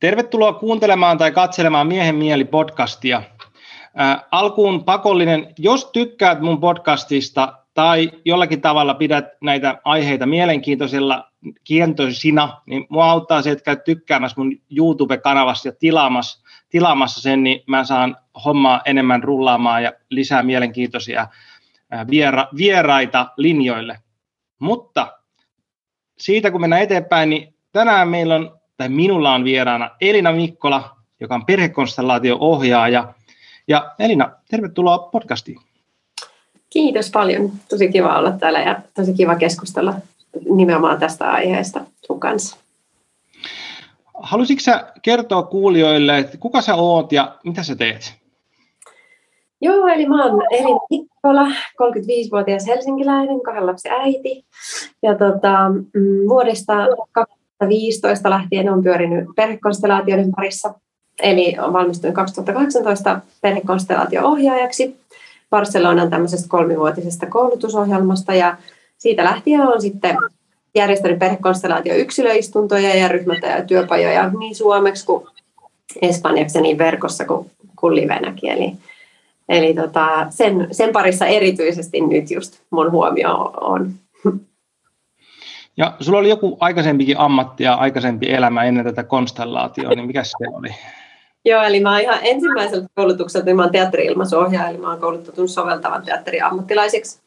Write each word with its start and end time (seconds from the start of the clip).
Tervetuloa 0.00 0.52
kuuntelemaan 0.52 1.18
tai 1.18 1.32
katselemaan 1.32 1.86
Miehen 1.86 2.14
mieli 2.14 2.44
podcastia. 2.44 3.22
Alkuun 4.30 4.84
pakollinen, 4.84 5.54
jos 5.58 5.90
tykkäät 5.92 6.40
mun 6.40 6.60
podcastista 6.60 7.58
tai 7.74 8.12
jollakin 8.24 8.60
tavalla 8.60 8.94
pidät 8.94 9.24
näitä 9.40 9.80
aiheita 9.84 10.26
mielenkiintoisilla 10.26 11.30
kiintoisina, 11.64 12.62
niin 12.66 12.86
mua 12.88 13.10
auttaa 13.10 13.42
se, 13.42 13.50
että 13.50 13.64
käyt 13.64 13.84
tykkäämässä 13.84 14.40
mun 14.40 14.52
YouTube-kanavassa 14.70 15.68
ja 15.68 15.72
tilaamassa, 15.72 16.42
tilaamassa 16.68 17.20
sen, 17.20 17.42
niin 17.42 17.60
mä 17.66 17.84
saan 17.84 18.16
hommaa 18.44 18.80
enemmän 18.84 19.22
rullaamaan 19.22 19.82
ja 19.82 19.92
lisää 20.10 20.42
mielenkiintoisia 20.42 21.28
viera, 22.10 22.48
vieraita 22.56 23.26
linjoille. 23.36 23.98
Mutta 24.58 25.18
siitä 26.18 26.50
kun 26.50 26.60
mennään 26.60 26.82
eteenpäin, 26.82 27.30
niin 27.30 27.54
tänään 27.72 28.08
meillä 28.08 28.34
on, 28.34 28.58
tai 28.76 28.88
minulla 28.88 29.32
on 29.32 29.44
vieraana 29.44 29.90
Elina 30.00 30.32
Mikkola, 30.32 30.96
joka 31.20 31.34
on 31.34 31.46
perhekonstellaatio-ohjaaja. 31.46 33.14
Ja 33.68 33.94
Elina, 33.98 34.30
tervetuloa 34.50 34.98
podcastiin. 34.98 35.58
Kiitos 36.70 37.10
paljon. 37.10 37.52
Tosi 37.68 37.88
kiva 37.88 38.18
olla 38.18 38.30
täällä 38.32 38.60
ja 38.60 38.80
tosi 38.94 39.14
kiva 39.14 39.36
keskustella 39.36 39.94
nimenomaan 40.50 40.98
tästä 40.98 41.30
aiheesta 41.30 41.80
sun 42.06 42.20
kanssa. 42.20 42.56
Haluaisitko 44.14 44.60
sä 44.60 44.92
kertoa 45.02 45.42
kuulijoille, 45.42 46.18
että 46.18 46.36
kuka 46.36 46.60
sä 46.60 46.74
oot 46.74 47.12
ja 47.12 47.36
mitä 47.44 47.62
sä 47.62 47.76
teet? 47.76 48.14
Joo, 49.60 49.86
eli 49.86 50.06
mä 50.06 50.24
oon 50.24 50.42
Elina 50.50 50.78
Mikkola, 50.90 51.46
35-vuotias 51.48 52.66
helsinkiläinen, 52.66 53.40
kahden 53.40 53.66
lapsen 53.66 53.92
äiti. 53.92 54.44
Ja 55.02 55.14
tota, 55.14 55.68
mm, 55.68 56.28
vuodesta 56.28 56.74
2015 57.58 58.30
lähtien 58.30 58.72
on 58.72 58.82
pyörinyt 58.82 59.24
perhekonstellaatioiden 59.36 60.30
parissa. 60.36 60.74
Eli 61.22 61.56
on 61.58 61.72
valmistunut 61.72 62.14
2018 62.14 63.20
perhekonstellaatio-ohjaajaksi 63.40 64.96
Barcelonan 65.50 66.10
tämmöisestä 66.10 66.48
kolmivuotisesta 66.48 67.26
koulutusohjelmasta. 67.26 68.34
Ja 68.34 68.56
siitä 68.98 69.24
lähtien 69.24 69.60
on 69.60 69.80
sitten 69.80 70.16
järjestänyt 70.74 71.18
perhekonstellaatio 71.18 71.94
yksilöistuntoja 71.94 72.96
ja 72.96 73.08
ryhmätä 73.08 73.46
ja 73.46 73.64
työpajoja 73.64 74.30
niin 74.38 74.54
suomeksi 74.54 75.06
kuin 75.06 75.26
espanjaksi 76.02 76.60
niin 76.60 76.78
verkossa 76.78 77.24
kuin, 77.24 77.50
kuin 77.76 77.96
livenäkin. 77.96 78.50
Eli 78.50 78.76
Eli 79.48 79.74
tota, 79.74 80.26
sen, 80.30 80.68
sen 80.72 80.92
parissa 80.92 81.26
erityisesti 81.26 82.00
nyt 82.00 82.30
just 82.30 82.60
mun 82.70 82.90
huomio 82.90 83.34
on. 83.60 83.92
Ja 85.76 85.96
sulla 86.00 86.18
oli 86.18 86.28
joku 86.28 86.56
aikaisempikin 86.60 87.18
ammatti 87.18 87.64
ja 87.64 87.74
aikaisempi 87.74 88.32
elämä 88.32 88.64
ennen 88.64 88.84
tätä 88.84 89.04
konstellaatioa, 89.04 89.94
niin 89.94 90.06
mikä 90.06 90.24
se 90.24 90.36
oli? 90.52 90.74
Joo, 91.44 91.62
eli 91.62 91.80
mä 91.80 92.00
ihan 92.00 92.18
ensimmäiseltä 92.22 92.86
koulutukselta, 92.94 93.44
niin 93.44 93.56
mä 93.56 93.62
oon 93.62 93.72
teatteri-ilmaisuohjaaja, 93.72 94.68
eli 94.68 94.78
mä 94.78 94.90
oon 94.90 95.00
koulutetun 95.00 95.48
soveltavan 95.48 96.02
teatterin 96.02 96.44
ammattilaisiksi. 96.44 97.20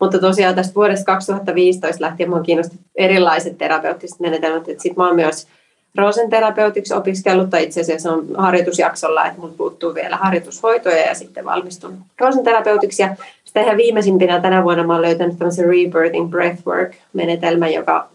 Mutta 0.00 0.18
tosiaan 0.18 0.54
tästä 0.54 0.74
vuodesta 0.74 1.04
2015 1.04 2.04
lähtien 2.04 2.30
mua 2.30 2.40
kiinnosti 2.40 2.76
erilaiset 2.94 3.58
terapeuttiset 3.58 4.20
menetelmät, 4.20 4.68
että 4.68 4.82
sitten 4.82 5.02
mä 5.02 5.06
oon 5.06 5.16
myös 5.16 5.48
Rosen-terapeutiksi 5.96 6.94
opiskellut, 6.94 7.50
tai 7.50 7.64
itse 7.64 7.80
asiassa 7.80 8.12
on 8.12 8.26
harjoitusjaksolla, 8.36 9.26
että 9.26 9.38
minulta 9.38 9.56
puuttuu 9.56 9.94
vielä 9.94 10.16
harjoitushoitoja 10.16 11.06
ja 11.06 11.14
sitten 11.14 11.44
valmistun 11.44 11.98
Rosen-terapeutiksi. 12.20 13.02
Ja 13.02 13.16
sitten 13.44 13.64
ihan 13.64 13.76
viimeisimpinä 13.76 14.40
tänä 14.40 14.64
vuonna 14.64 14.84
mä 14.84 14.92
olen 14.92 15.02
löytänyt 15.02 15.38
tämmöisen 15.38 15.64
Rebirthing 15.64 16.30
Breathwork-menetelmän, 16.30 17.72
joka 17.72 18.08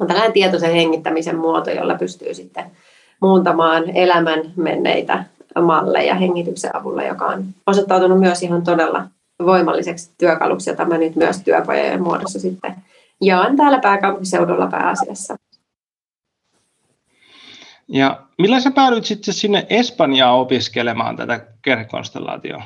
on 0.00 0.06
tällainen 0.06 0.32
tietoisen 0.32 0.72
hengittämisen 0.72 1.36
muoto, 1.36 1.70
jolla 1.70 1.94
pystyy 1.94 2.34
sitten 2.34 2.64
muuntamaan 3.20 3.96
elämän 3.96 4.40
menneitä 4.56 5.24
malleja 5.62 6.14
hengityksen 6.14 6.76
avulla, 6.76 7.02
joka 7.02 7.26
on 7.26 7.44
osoittautunut 7.66 8.20
myös 8.20 8.42
ihan 8.42 8.62
todella 8.62 9.04
voimalliseksi 9.46 10.10
työkaluksi, 10.18 10.70
jota 10.70 10.84
mä 10.84 10.98
nyt 10.98 11.16
myös 11.16 11.42
työpajojen 11.42 12.02
muodossa 12.02 12.40
sitten 12.40 12.74
jaan 13.20 13.56
täällä 13.56 13.78
pääkaupunkiseudulla 13.78 14.66
pääasiassa. 14.66 15.36
Ja 17.88 18.22
millä 18.38 18.60
sä 18.60 18.70
päädyit 18.70 19.04
sitten 19.04 19.34
sinne 19.34 19.66
Espanjaan 19.70 20.38
opiskelemaan 20.38 21.16
tätä 21.16 21.40
kerhekonstellaatioa? 21.62 22.62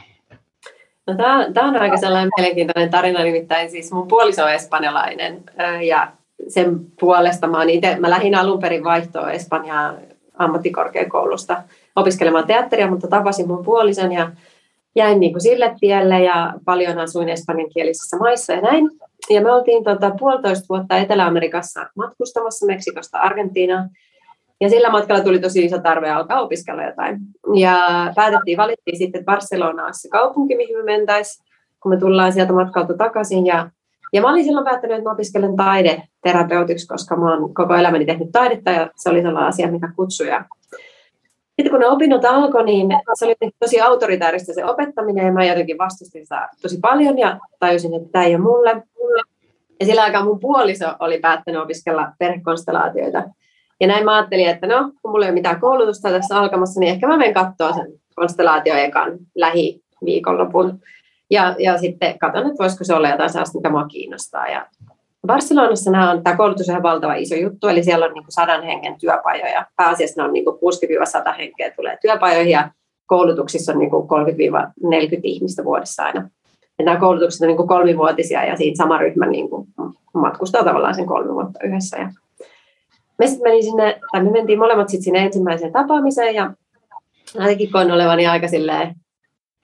No, 1.07 1.15
tämä 1.55 1.69
on 1.69 1.77
aika 1.77 1.97
sellainen 1.97 2.31
mielenkiintoinen 2.37 2.91
tarina, 2.91 3.23
nimittäin 3.23 3.71
siis 3.71 3.93
mun 3.93 4.09
puoliso 4.09 4.45
on 4.45 4.53
espanjalainen 4.53 5.45
ja 5.87 6.13
sen 6.49 6.81
puolesta 7.01 7.47
mä, 7.47 7.65
ite, 7.65 7.97
mä 8.01 8.11
lähdin 8.11 8.35
alun 8.35 8.61
perin 8.61 8.85
vaihtoa 8.85 9.31
Espanjaan 9.31 9.99
ammattikorkeakoulusta 10.39 11.63
opiskelemaan 11.97 12.47
teatteria, 12.47 12.91
mutta 12.91 13.09
tapasin 13.09 13.49
mun 13.49 13.65
puolison 13.65 14.13
ja 14.13 14.31
jäin 14.97 15.21
niin 15.21 15.33
kuin 15.33 15.43
sille 15.43 15.75
tielle 15.81 16.21
ja 16.21 16.55
paljon 16.65 16.99
asuin 16.99 17.29
espanjankielisissä 17.29 18.17
maissa 18.17 18.53
ja 18.53 18.61
näin. 18.61 18.91
Ja 19.31 19.41
me 19.41 19.53
oltiin 19.53 19.85
tota, 19.85 20.11
puolitoista 20.19 20.67
vuotta 20.69 20.97
Etelä-Amerikassa 20.97 21.87
matkustamassa 21.95 22.67
Meksikosta 22.67 23.19
Argentiinaan 23.19 23.91
ja 24.61 24.69
sillä 24.69 24.91
matkalla 24.91 25.25
tuli 25.25 25.39
tosi 25.39 25.65
iso 25.65 25.79
tarve 25.79 26.11
alkaa 26.11 26.41
opiskella 26.41 26.83
jotain. 26.83 27.19
Ja 27.55 27.79
päätettiin, 28.17 28.59
valittiin 28.59 28.99
sitten 28.99 29.25
Barcelonaa 29.25 29.93
se 29.93 30.09
kaupunki, 30.09 30.57
mihin 30.57 30.77
me 30.77 30.83
mentäisiin, 30.83 31.47
kun 31.83 31.93
me 31.93 31.99
tullaan 31.99 32.33
sieltä 32.33 32.53
matkalta 32.53 32.95
takaisin. 32.95 33.47
Ja, 33.47 33.71
ja 34.13 34.21
mä 34.21 34.31
olin 34.31 34.45
silloin 34.45 34.65
päättänyt, 34.65 34.97
että 34.97 35.09
mä 35.09 35.13
opiskelen 35.13 35.57
taideterapeutiksi, 35.57 36.89
koska 36.89 37.17
mä 37.17 37.35
oon 37.35 37.55
koko 37.55 37.75
elämäni 37.75 38.07
tehnyt 38.07 38.29
taidetta 38.33 38.71
ja 38.71 38.91
se 38.97 39.11
oli 39.11 39.23
sellainen 39.23 39.49
asia, 39.49 39.71
mikä 39.71 39.89
kutsui. 39.97 40.29
Ja 40.29 40.45
sitten 41.57 41.71
kun 41.71 41.81
ne 41.81 41.87
opinnot 41.87 42.25
alkoi, 42.25 42.65
niin 42.65 42.89
se 43.15 43.25
oli 43.25 43.35
tosi 43.61 43.81
autoritaarista 43.81 44.55
se 44.55 44.65
opettaminen 44.65 45.27
ja 45.27 45.33
mä 45.33 45.45
jotenkin 45.45 45.79
vastustin 45.79 46.23
sitä 46.23 46.49
tosi 46.63 46.79
paljon 46.81 47.19
ja 47.19 47.39
tajusin, 47.59 47.95
että 47.95 48.09
tämä 48.13 48.25
ei 48.25 48.35
ole 48.35 48.43
mulle. 48.43 48.83
Ja 49.81 49.87
sillä 49.87 50.03
aikaa 50.03 50.25
mun 50.25 50.41
puoliso 50.41 50.87
oli 50.99 51.19
päättänyt 51.19 51.63
opiskella 51.63 52.13
perhekonstellaatioita. 52.19 53.23
Ja 53.81 53.87
näin 53.87 54.05
mä 54.05 54.17
ajattelin, 54.17 54.49
että 54.49 54.67
no, 54.67 54.93
kun 55.03 55.11
mulla 55.11 55.25
ei 55.25 55.31
ole 55.31 55.35
mitään 55.35 55.61
koulutusta 55.61 56.11
tässä 56.11 56.39
alkamassa, 56.39 56.81
niin 56.81 56.93
ehkä 56.93 57.07
mä 57.07 57.17
menen 57.17 57.35
katsoa 57.35 57.73
sen 57.73 57.93
konstellaatio 58.15 58.75
ekan 58.75 59.19
lähiviikonlopun. 59.35 60.81
Ja, 61.31 61.55
ja 61.59 61.79
sitten 61.79 62.19
katson, 62.19 62.47
että 62.47 62.63
voisiko 62.63 62.85
se 62.85 62.95
olla 62.95 63.09
jotain 63.09 63.31
sellaista, 63.31 63.59
mikä 63.59 63.71
mua 63.71 63.87
kiinnostaa. 63.87 64.49
Ja 64.49 64.67
Barcelonassa 65.27 65.91
nämä 65.91 66.11
on, 66.11 66.23
tämä 66.23 66.37
koulutus 66.37 66.69
on 66.69 66.73
ihan 66.73 66.83
valtava 66.83 67.15
iso 67.15 67.35
juttu, 67.35 67.69
eli 67.69 67.83
siellä 67.83 68.07
on 68.07 68.15
niin 68.15 68.25
kuin 68.25 68.33
sadan 68.33 68.63
hengen 68.63 68.97
työpajoja. 69.01 69.67
Pääasiassa 69.77 70.23
ne 70.23 70.29
on 70.29 70.33
niin 70.33 70.45
kuin 70.45 70.57
60-100 71.33 71.37
henkeä 71.37 71.71
tulee 71.71 71.99
työpajoihin 72.03 72.53
ja 72.53 72.71
koulutuksissa 73.07 73.73
on 73.73 73.79
niin 73.79 73.91
kuin 73.91 74.09
30-40 74.85 75.21
ihmistä 75.23 75.65
vuodessa 75.65 76.05
aina. 76.05 76.31
Ja 76.79 76.85
nämä 76.85 77.01
koulutukset 77.01 77.41
on 77.41 77.57
niin 77.57 77.69
kolmivuotisia 77.69 78.45
ja 78.45 78.57
siinä 78.57 78.77
sama 78.77 78.99
ryhmä 78.99 79.27
niin 79.27 79.51
kuin 79.51 79.69
matkustaa 80.15 80.65
tavallaan 80.65 80.95
sen 80.95 81.07
kolme 81.07 81.35
vuotta 81.35 81.59
yhdessä. 81.65 81.97
Ja 81.97 82.11
me 83.21 83.27
sitten 83.27 83.51
menin 83.51 83.65
sinne, 83.65 84.01
tai 84.13 84.25
me 84.25 84.31
mentiin 84.31 84.59
molemmat 84.59 84.89
sitten 84.89 85.05
sinne 85.05 85.19
ensimmäiseen 85.19 85.73
tapaamiseen 85.73 86.35
ja 86.35 86.53
ainakin 87.39 87.73
koin 87.73 87.93
olevani 87.93 88.27
aika 88.27 88.49
silleen, 88.49 88.95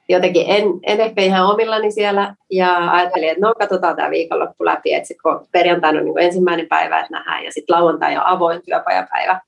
jotenkin 0.09 0.45
en, 0.47 0.65
en 0.83 1.01
ehkä 1.01 1.23
ihan 1.23 1.47
omillani 1.47 1.91
siellä. 1.91 2.35
Ja 2.51 2.93
ajattelin, 2.93 3.29
että 3.29 3.47
no 3.47 3.55
katsotaan 3.59 3.97
tämä 3.97 4.11
viikonloppu 4.11 4.65
läpi, 4.65 4.95
että 4.95 5.09
sitten 5.09 5.23
kun 5.23 5.49
perjantaina 5.53 5.99
on 5.99 6.05
niin 6.05 6.19
ensimmäinen 6.19 6.69
päivä, 6.69 7.01
että 7.01 7.13
nähdään. 7.13 7.45
Ja 7.45 7.53
sitten 7.53 7.77
lauantai 7.77 8.17
on 8.17 8.27
avoin 8.27 8.61
työpajapäivä, 8.65 9.41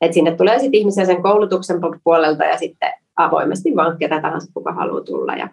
että 0.00 0.14
sinne 0.14 0.36
tulee 0.36 0.58
sitten 0.58 0.80
ihmisiä 0.80 1.04
sen 1.04 1.22
koulutuksen 1.22 1.80
puolelta 2.04 2.44
ja 2.44 2.58
sitten 2.58 2.92
avoimesti 3.16 3.76
vaan 3.76 3.98
ketä 3.98 4.20
tahansa, 4.20 4.52
kuka 4.54 4.72
haluaa 4.72 5.04
tulla. 5.04 5.34
Ja, 5.34 5.48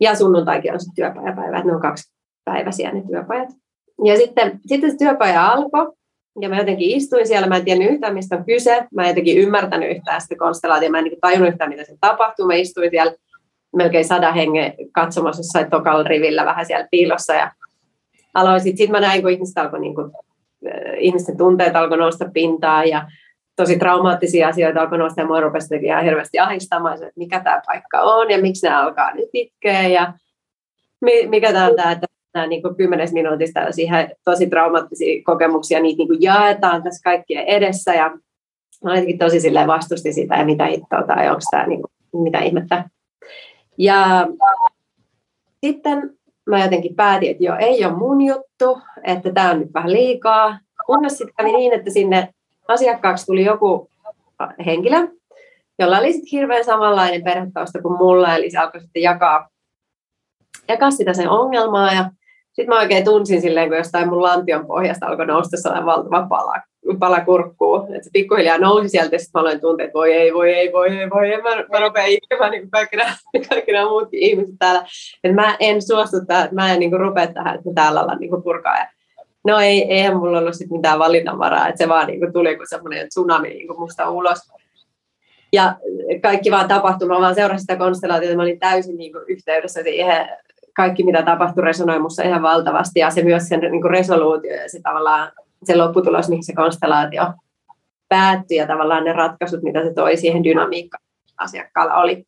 ja 0.00 0.14
sunnuntaikin 0.14 0.72
on 0.72 0.80
sitten 0.80 0.94
työpajapäivä, 0.94 1.56
että 1.56 1.68
ne 1.68 1.74
on 1.74 1.82
kaksi 1.82 2.12
päiväisiä 2.44 2.92
ne 2.92 3.02
työpajat. 3.10 3.48
Ja 4.04 4.16
sitten, 4.16 4.60
sitten 4.66 4.90
se 4.90 4.96
työpaja 4.96 5.46
alkoi 5.46 5.95
ja 6.40 6.48
mä 6.48 6.58
jotenkin 6.58 6.90
istuin 6.90 7.26
siellä, 7.26 7.46
mä 7.46 7.56
en 7.56 7.64
tiennyt 7.64 7.90
yhtään, 7.90 8.14
mistä 8.14 8.36
on 8.36 8.44
kyse. 8.44 8.86
Mä 8.94 9.02
en 9.02 9.08
jotenkin 9.08 9.38
ymmärtänyt 9.38 9.90
yhtään 9.90 10.20
sitä 10.20 10.34
konstellaatiota, 10.38 10.90
mä 10.90 10.98
en 10.98 11.04
niin 11.04 11.20
tajunnut 11.20 11.48
yhtään, 11.48 11.70
mitä 11.70 11.84
se 11.84 11.96
tapahtuu. 12.00 12.46
Mä 12.46 12.54
istuin 12.54 12.90
siellä 12.90 13.14
melkein 13.76 14.04
sada 14.04 14.32
hengen 14.32 14.74
katsomassa 14.92 15.40
jossain 15.40 15.70
tokalla 15.70 16.02
rivillä 16.02 16.44
vähän 16.44 16.66
siellä 16.66 16.88
piilossa 16.90 17.34
ja 17.34 17.52
aloin 18.34 18.60
sitten, 18.60 18.78
sit 18.78 18.90
mä 18.90 19.00
näin, 19.00 19.22
kun 19.22 19.30
ihmiset 19.30 19.58
alkoi 19.58 19.80
niin 19.80 19.94
kuin, 19.94 20.12
ihmisten 20.98 21.36
tunteet 21.36 21.76
alkoi 21.76 21.98
nousta 21.98 22.30
pintaan 22.32 22.88
ja 22.88 23.08
tosi 23.56 23.78
traumaattisia 23.78 24.48
asioita 24.48 24.80
alkoi 24.80 24.98
nousta 24.98 25.20
ja 25.20 25.26
mua 25.26 25.40
rupesi 25.40 25.76
ihan 25.82 26.04
hirveästi 26.04 26.38
ahdistamaan, 26.38 26.94
että 26.94 27.12
mikä 27.16 27.40
tämä 27.40 27.62
paikka 27.66 28.00
on 28.00 28.30
ja 28.30 28.38
miksi 28.38 28.66
nämä 28.66 28.82
alkaa 28.82 29.14
nyt 29.14 29.28
itkeä 29.32 29.88
ja 29.88 30.12
mikä 31.28 31.52
tämä 31.52 31.66
on 31.66 31.76
tämä, 31.76 31.92
että 31.92 32.06
nämä 32.36 32.46
niin 32.46 32.76
kymmenes 32.76 33.12
minuutista 33.12 33.60
ihan 33.78 34.08
tosi 34.24 34.46
traumaattisia 34.46 35.22
kokemuksia, 35.24 35.80
niitä 35.80 35.98
niin 35.98 36.08
kuin 36.08 36.22
jaetaan 36.22 36.82
tässä 36.82 37.02
kaikkien 37.04 37.44
edessä 37.44 37.94
ja 37.94 38.10
mä 38.84 38.90
jotenkin 38.90 39.18
tosi 39.18 39.40
silleen 39.40 39.66
vastustin 39.66 40.14
sitä 40.14 40.36
ja 40.36 40.44
mitä 40.44 40.66
hittoa 40.66 41.02
tai 41.02 41.28
onko 41.28 41.40
tämä 41.50 41.66
niin 41.66 41.82
kuin, 42.10 42.22
mitä 42.22 42.38
ihmettä. 42.38 42.84
Ja 43.78 44.26
sitten 45.64 46.18
mä 46.46 46.64
jotenkin 46.64 46.94
päätin, 46.94 47.30
että 47.30 47.44
joo, 47.44 47.56
ei 47.58 47.84
ole 47.84 47.96
mun 47.96 48.22
juttu, 48.22 48.78
että 49.04 49.32
tämä 49.32 49.50
on 49.50 49.60
nyt 49.60 49.74
vähän 49.74 49.92
liikaa. 49.92 50.58
Kunnes 50.86 51.18
sitten 51.18 51.34
kävi 51.36 51.52
niin, 51.52 51.72
että 51.72 51.90
sinne 51.90 52.28
asiakkaaksi 52.68 53.26
tuli 53.26 53.44
joku 53.44 53.90
henkilö, 54.66 55.08
jolla 55.78 55.98
oli 55.98 56.12
sitten 56.12 56.30
hirveän 56.32 56.64
samanlainen 56.64 57.24
perhetausta 57.24 57.82
kuin 57.82 57.98
mulla, 57.98 58.36
eli 58.36 58.50
se 58.50 58.58
alkoi 58.58 58.80
sitten 58.80 59.02
jakaa, 59.02 59.48
jakaa 60.68 60.90
sitä 60.90 61.12
sen 61.12 61.30
ongelmaa, 61.30 61.92
ja 61.92 62.10
sitten 62.56 62.68
mä 62.68 62.80
oikein 62.80 63.04
tunsin 63.04 63.40
silleen, 63.40 63.68
kun 63.68 63.76
jostain 63.76 64.08
mun 64.08 64.22
lantion 64.22 64.66
pohjasta 64.66 65.06
alkoi 65.06 65.26
nousta 65.26 65.56
sellainen 65.56 65.86
valtava 65.86 66.26
pala, 66.28 66.54
pala 66.98 67.20
kurkkuu. 67.20 67.76
Että 67.76 68.02
se 68.02 68.10
pikkuhiljaa 68.12 68.58
nousi 68.58 68.88
sieltä 68.88 69.14
ja 69.14 69.18
sitten 69.18 69.38
mä 69.38 69.40
aloin 69.40 69.60
tuntea, 69.60 69.86
että 69.86 69.98
voi 69.98 70.12
ei, 70.12 70.34
voi 70.34 70.52
ei, 70.52 70.72
voi 70.72 70.98
ei, 70.98 71.10
voi 71.10 71.30
ei. 71.30 71.42
Mä, 71.42 71.50
mä 71.72 71.80
rupean 71.80 72.08
itkemään 72.08 72.50
niin 72.50 72.70
kaikki, 72.70 72.96
nämä, 72.96 73.12
kaikki 73.48 73.72
nämä 73.72 73.88
muutkin 73.88 74.20
ihmiset 74.20 74.54
täällä. 74.58 74.86
Että 75.24 75.34
mä 75.34 75.56
en 75.60 75.82
suostu 75.82 76.16
tähän, 76.26 76.48
mä 76.52 76.72
en 76.72 76.80
niin 76.80 76.90
kuin 76.90 77.00
rupea 77.00 77.26
tähän, 77.26 77.54
että 77.54 77.68
mä 77.68 77.74
täällä 77.74 78.00
ollaan 78.00 78.18
niin 78.18 78.42
purkaa. 78.42 78.86
No 79.44 79.60
ei, 79.60 79.92
eihän 79.92 80.16
mulla 80.16 80.38
ollut 80.38 80.54
sit 80.54 80.70
mitään 80.70 80.98
valinnanvaraa, 80.98 81.68
että 81.68 81.78
se 81.78 81.88
vaan 81.88 82.06
niin 82.06 82.20
kuin 82.20 82.32
tuli 82.32 82.56
kuin 82.56 82.68
semmoinen 82.68 83.08
tsunami 83.08 83.48
niin 83.48 83.66
kuin 83.66 83.80
musta 83.80 84.10
ulos. 84.10 84.38
Ja 85.52 85.76
kaikki 86.22 86.50
vaan 86.50 86.68
tapahtui, 86.68 87.08
mä 87.08 87.20
vaan 87.20 87.34
seurasin 87.34 87.60
sitä 87.60 87.76
konstellaatiota, 87.76 88.36
mä 88.36 88.42
olin 88.42 88.58
täysin 88.58 88.96
niin 88.96 89.12
kuin 89.12 89.24
yhteydessä 89.28 89.82
siihen 89.82 90.28
kaikki, 90.76 91.04
mitä 91.04 91.22
tapahtui, 91.22 91.64
resonoi 91.64 91.98
minussa 91.98 92.22
ihan 92.22 92.42
valtavasti. 92.42 93.00
Ja 93.00 93.10
se 93.10 93.22
myös 93.22 93.48
sen 93.48 93.60
niin 93.60 93.82
kuin 93.82 93.90
resoluutio 93.90 94.54
ja 94.54 94.68
se 94.70 94.80
tavallaan 94.82 95.32
se 95.64 95.76
lopputulos, 95.76 96.28
mihin 96.28 96.44
se 96.44 96.54
konstellaatio 96.54 97.32
päättyi 98.08 98.56
ja 98.56 98.66
tavallaan 98.66 99.04
ne 99.04 99.12
ratkaisut, 99.12 99.62
mitä 99.62 99.82
se 99.82 99.94
toi 99.94 100.16
siihen 100.16 100.44
dynamiikkaan 100.44 101.04
asiakkaalla 101.38 101.94
oli, 101.94 102.24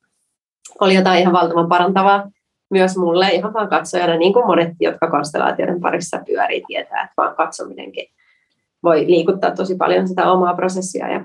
oli 0.81 0.95
jotain 0.95 1.21
ihan 1.21 1.33
valtavan 1.33 1.69
parantavaa 1.69 2.31
myös 2.71 2.97
mulle 2.97 3.29
ihan 3.29 3.53
vaan 3.53 3.69
katsojana, 3.69 4.17
niin 4.17 4.33
kuin 4.33 4.47
monet, 4.47 4.73
jotka 4.81 5.11
konstellaatioiden 5.11 5.81
parissa 5.81 6.21
pyörii, 6.27 6.65
tietää, 6.67 7.03
että 7.03 7.15
vaan 7.17 7.37
katsominenkin 7.37 8.06
voi 8.83 9.06
liikuttaa 9.06 9.51
tosi 9.51 9.77
paljon 9.77 10.09
sitä 10.09 10.33
omaa 10.33 10.55
prosessia. 10.55 11.09
Ja, 11.09 11.21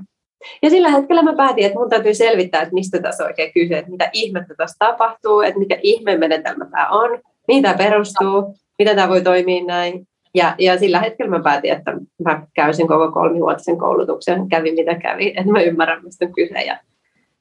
ja 0.62 0.70
sillä 0.70 0.90
hetkellä 0.90 1.22
mä 1.22 1.34
päätin, 1.36 1.66
että 1.66 1.80
mun 1.80 1.90
täytyy 1.90 2.14
selvittää, 2.14 2.62
että 2.62 2.74
mistä 2.74 3.02
tässä 3.02 3.24
oikein 3.24 3.54
kyse, 3.54 3.78
että 3.78 3.92
mitä 3.92 4.10
ihmettä 4.14 4.54
tässä 4.58 4.76
tapahtuu, 4.80 5.42
että 5.42 5.60
mikä 5.60 5.78
ihmemenetelmä 5.84 6.66
tämä 6.66 6.90
on, 6.90 7.20
tämä 7.62 7.74
perustuu, 7.74 8.56
mitä 8.80 8.96
tämä 8.96 9.10
voi 9.10 9.22
toimia 9.22 9.66
näin. 9.66 10.08
Ja, 10.36 10.56
ja 10.58 10.80
sillä 10.80 11.00
hetkellä 11.00 11.38
mä 11.38 11.44
päätin, 11.44 11.72
että 11.72 11.94
mä 12.26 12.48
käysin 12.56 12.88
koko 12.88 13.12
kolmivuotisen 13.12 13.78
koulutuksen, 13.78 14.50
kävi 14.50 14.72
mitä 14.72 14.96
kävi, 14.96 15.28
että 15.28 15.52
mä 15.52 15.62
ymmärrän, 15.62 16.04
mistä 16.04 16.26
on 16.26 16.34
kyse. 16.34 16.62
Ja, 16.62 16.78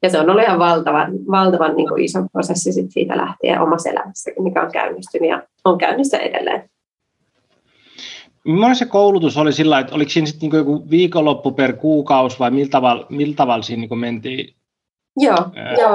ja 0.02 0.10
se 0.10 0.18
on 0.18 0.30
ollut 0.30 0.42
ihan 0.42 0.58
valtavan, 0.58 1.12
valtavan 1.30 1.76
niin 1.76 1.88
kuin 1.88 2.02
iso 2.02 2.18
prosessi 2.32 2.72
sit 2.72 2.90
siitä 2.90 3.16
lähtien 3.16 3.60
omassa 3.60 3.90
elämässäkin, 3.90 4.42
mikä 4.42 4.62
on 4.62 4.72
käynnistynyt 4.72 5.30
ja 5.30 5.42
on 5.64 5.78
käynnissä 5.78 6.18
edelleen. 6.18 6.70
Millainen 8.44 8.76
se 8.76 8.86
koulutus 8.86 9.36
oli 9.36 9.52
sillä 9.52 9.78
että 9.78 9.94
oliko 9.94 10.10
siinä 10.10 10.26
sitten 10.26 10.48
niin 10.48 10.58
joku 10.58 10.90
viikonloppu 10.90 11.52
per 11.52 11.72
kuukausi 11.72 12.38
vai 12.38 12.50
millä 12.50 12.70
tavalla, 12.70 13.06
millä 13.08 13.34
tavalla 13.34 13.62
siinä 13.62 13.80
niin 13.80 13.98
mentiin? 13.98 14.54
Joo, 15.16 15.50
Ää... 15.54 15.74
joo 15.74 15.92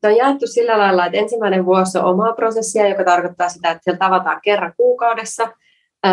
se 0.00 0.08
on 0.08 0.16
jaettu 0.16 0.46
sillä 0.46 0.78
lailla, 0.78 1.06
että 1.06 1.18
ensimmäinen 1.18 1.66
vuosi 1.66 1.98
on 1.98 2.04
omaa 2.04 2.32
prosessia, 2.32 2.88
joka 2.88 3.04
tarkoittaa 3.04 3.48
sitä, 3.48 3.70
että 3.70 3.84
siellä 3.84 3.98
tavataan 3.98 4.40
kerran 4.42 4.72
kuukaudessa– 4.76 5.48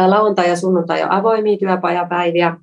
lauantai 0.07 0.49
ja 0.49 0.55
sunnuntai 0.55 1.03
on 1.03 1.11
avoimia 1.11 1.57
työpajapäiviä, 1.57 2.57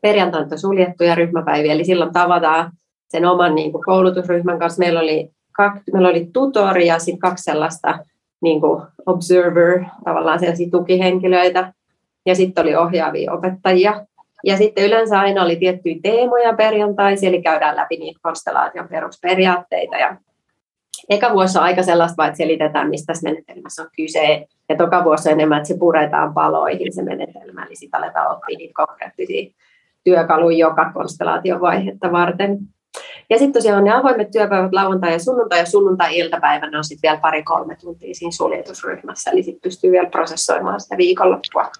perjantaina 0.00 0.48
on 0.52 0.58
suljettuja 0.58 1.14
ryhmäpäiviä, 1.14 1.72
eli 1.72 1.84
silloin 1.84 2.12
tavataan 2.12 2.72
sen 3.08 3.26
oman 3.26 3.54
niin 3.54 3.72
kuin, 3.72 3.84
koulutusryhmän 3.84 4.58
kanssa. 4.58 4.78
Meillä 4.78 5.00
oli, 5.00 5.30
kaksi, 5.52 5.82
meillä 5.92 6.08
oli 6.08 6.28
tutori 6.32 6.86
ja 6.86 6.98
sitten 6.98 7.18
kaksi 7.18 7.44
sellaista 7.44 7.98
niin 8.42 8.60
kuin 8.60 8.82
observer, 9.06 9.84
tavallaan 10.04 10.38
sellaisia 10.38 10.70
tukihenkilöitä, 10.70 11.72
ja 12.26 12.34
sitten 12.34 12.62
oli 12.62 12.76
ohjaavia 12.76 13.32
opettajia. 13.32 14.06
Ja 14.44 14.56
sitten 14.56 14.84
yleensä 14.84 15.20
aina 15.20 15.42
oli 15.42 15.56
tiettyjä 15.56 15.96
teemoja 16.02 16.52
perjantaisin, 16.52 17.28
eli 17.28 17.42
käydään 17.42 17.76
läpi 17.76 17.96
niitä 17.96 18.20
konstellaation 18.22 18.88
perusperiaatteita 18.88 19.96
ja 19.96 20.16
eka 21.08 21.32
vuosi 21.32 21.58
on 21.58 21.64
aika 21.64 21.82
sellaista, 21.82 22.26
että 22.26 22.36
selitetään, 22.36 22.90
mistä 22.90 23.06
tässä 23.06 23.30
menetelmässä 23.30 23.82
on 23.82 23.88
kyse. 23.96 24.46
Ja 24.68 24.76
toka 24.76 25.04
vuosi 25.04 25.30
enemmän, 25.30 25.58
että 25.58 25.68
se 25.68 25.78
puretaan 25.78 26.34
paloihin 26.34 26.92
se 26.92 27.02
menetelmä, 27.02 27.64
eli 27.64 27.76
sitten 27.76 28.00
aletaan 28.00 28.36
oppia 28.36 28.58
niitä 28.58 28.72
konkreettisia 28.76 29.54
työkaluja 30.04 30.58
joka 30.58 30.92
konstellaation 30.94 31.60
vaihetta 31.60 32.12
varten. 32.12 32.58
Ja 33.30 33.38
sitten 33.38 33.52
tosiaan 33.52 33.78
on 33.78 33.84
ne 33.84 33.92
avoimet 33.92 34.30
työpäivät 34.30 34.72
lauantai 34.72 35.12
ja 35.12 35.18
sunnuntai, 35.18 35.58
ja 35.58 35.66
sunnuntai-iltapäivänä 35.66 36.78
on 36.78 36.84
sitten 36.84 37.08
vielä 37.08 37.20
pari-kolme 37.20 37.76
tuntia 37.80 38.14
siinä 38.14 38.30
suljetusryhmässä, 38.30 39.30
eli 39.30 39.42
sitten 39.42 39.62
pystyy 39.62 39.92
vielä 39.92 40.10
prosessoimaan 40.10 40.80
sitä 40.80 40.96
viikonloppua. 40.96 41.70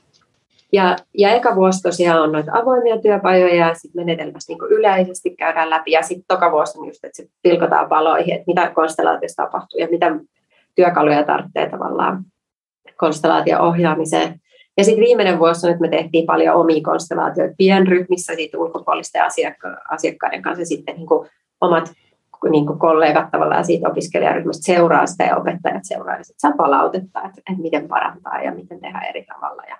Ja, 0.72 0.96
ja 1.18 1.30
eka 1.30 1.56
vuosi 1.56 1.82
tosiaan 1.82 2.22
on 2.22 2.32
noita 2.32 2.52
avoimia 2.54 3.00
työpajoja 3.00 3.54
ja 3.54 3.74
sitten 3.74 4.06
menetelmässä 4.06 4.52
niin 4.52 4.70
yleisesti 4.70 5.30
käydään 5.30 5.70
läpi. 5.70 5.90
Ja 5.90 6.02
sitten 6.02 6.24
toka 6.28 6.52
vuosi 6.52 6.78
on 6.78 6.86
just, 6.86 7.04
että 7.04 7.16
sit 7.16 7.30
pilkotaan 7.42 7.90
valoihin, 7.90 8.34
että 8.34 8.44
mitä 8.46 8.70
konstellaatiossa 8.74 9.42
tapahtuu 9.42 9.80
ja 9.80 9.88
mitä 9.90 10.06
työkaluja 10.74 11.24
tarvitsee 11.24 11.68
tavallaan 11.70 12.24
konstellaation 12.96 13.60
ohjaamiseen. 13.60 14.40
Ja 14.76 14.84
sitten 14.84 15.04
viimeinen 15.04 15.38
vuosi 15.38 15.66
on, 15.66 15.72
että 15.72 15.80
me 15.80 15.88
tehtiin 15.88 16.26
paljon 16.26 16.56
omia 16.56 16.82
konstellaatioita 16.82 17.54
pienryhmissä 17.58 18.34
siitä 18.34 18.58
ulkopuolisten 18.58 19.22
asiakka- 19.22 19.82
asiakkaiden 19.90 20.42
kanssa 20.42 20.64
sitten 20.64 20.96
niin 20.96 21.06
kuin 21.06 21.28
omat 21.60 21.92
niin 22.50 22.66
kuin 22.66 22.78
kollegat 22.78 23.30
tavallaan 23.30 23.64
siitä 23.64 23.88
opiskelijaryhmästä 23.88 24.64
seuraa 24.64 25.06
sitä 25.06 25.24
ja 25.24 25.36
opettajat 25.36 25.82
seuraa 25.82 26.16
ja 26.16 26.24
sitten 26.24 26.40
saa 26.40 26.56
palautetta, 26.56 27.20
että, 27.20 27.40
että 27.50 27.62
miten 27.62 27.88
parantaa 27.88 28.42
ja 28.42 28.54
miten 28.54 28.80
tehdä 28.80 29.00
eri 29.00 29.24
tavalla. 29.24 29.62
Ja 29.68 29.76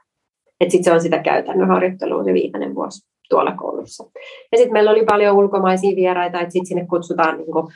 että 0.61 0.73
sitten 0.73 0.85
se 0.85 0.93
on 0.93 1.01
sitä 1.01 1.19
käytännön 1.19 1.69
harjoittelua 1.69 2.25
se 2.25 2.33
viimeinen 2.33 2.75
vuosi 2.75 3.11
tuolla 3.29 3.53
koulussa. 3.53 4.05
Ja 4.53 4.59
sitten 4.59 4.73
meillä 4.73 4.91
oli 4.91 5.05
paljon 5.05 5.37
ulkomaisia 5.37 5.97
vieraita, 5.97 6.41
että 6.41 6.53
sitten 6.53 6.67
sinne 6.67 6.87
kutsutaan 6.87 7.37
niin 7.37 7.53
kuin, 7.53 7.67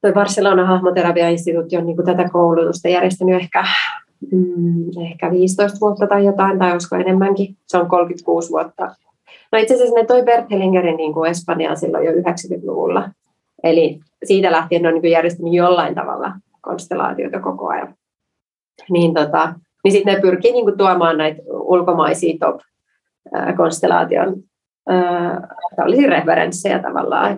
toi 0.00 0.12
Barcelona 0.12 0.66
Hahmoterapia-instituutti 0.66 1.76
on 1.76 1.86
niin 1.86 1.96
kuin 1.96 2.06
tätä 2.06 2.28
koulutusta 2.32 2.88
järjestänyt 2.88 3.40
ehkä, 3.40 3.64
mm, 4.32 4.84
ehkä 5.10 5.30
15 5.30 5.80
vuotta 5.80 6.06
tai 6.06 6.24
jotain, 6.24 6.58
tai 6.58 6.72
olisiko 6.72 6.96
enemmänkin. 6.96 7.56
Se 7.68 7.78
on 7.78 7.88
36 7.88 8.50
vuotta. 8.50 8.94
No 9.52 9.58
itse 9.58 9.74
asiassa 9.74 9.94
ne 9.94 10.04
toi 10.04 10.22
Bert 10.22 10.50
Hellingerin 10.50 10.96
niin 10.96 11.12
kuin 11.12 11.30
Espanjaan 11.30 11.76
silloin 11.76 12.06
jo 12.06 12.12
90-luvulla. 12.12 13.10
Eli 13.62 14.00
siitä 14.24 14.52
lähtien 14.52 14.82
ne 14.82 14.88
on 14.88 14.94
niin 14.94 15.10
järjestänyt 15.10 15.54
jollain 15.54 15.94
tavalla 15.94 16.32
konstellaatioita 16.60 17.40
koko 17.40 17.68
ajan. 17.68 17.94
Niin 18.90 19.14
tota, 19.14 19.54
niin 19.84 19.92
sitten 19.92 20.14
ne 20.14 20.20
pyrkii 20.20 20.52
niin 20.52 20.64
kuin 20.64 20.78
tuomaan 20.78 21.18
näitä 21.18 21.42
ulkomaisia 21.50 22.34
top-konstellaation 22.40 24.42
tällaisia 25.76 26.10
referenssejä 26.10 26.78
tavallaan, 26.78 27.36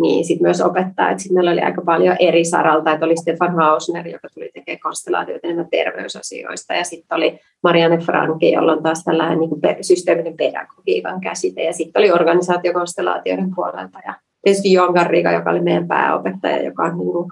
niin 0.00 0.24
sitten 0.24 0.46
myös 0.46 0.60
opettaa, 0.60 1.10
että 1.10 1.22
sitten 1.22 1.34
meillä 1.34 1.50
oli 1.50 1.60
aika 1.60 1.82
paljon 1.82 2.16
eri 2.18 2.44
saralta, 2.44 2.92
että 2.92 3.06
oli 3.06 3.16
Stefan 3.16 3.54
Hausner, 3.54 4.08
joka 4.08 4.28
tuli 4.34 4.50
tekemään 4.54 4.80
konstellaatioita 4.80 5.46
enemmän 5.46 5.70
terveysasioista, 5.70 6.74
ja 6.74 6.84
sitten 6.84 7.16
oli 7.16 7.40
Marianne 7.62 7.98
Franki, 7.98 8.52
jolla 8.52 8.72
on 8.72 8.82
taas 8.82 9.04
tällainen 9.04 9.38
niin 9.38 9.50
systeeminen 9.80 10.36
pedagogiikan 10.36 11.20
käsite, 11.20 11.64
ja 11.64 11.72
sitten 11.72 12.00
oli 12.00 12.10
organisaatiokonstellaatioiden 12.10 13.54
puolelta, 13.54 13.98
ja 14.06 14.14
tietysti 14.42 14.72
Joon 14.72 14.94
Garriga, 14.94 15.32
joka 15.32 15.50
oli 15.50 15.60
meidän 15.60 15.88
pääopettaja, 15.88 16.62
joka 16.62 16.82
on 16.82 16.98
niin 16.98 17.12
kuin, 17.12 17.30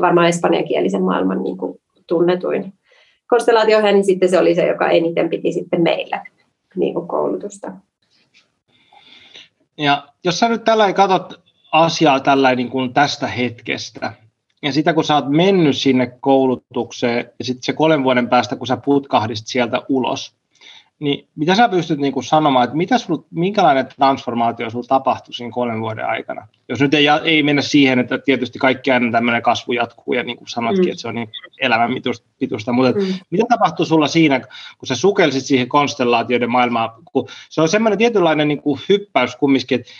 varmaan 0.00 0.28
espanjankielisen 0.28 1.02
maailman 1.02 1.42
niin 1.42 1.56
kuin 1.56 1.78
tunnetuin 2.06 2.72
konstellaatioihin, 3.26 3.94
niin 3.94 4.04
sitten 4.04 4.28
se 4.28 4.38
oli 4.38 4.54
se, 4.54 4.66
joka 4.66 4.88
eniten 4.88 5.28
piti 5.28 5.52
sitten 5.52 5.82
meillä 5.82 6.24
niin 6.76 6.94
kuin 6.94 7.08
koulutusta. 7.08 7.72
Ja 9.78 10.08
jos 10.24 10.38
sä 10.38 10.48
nyt 10.48 10.64
tällä 10.64 10.92
katsot 10.92 11.40
asiaa 11.72 12.20
tällä 12.20 12.54
niin 12.54 12.70
kuin 12.70 12.94
tästä 12.94 13.26
hetkestä, 13.26 14.12
ja 14.62 14.72
sitä 14.72 14.92
kun 14.92 15.04
sä 15.04 15.14
oot 15.14 15.28
mennyt 15.28 15.76
sinne 15.76 16.06
koulutukseen, 16.20 17.30
ja 17.38 17.44
sitten 17.44 17.62
se 17.62 17.72
kolmen 17.72 18.04
vuoden 18.04 18.28
päästä, 18.28 18.56
kun 18.56 18.66
sä 18.66 18.76
putkahdist 18.76 19.46
sieltä 19.46 19.82
ulos, 19.88 20.36
niin 21.02 21.28
mitä 21.36 21.54
sä 21.54 21.68
pystyt 21.68 21.98
niin 21.98 22.12
kuin 22.12 22.24
sanomaan, 22.24 22.64
että 22.64 22.76
mitä 22.76 22.98
sul, 22.98 23.18
minkälainen 23.30 23.86
transformaatio 23.86 24.70
sinulla 24.70 24.88
tapahtui 24.88 25.34
siinä 25.34 25.52
kolmen 25.52 25.80
vuoden 25.80 26.06
aikana? 26.06 26.48
Jos 26.68 26.80
nyt 26.80 26.94
ei, 26.94 27.06
ei 27.24 27.42
mennä 27.42 27.62
siihen, 27.62 27.98
että 27.98 28.18
tietysti 28.18 28.58
kaikki 28.58 28.90
aina 28.90 29.12
tämmöinen 29.12 29.42
kasvu 29.42 29.72
jatkuu 29.72 30.14
ja 30.14 30.22
niin 30.22 30.36
kuin 30.36 30.48
sanotkin, 30.48 30.84
mm. 30.84 30.90
että 30.90 31.00
se 31.00 31.08
on 31.08 31.14
niin 31.14 31.28
elämän 31.60 31.90
pituista, 32.38 32.72
mutta 32.72 33.00
mm. 33.00 33.06
mitä 33.30 33.44
tapahtui 33.48 33.86
sulla 33.86 34.08
siinä, 34.08 34.40
kun 34.78 34.86
sä 34.86 34.96
sukelsit 34.96 35.44
siihen 35.44 35.68
konstellaatioiden 35.68 36.50
maailmaan? 36.50 36.90
Kun 37.12 37.28
se 37.48 37.62
on 37.62 37.68
semmoinen 37.68 37.98
tietynlainen 37.98 38.48
niin 38.48 38.62
kuin 38.62 38.80
hyppäys 38.88 39.36
kumminkin, 39.36 39.80
että, 39.80 39.92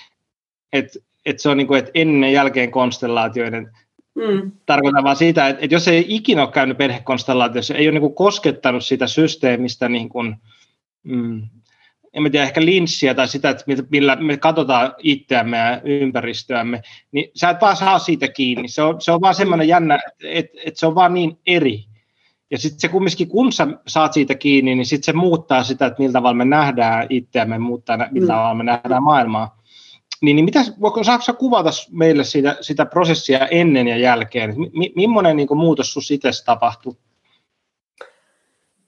että, 0.72 0.98
että 1.26 1.42
se 1.42 1.48
on 1.48 1.56
niin 1.56 1.66
kuin, 1.66 1.78
että 1.78 1.90
ennen 1.94 2.32
ja 2.32 2.34
jälkeen 2.34 2.70
konstellaatioiden 2.70 3.70
Mm. 4.14 4.52
Tarkoitan 4.66 5.04
vaan 5.04 5.16
siitä, 5.16 5.48
että, 5.48 5.64
että 5.64 5.74
jos 5.74 5.88
ei 5.88 6.04
ikinä 6.08 6.42
ole 6.42 6.52
käynyt 6.52 6.78
perhekonstellaatiossa, 6.78 7.74
ei 7.74 7.86
ole 7.86 7.92
niin 7.92 8.00
kuin 8.00 8.14
koskettanut 8.14 8.84
sitä 8.84 9.06
systeemistä 9.06 9.88
niin 9.88 10.08
kuin, 10.08 10.36
mm, 11.02 11.42
en 12.12 12.32
tiedä, 12.32 12.46
ehkä 12.46 12.64
linssiä 12.64 13.14
tai 13.14 13.28
sitä, 13.28 13.50
että 13.50 13.64
millä 13.90 14.16
me 14.16 14.36
katsotaan 14.36 14.94
itseämme 14.98 15.56
ja 15.56 15.80
ympäristöämme, 15.84 16.82
niin 17.12 17.30
sä 17.34 17.50
et 17.50 17.60
vaan 17.60 17.76
saa 17.76 17.98
siitä 17.98 18.28
kiinni. 18.28 18.68
Se 18.68 18.82
on, 18.82 19.00
se 19.00 19.12
on 19.12 19.20
vaan 19.20 19.34
semmoinen 19.34 19.68
jännä, 19.68 19.98
että, 20.24 20.58
että 20.64 20.80
se 20.80 20.86
on 20.86 20.94
vaan 20.94 21.14
niin 21.14 21.38
eri. 21.46 21.84
Ja 22.50 22.58
sitten 22.58 22.80
se 22.80 22.88
kumminkin, 22.88 23.28
kun 23.28 23.52
sä 23.52 23.66
saat 23.86 24.12
siitä 24.12 24.34
kiinni, 24.34 24.74
niin 24.74 24.86
sitten 24.86 25.04
se 25.04 25.12
muuttaa 25.12 25.64
sitä, 25.64 25.86
että 25.86 26.02
miltä 26.02 26.12
tavalla 26.12 26.34
me 26.34 26.44
nähdään 26.44 27.06
itseämme, 27.10 27.58
muuttaa, 27.58 27.96
millä 27.96 28.26
mm. 28.26 28.26
tavalla 28.26 28.54
me 28.54 28.64
nähdään 28.64 29.02
maailmaa. 29.02 29.61
Niin, 30.20 30.36
niin 30.36 30.44
mitä, 30.44 30.64
saako 31.02 31.38
kuvata 31.38 31.70
meille 31.90 32.24
sitä, 32.24 32.56
sitä 32.60 32.86
prosessia 32.86 33.46
ennen 33.46 33.88
ja 33.88 33.96
jälkeen? 33.96 34.54
M- 34.60 34.92
millainen 34.96 35.36
niin 35.36 35.56
muutos 35.56 35.92
sinussa 35.92 36.14
itse 36.14 36.28
tapahtui? 36.44 36.96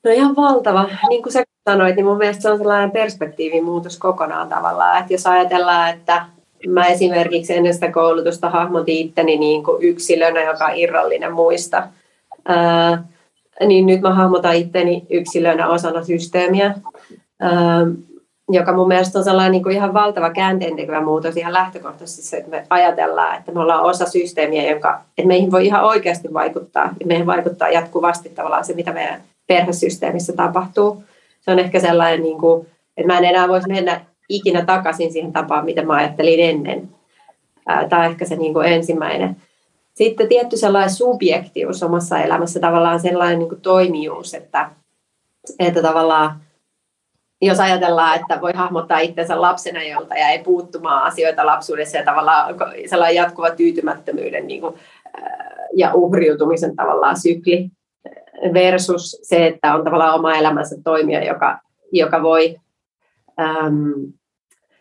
No 0.04 0.10
ihan 0.10 0.36
valtava. 0.36 0.88
Niin 1.08 1.22
kuin 1.22 1.32
sä 1.32 1.44
sanoit, 1.70 1.96
niin 1.96 2.06
mun 2.06 2.16
mielestä 2.16 2.42
se 2.42 2.50
on 2.50 2.58
sellainen 2.58 2.90
perspektiivin 2.90 3.64
muutos 3.64 3.98
kokonaan 3.98 4.48
tavallaan. 4.48 5.00
Että 5.00 5.12
jos 5.12 5.26
ajatellaan, 5.26 5.90
että 5.90 6.26
mä 6.68 6.86
esimerkiksi 6.86 7.54
ennen 7.54 7.74
sitä 7.74 7.92
koulutusta 7.92 8.50
hahmotin 8.50 8.96
itteni 8.96 9.36
niin 9.36 9.64
kuin 9.64 9.82
yksilönä, 9.82 10.42
joka 10.42 10.64
on 10.64 10.76
irrallinen 10.76 11.32
muista, 11.32 11.88
ää, 12.44 13.04
niin 13.66 13.86
nyt 13.86 14.00
mä 14.00 14.14
hahmotan 14.14 14.56
itteni 14.56 15.06
yksilönä 15.10 15.68
osana 15.68 16.04
systeemiä, 16.04 16.74
ää, 17.40 17.86
joka 18.48 18.72
mun 18.72 18.88
mielestä 18.88 19.18
on 19.18 19.24
sellainen 19.24 19.52
niin 19.52 19.62
kuin 19.62 19.76
ihan 19.76 19.94
valtava 19.94 20.30
käänteentekevä 20.30 21.00
muutos 21.00 21.36
ihan 21.36 21.52
lähtökohtaisesti 21.52 22.22
se, 22.22 22.36
että 22.36 22.50
me 22.50 22.66
ajatellaan, 22.70 23.38
että 23.38 23.52
me 23.52 23.60
ollaan 23.60 23.82
osa 23.82 24.06
systeemiä, 24.06 24.70
jonka, 24.70 25.00
että 25.18 25.28
meihin 25.28 25.50
voi 25.52 25.66
ihan 25.66 25.84
oikeasti 25.84 26.32
vaikuttaa, 26.32 26.90
ja 27.00 27.06
meihin 27.06 27.26
vaikuttaa 27.26 27.68
jatkuvasti 27.68 28.28
tavallaan 28.28 28.64
se, 28.64 28.74
mitä 28.74 28.92
meidän 28.92 29.22
perhesysteemissä 29.46 30.32
tapahtuu. 30.32 31.04
Se 31.40 31.50
on 31.50 31.58
ehkä 31.58 31.80
sellainen, 31.80 32.22
niin 32.22 32.38
kuin, 32.38 32.66
että 32.96 33.12
mä 33.12 33.18
en 33.18 33.24
enää 33.24 33.48
voisi 33.48 33.68
mennä 33.68 34.00
ikinä 34.28 34.64
takaisin 34.64 35.12
siihen 35.12 35.32
tapaan, 35.32 35.64
mitä 35.64 35.82
mä 35.82 35.94
ajattelin 35.94 36.40
ennen. 36.40 36.88
Tämä 37.88 38.02
on 38.02 38.10
ehkä 38.10 38.24
se 38.24 38.36
niin 38.36 38.52
kuin 38.52 38.66
ensimmäinen. 38.66 39.36
Sitten 39.94 40.28
tietty 40.28 40.56
sellainen 40.56 40.94
subjektius 40.94 41.82
omassa 41.82 42.18
elämässä, 42.18 42.60
tavallaan 42.60 43.00
sellainen 43.00 43.38
niin 43.38 43.48
kuin 43.48 43.60
toimijuus, 43.60 44.34
että, 44.34 44.70
että 45.58 45.82
tavallaan 45.82 46.40
jos 47.46 47.60
ajatellaan, 47.60 48.20
että 48.20 48.40
voi 48.40 48.52
hahmottaa 48.54 48.98
itsensä 48.98 49.40
lapsena, 49.40 49.82
jolta 49.82 50.14
jäi 50.14 50.38
puuttumaan 50.38 51.02
asioita 51.02 51.46
lapsuudessa 51.46 51.96
ja 51.96 52.04
tavallaan 52.04 52.54
sellainen 52.86 53.16
jatkuva 53.16 53.50
tyytymättömyyden 53.50 54.46
niin 54.46 54.60
kuin, 54.60 54.74
ja 55.76 55.94
uhriutumisen 55.94 56.76
tavallaan 56.76 57.20
sykli 57.20 57.70
versus 58.54 59.18
se, 59.22 59.46
että 59.46 59.74
on 59.74 59.84
tavallaan 59.84 60.14
oma 60.14 60.34
elämänsä 60.34 60.76
toimija, 60.84 61.24
joka, 61.24 61.58
joka 61.92 62.22
voi 62.22 62.56
äm, 63.40 64.12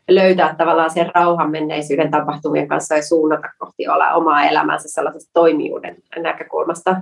löytää 0.09 0.55
tavallaan 0.57 0.91
sen 0.91 1.11
rauhan 1.15 1.51
menneisyyden 1.51 2.11
tapahtumien 2.11 2.67
kanssa 2.67 2.95
ja 2.95 3.03
suunnata 3.03 3.47
kohti 3.57 3.87
olla 3.87 4.13
omaa 4.13 4.43
elämänsä 4.43 4.89
sellaisesta 4.89 5.31
toimijuuden 5.33 5.95
näkökulmasta. 6.17 7.01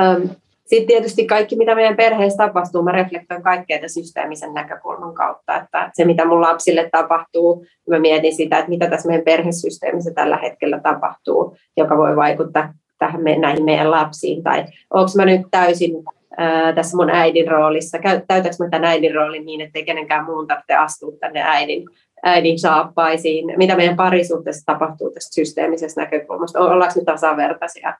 Äm, 0.00 0.28
sitten 0.68 0.86
tietysti 0.86 1.26
kaikki, 1.26 1.56
mitä 1.56 1.74
meidän 1.74 1.96
perheessä 1.96 2.46
tapahtuu, 2.46 2.82
mä 2.82 2.92
reflektoin 2.92 3.42
kaikkea 3.42 3.76
tämän 3.76 3.90
systeemisen 3.90 4.54
näkökulman 4.54 5.14
kautta, 5.14 5.56
että 5.56 5.90
se, 5.94 6.04
mitä 6.04 6.24
mun 6.24 6.40
lapsille 6.40 6.88
tapahtuu, 6.92 7.66
mä 7.90 7.98
mietin 7.98 8.36
sitä, 8.36 8.58
että 8.58 8.68
mitä 8.68 8.90
tässä 8.90 9.08
meidän 9.08 9.24
perhesysteemissä 9.24 10.10
tällä 10.14 10.36
hetkellä 10.36 10.80
tapahtuu, 10.80 11.56
joka 11.76 11.96
voi 11.96 12.16
vaikuttaa 12.16 12.72
tähän 12.98 13.22
me, 13.22 13.38
näihin 13.38 13.64
meidän 13.64 13.90
lapsiin, 13.90 14.42
tai 14.42 14.64
onko 14.90 15.10
mä 15.16 15.24
nyt 15.24 15.40
täysin 15.50 16.04
ää, 16.36 16.72
tässä 16.72 16.96
mun 16.96 17.10
äidin 17.10 17.48
roolissa, 17.48 17.98
täytäks 18.28 18.60
mä 18.60 18.68
tämän 18.70 18.88
äidin 18.88 19.14
roolin 19.14 19.46
niin, 19.46 19.60
että 19.60 19.78
ei 19.78 19.84
kenenkään 19.84 20.24
muun 20.24 20.46
tarvitse 20.46 20.74
astua 20.74 21.12
tänne 21.20 21.42
äidin, 21.42 21.84
äidin 22.22 22.58
saappaisiin, 22.58 23.52
mitä 23.56 23.76
meidän 23.76 23.96
parisuhteessa 23.96 24.66
tapahtuu 24.66 25.10
tästä 25.10 25.34
systeemisestä 25.34 26.00
näkökulmasta, 26.00 26.60
ollaanko 26.60 27.00
me 27.00 27.04
tasavertaisia, 27.04 27.94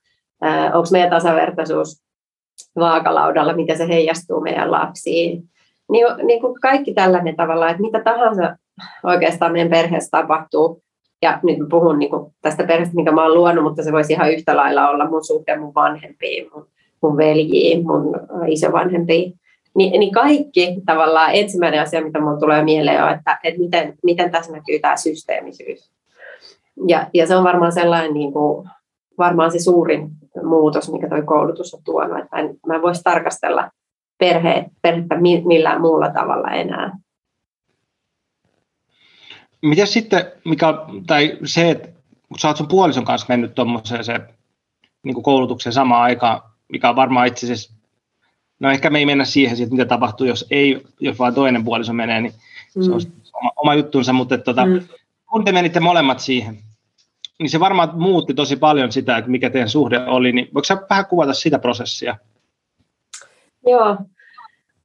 onko 0.74 0.88
meidän 0.92 1.10
tasavertaisuus 1.10 2.07
vaakalaudalla, 2.76 3.52
mitä 3.52 3.76
se 3.76 3.88
heijastuu 3.88 4.40
meidän 4.40 4.70
lapsiin. 4.70 5.42
Niin, 5.90 6.06
niin 6.22 6.40
kuin 6.40 6.60
kaikki 6.60 6.94
tällainen 6.94 7.36
tavalla, 7.36 7.70
että 7.70 7.82
mitä 7.82 8.00
tahansa 8.00 8.56
oikeastaan 9.04 9.52
meidän 9.52 9.70
perheessä 9.70 10.10
tapahtuu, 10.10 10.82
ja 11.22 11.40
nyt 11.42 11.58
puhun 11.70 11.98
niin 11.98 12.10
kuin 12.10 12.32
tästä 12.42 12.64
perheestä, 12.64 12.94
minkä 12.94 13.12
mä 13.12 13.22
oon 13.22 13.34
luonut, 13.34 13.64
mutta 13.64 13.82
se 13.82 13.92
voisi 13.92 14.12
ihan 14.12 14.32
yhtä 14.32 14.56
lailla 14.56 14.88
olla 14.88 15.08
mun 15.08 15.24
suhde 15.24 15.56
mun 15.56 15.74
vanhempiin, 15.74 16.50
mun, 16.54 16.66
mun 17.02 17.16
veljiin, 17.16 17.86
mun 17.86 18.20
isovanhempiin. 18.46 19.34
Ni, 19.76 19.90
niin 19.90 20.12
kaikki 20.12 20.76
tavallaan 20.86 21.30
ensimmäinen 21.34 21.80
asia, 21.80 22.04
mitä 22.04 22.20
mun 22.20 22.40
tulee 22.40 22.64
mieleen 22.64 23.04
on, 23.04 23.12
että, 23.12 23.38
että 23.44 23.60
miten, 23.60 23.94
miten 24.02 24.30
tässä 24.30 24.52
näkyy 24.52 24.78
tämä 24.78 24.96
systeemisyys. 24.96 25.90
Ja, 26.86 27.06
ja 27.14 27.26
se 27.26 27.36
on 27.36 27.44
varmaan 27.44 27.72
sellainen 27.72 28.14
niin 28.14 28.32
kuin, 28.32 28.68
varmaan 29.18 29.52
se 29.52 29.58
suurin 29.58 30.08
muutos, 30.44 30.92
mikä 30.92 31.08
tuo 31.08 31.22
koulutus 31.22 31.74
on 31.74 31.82
tuonut, 31.84 32.18
että 32.18 32.36
en, 32.36 32.58
mä 32.66 32.74
en 32.74 32.82
voisi 32.82 33.02
tarkastella 33.02 33.70
perhe, 34.18 34.66
perhettä 34.82 35.16
millään 35.44 35.80
muulla 35.80 36.10
tavalla 36.10 36.50
enää. 36.50 36.98
Miten 39.62 39.86
sitten, 39.86 40.32
mikä, 40.44 40.66
tai 41.06 41.38
se, 41.44 41.70
että 41.70 41.88
kun 42.28 42.38
sä 42.38 42.48
oot 42.48 42.56
sun 42.56 42.68
puolison 42.68 43.04
kanssa 43.04 43.26
mennyt 43.28 43.54
tuommoiseen 43.54 44.04
se, 44.04 44.20
niin 45.02 45.22
koulutukseen 45.22 45.72
samaan 45.72 46.02
aikaan, 46.02 46.40
mikä 46.68 46.88
on 46.88 46.96
varmaan 46.96 47.26
itse 47.26 47.46
asiassa, 47.46 47.74
no 48.60 48.70
ehkä 48.70 48.90
me 48.90 48.98
ei 48.98 49.06
mennä 49.06 49.24
siihen, 49.24 49.56
siitä, 49.56 49.72
mitä 49.72 49.84
tapahtuu, 49.84 50.26
jos 50.26 50.46
ei, 50.50 50.84
jos 51.00 51.18
vaan 51.18 51.34
toinen 51.34 51.64
puoliso 51.64 51.92
menee, 51.92 52.20
niin 52.20 52.34
mm. 52.76 52.82
se 52.82 52.92
on 52.92 53.00
oma, 53.32 53.50
oma 53.56 53.74
juttunsa, 53.74 54.12
mutta 54.12 54.34
että, 54.34 54.44
tota, 54.44 54.66
mm. 54.66 54.80
kun 55.30 55.44
te 55.44 55.52
menitte 55.52 55.80
molemmat 55.80 56.20
siihen, 56.20 56.58
niin 57.38 57.50
se 57.50 57.60
varmaan 57.60 57.90
muutti 57.94 58.34
tosi 58.34 58.56
paljon 58.56 58.92
sitä, 58.92 59.16
että 59.16 59.30
mikä 59.30 59.50
teidän 59.50 59.68
suhde 59.68 59.98
oli, 60.06 60.32
niin 60.32 60.48
voiko 60.54 60.64
sä 60.64 60.78
vähän 60.90 61.06
kuvata 61.06 61.32
sitä 61.32 61.58
prosessia? 61.58 62.16
Joo, 63.66 63.96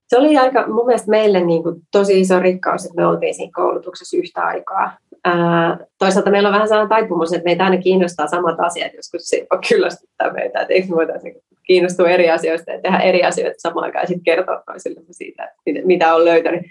se 0.08 0.18
oli 0.18 0.38
aika 0.38 0.68
mun 0.68 0.86
mielestä 0.86 1.10
meille 1.10 1.40
niin 1.40 1.64
kuin 1.64 1.82
tosi 1.92 2.20
iso 2.20 2.40
rikkaus, 2.40 2.86
että 2.86 3.02
me 3.02 3.08
oltiin 3.08 3.36
siinä 3.36 3.52
koulutuksessa 3.56 4.18
yhtä 4.18 4.42
aikaa. 4.42 4.98
Ää, 5.26 5.78
toisaalta 6.00 6.32
meillä 6.32 6.50
on 6.50 6.54
vähän 6.54 6.68
sellainen 6.68 6.90
taipumus, 6.90 7.34
että 7.34 7.46
meitä 7.46 7.64
aina 7.64 7.78
kiinnostaa 7.78 8.28
samat 8.28 8.60
asiat, 8.60 8.94
joskus 8.94 9.22
se 9.24 9.48
on 9.52 9.60
kyllästyttää 9.70 10.34
meitä, 10.34 10.62
että 10.62 10.74
eikö 10.74 10.88
me 10.88 10.96
voitaisiin 10.96 11.36
kiinnostua 11.64 12.10
eri 12.10 12.32
asioista 12.32 12.72
ja 12.72 12.82
tehdä 12.82 13.00
eri 13.00 13.24
asioita 13.24 13.56
samaan 13.58 13.84
aikaan 13.84 14.04
ja 14.04 14.08
sitten 14.08 14.24
kertoa 14.24 14.64
toisille 14.66 15.02
siitä, 15.12 15.52
mitä 15.86 16.16
on 16.16 16.26
löytänyt. 16.26 16.62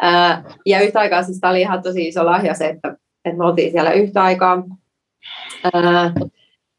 Ää, 0.00 0.44
ja 0.66 0.80
yhtä 0.80 1.00
aikaa 1.00 1.22
siis 1.22 1.40
tämä 1.40 1.50
oli 1.50 1.60
ihan 1.60 1.82
tosi 1.82 2.08
iso 2.08 2.26
lahja 2.26 2.54
se, 2.54 2.68
että, 2.68 2.96
että 3.24 3.38
me 3.38 3.44
oltiin 3.44 3.72
siellä 3.72 3.92
yhtä 3.92 4.22
aikaa. 4.22 4.62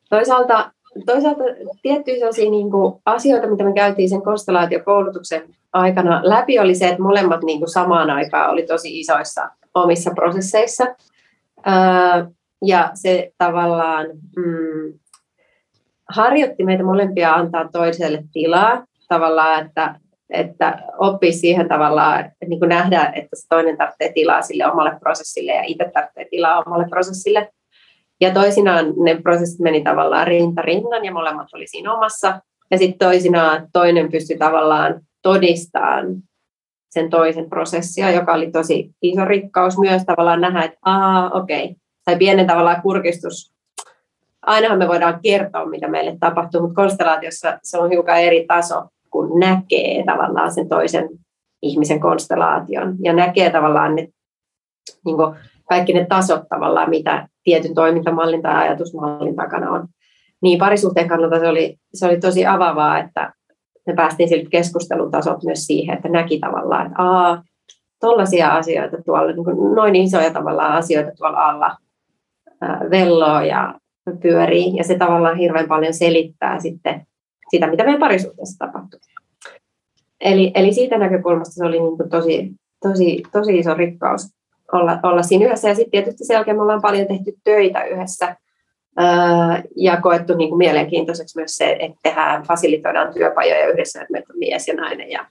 Toisaalta 0.09 0.71
toisaalta 1.05 1.43
tiettyjä 1.81 2.17
sellaisia 2.17 2.51
niin 2.51 2.71
kuin 2.71 3.01
asioita, 3.05 3.47
mitä 3.47 3.63
me 3.63 3.73
käytiin 3.73 4.09
sen 4.09 4.21
konstellaatiokoulutuksen 4.21 5.55
aikana 5.73 6.21
läpi, 6.23 6.59
oli 6.59 6.75
se, 6.75 6.87
että 6.87 7.01
molemmat 7.01 7.43
niin 7.43 7.59
kuin 7.59 7.69
samaan 7.69 8.09
aikaan 8.09 8.49
oli 8.49 8.63
tosi 8.63 8.99
isoissa 8.99 9.49
omissa 9.73 10.11
prosesseissa. 10.15 10.83
ja 12.65 12.91
se 12.93 13.31
tavallaan 13.37 14.05
mm, 14.35 14.99
harjoitti 16.09 16.63
meitä 16.63 16.83
molempia 16.83 17.33
antaa 17.33 17.69
toiselle 17.71 18.23
tilaa, 18.33 18.85
tavallaan, 19.07 19.65
että, 19.65 19.99
että 20.29 20.79
oppii 20.97 21.33
siihen 21.33 21.67
tavallaan, 21.67 22.19
että 22.19 22.45
niin 22.47 22.59
nähdään, 22.59 23.13
että 23.13 23.35
se 23.35 23.47
toinen 23.49 23.77
tarvitsee 23.77 24.11
tilaa 24.13 24.41
sille 24.41 24.71
omalle 24.71 24.97
prosessille 24.99 25.51
ja 25.51 25.63
itse 25.63 25.91
tarvitsee 25.93 26.27
tilaa 26.29 26.63
omalle 26.65 26.85
prosessille. 26.89 27.49
Ja 28.23 28.33
toisinaan 28.33 28.93
ne 29.03 29.21
prosessit 29.21 29.59
meni 29.59 29.83
tavallaan 29.83 30.27
rinta 30.27 30.61
rinnan 30.61 31.05
ja 31.05 31.11
molemmat 31.11 31.47
oli 31.53 31.67
siinä 31.67 31.93
omassa. 31.93 32.41
Ja 32.71 32.77
sitten 32.77 33.07
toisinaan 33.07 33.67
toinen 33.73 34.11
pystyi 34.11 34.37
tavallaan 34.37 35.01
todistamaan 35.21 36.05
sen 36.89 37.09
toisen 37.09 37.49
prosessia, 37.49 38.11
joka 38.11 38.33
oli 38.33 38.51
tosi 38.51 38.91
iso 39.01 39.25
rikkaus 39.25 39.77
myös 39.77 40.05
tavallaan 40.05 40.41
nähdä, 40.41 40.63
että 40.63 40.77
aa, 40.85 41.29
okei, 41.29 41.63
okay. 41.63 41.75
tai 42.05 42.17
pienen 42.17 42.47
tavallaan 42.47 42.81
kurkistus. 42.81 43.53
Ainahan 44.41 44.77
me 44.77 44.87
voidaan 44.87 45.19
kertoa, 45.23 45.65
mitä 45.65 45.87
meille 45.87 46.17
tapahtuu, 46.19 46.61
mutta 46.61 46.75
konstellaatiossa 46.75 47.59
se 47.63 47.77
on 47.77 47.89
hiukan 47.89 48.21
eri 48.21 48.45
taso, 48.47 48.83
kun 49.09 49.39
näkee 49.39 50.03
tavallaan 50.05 50.53
sen 50.53 50.69
toisen 50.69 51.09
ihmisen 51.61 51.99
konstellaation 51.99 52.95
ja 53.03 53.13
näkee 53.13 53.49
tavallaan 53.49 53.95
ne, 53.95 54.07
niin 55.05 55.17
kaikki 55.69 55.93
ne 55.93 56.05
tasot 56.09 56.41
tavallaan, 56.49 56.89
mitä 56.89 57.27
tietyn 57.43 57.73
toimintamallin 57.73 58.41
tai 58.41 58.67
ajatusmallin 58.67 59.35
takana 59.35 59.71
on. 59.71 59.87
Niin 60.41 60.59
parisuhteen 60.59 61.07
kannalta 61.07 61.39
se 61.39 61.47
oli, 61.47 61.77
se 61.93 62.05
oli 62.05 62.19
tosi 62.19 62.45
avavaa, 62.45 62.99
että 62.99 63.33
me 63.87 63.93
päästiin 63.93 64.29
siltä 64.29 64.49
keskustelun 64.49 65.11
tasot 65.11 65.43
myös 65.43 65.65
siihen, 65.65 65.95
että 65.95 66.09
näki 66.09 66.39
tavallaan, 66.39 66.87
että 66.87 67.03
aa, 67.03 67.43
tollaisia 67.99 68.49
asioita 68.49 68.97
tuolla, 69.05 69.31
niin 69.31 69.75
noin 69.75 69.95
isoja 69.95 70.33
tavallaan 70.33 70.73
asioita 70.73 71.11
tuolla 71.17 71.45
alla 71.45 71.77
velloa 72.89 73.45
ja 73.45 73.79
pyörii, 74.21 74.75
ja 74.75 74.83
se 74.83 74.97
tavallaan 74.97 75.37
hirveän 75.37 75.67
paljon 75.67 75.93
selittää 75.93 76.59
sitten 76.59 77.07
sitä, 77.49 77.67
mitä 77.67 77.83
meidän 77.83 77.99
parisuhteessa 77.99 78.65
tapahtuu. 78.65 78.99
Eli, 80.21 80.51
eli 80.55 80.73
siitä 80.73 80.97
näkökulmasta 80.97 81.53
se 81.53 81.65
oli 81.65 81.79
niin 81.79 81.97
kuin 81.97 82.09
tosi, 82.09 82.51
tosi, 82.81 83.23
tosi 83.31 83.57
iso 83.57 83.73
rikkaus 83.73 84.29
olla, 84.73 84.99
olla 85.03 85.23
siinä 85.23 85.45
yhdessä. 85.45 85.69
Ja 85.69 85.75
sitten 85.75 85.91
tietysti 85.91 86.25
sen 86.25 86.33
jälkeen 86.33 86.57
me 86.57 86.61
ollaan 86.61 86.81
paljon 86.81 87.07
tehty 87.07 87.33
töitä 87.43 87.83
yhdessä 87.83 88.35
ja 89.75 90.01
koettu 90.01 90.35
niin 90.35 90.49
kuin 90.49 90.57
mielenkiintoiseksi 90.57 91.39
myös 91.39 91.55
se, 91.55 91.77
että 91.79 91.97
tehdään, 92.03 92.43
fasilitoidaan 92.43 93.13
työpajoja 93.13 93.67
yhdessä, 93.67 94.01
että 94.01 94.11
meitä 94.11 94.33
on 94.33 94.39
mies 94.39 94.67
ja 94.67 94.73
nainen 94.73 95.11
ja, 95.11 95.25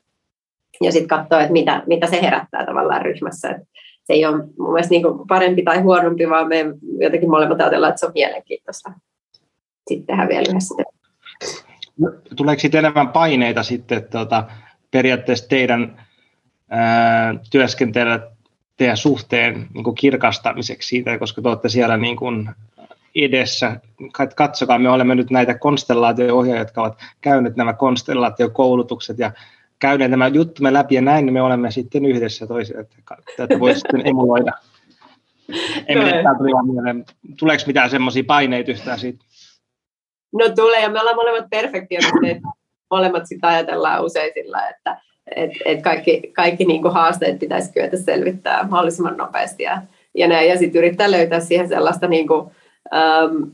ja 0.81 0.93
sitten 0.93 1.09
katsoa, 1.09 1.41
että 1.41 1.53
mitä, 1.53 1.83
mitä 1.87 2.07
se 2.07 2.23
herättää 2.23 2.67
tavallaan 2.67 3.03
ryhmässä. 3.03 3.51
Et 3.51 3.63
se 4.05 4.13
ei 4.13 4.27
ole 4.27 4.37
mun 4.59 4.73
mielestä 4.73 4.91
niin 4.91 5.03
kuin 5.03 5.27
parempi 5.29 5.63
tai 5.63 5.81
huonompi, 5.81 6.29
vaan 6.29 6.49
me 6.49 6.65
jotenkin 6.99 7.31
molemmat 7.31 7.61
ajatellaan, 7.61 7.91
että 7.91 8.01
se 8.01 8.07
on 8.07 8.13
mielenkiintoista 8.15 8.93
sitten 9.89 10.07
tehdä 10.07 10.29
vielä 10.29 10.47
yhdessä. 10.51 10.75
Tuleeko 12.37 12.61
sitten 12.61 12.79
enemmän 12.79 13.09
paineita 13.09 13.63
sitten 13.63 14.05
tuota, 14.11 14.45
periaatteessa 14.91 15.49
teidän 15.49 16.07
ää, 16.71 17.35
työskentelyä 17.51 18.21
teidän 18.77 18.97
suhteen 18.97 19.67
niin 19.75 19.85
kuin 19.85 19.95
kirkastamiseksi 19.95 20.89
siitä, 20.89 21.19
koska 21.19 21.43
te 21.43 21.49
olette 21.49 21.69
siellä 21.69 21.97
niin 21.97 22.17
kuin 22.17 22.51
edessä. 23.15 23.81
Katsokaa, 24.37 24.79
me 24.79 24.89
olemme 24.89 25.15
nyt 25.15 25.31
näitä 25.31 25.59
konstellaatio-ohjaajia, 25.59 26.63
jotka 26.63 26.83
ovat 26.83 26.99
käyneet 27.21 27.57
nämä 27.57 27.73
konstellaatiokoulutukset 27.73 29.19
ja 29.19 29.33
käyneet 29.79 30.11
nämä 30.11 30.29
juttumme 30.29 30.73
läpi 30.73 30.95
ja 30.95 31.03
näin 31.03 31.33
me 31.33 31.43
olemme 31.43 31.71
sitten 31.71 32.05
yhdessä 32.05 32.47
toisia, 32.47 32.81
että 32.81 32.97
tätä 33.37 33.61
voi 33.61 33.75
sitten 33.75 34.07
emuloida. 34.11 34.53
En 35.87 35.99
tuli 36.39 36.53
Tuleeko 37.39 37.65
mitään 37.67 37.91
semmoisia 37.91 38.25
paineita 38.27 38.71
yhtään 38.71 38.99
siitä? 38.99 39.25
No 40.33 40.49
tulee, 40.49 40.83
ja 40.83 40.89
me 40.89 41.01
ollaan 41.01 41.17
molemmat 41.17 41.51
perfektiä, 41.51 42.01
mutta 42.03 42.51
molemmat 42.91 43.23
sitä 43.27 43.49
ajatellaan 43.49 44.05
usein 44.05 44.33
sillä, 44.35 44.69
että 44.69 45.01
et, 45.37 45.51
et 45.65 45.83
kaikki, 45.83 46.33
kaikki 46.33 46.65
niin 46.65 46.83
kuin 46.83 46.95
haasteet 46.95 47.39
pitäisi 47.39 47.73
kyetä 47.73 47.97
selvittää 47.97 48.67
mahdollisimman 48.71 49.17
nopeasti. 49.17 49.63
Ja, 49.63 49.83
ja 50.15 50.43
ja 50.43 50.59
sitten 50.59 50.79
yrittää 50.79 51.11
löytää 51.11 51.41
siihen 51.41 51.69
sellaista 51.69 52.07
niin 52.07 52.27
kuin, 52.27 52.51
äm, 52.95 53.51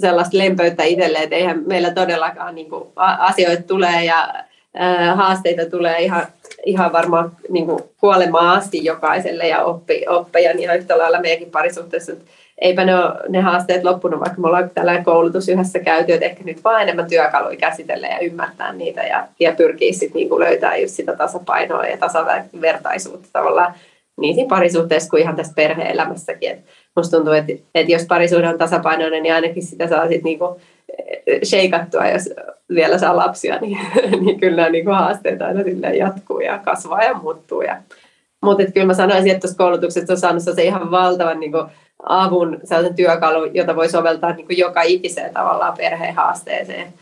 sellaista 0.00 0.38
lempöyttä 0.38 0.84
itselle, 0.84 1.18
että 1.18 1.36
eihän 1.36 1.62
meillä 1.66 1.90
todellakaan 1.90 2.54
niin 2.54 2.70
kuin, 2.70 2.84
asioita 3.18 3.62
tulee 3.62 4.04
ja 4.04 4.34
ää, 4.74 5.14
haasteita 5.14 5.70
tulee 5.70 5.98
ihan, 5.98 6.26
ihan 6.66 6.92
varmaan 6.92 7.32
niin 7.48 7.66
kuin, 7.66 7.82
kuolemaan 8.00 8.58
asti 8.58 8.84
jokaiselle 8.84 9.48
ja 9.48 9.64
oppi, 9.64 10.04
oppeja, 10.08 10.52
ja 10.60 10.74
yhtä 10.74 10.98
lailla 10.98 11.20
meidänkin 11.20 11.50
parisuhteessa, 11.50 12.12
että 12.12 12.24
eipä 12.60 12.84
ne, 12.84 12.94
ole, 12.94 13.14
ne 13.28 13.40
haasteet 13.40 13.84
loppunut, 13.84 14.20
vaikka 14.20 14.40
me 14.40 14.46
ollaan 14.46 14.70
tällainen 14.70 15.04
koulutus 15.04 15.48
yhdessä 15.48 15.78
käyty, 15.78 16.12
että 16.12 16.26
ehkä 16.26 16.44
nyt 16.44 16.64
vaan 16.64 16.82
enemmän 16.82 17.08
työkaluja 17.08 17.56
käsitellä 17.56 18.06
ja 18.06 18.18
ymmärtää 18.18 18.72
niitä 18.72 19.02
ja, 19.02 19.28
ja 19.40 19.52
pyrkii 19.52 19.92
sitten 19.92 20.18
niinku 20.18 20.40
löytää 20.40 20.76
just 20.76 20.94
sitä 20.94 21.16
tasapainoa 21.16 21.86
ja 21.86 21.96
tasavertaisuutta 21.96 23.28
tavallaan 23.32 23.74
niin 24.20 24.34
siinä 24.34 24.48
parisuhteessa 24.48 25.10
kuin 25.10 25.22
ihan 25.22 25.36
tässä 25.36 25.52
perhe-elämässäkin. 25.56 26.50
Et 26.50 26.64
musta 26.96 27.16
tuntuu, 27.16 27.32
että, 27.32 27.52
että 27.74 27.92
jos 27.92 28.06
parisuhde 28.08 28.48
on 28.48 28.58
tasapainoinen, 28.58 29.22
niin 29.22 29.34
ainakin 29.34 29.62
sitä 29.62 29.88
saa 29.88 30.08
sitten 30.08 30.24
niinku 30.24 30.60
sheikattua, 31.44 32.08
jos 32.08 32.30
vielä 32.74 32.98
saa 32.98 33.16
lapsia, 33.16 33.58
niin, 33.60 33.78
niin 34.24 34.40
kyllä 34.40 34.56
nämä 34.56 34.68
niinku 34.68 34.90
haasteet 34.90 35.42
aina 35.42 35.90
jatkuu 35.98 36.40
ja 36.40 36.58
kasvaa 36.58 37.02
ja 37.02 37.14
muuttuu. 37.14 37.62
Ja, 37.62 37.76
mutta 38.42 38.62
kyllä 38.74 38.86
mä 38.86 38.94
sanoisin, 38.94 39.30
että 39.30 39.40
tuossa 39.40 39.58
koulutuksessa 39.58 40.12
on 40.12 40.18
saanut 40.18 40.42
se 40.42 40.62
ihan 40.62 40.90
valtavan 40.90 41.40
niin 41.40 41.52
kuin, 41.52 41.64
avun, 42.02 42.58
sellaisen 42.64 42.94
työkalu, 42.94 43.44
jota 43.44 43.76
voi 43.76 43.88
soveltaa 43.88 44.32
niin 44.32 44.46
kuin 44.46 44.58
joka 44.58 44.82
ikiseen 44.82 45.34
tavallaan 45.34 45.76
perheen 45.76 46.14
haasteeseen. 46.14 46.92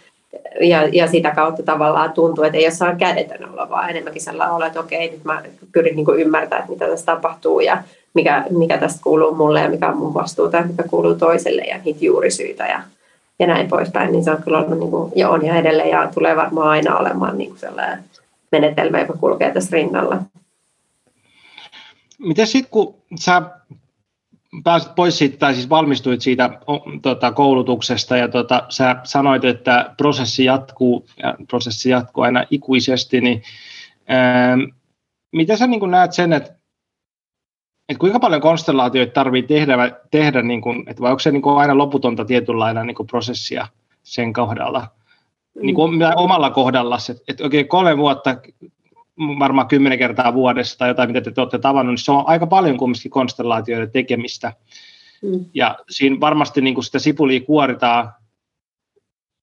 Ja, 0.61 0.89
ja 0.93 1.07
sitä 1.07 1.31
kautta 1.31 1.63
tavallaan 1.63 2.13
tuntuu, 2.13 2.45
että 2.45 2.59
ei 2.59 2.71
saa 2.71 2.97
kädetön 2.97 3.51
olla, 3.51 3.71
vaan 3.71 3.91
enemmänkin 3.91 4.23
sellainen 4.23 4.55
olla, 4.55 4.67
että 4.67 4.81
okei, 4.81 5.11
nyt 5.11 5.25
mä 5.25 5.43
pyrin 5.73 5.97
niin 5.97 6.07
ymmärtämään, 6.19 6.61
että 6.61 6.73
mitä 6.73 6.87
tässä 6.87 7.07
tapahtuu 7.07 7.61
ja 7.61 7.83
mikä, 8.15 8.45
mikä 8.51 8.79
tästä 8.79 9.01
kuuluu 9.03 9.35
mulle 9.35 9.61
ja 9.61 9.71
mikä 9.71 9.89
on 9.89 9.97
mun 9.97 10.15
vastuuta 10.15 10.57
ja 10.57 10.65
mikä 10.65 10.83
kuuluu 10.83 11.15
toiselle 11.15 11.63
ja 11.63 11.79
niitä 11.85 12.05
juurisyitä 12.05 12.67
ja, 12.67 12.83
ja 13.39 13.47
näin 13.47 13.69
poispäin. 13.69 14.13
Niin 14.13 14.25
se 14.25 14.31
on 14.31 14.43
kyllä 14.43 14.59
ollut 14.59 14.79
niin 14.79 14.91
kuin, 14.91 15.13
ja 15.17 15.29
on 15.29 15.47
ja 15.47 15.57
edelleen 15.57 15.91
ja 15.91 16.11
tulee 16.15 16.37
varmaan 16.37 16.69
aina 16.69 16.99
olemaan 16.99 17.39
niin 17.39 17.51
kuin 17.51 17.59
sellainen 17.59 18.05
menetelmä, 18.53 19.01
joka 19.01 19.13
kulkee 19.21 19.51
tässä 19.51 19.77
rinnalla. 19.77 20.19
Miten 22.19 22.47
sitten, 22.47 22.71
kun 22.71 22.95
sä 23.21 23.43
pääsit 24.65 24.95
pois 24.95 25.19
siitä, 25.19 25.37
tai 25.37 25.55
siis 25.55 25.71
valmistuit 25.71 26.21
siitä 26.21 26.51
tota, 27.03 27.33
koulutuksesta, 27.33 28.17
ja 28.17 28.29
tota, 28.29 28.67
sä 28.69 28.97
sanoit, 29.05 29.45
että 29.45 29.95
prosessi 29.97 30.45
jatkuu, 30.45 31.07
ja 31.23 31.35
prosessi 31.49 31.91
jatkuu 31.91 32.25
aina 32.25 32.45
ikuisesti, 32.51 33.21
niin 33.21 33.43
ää, 34.09 34.57
miten 35.33 35.59
sä 35.59 35.67
niin 35.67 35.91
näet 35.91 36.13
sen, 36.13 36.33
että 36.33 36.57
että 37.89 38.01
kuinka 38.01 38.21
paljon 38.21 38.41
konstellaatioita 38.41 39.13
tarvitsee 39.13 39.59
tehdä, 39.59 40.01
tehdä 40.11 40.43
niin 40.43 40.61
kuin, 40.61 40.85
että 40.87 41.03
vai 41.03 41.11
onko 41.11 41.21
se 41.21 41.31
niin 41.31 41.43
kuin 41.43 41.57
aina 41.57 41.79
loputonta 41.79 42.25
tietynlainen 42.25 42.87
niin 42.87 43.07
prosessia 43.11 43.69
sen 44.03 44.33
kohdalla? 44.33 44.89
Niin 45.63 45.75
kuin 45.75 45.95
mm. 45.95 46.01
omalla 46.17 46.51
kohdalla, 46.51 46.99
että, 47.11 47.23
että 47.29 47.45
oikein 47.45 47.69
kolme 47.69 47.97
vuotta 47.97 48.37
varmaan 49.19 49.69
kymmenen 49.69 49.99
kertaa 49.99 50.35
vuodessa 50.35 50.79
tai 50.79 50.89
jotain, 50.89 51.13
mitä 51.13 51.31
te 51.31 51.41
olette 51.41 51.59
tavannut, 51.59 51.93
niin 51.93 52.05
se 52.05 52.13
on 52.13 52.25
aika 52.27 52.47
paljon 52.47 52.77
kumminkin 52.77 53.11
konstellaatioiden 53.11 53.91
tekemistä. 53.91 54.53
Mm. 55.23 55.45
Ja 55.55 55.79
siinä 55.91 56.21
varmasti 56.21 56.61
niin 56.61 56.75
kuin 56.75 56.85
sitä 56.85 56.99
sipulia 56.99 57.41
kuoritaan 57.41 58.13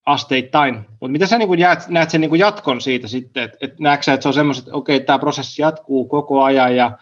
asteittain. 0.06 0.76
Mutta 0.76 1.12
mitä 1.12 1.26
sä 1.26 1.38
niin 1.38 1.48
kuin 1.48 1.60
jäät, 1.60 1.88
näet 1.88 2.10
sen 2.10 2.22
niin 2.22 2.30
kuin 2.30 2.40
jatkon 2.40 2.82
siitä 2.82 3.08
sitten, 3.08 3.44
että 3.44 3.58
et 3.62 3.80
näetkö 3.80 4.14
että 4.14 4.22
se 4.22 4.30
on 4.30 4.34
semmoiset, 4.34 4.64
että 4.64 4.78
okei, 4.78 5.00
tämä 5.00 5.20
prosessi 5.20 5.62
jatkuu 5.62 6.06
koko 6.06 6.44
ajan 6.44 6.76
ja 6.76 6.98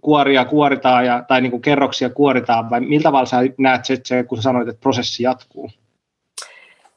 kuoria 0.00 0.44
kuoritaan 0.44 1.06
ja, 1.06 1.24
tai 1.28 1.40
niin 1.40 1.50
kuin 1.50 1.62
kerroksia 1.62 2.10
kuoritaan, 2.10 2.70
vai 2.70 2.80
miltä 2.80 3.02
tavalla 3.02 3.26
sä 3.26 3.36
näet 3.58 3.84
se, 4.04 4.22
kun 4.22 4.38
sä 4.38 4.42
sanoit, 4.42 4.68
että 4.68 4.80
prosessi 4.80 5.22
jatkuu? 5.22 5.70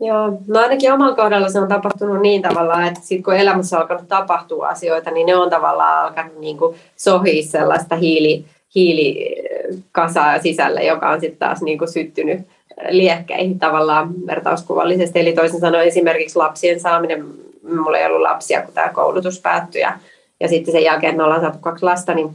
Joo, 0.05 0.39
no 0.47 0.59
ainakin 0.59 0.93
omalla 0.93 1.15
kohdalla 1.15 1.49
se 1.49 1.59
on 1.59 1.67
tapahtunut 1.67 2.21
niin 2.21 2.41
tavallaan, 2.41 2.87
että 2.87 2.99
sitten 2.99 3.23
kun 3.23 3.35
elämässä 3.35 3.77
on 3.77 3.81
alkanut 3.81 4.07
tapahtua 4.07 4.67
asioita, 4.67 5.11
niin 5.11 5.25
ne 5.25 5.35
on 5.35 5.49
tavallaan 5.49 6.05
alkanut 6.05 6.39
niin 6.39 6.57
kuin 6.57 6.75
sohia 6.95 7.43
sellaista 7.43 7.95
hiili, 7.95 8.45
hiilikasaa 8.75 10.39
sisälle, 10.39 10.83
joka 10.83 11.09
on 11.09 11.19
sitten 11.21 11.39
taas 11.39 11.61
niin 11.61 11.77
kuin 11.77 11.91
syttynyt 11.91 12.41
liekkeihin 12.89 13.59
tavallaan 13.59 14.27
vertauskuvallisesti. 14.27 15.19
Eli 15.19 15.33
toisin 15.33 15.59
sanoen 15.59 15.87
esimerkiksi 15.87 16.37
lapsien 16.37 16.79
saaminen, 16.79 17.25
mulla 17.63 17.97
ei 17.97 18.05
ollut 18.05 18.21
lapsia, 18.21 18.61
kun 18.61 18.73
tämä 18.73 18.89
koulutus 18.89 19.41
päättyi 19.41 19.81
ja, 19.81 19.99
ja 20.39 20.47
sitten 20.47 20.71
sen 20.71 20.83
jälkeen 20.83 21.17
me 21.17 21.23
ollaan 21.23 21.41
saatu 21.41 21.57
kaksi 21.61 21.85
lasta, 21.85 22.13
niin 22.13 22.29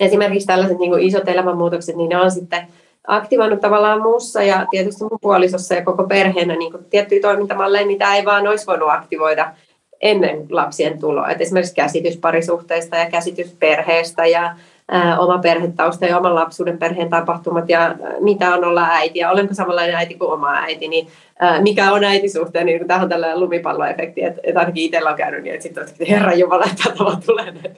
esimerkiksi 0.00 0.46
tällaiset 0.46 0.78
niin 0.78 0.90
kuin 0.90 1.02
isot 1.02 1.28
elämänmuutokset, 1.28 1.96
niin 1.96 2.08
ne 2.08 2.20
on 2.20 2.30
sitten 2.30 2.66
aktivoinut 3.06 3.60
tavallaan 3.60 4.02
muussa 4.02 4.42
ja 4.42 4.66
tietysti 4.70 5.04
mun 5.04 5.18
puolisossa 5.20 5.74
ja 5.74 5.84
koko 5.84 6.04
perheenä 6.04 6.56
niin 6.56 6.72
tiettyjä 6.90 7.20
toimintamalleja, 7.20 7.86
mitä 7.86 8.14
ei 8.14 8.24
vaan 8.24 8.48
olisi 8.48 8.66
voinut 8.66 8.90
aktivoida 8.90 9.52
ennen 10.00 10.46
lapsien 10.50 10.98
tuloa. 10.98 11.30
Et 11.30 11.40
esimerkiksi 11.40 11.74
käsitys 11.74 12.16
parisuhteista 12.16 12.96
ja 12.96 13.10
käsitys 13.10 13.56
perheestä 13.58 14.26
ja 14.26 14.56
ää, 14.88 15.18
oma 15.18 15.38
perhetausta 15.38 16.06
ja 16.06 16.18
oman 16.18 16.34
lapsuuden 16.34 16.78
perheen 16.78 17.10
tapahtumat 17.10 17.68
ja 17.68 17.94
mitä 18.20 18.54
on 18.54 18.64
olla 18.64 18.86
äiti 18.90 19.18
ja 19.18 19.30
olenko 19.30 19.54
samanlainen 19.54 19.96
äiti 19.96 20.14
kuin 20.14 20.32
oma 20.32 20.54
äiti, 20.54 20.88
niin 20.88 21.08
ää, 21.38 21.62
mikä 21.62 21.92
on 21.92 22.04
äitisuhteen, 22.04 22.66
niin 22.66 22.88
tämä 22.88 23.02
on 23.02 23.08
tällainen 23.08 23.40
lumipalloefekti, 23.40 24.24
että, 24.24 24.40
että 24.44 24.60
ainakin 24.60 24.84
itsellä 24.84 25.10
on 25.10 25.16
käynyt 25.16 25.42
niin, 25.42 25.54
että 25.54 25.86
sitten 25.86 26.06
herra 26.06 26.34
Jumala, 26.34 26.64
että 26.64 27.04
tulee 27.26 27.50
ne 27.50 27.76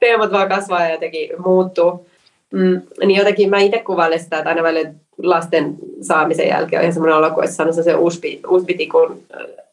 teemat 0.00 0.32
vaan 0.32 0.48
kasvaa 0.48 0.82
ja 0.82 0.90
jotenkin 0.92 1.30
muuttuu. 1.44 2.06
Mm, 2.54 2.82
niin 3.06 3.18
jotenkin 3.18 3.50
mä 3.50 3.58
itse 3.58 3.78
kuvailen 3.78 4.20
sitä, 4.20 4.38
että 4.38 4.48
aina 4.48 4.62
välillä 4.62 4.90
lasten 5.22 5.74
saamisen 6.00 6.48
jälkeen 6.48 6.80
on 6.80 6.82
ihan 6.82 6.92
semmoinen 6.92 7.16
olo, 7.16 7.30
kuin 7.30 7.48
olisi 7.64 7.82
se 7.82 7.94
USB, 7.94 8.24
USB-tikun, 8.46 9.22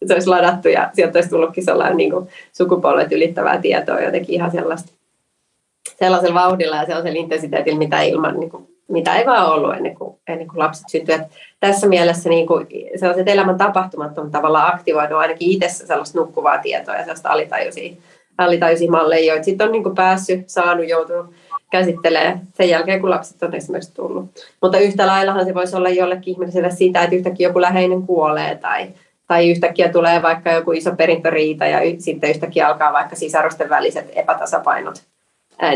se 0.05 0.13
olisi 0.13 0.29
ladattu 0.29 0.67
ja 0.67 0.89
sieltä 0.93 1.17
olisi 1.17 1.29
tullutkin 1.29 1.65
sellainen 1.65 1.97
niin 1.97 2.11
kuin 2.11 2.27
sukupolvet 2.53 3.11
ylittävää 3.11 3.61
tietoa 3.61 3.99
jotenkin 3.99 4.35
ihan 4.35 4.51
sellaista, 4.51 4.91
sellaisella 5.99 6.41
vauhdilla 6.41 6.75
ja 6.75 6.85
sellaisella 6.85 7.19
intensiteetillä, 7.19 7.77
mitä 7.77 8.01
ilman, 8.01 8.39
niin 8.39 8.49
kuin, 8.49 8.67
mitä 8.87 9.15
ei 9.15 9.25
vaan 9.25 9.51
ollut 9.51 9.75
ennen 9.75 9.95
kuin, 9.95 10.15
ennen 10.27 10.47
kuin 10.47 10.59
lapset 10.59 10.89
syntyivät. 10.89 11.27
Tässä 11.59 11.87
mielessä 11.87 12.29
niin 12.29 12.47
kuin, 12.47 12.67
sellaiset 12.95 13.29
elämän 13.29 13.57
tapahtumat 13.57 14.17
on 14.17 14.31
tavallaan 14.31 14.73
aktivoinut 14.73 15.19
ainakin 15.19 15.51
itsessä 15.51 15.87
sellaista 15.87 16.19
nukkuvaa 16.19 16.57
tietoa 16.57 16.95
ja 16.95 17.01
sellaista 17.01 17.29
alitajuisia, 17.29 17.93
alitajuisia 18.37 18.91
malleja, 18.91 19.33
joita 19.33 19.45
sitten 19.45 19.67
on 19.67 19.71
niin 19.71 19.83
kuin 19.83 19.95
päässyt, 19.95 20.49
saanut, 20.49 20.89
joutunut 20.89 21.33
käsittelee 21.71 22.39
sen 22.53 22.69
jälkeen, 22.69 23.01
kun 23.01 23.09
lapset 23.09 23.43
on 23.43 23.55
esimerkiksi 23.55 23.93
tullut. 23.93 24.25
Mutta 24.61 24.79
yhtä 24.79 25.07
laillahan 25.07 25.45
se 25.45 25.53
voisi 25.53 25.75
olla 25.75 25.89
jollekin 25.89 26.33
ihmiselle 26.33 26.71
sitä, 26.71 27.03
että 27.03 27.15
yhtäkkiä 27.15 27.47
joku 27.47 27.61
läheinen 27.61 28.01
kuolee 28.01 28.55
tai, 28.55 28.87
tai 29.27 29.49
yhtäkkiä 29.49 29.89
tulee 29.89 30.21
vaikka 30.21 30.51
joku 30.51 30.71
iso 30.71 30.95
perintöriita 30.95 31.65
ja 31.65 31.79
sitten 31.99 32.29
yhtäkkiä 32.29 32.67
alkaa 32.67 32.93
vaikka 32.93 33.15
sisarusten 33.15 33.69
väliset 33.69 34.11
epätasapainot 34.15 35.03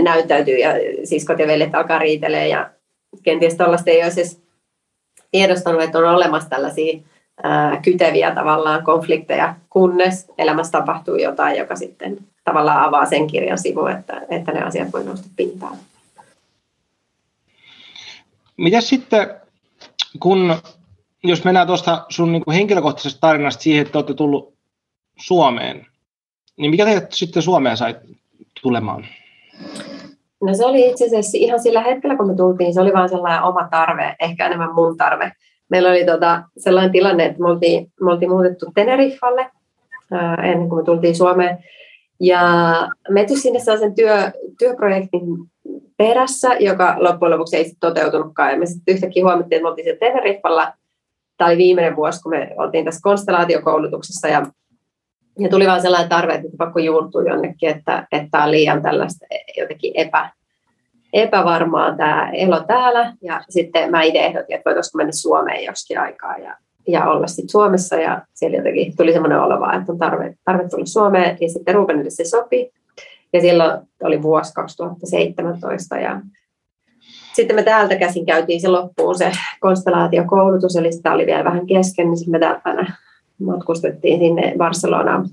näyttäytyy 0.02 0.58
ja 0.58 0.70
siskot 1.04 1.40
ja 1.40 1.48
veljet 1.48 1.76
alkaa 1.76 2.00
riitelee 2.00 2.48
ja 2.48 2.70
kenties 3.24 3.56
tuollaista 3.56 3.92
ei 3.92 4.04
olisi 4.04 4.22
edes 4.22 4.42
tiedostanut, 5.32 5.82
että 5.82 5.98
on 5.98 6.16
olemassa 6.16 6.50
tällaisia 6.50 7.00
ää, 7.44 7.82
kyteviä 7.82 8.32
tavallaan 8.32 8.84
konflikteja, 8.84 9.56
kunnes 9.70 10.32
elämässä 10.38 10.72
tapahtuu 10.72 11.16
jotain, 11.16 11.58
joka 11.58 11.76
sitten 11.76 12.18
tavallaan 12.46 12.88
avaa 12.88 13.06
sen 13.06 13.28
kirjan 13.28 13.58
sivu, 13.58 13.86
että, 13.86 14.22
että 14.30 14.52
ne 14.52 14.62
asiat 14.62 14.94
voi 14.94 15.04
nousta 15.04 15.28
pintaan. 15.36 15.78
Mitä 18.58 18.82
sitten, 18.82 19.28
kun 20.20 20.56
jos 21.24 21.44
mennään 21.44 21.68
tuosta 21.68 22.06
sun 22.10 22.32
niin 22.32 22.44
kuin 22.46 22.56
henkilökohtaisesta 22.56 23.20
tarinasta 23.20 23.64
siihen, 23.64 23.86
että 23.86 23.98
olette 23.98 24.14
tullut 24.14 24.54
Suomeen, 25.20 25.88
niin 26.58 26.72
mikä 26.72 26.86
teidät 26.86 27.12
sitten 27.12 27.44
Suomeen 27.44 27.78
sai 27.78 27.96
tulemaan? 28.62 29.06
No 30.44 30.54
se 30.54 30.66
oli 30.66 30.90
itse 30.90 31.06
asiassa 31.06 31.38
ihan 31.38 31.60
sillä 31.60 31.82
hetkellä, 31.82 32.18
kun 32.18 32.28
me 32.28 32.36
tultiin, 32.36 32.74
se 32.74 32.82
oli 32.82 32.94
vain 32.94 33.10
sellainen 33.10 33.44
oma 33.44 33.68
tarve, 33.72 34.16
ehkä 34.20 34.46
enemmän 34.46 34.76
mun 34.76 34.98
tarve. 34.98 35.32
Meillä 35.70 35.90
oli 35.90 36.06
tota, 36.06 36.44
sellainen 36.58 36.92
tilanne, 36.92 37.26
että 37.26 37.40
me 37.40 37.50
oltiin, 37.50 37.92
me 38.02 38.12
oltiin 38.12 38.30
muutettu 38.30 38.66
Teneriffalle 38.76 39.52
ennen 40.44 40.70
kuin 40.70 40.82
me 40.82 40.86
tultiin 40.86 41.16
Suomeen. 41.16 41.58
Ja 42.20 42.42
me 43.10 43.26
sinne 43.28 43.60
sellaisen 43.60 43.96
työ, 43.96 44.32
työprojektin 44.60 45.24
perässä, 45.98 46.54
joka 46.60 46.96
loppujen 47.00 47.32
lopuksi 47.32 47.58
ei 47.58 47.72
toteutunutkaan. 47.80 48.52
Ja 48.52 48.60
me 48.60 48.66
sitten 48.66 48.96
yhtäkkiä 48.96 49.24
huomattiin, 49.24 49.58
että 49.58 49.64
me 49.64 49.70
oltiin 49.70 49.86
siellä 49.86 50.00
Teneriffalla. 50.00 50.74
Tämä 51.38 51.48
oli 51.48 51.58
viimeinen 51.58 51.96
vuosi, 51.96 52.22
kun 52.22 52.30
me 52.30 52.56
oltiin 52.58 52.86
tässä 52.86 53.00
konstellaatiokoulutuksessa 53.04 54.28
ja, 54.28 54.46
ja 55.40 55.50
tuli 55.50 55.68
vaan 55.68 55.82
sellainen 55.82 56.10
tarve, 56.10 56.34
että 56.34 56.48
pakko 56.58 56.80
juurtua 56.80 57.24
jonnekin, 57.24 57.70
että, 57.70 58.08
että 58.12 58.28
tämä 58.32 58.44
on 58.44 58.52
liian 58.52 58.82
tällaista 58.82 59.26
jotenkin 59.58 59.92
epä, 59.96 60.30
epävarmaa 61.14 61.98
tämä 61.98 62.30
elo 62.34 62.64
täällä. 62.64 63.14
Ja 63.22 63.42
sitten 63.50 63.92
mä 63.92 64.04
itse 64.04 64.20
ehdotin, 64.20 64.56
että 64.56 64.70
voitaisiinko 64.70 64.98
mennä 64.98 65.12
Suomeen 65.12 65.64
joskin 65.64 66.00
aikaa 66.00 66.38
ja, 66.38 66.58
ja 66.88 67.10
olla 67.10 67.28
sitten 67.28 67.50
Suomessa. 67.50 67.96
Ja 67.96 68.22
siellä 68.34 68.58
jotenkin 68.58 68.96
tuli 68.98 69.14
semmoinen 69.14 69.42
olo 69.42 69.60
vaan, 69.60 69.80
että 69.80 69.92
on 69.92 69.98
tarve, 69.98 70.36
tarve 70.46 70.70
tulla 70.70 70.86
Suomeen. 70.86 71.38
Ja 71.42 71.50
sitten 71.50 71.76
Rubenille 71.76 72.10
se 72.10 72.26
sopi. 72.26 72.72
Ja 73.34 73.42
silloin 73.42 73.80
oli 74.04 74.22
vuosi 74.22 74.54
2017 74.54 75.98
ja 75.98 76.22
sitten 77.34 77.56
me 77.56 77.64
täältä 77.64 77.96
käsin 77.96 78.26
käytiin 78.26 78.62
se 78.62 78.68
loppuun 78.68 79.18
se 79.18 79.32
konstellaatiokoulutus, 79.60 80.76
eli 80.76 80.92
sitä 80.92 81.14
oli 81.14 81.26
vielä 81.26 81.44
vähän 81.44 81.68
kesken, 81.68 82.08
niin 82.08 82.18
sitten 82.18 82.32
me 82.32 82.40
täältä 82.40 82.94
matkustettiin 83.40 84.20
sinne 84.20 84.54
Barcelonaan 84.58 85.30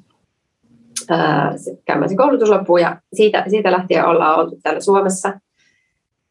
käymään 1.84 2.08
se 2.08 2.16
koulutus 2.16 2.48
loppuun 2.48 2.80
ja 2.80 2.96
siitä, 3.12 3.44
siitä 3.50 3.72
lähtien 3.72 4.06
ollaan 4.06 4.38
oltu 4.38 4.58
täällä 4.62 4.80
Suomessa. 4.80 5.32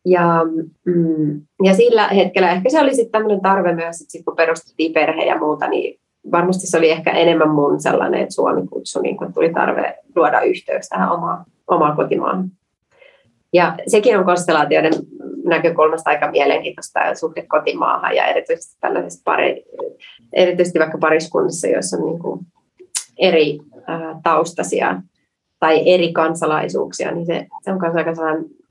Ja, 0.05 0.41
mm, 0.85 1.41
ja 1.63 1.73
sillä 1.73 2.07
hetkellä 2.07 2.51
ehkä 2.51 2.69
se 2.69 2.81
oli 2.81 2.95
sitten 2.95 3.11
tämmöinen 3.11 3.41
tarve 3.41 3.75
myös, 3.75 4.01
että 4.01 4.11
sit 4.11 4.25
kun 4.25 4.35
perustettiin 4.35 4.93
perhe 4.93 5.25
ja 5.25 5.37
muuta, 5.37 5.67
niin 5.67 5.99
varmasti 6.31 6.67
se 6.67 6.77
oli 6.77 6.89
ehkä 6.91 7.11
enemmän 7.11 7.49
mun 7.49 7.81
sellainen, 7.81 8.21
että 8.21 8.35
Suomi 8.35 8.67
kutsu, 8.67 9.01
niin 9.01 9.17
kun 9.17 9.33
tuli 9.33 9.53
tarve 9.53 9.97
luoda 10.15 10.41
yhteys 10.41 10.89
tähän 10.89 11.11
omaan, 11.11 11.45
omaan 11.67 11.95
kotimaahan. 11.95 12.51
Ja 13.53 13.75
sekin 13.87 14.17
on 14.17 14.25
konstellaatioiden 14.25 14.93
näkökulmasta 15.45 16.09
aika 16.09 16.31
mielenkiintoista 16.31 16.99
suhde 17.15 17.45
kotimaahan 17.47 18.15
ja 18.15 18.25
erityisesti 18.25 18.77
tällaisessa 18.79 19.21
pari, 19.25 19.63
erityisesti 20.33 20.79
vaikka 20.79 20.97
pariskunnissa, 20.97 21.67
joissa 21.67 21.97
on 21.97 22.05
niin 22.05 22.19
kuin 22.19 22.45
eri 23.17 23.59
äh, 23.89 24.21
taustaisia 24.23 25.01
tai 25.59 25.93
eri 25.93 26.13
kansalaisuuksia, 26.13 27.11
niin 27.11 27.25
se, 27.25 27.47
se 27.61 27.71
on 27.71 27.79
myös 27.81 27.95
aika 27.95 28.15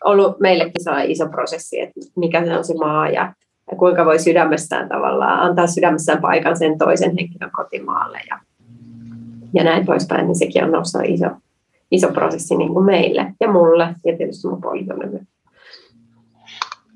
ollut 0.04 0.40
meillekin 0.40 0.84
sellainen 0.84 1.10
iso 1.10 1.28
prosessi, 1.28 1.80
että 1.80 2.00
mikä 2.16 2.44
se 2.44 2.56
on 2.56 2.64
se 2.64 2.74
maa 2.74 3.08
ja 3.08 3.32
ja 3.70 3.76
kuinka 3.76 4.04
voi 4.04 4.18
sydämessään 4.18 4.88
tavallaan 4.88 5.40
antaa 5.40 5.66
sydämessään 5.66 6.20
paikan 6.20 6.58
sen 6.58 6.78
toisen 6.78 7.16
henkilön 7.18 7.50
kotimaalle 7.52 8.20
ja, 8.28 8.38
ja 9.54 9.64
näin 9.64 9.86
poispäin, 9.86 10.26
niin 10.26 10.38
sekin 10.38 10.64
on 10.64 10.72
noussut 10.72 11.02
iso, 11.04 11.26
iso 11.90 12.08
prosessi 12.08 12.56
niin 12.56 12.72
kuin 12.72 12.84
meille 12.84 13.34
ja 13.40 13.52
mulle 13.52 13.94
ja 14.04 14.16
tietysti 14.16 14.48
mun 14.48 14.60
puolisolle 14.60 15.06
myös. 15.06 15.22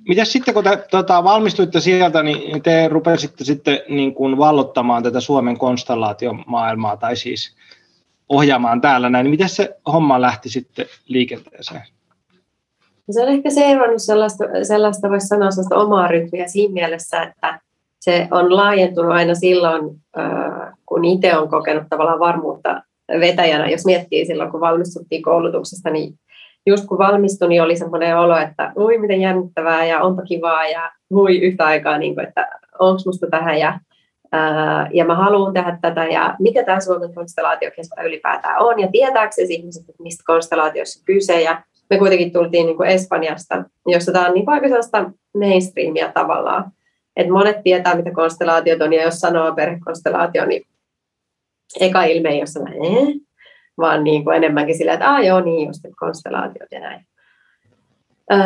Mitäs 0.09 0.33
sitten, 0.33 0.55
kun 0.55 0.65
te 0.65 0.85
tota, 0.91 1.25
valmistuitte 1.25 1.81
sieltä, 1.81 2.23
niin 2.23 2.63
te 2.63 2.89
rupesitte 2.89 3.45
sitten 3.45 3.79
niin 3.89 4.15
kuin 4.15 4.39
vallottamaan 4.39 5.03
tätä 5.03 5.21
Suomen 5.21 5.59
konstellaatiomaailmaa, 5.59 6.97
tai 6.97 7.17
siis 7.17 7.57
ohjaamaan 8.29 8.81
täällä 8.81 9.11
näin. 9.11 9.31
Miten 9.31 9.49
se 9.49 9.77
homma 9.93 10.21
lähti 10.21 10.49
sitten 10.49 10.87
liikenteeseen? 11.07 11.83
Se 13.11 13.23
on 13.23 13.29
ehkä 13.29 13.51
seurannut 13.51 14.03
sellaista, 14.03 14.45
sellaista 14.63 15.11
voisi 15.11 15.27
sanoa, 15.27 15.51
sellaista 15.51 15.77
omaa 15.77 16.09
rytmiä 16.09 16.49
siinä 16.49 16.75
mielessä, 16.75 17.23
että 17.23 17.61
se 18.01 18.29
on 18.31 18.57
laajentunut 18.57 19.13
aina 19.13 19.35
silloin, 19.35 19.97
kun 20.87 21.05
itse 21.05 21.37
on 21.37 21.49
kokenut 21.49 21.85
tavallaan 21.91 22.19
varmuutta 22.19 22.83
vetäjänä. 23.21 23.71
Jos 23.71 23.85
miettii 23.85 24.27
silloin, 24.27 24.51
kun 24.51 24.61
valmistuttiin 24.61 25.23
koulutuksesta, 25.23 25.91
niin 25.91 26.15
just 26.67 26.87
kun 26.87 26.99
valmistui, 26.99 27.49
niin 27.49 27.63
oli 27.63 27.77
semmoinen 27.77 28.19
olo, 28.19 28.37
että 28.37 28.73
ui 28.77 28.99
miten 28.99 29.21
jännittävää 29.21 29.85
ja 29.85 30.03
onpa 30.03 30.23
kivaa 30.23 30.67
ja 30.67 30.93
hui 31.11 31.39
yhtä 31.39 31.67
aikaa, 31.67 31.99
niin 31.99 32.15
kuin, 32.15 32.27
että 32.29 32.49
onko 32.79 33.01
musta 33.07 33.27
tähän 33.27 33.59
ja, 33.59 33.81
ja 34.93 35.05
mä 35.05 35.15
haluan 35.15 35.53
tehdä 35.53 35.79
tätä 35.83 36.05
ja 36.05 36.37
mikä 36.39 36.65
tämä 36.65 36.81
Suomen 36.81 37.15
konstellaatiokeskusta 37.15 38.03
ylipäätään 38.03 38.63
on 38.63 38.81
ja 38.81 38.89
tietääkö 38.93 39.35
ihmiset, 39.49 39.89
että 39.89 40.03
mistä 40.03 40.23
konstellaatiossa 40.27 41.05
kyse 41.05 41.41
ja 41.41 41.63
me 41.91 41.99
kuitenkin 41.99 42.33
tultiin 42.33 42.67
niin 42.67 42.77
kuin 42.77 42.89
Espanjasta, 42.89 43.65
jossa 43.87 44.13
tämä 44.13 44.27
on 44.27 44.35
niin 44.35 44.49
aika 44.49 44.69
sellaista 44.69 45.11
mainstreamia 45.39 46.13
tavallaan. 46.13 46.73
Et 47.17 47.29
monet 47.29 47.63
tietää, 47.63 47.97
mitä 47.97 48.11
konstellaatiot 48.11 48.83
on, 48.83 48.93
ja 48.93 49.03
jos 49.03 49.15
sanoo 49.15 49.55
perhekonstellaatio, 49.55 50.47
niin 50.47 50.63
eka 51.81 52.05
ilme 52.05 52.29
ei 52.29 52.39
ole 52.39 52.47
sellainen, 52.47 52.85
eh? 52.85 53.15
vaan 53.79 54.05
niin 54.05 54.25
kuin 54.25 54.37
enemmänkin 54.37 54.79
sillä, 54.79 54.93
että 54.93 55.15
ah, 55.15 55.25
joo, 55.25 55.41
niin 55.41 55.67
just, 55.67 55.81
konstellaatiot 56.01 56.69
ja 56.73 56.81
näin. 56.81 57.07
Öö, 58.33 58.39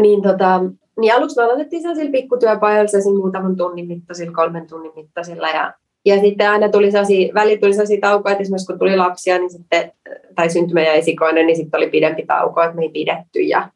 niin, 0.00 0.22
tota, 0.22 0.60
niin 1.00 1.14
aluksi 1.14 1.36
me 1.36 1.44
aloitettiin 1.44 1.82
sellaisilla 1.82 2.12
pikkutyöpajoilla, 2.12 3.18
muutaman 3.18 3.56
tunnin 3.56 3.86
mittaisilla, 3.86 4.34
kolmen 4.34 4.66
tunnin 4.66 4.92
mittaisilla, 4.96 5.48
ja 5.48 5.74
ja 6.04 6.20
sitten 6.20 6.50
aina 6.50 6.68
tuli 6.68 6.90
sellaisia, 6.90 7.34
välillä 7.34 7.60
tuli 7.60 7.72
sellaisia 7.72 8.00
taukoja, 8.00 8.32
että 8.32 8.42
esimerkiksi 8.42 8.66
kun 8.66 8.78
tuli 8.78 8.96
lapsia, 8.96 9.38
niin 9.38 9.50
sitten, 9.50 9.92
tai 10.34 10.50
syntymä 10.50 10.80
ja 10.80 10.92
esikoinen, 10.92 11.46
niin 11.46 11.56
sitten 11.56 11.78
oli 11.78 11.90
pidempi 11.90 12.26
tauko, 12.26 12.62
että 12.62 12.76
me 12.76 12.82
ei 12.82 12.88
pidetty. 12.88 13.40
Ja, 13.40 13.68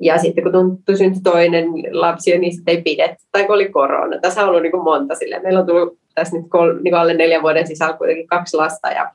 ja 0.00 0.18
sitten 0.18 0.44
kun 0.44 0.52
tuntui 0.52 0.96
syntyi 0.96 1.22
toinen 1.22 1.66
lapsi, 1.90 2.38
niin 2.38 2.54
sitten 2.54 2.76
ei 2.76 2.82
pidetty, 2.82 3.24
tai 3.32 3.44
kun 3.44 3.54
oli 3.54 3.68
korona. 3.68 4.20
Tässä 4.20 4.42
on 4.42 4.48
ollut 4.48 4.62
niin 4.62 4.72
kuin 4.72 4.84
monta 4.84 5.14
silleen. 5.14 5.42
Meillä 5.42 5.60
on 5.60 5.66
tullut 5.66 5.98
tässä 6.14 6.36
nyt 6.36 6.46
kol, 6.48 6.74
niin 6.82 6.94
alle 6.94 7.14
neljän 7.14 7.42
vuoden 7.42 7.66
sisällä 7.66 7.96
kuitenkin 7.96 8.26
kaksi 8.26 8.56
lasta 8.56 8.88
ja, 8.88 9.10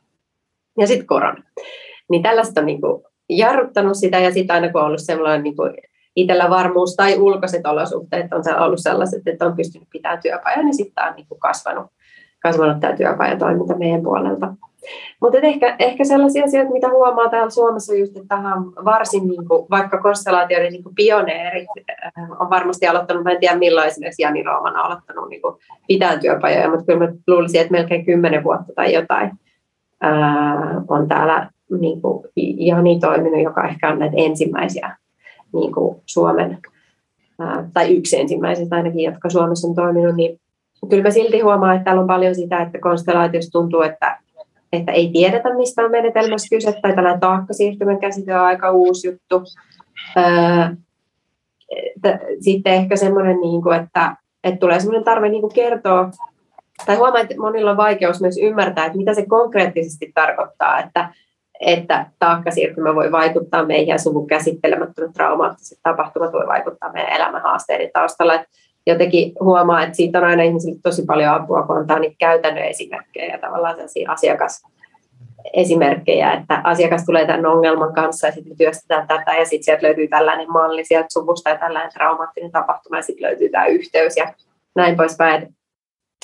ja 0.78 0.88
sitten 0.88 1.08
korona. 1.08 1.44
Niin 2.10 2.24
tällaista 2.24 2.62
on 2.62 2.66
niin 2.66 2.82
kuin 2.82 3.04
jarruttanut 3.30 3.98
sitä, 3.98 4.20
ja 4.20 4.32
sitten 4.32 4.54
aina 4.54 4.72
kun 4.72 4.82
on 4.82 4.88
ollut 4.88 5.02
sellainen 5.04 5.44
niin 5.44 5.56
kuin 5.56 5.74
itsellä 6.16 6.50
varmuus 6.50 6.96
tai 6.96 7.20
ulkoiset 7.20 7.66
olosuhteet 7.66 8.34
on 8.34 8.62
ollut 8.62 8.80
sellaiset, 8.80 9.28
että 9.28 9.46
on 9.46 9.56
pystynyt 9.56 9.88
pitämään 9.92 10.22
työpajan, 10.22 10.66
niin 10.66 10.76
sitten 10.76 11.08
on 11.08 11.14
niin 11.16 11.28
kuin 11.28 11.40
kasvanut 11.40 11.86
kasvanut 12.40 12.80
tämä 12.80 12.96
työpajatoiminta 12.96 13.78
meidän 13.78 14.04
puolelta. 14.04 14.54
Mutta 15.22 15.38
ehkä, 15.38 15.76
ehkä 15.80 16.04
sellaisia 16.04 16.44
asioita, 16.46 16.72
mitä 16.72 16.90
huomaa 16.90 17.30
täällä 17.30 17.50
Suomessa 17.50 17.96
just, 17.96 18.18
että 18.18 18.36
tähän 18.36 18.66
varsin 18.66 19.28
niin 19.28 19.48
kuin, 19.48 19.68
vaikka 19.70 20.02
konstellaatioiden 20.02 20.72
niin 20.72 20.96
pioneerit 20.96 21.68
äh, 21.90 22.14
on 22.40 22.50
varmasti 22.50 22.88
aloittanut, 22.88 23.24
mä 23.24 23.32
en 23.32 23.40
tiedä 23.40 23.58
milloin 23.58 23.88
esimerkiksi 23.88 24.22
Jani 24.22 24.44
Rooman 24.44 24.76
on 24.76 24.86
aloittanut 24.86 25.30
niin 25.30 25.42
kuin, 25.42 25.56
pitää 25.88 26.18
työpajoja, 26.20 26.70
mutta 26.70 26.86
kyllä 26.86 27.08
mä 27.08 27.14
luulisin, 27.28 27.62
että 27.62 27.72
melkein 27.72 28.06
kymmenen 28.06 28.44
vuotta 28.44 28.74
tai 28.76 28.94
jotain 28.94 29.32
ää, 30.02 30.54
äh, 30.54 30.78
on 30.88 31.08
täällä 31.08 31.50
niin 31.80 32.02
kuin, 32.02 32.28
Jani 32.58 33.00
toiminut, 33.00 33.44
joka 33.44 33.68
ehkä 33.68 33.90
on 33.90 34.00
näitä 34.00 34.16
ensimmäisiä 34.18 34.96
niin 35.54 35.74
kuin 35.74 35.96
Suomen, 36.06 36.58
ää, 37.40 37.54
äh, 37.54 37.66
tai 37.74 37.96
yksi 37.98 38.20
ensimmäisistä 38.20 38.76
ainakin, 38.76 39.04
jotka 39.04 39.30
Suomessa 39.30 39.68
on 39.68 39.76
toiminut, 39.76 40.16
niin 40.16 40.40
kyllä 40.90 41.04
mä 41.04 41.12
silti 41.12 41.40
huomaan, 41.40 41.76
että 41.76 41.86
täällä 41.86 42.02
on 42.02 42.08
paljon 42.08 42.36
sitä, 42.36 42.62
että 42.62 42.80
konstellaatiossa 42.80 43.52
tuntuu, 43.52 43.82
että, 43.82 44.20
että 44.74 44.92
ei 44.92 45.10
tiedetä, 45.14 45.56
mistä 45.56 45.82
on 45.82 45.92
menetelmässä 45.92 46.56
kyse, 46.56 46.74
tai 46.82 46.96
tällainen 46.96 47.20
taakkasiirtymän 47.20 48.00
käsite 48.00 48.36
on 48.36 48.46
aika 48.46 48.72
uusi 48.72 49.08
juttu. 49.08 49.44
sitten 52.42 52.74
ehkä 52.74 52.96
semmoinen, 52.96 53.40
niin 53.40 53.74
että, 53.82 54.16
että 54.44 54.60
tulee 54.60 54.80
semmoinen 54.80 55.04
tarve 55.04 55.30
niin 55.30 55.54
kertoa, 55.54 56.12
tai 56.86 56.96
huomaa, 56.96 57.20
että 57.22 57.36
monilla 57.38 57.72
on 57.72 57.78
vaikeus 57.78 58.22
myös 58.22 58.38
ymmärtää, 58.38 58.86
että 58.86 58.98
mitä 58.98 59.14
se 59.14 59.26
konkreettisesti 59.26 60.12
tarkoittaa, 60.16 60.80
että, 60.80 61.10
että 61.60 62.06
taakkasiirtymä 62.20 62.96
voi 62.96 63.12
vaikuttaa 63.12 63.66
meihin 63.66 64.00
suvun 64.00 64.28
käsittelemättömät 64.28 65.14
traumaattiset 65.14 65.80
tapahtumat 65.84 66.34
voi 66.34 66.48
vaikuttaa 66.48 66.92
meidän 66.92 67.14
elämän 67.14 67.42
haasteiden 67.42 67.90
taustalla. 67.94 68.34
Että 68.34 68.48
jotenkin 68.88 69.34
huomaa, 69.40 69.84
että 69.84 69.96
siitä 69.96 70.18
on 70.18 70.24
aina 70.24 70.44
ihmisille 70.44 70.80
tosi 70.84 71.06
paljon 71.06 71.34
apua, 71.34 71.64
kun 71.64 71.78
antaa 71.78 72.00
niitä 72.00 72.16
käytännön 72.20 72.64
esimerkkejä 72.64 73.34
ja 73.34 73.40
tavallaan 73.40 73.76
sellaisia 73.76 74.12
asiakas 74.12 74.64
esimerkkejä, 75.54 76.34
että 76.34 76.62
asiakas 76.64 77.06
tulee 77.06 77.28
tämän 77.28 77.46
ongelman 77.46 77.94
kanssa 77.94 78.28
ja 78.28 78.34
sitten 78.34 78.58
työstetään 78.58 79.08
tätä 79.08 79.34
ja 79.34 79.46
sitten 79.46 79.64
sieltä 79.64 79.88
löytyy 79.88 80.08
tällainen 80.08 80.52
malli 80.52 80.86
sieltä 80.86 81.08
suvusta 81.14 81.50
ja 81.50 81.58
tällainen 81.58 81.94
traumaattinen 81.94 82.52
tapahtuma 82.52 82.98
ja 82.98 83.02
sitten 83.02 83.28
löytyy 83.28 83.50
tämä 83.50 83.66
yhteys 83.66 84.18
ja 84.18 84.34
näin 84.76 84.98
poispäin. 84.98 85.58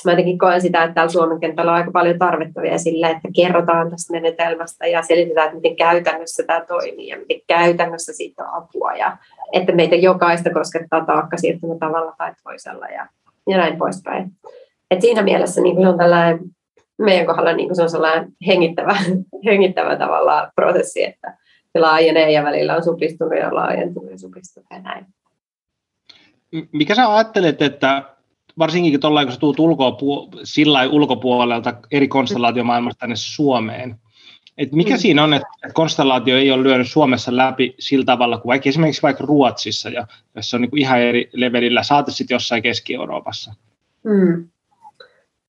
Mä 0.06 0.12
jotenkin 0.12 0.38
koen 0.38 0.62
sitä, 0.62 0.84
että 0.84 0.94
täällä 0.94 1.12
Suomen 1.12 1.40
kentällä 1.40 1.72
on 1.72 1.78
aika 1.78 1.92
paljon 1.92 2.20
tarvetta 2.20 2.62
vielä 2.62 2.78
sille, 2.78 3.08
että 3.08 3.30
kerrotaan 3.36 3.90
tästä 3.90 4.14
menetelmästä 4.14 4.88
ja 4.88 5.02
selitetään, 5.02 5.46
että 5.46 5.56
miten 5.56 5.76
käytännössä 5.76 6.44
tämä 6.44 6.62
toimii 6.62 7.08
ja 7.08 7.18
miten 7.18 7.42
käytännössä 7.48 8.14
siitä 8.14 8.44
on 8.44 8.64
apua 8.64 8.94
ja 8.94 9.18
että 9.54 9.72
meitä 9.72 9.96
jokaista 9.96 10.50
koskettaa 10.50 11.06
taakka 11.06 11.38
siirtymä 11.38 11.76
tavalla 11.80 12.16
tai 12.18 12.34
toisella 12.44 12.88
ja, 12.88 13.08
ja 13.48 13.58
näin 13.58 13.78
poispäin. 13.78 14.32
Et 14.92 15.02
siinä 15.02 15.22
mielessä 15.22 15.62
niin 15.62 15.82
se 15.82 15.88
on 15.88 15.98
tällainen, 15.98 16.40
meidän 16.98 17.26
kohdalla 17.26 17.54
niin 17.54 17.76
se 17.76 17.84
on 17.84 17.90
sellainen 17.90 18.32
hengittävä, 18.48 18.96
hengittävä 19.46 19.96
tavallaan 19.96 20.52
prosessi, 20.56 21.04
että 21.04 21.38
se 21.74 21.80
laajenee 21.80 22.32
ja 22.32 22.44
välillä 22.44 22.76
on 22.76 22.84
supistunut 22.84 23.38
ja 23.40 23.56
laajentunut 23.56 24.12
ja 24.12 24.18
supistunut 24.18 24.68
ja 24.72 24.80
näin. 24.80 25.06
Mikä 26.72 26.96
sä 26.96 27.14
ajattelet, 27.16 27.62
että 27.62 28.04
varsinkin 28.60 29.00
kun 29.00 29.32
sä 29.32 29.40
tulet 29.40 29.58
ulkopuolelta 30.92 31.74
eri 31.92 32.08
konstellaatiomaailmasta 32.08 33.00
tänne 33.00 33.16
Suomeen, 33.16 33.96
et 34.58 34.72
mikä 34.72 34.94
mm. 34.94 34.98
siinä 34.98 35.24
on, 35.24 35.34
että 35.34 35.48
konstellaatio 35.74 36.38
ei 36.38 36.52
ole 36.52 36.64
lyönyt 36.64 36.88
Suomessa 36.90 37.38
läpi 37.38 37.76
sillä 37.80 38.06
tavalla 38.06 38.38
kuin 38.38 38.50
vaikka 38.50 38.70
esimerkiksi 38.70 39.02
vaikka 39.02 39.26
Ruotsissa, 39.26 39.90
ja 39.90 40.08
jos 40.36 40.50
se 40.50 40.56
on 40.56 40.62
niin 40.62 40.78
ihan 40.78 41.02
eri 41.02 41.30
levelillä, 41.34 41.84
saati 41.84 42.12
sitten 42.12 42.36
jossain 42.36 42.64
Keski-Euroopassa? 42.64 43.54
Mm. 44.04 44.48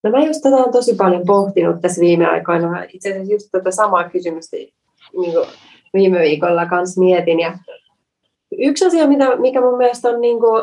No 0.02 0.10
mä 0.10 0.24
just 0.24 0.40
tätä 0.42 0.56
olen 0.56 0.72
tosi 0.72 0.94
paljon 0.94 1.22
pohtinut 1.26 1.80
tässä 1.80 2.00
viime 2.00 2.26
aikoina. 2.26 2.82
Itse 2.92 3.10
asiassa 3.10 3.32
just 3.32 3.48
tätä 3.52 3.70
samaa 3.70 4.08
kysymystä 4.08 4.56
niin 4.56 4.72
kuin 5.12 5.46
viime 5.94 6.18
viikolla 6.18 6.66
kanssa 6.66 7.00
mietin. 7.00 7.40
Ja 7.40 7.58
yksi 8.58 8.86
asia, 8.86 9.06
mitä, 9.06 9.36
mikä 9.36 9.60
mun 9.60 9.76
mielestä 9.76 10.08
on 10.08 10.20
niin 10.20 10.40
kuin, 10.40 10.62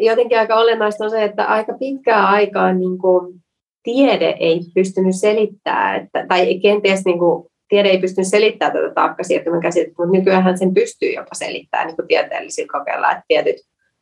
jotenkin 0.00 0.38
aika 0.38 0.54
olennaista, 0.56 1.04
on 1.04 1.10
se, 1.10 1.24
että 1.24 1.44
aika 1.44 1.72
pitkää 1.78 2.28
aikaa 2.28 2.72
niin 2.72 2.98
kuin, 2.98 3.43
tiede 3.84 4.36
ei 4.40 4.60
pystynyt 4.74 5.16
selittämään, 5.16 6.00
että, 6.00 6.26
tai 6.28 6.58
kenties 6.58 7.04
niin 7.04 7.18
kuin, 7.18 7.46
tiede 7.68 7.88
ei 7.88 7.98
pystynyt 7.98 8.28
selittämään 8.28 8.72
tätä 8.72 8.94
taakkasiirtymän 8.94 9.60
käsitettä, 9.60 9.94
mutta 9.98 10.18
nykyään 10.18 10.58
sen 10.58 10.74
pystyy 10.74 11.12
jopa 11.12 11.34
selittämään 11.34 11.86
niin 11.86 12.08
tieteellisillä 12.08 12.78
kokeilla, 12.78 13.10
että 13.10 13.24
tietyt 13.28 13.56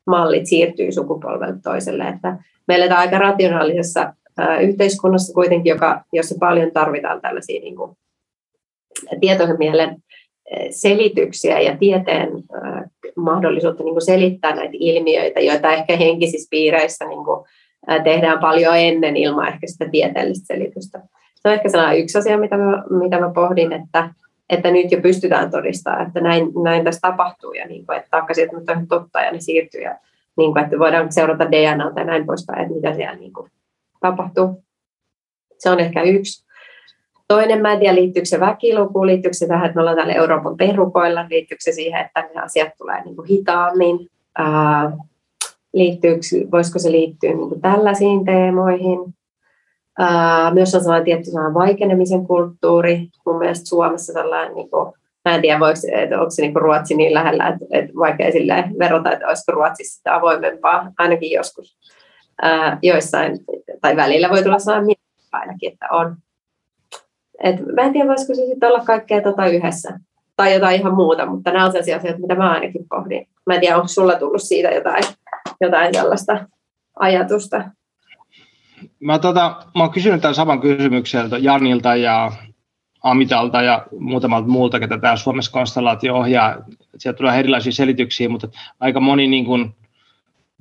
mallit 0.06 0.46
siirtyy 0.46 0.92
sukupolvelta 0.92 1.58
toiselle. 1.62 2.04
Että 2.04 2.36
me 2.68 2.74
eletään 2.74 3.00
aika 3.00 3.18
rationaalisessa 3.18 4.14
yhteiskunnassa 4.62 5.34
kuitenkin, 5.34 5.70
joka, 5.70 6.04
jossa 6.12 6.34
paljon 6.40 6.72
tarvitaan 6.72 7.20
tällaisia 7.20 7.60
niin 7.60 7.76
kuin, 7.76 7.96
tietoisen 9.20 9.58
mielen 9.58 9.96
selityksiä 10.70 11.60
ja 11.60 11.76
tieteen 11.76 12.30
mahdollisuutta 13.16 13.84
niin 13.84 13.94
kuin 13.94 14.04
selittää 14.04 14.54
näitä 14.54 14.72
ilmiöitä, 14.72 15.40
joita 15.40 15.72
ehkä 15.72 15.96
henkisissä 15.96 16.48
piireissä 16.50 17.04
niin 17.04 17.24
kuin, 17.24 17.46
tehdään 18.04 18.38
paljon 18.38 18.76
ennen 18.76 19.16
ilman 19.16 19.48
ehkä 19.48 19.66
sitä 19.66 19.88
tieteellistä 19.90 20.46
selitystä. 20.46 21.00
Se 21.34 21.48
on 21.48 21.54
ehkä 21.54 21.68
sellainen 21.68 21.98
yksi 21.98 22.18
asia, 22.18 22.38
mitä 22.38 22.56
mä, 22.56 22.82
mitä 22.90 23.20
mä 23.20 23.30
pohdin, 23.34 23.72
että, 23.72 24.10
että 24.50 24.70
nyt 24.70 24.92
jo 24.92 25.00
pystytään 25.00 25.50
todistamaan, 25.50 26.06
että 26.06 26.20
näin, 26.20 26.48
näin 26.64 26.84
tässä 26.84 27.00
tapahtuu 27.00 27.52
ja 27.52 27.66
niin 27.66 27.86
kuin, 27.86 27.98
että 27.98 28.08
takaisin, 28.10 28.44
että 28.44 28.72
on 28.72 28.86
totta 28.86 29.20
ja 29.20 29.32
ne 29.32 29.40
siirtyy 29.40 29.80
ja 29.80 29.98
niin 30.36 30.52
kuin, 30.52 30.64
että 30.64 30.78
voidaan 30.78 31.12
seurata 31.12 31.50
DNA 31.50 31.92
ja 31.96 32.04
näin 32.04 32.26
poispäin, 32.26 32.62
että 32.62 32.74
mitä 32.74 32.94
siellä 32.94 33.16
niin 33.16 33.32
kuin, 33.32 33.50
tapahtuu. 34.00 34.64
Se 35.58 35.70
on 35.70 35.80
ehkä 35.80 36.02
yksi. 36.02 36.46
Toinen, 37.28 37.62
mä 37.62 37.72
en 37.72 37.78
tiedä, 37.78 37.94
liittyykö 37.94 38.26
se 38.26 38.40
väkilukuun, 38.40 39.06
liittyykö 39.06 39.36
se 39.36 39.46
tähän, 39.46 39.66
että 39.66 39.74
me 39.74 39.80
ollaan 39.80 39.96
täällä 39.96 40.12
Euroopan 40.12 40.56
perukoilla, 40.56 41.26
liittyykö 41.30 41.62
se 41.64 41.72
siihen, 41.72 42.00
että 42.00 42.28
ne 42.34 42.40
asiat 42.40 42.68
tulee 42.78 43.04
niin 43.04 43.16
kuin 43.16 43.28
hitaammin. 43.28 44.08
Ää, 44.38 44.92
liittyykö, 45.72 46.20
voisiko 46.52 46.78
se 46.78 46.92
liittyä 46.92 47.30
niin 47.30 47.48
kuin 47.48 47.60
tällaisiin 47.60 48.24
teemoihin. 48.24 49.14
Ää, 49.98 50.54
myös 50.54 50.74
on 50.74 50.80
sellainen 50.80 51.04
tietty 51.04 51.24
sellainen 51.24 51.54
vaikenemisen 51.54 52.26
kulttuuri. 52.26 53.08
Mun 53.26 53.38
mielestä 53.38 53.68
Suomessa 53.68 54.12
sellainen, 54.12 54.54
niin 54.54 54.70
kuin, 54.70 54.92
mä 55.24 55.34
en 55.34 55.40
tiedä, 55.40 55.60
voiko, 55.60 55.78
että 55.92 56.20
onko 56.20 56.30
se 56.30 56.42
niin 56.42 56.52
kuin 56.52 56.62
Ruotsi 56.62 56.94
niin 56.94 57.14
lähellä, 57.14 57.48
että, 57.48 57.64
että 57.70 57.92
vaikea 57.98 58.32
silleen 58.32 58.78
verrata, 58.78 59.12
että 59.12 59.26
olisiko 59.26 59.52
Ruotsissa 59.52 59.96
sitä 59.96 60.14
avoimempaa, 60.14 60.92
ainakin 60.98 61.30
joskus 61.30 61.78
ää, 62.42 62.78
joissain, 62.82 63.38
tai 63.80 63.96
välillä 63.96 64.30
voi 64.30 64.42
tulla 64.42 64.58
sellainen 64.58 64.96
ainakin, 65.32 65.72
että 65.72 65.86
on. 65.90 66.16
Et 67.42 67.56
mä 67.76 67.82
en 67.82 67.92
tiedä, 67.92 68.08
voisiko 68.08 68.34
se 68.34 68.46
sitten 68.46 68.68
olla 68.68 68.84
kaikkea 68.84 69.22
tota 69.22 69.46
yhdessä 69.46 69.98
tai 70.36 70.54
jotain 70.54 70.80
ihan 70.80 70.94
muuta, 70.94 71.26
mutta 71.26 71.50
nämä 71.50 71.64
on 71.64 71.72
sellaisia 71.72 71.96
asioita, 71.96 72.20
mitä 72.20 72.34
mä 72.34 72.50
ainakin 72.50 72.86
pohdin. 72.88 73.28
Mä 73.46 73.54
en 73.54 73.60
tiedä, 73.60 73.76
onko 73.76 73.88
sulla 73.88 74.14
tullut 74.14 74.42
siitä 74.42 74.68
jotain 74.68 75.04
jotain 75.60 75.94
sellaista 75.94 76.46
ajatusta? 76.98 77.64
Mä, 79.00 79.18
tota, 79.18 79.56
mä 79.74 79.82
oon 79.82 79.90
kysynyt 79.90 80.20
tämän 80.20 80.34
saman 80.34 80.60
kysymyksen 80.60 81.30
Janilta 81.40 81.96
ja 81.96 82.32
Amitalta 83.02 83.62
ja 83.62 83.86
muutamalta 83.98 84.48
muulta, 84.48 84.80
ketä 84.80 84.98
tämä 84.98 85.16
Suomessa 85.16 85.52
konstellaatio 85.52 86.16
ohjaa. 86.16 86.56
Sieltä 86.96 87.16
tulee 87.16 87.38
erilaisia 87.38 87.72
selityksiä, 87.72 88.28
mutta 88.28 88.48
aika 88.80 89.00
moni 89.00 89.26
niin 89.26 89.44
kuin 89.44 89.74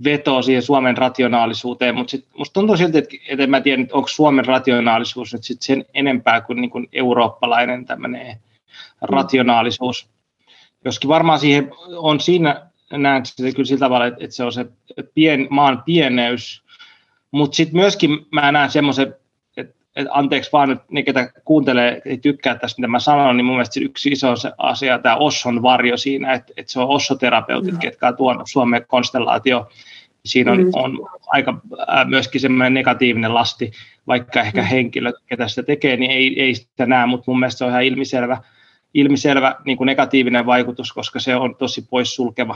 vetoo 0.04 0.42
siihen 0.42 0.62
Suomen 0.62 0.98
rationaalisuuteen, 0.98 1.96
mutta 1.96 2.12
sit 2.12 2.28
musta 2.38 2.54
tuntuu 2.54 2.78
silti, 2.78 2.98
että, 2.98 3.16
että 3.30 3.44
en 3.44 3.50
mä 3.50 3.62
tiedä, 3.62 3.86
onko 3.92 4.08
Suomen 4.08 4.46
rationaalisuus 4.46 5.34
nyt 5.34 5.44
sit 5.44 5.62
sen 5.62 5.86
enempää 5.94 6.42
kuin, 6.42 6.62
niin 6.62 6.72
kuin 6.72 6.90
eurooppalainen 6.94 7.86
tämmöinen 7.86 8.28
mm. 8.28 8.51
Rationaalisuus. 9.02 10.10
Joskin 10.86 11.08
varmaan 11.08 11.40
siihen 11.40 11.72
on 11.96 12.20
siinä 12.20 12.72
näen 12.98 13.26
sitä 13.26 13.52
kyllä 13.52 13.68
sillä 13.68 13.80
tavalla, 13.80 14.06
että, 14.06 14.24
että 14.24 14.36
se 14.36 14.44
on 14.44 14.54
se 14.54 14.66
pien, 15.14 15.48
maan 15.50 15.84
pieneys, 15.86 16.64
mutta 17.32 17.56
sitten 17.56 17.76
myöskin 17.76 18.26
mä 18.32 18.52
näen 18.52 18.72
semmoisen, 18.72 19.16
että, 19.58 19.74
että 19.96 20.14
anteeksi 20.14 20.52
vaan 20.54 20.70
nyt 20.70 20.80
ne, 20.92 21.04
ketä 21.04 21.32
kuuntelee, 21.46 22.02
ei 22.06 22.18
tykkää 22.18 22.56
tästä, 22.56 22.82
mitä 22.82 22.88
mä 22.88 23.00
sanon, 23.00 23.38
niin 23.38 23.46
mun 23.46 23.56
mielestä 23.56 23.80
yksi 23.80 24.10
iso 24.10 24.36
se 24.36 24.52
asia, 24.58 25.00
tämä 25.00 25.16
Osson 25.16 25.62
varjo 25.62 25.98
siinä, 25.98 26.34
että, 26.34 26.54
että 26.58 26.72
se 26.72 26.80
on 26.80 26.88
ossoterapeutit, 26.88 27.74
mm. 27.74 27.80
ketkä 27.80 28.08
on 28.08 28.18
tuonut 28.18 28.48
Suomen 28.50 28.86
konstellaatio, 28.88 29.70
siinä 30.26 30.52
on, 30.52 30.64
mm. 30.64 30.72
on 30.74 31.10
aika 31.28 31.62
äh, 31.90 32.08
myöskin 32.08 32.42
semmoinen 32.42 32.74
negatiivinen 32.74 33.34
lasti, 33.34 33.72
vaikka 34.08 34.42
ehkä 34.42 34.62
mm. 34.62 34.68
henkilöt, 34.68 35.16
ketä 35.28 35.48
sitä 35.48 35.64
tekee, 35.64 35.98
niin 35.98 36.12
ei, 36.12 36.42
ei 36.42 36.56
sitä 36.56 36.86
näe, 36.86 37.06
mutta 37.06 37.24
mun 37.28 37.40
mielestä 37.40 37.58
se 37.58 37.66
on 37.66 37.70
ihan 37.70 37.84
ilmiselvä, 37.84 38.38
ilmiselvä 38.94 39.56
niin 39.66 39.78
kuin 39.78 39.86
negatiivinen 39.86 40.46
vaikutus, 40.46 40.94
koska 40.94 41.20
se 41.20 41.36
on 41.36 41.56
tosi 41.56 41.86
poissulkeva 41.90 42.56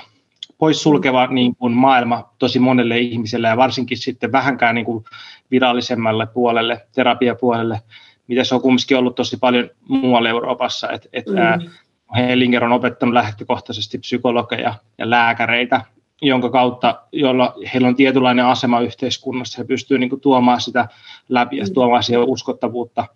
poissulkeva 0.57 1.27
niin 1.27 1.55
kuin 1.55 1.73
maailma 1.73 2.29
tosi 2.39 2.59
monelle 2.59 2.99
ihmiselle 2.99 3.47
ja 3.47 3.57
varsinkin 3.57 3.97
sitten 3.97 4.31
vähänkään 4.31 4.75
niin 4.75 4.85
kuin 4.85 5.05
virallisemmalle 5.51 6.27
puolelle, 6.27 6.87
terapiapuolelle, 6.95 7.81
mitä 8.27 8.43
se 8.43 8.55
on 8.55 8.61
kumminkin 8.61 8.97
ollut 8.97 9.15
tosi 9.15 9.37
paljon 9.37 9.69
muualla 9.87 10.29
Euroopassa. 10.29 10.89
Et, 10.91 11.07
et, 11.13 11.25
mm. 11.27 11.37
ää, 11.37 11.59
Hellinger 12.15 12.63
on 12.63 12.71
opettanut 12.71 13.13
lähtökohtaisesti 13.13 13.97
psykologeja 13.97 14.73
ja 14.97 15.09
lääkäreitä, 15.09 15.81
jonka 16.21 16.49
kautta, 16.49 17.01
jolla 17.11 17.53
heillä 17.73 17.87
on 17.87 17.95
tietynlainen 17.95 18.45
asema 18.45 18.81
yhteiskunnassa, 18.81 19.57
he 19.57 19.63
pystyvät 19.63 19.99
niin 19.99 20.09
kuin, 20.09 20.21
tuomaan 20.21 20.61
sitä 20.61 20.87
läpi 21.29 21.57
ja 21.57 21.65
mm. 21.65 21.73
tuomaan 21.73 22.03
siihen 22.03 22.23
uskottavuutta 22.23 23.07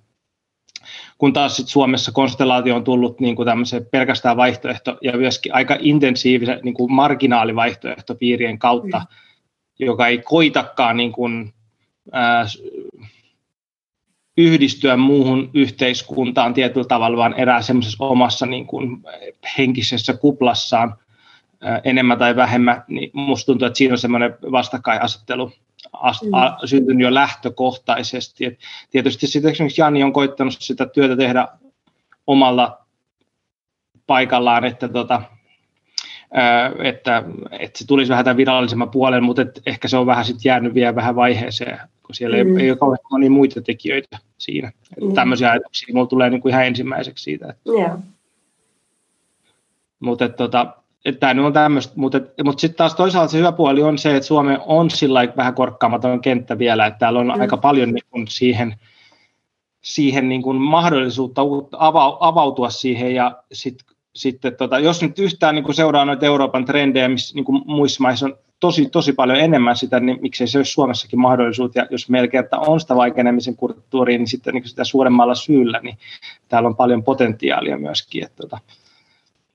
kun 1.20 1.34
taas 1.34 1.56
sit 1.58 1.68
Suomessa 1.68 2.12
konstellaatio 2.12 2.76
on 2.76 2.84
tullut 2.84 3.20
niin 3.20 3.36
kuin 3.36 3.48
pelkästään 3.92 4.38
vaihtoehto 4.38 4.98
ja 5.02 5.18
myöskin 5.18 5.54
aika 5.54 5.78
intensiivisen 5.80 6.60
niin 6.64 6.74
kuin 6.74 6.92
marginaalivaihtoehto 6.92 8.16
piirien 8.16 8.60
kautta, 8.60 9.00
mm. 9.00 9.06
joka 9.86 10.08
ei 10.08 10.18
koitakaan 10.18 10.98
niin 10.98 11.12
kuin, 11.12 11.54
ää, 12.12 12.46
yhdistyä 14.38 14.98
muuhun 14.98 15.50
yhteiskuntaan 15.54 16.54
tietyllä 16.54 16.88
tavalla, 16.88 17.18
vaan 17.18 17.34
erää 17.34 17.62
semmoisessa 17.62 18.06
omassa 18.06 18.46
niin 18.46 18.68
kuin, 18.68 19.04
henkisessä 19.58 20.14
kuplassaan 20.14 20.96
ää, 21.62 21.82
enemmän 21.84 22.20
tai 22.20 22.36
vähemmän, 22.36 22.84
niin 22.88 23.10
musta 23.14 23.46
tuntuu, 23.46 23.66
että 23.66 23.78
siinä 23.78 23.94
on 23.94 23.98
semmoinen 23.98 24.36
vastakkainasettelu 24.52 25.46
ast, 25.46 25.69
mm. 25.94 26.68
syntynyt 26.68 27.04
jo 27.04 27.14
lähtökohtaisesti. 27.14 28.46
Et 28.46 28.60
tietysti 28.92 29.28
sitten 29.28 29.52
esimerkiksi 29.52 29.82
Jani 29.82 30.04
on 30.04 30.14
koittanut 30.14 30.56
sitä 30.60 30.86
työtä 30.86 31.16
tehdä 31.16 31.48
omalla 32.28 32.86
paikallaan, 34.08 34.66
että, 34.66 34.88
tota, 34.88 35.22
että, 36.84 37.24
että 37.52 37.80
se 37.80 37.88
tulisi 37.88 38.10
vähän 38.10 38.26
tämän 38.26 38.38
virallisemman 38.38 38.90
puolen, 38.90 39.24
mutta 39.24 39.42
et 39.42 39.62
ehkä 39.66 39.88
se 39.88 39.98
on 39.98 40.06
vähän 40.06 40.26
sitten 40.26 40.50
jäänyt 40.50 40.74
vielä 40.74 40.96
vähän 40.96 41.16
vaiheeseen, 41.16 41.80
kun 42.06 42.16
siellä 42.16 42.44
mm. 42.44 42.58
ei, 42.58 42.64
ei 42.64 42.72
ole 42.72 42.78
kauhean 42.78 43.00
monia 43.12 43.30
muita 43.30 43.62
tekijöitä 43.62 44.18
siinä. 44.38 44.72
Mm. 45.02 45.14
Tämmöisiä 45.14 45.52
ajatuksia 45.52 45.88
minulla 45.88 46.08
tulee 46.08 46.30
niin 46.30 46.42
kuin 46.42 46.52
ihan 46.52 46.66
ensimmäiseksi 46.66 47.24
siitä. 47.24 47.48
Että. 47.50 47.72
Yeah. 47.72 48.00
Mutta 50.00 50.30
tota, 50.30 50.74
että 51.06 51.20
tämä 51.20 51.46
on 51.46 51.54
tämmöistä, 51.54 51.94
mutta, 51.96 52.22
mutta 52.44 52.62
sitten 52.62 52.78
taas 52.78 52.96
toisaalta 52.96 53.32
se 53.32 53.38
hyvä 53.38 53.52
puoli 53.52 53.84
on 53.84 53.98
se, 53.98 54.16
että 54.16 54.28
Suomi 54.28 54.58
on 54.66 54.90
sillä 54.90 55.28
vähän 55.38 55.54
korkkaamaton 55.54 56.22
kenttä 56.22 56.58
vielä, 56.58 56.86
että 56.86 57.00
täällä 57.00 57.20
on 57.20 57.28
mm. 57.28 57.42
aika 57.42 57.58
paljon 57.58 57.90
niin 57.90 58.06
kuin 58.12 58.28
siihen, 58.28 58.76
siihen 59.82 60.30
niin 60.30 60.42
kuin 60.42 60.58
mahdollisuutta 60.58 61.42
avautua 62.20 62.70
siihen 62.70 63.16
ja 63.16 63.44
sitten 63.52 63.96
sitten 64.16 64.56
tota, 64.56 64.80
jos 64.80 65.02
nyt 65.02 65.20
yhtään 65.20 65.56
niin 65.56 65.64
kuin 65.64 65.76
seuraa 65.76 66.06
noita 66.06 66.26
Euroopan 66.26 66.66
trendejä, 66.66 67.10
missä 67.10 67.36
niin 67.36 67.46
kuin 67.46 67.62
muissa 67.66 68.04
maissa 68.04 68.26
on 68.26 68.36
tosi, 68.60 68.90
tosi 68.90 69.14
paljon 69.14 69.40
enemmän 69.40 69.76
sitä, 69.78 70.00
niin 70.00 70.18
miksei 70.22 70.48
se 70.48 70.60
olisi 70.60 70.72
Suomessakin 70.72 71.20
mahdollisuus, 71.20 71.76
ja 71.76 71.88
jos 71.90 72.10
meillä 72.10 72.28
kerta 72.28 72.60
on 72.60 72.80
sitä 72.80 72.96
vaikenemisen 72.96 73.56
kulttuuria, 73.56 74.18
niin 74.18 74.28
sitten 74.28 74.54
niin 74.54 74.68
sitä 74.68 74.84
suuremmalla 74.84 75.36
syyllä, 75.36 75.80
niin 75.84 75.98
täällä 76.48 76.68
on 76.68 76.76
paljon 76.76 77.04
potentiaalia 77.04 77.78
myöskin. 77.78 78.26
Että, 78.26 78.38
tota, 78.38 78.60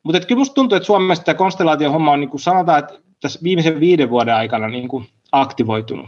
mutta 0.04 0.20
kyllä 0.20 0.38
minusta 0.38 0.54
tuntuu, 0.54 0.76
että 0.76 0.86
Suomessa 0.86 1.24
tämä 1.24 1.36
konstellaatio-homma 1.36 2.12
on, 2.12 2.20
niin 2.20 2.30
kuin 2.30 2.40
sanotaan, 2.40 2.78
että 2.78 2.94
tässä 3.20 3.40
viimeisen 3.42 3.80
viiden 3.80 4.10
vuoden 4.10 4.34
aikana 4.34 4.68
niin 4.68 4.88
kuin 4.88 5.06
aktivoitunut. 5.32 6.06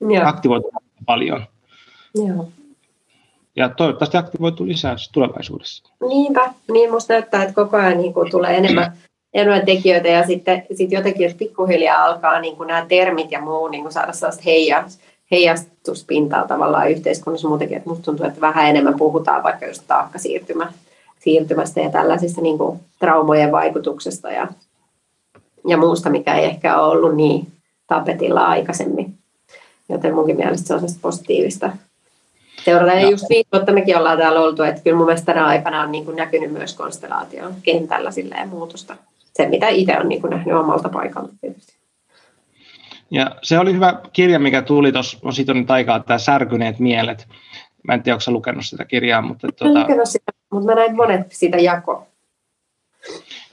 Joo. 0.00 0.26
Aktivoitunut 0.26 0.82
paljon. 1.06 1.44
Joo. 2.14 2.48
ja 3.56 3.68
toivottavasti 3.68 4.16
aktivoituu 4.16 4.66
lisää 4.66 4.96
tulevaisuudessa. 5.12 5.92
Niinpä, 6.08 6.52
niin 6.72 6.90
musta 6.90 7.12
näyttää, 7.12 7.42
että 7.42 7.54
koko 7.54 7.76
ajan 7.76 7.98
niin 7.98 8.14
kuin 8.14 8.30
tulee 8.30 8.56
enemmän, 8.56 8.92
enemmän 9.34 9.66
tekijöitä 9.66 10.08
ja 10.08 10.26
sitten 10.26 10.62
sit 10.74 10.92
jotenkin, 10.92 11.26
että 11.26 11.38
pikkuhiljaa 11.38 12.04
alkaa 12.04 12.40
niin 12.40 12.56
kuin 12.56 12.66
nämä 12.66 12.86
termit 12.88 13.32
ja 13.32 13.40
muu 13.40 13.68
niin 13.68 13.82
kuin 13.82 13.92
saada 13.92 14.12
sellaista 14.12 14.42
heijas, 14.44 14.98
heijastuspintaa 15.30 16.46
tavallaan 16.46 16.90
yhteiskunnassa 16.90 17.48
muutenkin, 17.48 17.76
että 17.76 17.88
musta 17.88 18.04
tuntuu, 18.04 18.26
että 18.26 18.40
vähän 18.40 18.68
enemmän 18.68 18.98
puhutaan 18.98 19.42
vaikka 19.42 19.66
just 19.66 19.82
taakkasiirtymä, 19.86 20.72
siirtymästä 21.24 21.80
ja 21.80 21.90
tällaisista 21.90 22.40
niin 22.40 22.58
kuin 22.58 22.80
traumojen 22.98 23.52
vaikutuksesta 23.52 24.30
ja, 24.30 24.48
ja 25.68 25.76
muusta, 25.76 26.10
mikä 26.10 26.34
ei 26.34 26.44
ehkä 26.44 26.80
ole 26.80 26.92
ollut 26.92 27.16
niin 27.16 27.46
tapetilla 27.86 28.46
aikaisemmin. 28.46 29.14
Joten 29.88 30.14
munkin 30.14 30.36
mielestä 30.36 30.68
se 30.68 30.74
on 30.74 30.80
positiivista 31.02 31.70
seurata. 32.64 32.92
Ja 32.92 33.10
just 33.10 33.24
viisi 33.28 33.48
vuotta 33.52 33.72
mekin 33.72 33.96
ollaan 33.96 34.18
täällä 34.18 34.40
oltu, 34.40 34.62
että 34.62 34.82
kyllä 34.82 34.96
mun 34.96 35.06
mielestä 35.06 35.32
tänä 35.32 35.46
aikana 35.46 35.82
on 35.82 35.92
niin 35.92 36.04
kuin 36.04 36.16
näkynyt 36.16 36.52
myös 36.52 36.74
konstelaation 36.74 37.54
kentällä 37.62 38.10
silleen 38.10 38.48
muutosta. 38.48 38.96
Se, 39.36 39.48
mitä 39.48 39.68
itse 39.68 39.98
on 39.98 40.08
niin 40.08 40.20
kuin 40.20 40.30
nähnyt 40.30 40.54
omalta 40.54 40.88
paikalta 40.88 41.32
tietysti. 41.40 41.72
Ja 43.10 43.36
se 43.42 43.58
oli 43.58 43.72
hyvä 43.72 44.00
kirja, 44.12 44.38
mikä 44.38 44.62
tuli 44.62 44.92
tuossa, 44.92 45.18
on 45.22 45.32
siitä 45.32 45.54
nyt 45.54 45.70
aikaa, 45.70 46.00
tämä 46.00 46.18
Särkyneet 46.18 46.78
mielet. 46.78 47.26
Mä 47.82 47.94
en 47.94 48.02
tiedä, 48.02 48.14
onko 48.16 48.32
lukenut 48.32 48.66
sitä 48.66 48.84
kirjaa, 48.84 49.22
mutta... 49.22 49.48
Tuota... 49.52 49.74
Mä 49.74 49.82
lukenut 49.82 50.08
sitä, 50.08 50.32
mutta 50.52 50.66
mä 50.66 50.74
näin 50.74 50.96
monet 50.96 51.32
sitä 51.32 51.56
jako. 51.56 52.06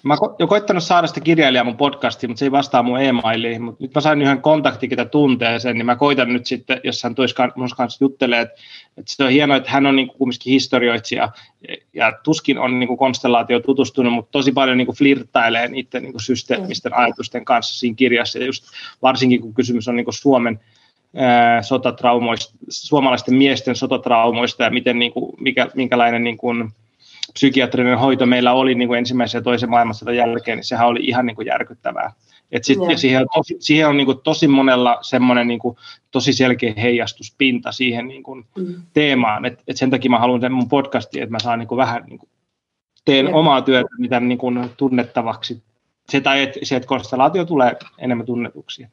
Mä 0.03 0.17
oon 0.21 0.49
koittanut 0.49 0.83
saada 0.83 1.07
sitä 1.07 1.19
kirjailijaa 1.19 1.63
mun 1.63 1.77
podcastiin, 1.77 2.29
mutta 2.29 2.39
se 2.39 2.45
ei 2.45 2.51
vastaa 2.51 2.83
mun 2.83 3.01
e-mailiin. 3.01 3.61
Mutta 3.61 3.83
nyt 3.83 3.95
mä 3.95 4.01
sain 4.01 4.21
yhden 4.21 4.41
kontaktin, 4.41 4.89
ketä 4.89 5.05
tuntee 5.05 5.59
sen, 5.59 5.77
niin 5.77 5.85
mä 5.85 5.95
koitan 5.95 6.33
nyt 6.33 6.45
sitten, 6.45 6.81
jos 6.83 7.03
hän 7.03 7.15
toisi 7.15 7.35
mun 7.55 7.69
kanssa 7.77 8.03
juttelee, 8.03 8.41
että, 8.41 8.55
että 8.97 9.13
se 9.15 9.23
on 9.23 9.31
hienoa, 9.31 9.57
että 9.57 9.71
hän 9.71 9.85
on 9.85 9.95
niin 9.95 10.07
kumminkin 10.07 10.53
historioitsija 10.53 11.29
ja 11.93 12.11
tuskin 12.23 12.59
on 12.59 12.79
niin 12.79 12.87
kuin 12.87 12.97
konstellaatio 12.97 13.59
tutustunut, 13.59 14.13
mutta 14.13 14.31
tosi 14.31 14.51
paljon 14.51 14.77
niin 14.77 14.85
kuin 14.85 14.97
flirttailee 14.97 15.69
itse 15.73 15.99
niin 15.99 16.11
kuin 16.11 16.21
systeemisten 16.21 16.93
ajatusten 16.93 17.45
kanssa 17.45 17.79
siinä 17.79 17.95
kirjassa. 17.95 18.39
Ja 18.39 18.45
just 18.45 18.65
varsinkin 19.01 19.41
kun 19.41 19.53
kysymys 19.53 19.87
on 19.87 19.95
niin 19.95 20.05
kuin 20.05 20.13
Suomen 20.13 20.59
sotatraumoista, 21.62 22.58
suomalaisten 22.70 23.36
miesten 23.36 23.76
sotatraumoista 23.76 24.63
ja 24.63 24.70
miten, 24.70 25.00
niin 25.00 25.13
kuin, 25.13 25.36
mikä, 25.39 25.67
minkälainen 25.76 26.24
niin 26.24 26.38
kuin, 26.38 26.72
psykiatrinen 27.34 28.00
hoito 28.00 28.26
meillä 28.26 28.54
oli 28.54 28.76
niin 28.76 28.88
kuin 28.88 28.98
ensimmäisen 28.98 29.39
ja 29.39 29.43
toisen 29.43 29.70
maailmansodan 29.70 30.15
jälkeen, 30.15 30.58
niin 30.58 30.63
sehän 30.63 30.88
oli 30.88 31.00
ihan 31.02 31.26
niin 31.26 31.36
kuin 31.36 31.46
järkyttävää. 31.46 32.13
Et 32.52 32.63
sit, 32.63 32.78
ja 32.89 32.98
siihen 32.98 33.22
on, 33.22 33.28
tosi, 33.34 33.56
siihen 33.60 33.88
on 33.88 33.98
niin 33.98 34.06
kuin 34.06 34.22
tosi 34.24 34.48
monella 34.48 34.98
semmoinen 35.02 35.48
niin 35.48 35.60
kuin 35.60 35.78
tosi 36.12 36.34
selkeä 36.34 36.74
heijastuspinta 36.78 37.72
siihen 37.72 38.08
niin 38.08 38.24
kuin 38.24 38.46
mm. 38.58 38.76
teemaan. 38.93 39.46
Et, 39.46 39.63
et 39.67 39.78
sen 39.78 39.89
takia 39.89 40.12
mä 40.12 40.20
haluan 40.20 40.41
sen 40.41 40.52
mun 40.52 40.70
podcastiin, 40.70 41.24
että 41.24 41.32
mä 41.32 41.39
saan 41.39 41.60
niin 41.60 41.67
kuin 41.67 41.78
vähän 41.78 42.04
niin 42.08 42.20
kuin, 42.20 42.30
teen 43.06 43.26
ja. 43.26 43.36
omaa 43.36 43.62
työtä 43.62 43.89
mitä 43.98 44.20
niin 44.20 44.38
kuin 44.38 44.70
tunnettavaksi. 44.78 45.63
Se, 46.10 46.22
tai 46.22 46.41
et, 46.41 46.58
se, 46.63 46.76
että 46.76 46.88
konstellaatio 46.88 47.46
tulee 47.46 47.76
enemmän 47.98 48.26
tunnetuksi. 48.26 48.88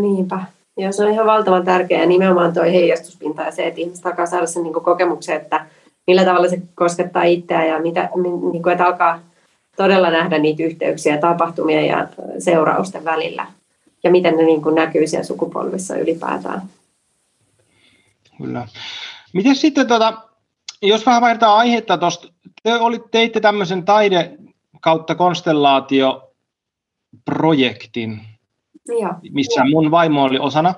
Niinpä. 0.00 0.40
Ja 0.80 0.92
se 0.92 1.04
on 1.04 1.12
ihan 1.12 1.26
valtavan 1.26 1.64
tärkeää 1.64 2.06
nimenomaan 2.06 2.52
tuo 2.52 2.62
heijastuspinta 2.62 3.42
ja 3.42 3.50
se, 3.50 3.66
että 3.66 3.80
ihmiset 3.80 4.06
alkaa 4.06 4.26
saada 4.26 4.46
sen 4.46 4.62
niin 4.62 4.72
kokemuksen, 4.72 5.36
että 5.36 5.66
millä 6.06 6.24
tavalla 6.24 6.48
se 6.48 6.62
koskettaa 6.74 7.22
itseään 7.22 7.68
ja 7.68 7.80
mitä, 7.80 8.08
niin 8.52 8.62
kuin, 8.62 8.72
että 8.72 8.86
alkaa 8.86 9.20
todella 9.76 10.10
nähdä 10.10 10.38
niitä 10.38 10.62
yhteyksiä 10.62 11.18
tapahtumia 11.18 11.80
ja 11.80 12.08
seurausten 12.38 13.04
välillä 13.04 13.46
ja 14.02 14.10
miten 14.10 14.36
ne 14.36 14.42
niin 14.42 14.62
kuin 14.62 14.74
näkyy 14.74 15.06
siellä 15.06 15.24
sukupolvissa 15.24 15.96
ylipäätään. 15.96 16.62
Kyllä. 18.38 18.68
Miten 19.32 19.56
sitten, 19.56 19.86
tuota, 19.86 20.22
jos 20.82 21.06
vähän 21.06 21.22
vaihdetaan 21.22 21.58
aihetta 21.58 21.98
tuosta, 21.98 22.28
te 22.62 22.70
teitte 23.10 23.40
tämmöisen 23.40 23.84
taide 23.84 24.32
kautta 24.80 25.14
konstellaatio 25.14 26.32
projektin, 27.24 28.20
Joo. 29.00 29.14
missä 29.32 29.64
mun 29.70 29.90
vaimo 29.90 30.22
oli 30.22 30.38
osana. 30.38 30.74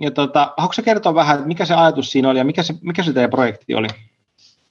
Ja 0.00 0.10
tota, 0.10 0.52
haluatko 0.56 0.82
kertoa 0.84 1.14
vähän, 1.14 1.36
että 1.36 1.48
mikä 1.48 1.64
se 1.64 1.74
ajatus 1.74 2.12
siinä 2.12 2.30
oli 2.30 2.38
ja 2.38 2.44
mikä 2.44 2.62
se, 2.62 2.74
mikä 2.82 3.02
se 3.02 3.12
teidän 3.12 3.30
projekti 3.30 3.74
oli? 3.74 3.86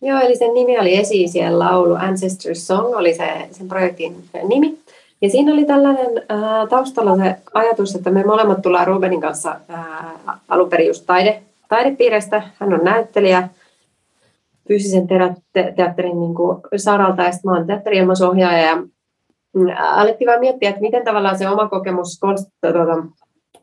Joo, 0.02 0.20
eli 0.20 0.36
sen 0.36 0.54
nimi 0.54 0.80
oli 0.80 0.98
esi 0.98 1.26
laulu 1.50 1.96
Ancestor 1.96 2.56
Song, 2.56 2.96
oli 2.96 3.14
se, 3.14 3.48
sen 3.52 3.68
projektin 3.68 4.24
nimi. 4.48 4.80
Ja 5.22 5.30
siinä 5.30 5.54
oli 5.54 5.66
tällainen 5.66 6.18
äh, 6.32 6.68
taustalla 6.70 7.18
se 7.18 7.36
ajatus, 7.54 7.96
että 7.96 8.10
me 8.10 8.24
molemmat 8.24 8.62
tullaan 8.62 8.88
Rubenin 8.88 9.22
kanssa 9.22 9.56
äh, 9.74 10.40
alun 10.48 10.70
perin 10.70 10.88
just 10.88 11.04
taide, 11.06 11.42
taidepiirestä. 11.70 12.44
Hän 12.60 12.74
on 12.74 12.84
näyttelijä 12.84 13.50
fyysisen 14.68 15.08
te- 15.08 15.74
teatterin 15.76 16.20
niin 16.20 16.36
kuin 16.36 16.62
saralta 16.76 17.24
ja 17.24 17.32
sitten 17.32 17.52
mä 17.52 17.58
oon 17.58 17.68
teatteriilmaisohjaaja. 17.68 18.66
Ja 18.66 18.84
alettiin 19.80 20.28
vaan 20.28 20.40
miettiä, 20.40 20.70
että 20.70 20.82
miten 20.82 21.06
tavallaan 21.06 21.38
se 21.38 21.50
oma 21.50 21.70
kokemus 21.70 22.20
tuota, 22.62 22.96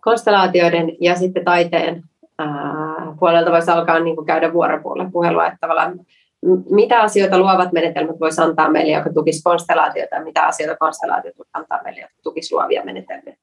konstellaatioiden 0.00 0.92
ja 1.00 1.14
sitten 1.14 1.44
taiteen 1.44 2.02
puolelta 3.20 3.50
voisi 3.50 3.70
alkaa 3.70 3.98
niin 3.98 4.16
kuin 4.16 4.26
käydä 4.26 4.52
vuoropuolella 4.52 5.46
että 5.46 5.58
tavallaan 5.60 6.00
mitä 6.70 7.00
asioita 7.00 7.38
luovat 7.38 7.72
menetelmät 7.72 8.20
voisi 8.20 8.42
antaa 8.42 8.70
meille, 8.70 8.92
joka 8.92 9.12
tukisi 9.12 9.42
konstellaatiota, 9.42 10.14
ja 10.16 10.24
mitä 10.24 10.42
asioita 10.42 10.76
konstellaatiot 10.76 11.38
voisi 11.38 11.50
antaa 11.54 11.80
meille, 11.84 12.00
jotka 12.00 12.16
tukisi 12.22 12.54
luovia 12.54 12.84
menetelmiä. 12.84 13.36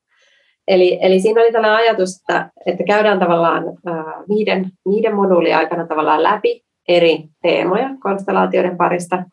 Eli, 0.67 0.99
eli 1.01 1.19
siinä 1.19 1.41
oli 1.41 1.51
tällainen 1.51 1.79
ajatus, 1.79 2.19
että, 2.19 2.49
että 2.65 2.83
käydään 2.83 3.19
tavallaan 3.19 3.63
äh, 3.67 4.05
viiden, 4.29 4.71
viiden 4.89 5.15
aikana 5.57 5.87
tavallaan 5.87 6.23
läpi 6.23 6.63
eri 6.87 7.23
teemoja 7.41 7.89
konstellaatioiden 7.99 8.77
parista, 8.77 9.23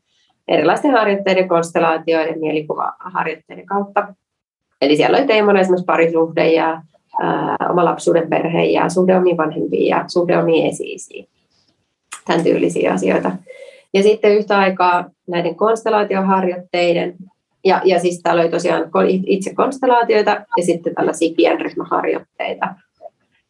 erilaisten 0.51 0.91
harjoitteiden, 0.91 1.49
konstellaatioiden, 1.49 2.41
mielikuvaharjoitteiden 2.41 3.67
kautta. 3.67 4.15
Eli 4.81 4.97
siellä 4.97 5.19
oli 5.19 5.27
teemana 5.27 5.61
esimerkiksi 5.61 5.85
parisuhde 5.85 6.53
ja 6.53 6.83
ää, 7.21 7.57
oma 7.71 7.85
lapsuuden 7.85 8.29
perhe 8.29 8.65
ja 8.65 8.89
suhde 8.89 9.17
omiin 9.17 9.37
vanhempiin 9.37 9.89
ja 9.89 10.05
suhde 10.09 10.39
omiin 10.39 10.67
esi 10.67 11.29
tämän 12.27 12.45
tyylisiä 12.45 12.93
asioita. 12.93 13.31
Ja 13.95 14.03
sitten 14.03 14.37
yhtä 14.37 14.59
aikaa 14.59 15.05
näiden 15.29 15.55
konstellaatioharjoitteiden, 15.55 17.15
ja, 17.65 17.83
ja 17.85 17.99
siis 17.99 18.23
täällä 18.23 18.43
oli 18.43 18.51
tosiaan 18.51 18.91
itse 19.27 19.55
konstellaatioita 19.55 20.31
ja 20.57 20.65
sitten 20.65 20.95
tällaisia 20.95 21.35
pienryhmäharjoitteita 21.37 22.75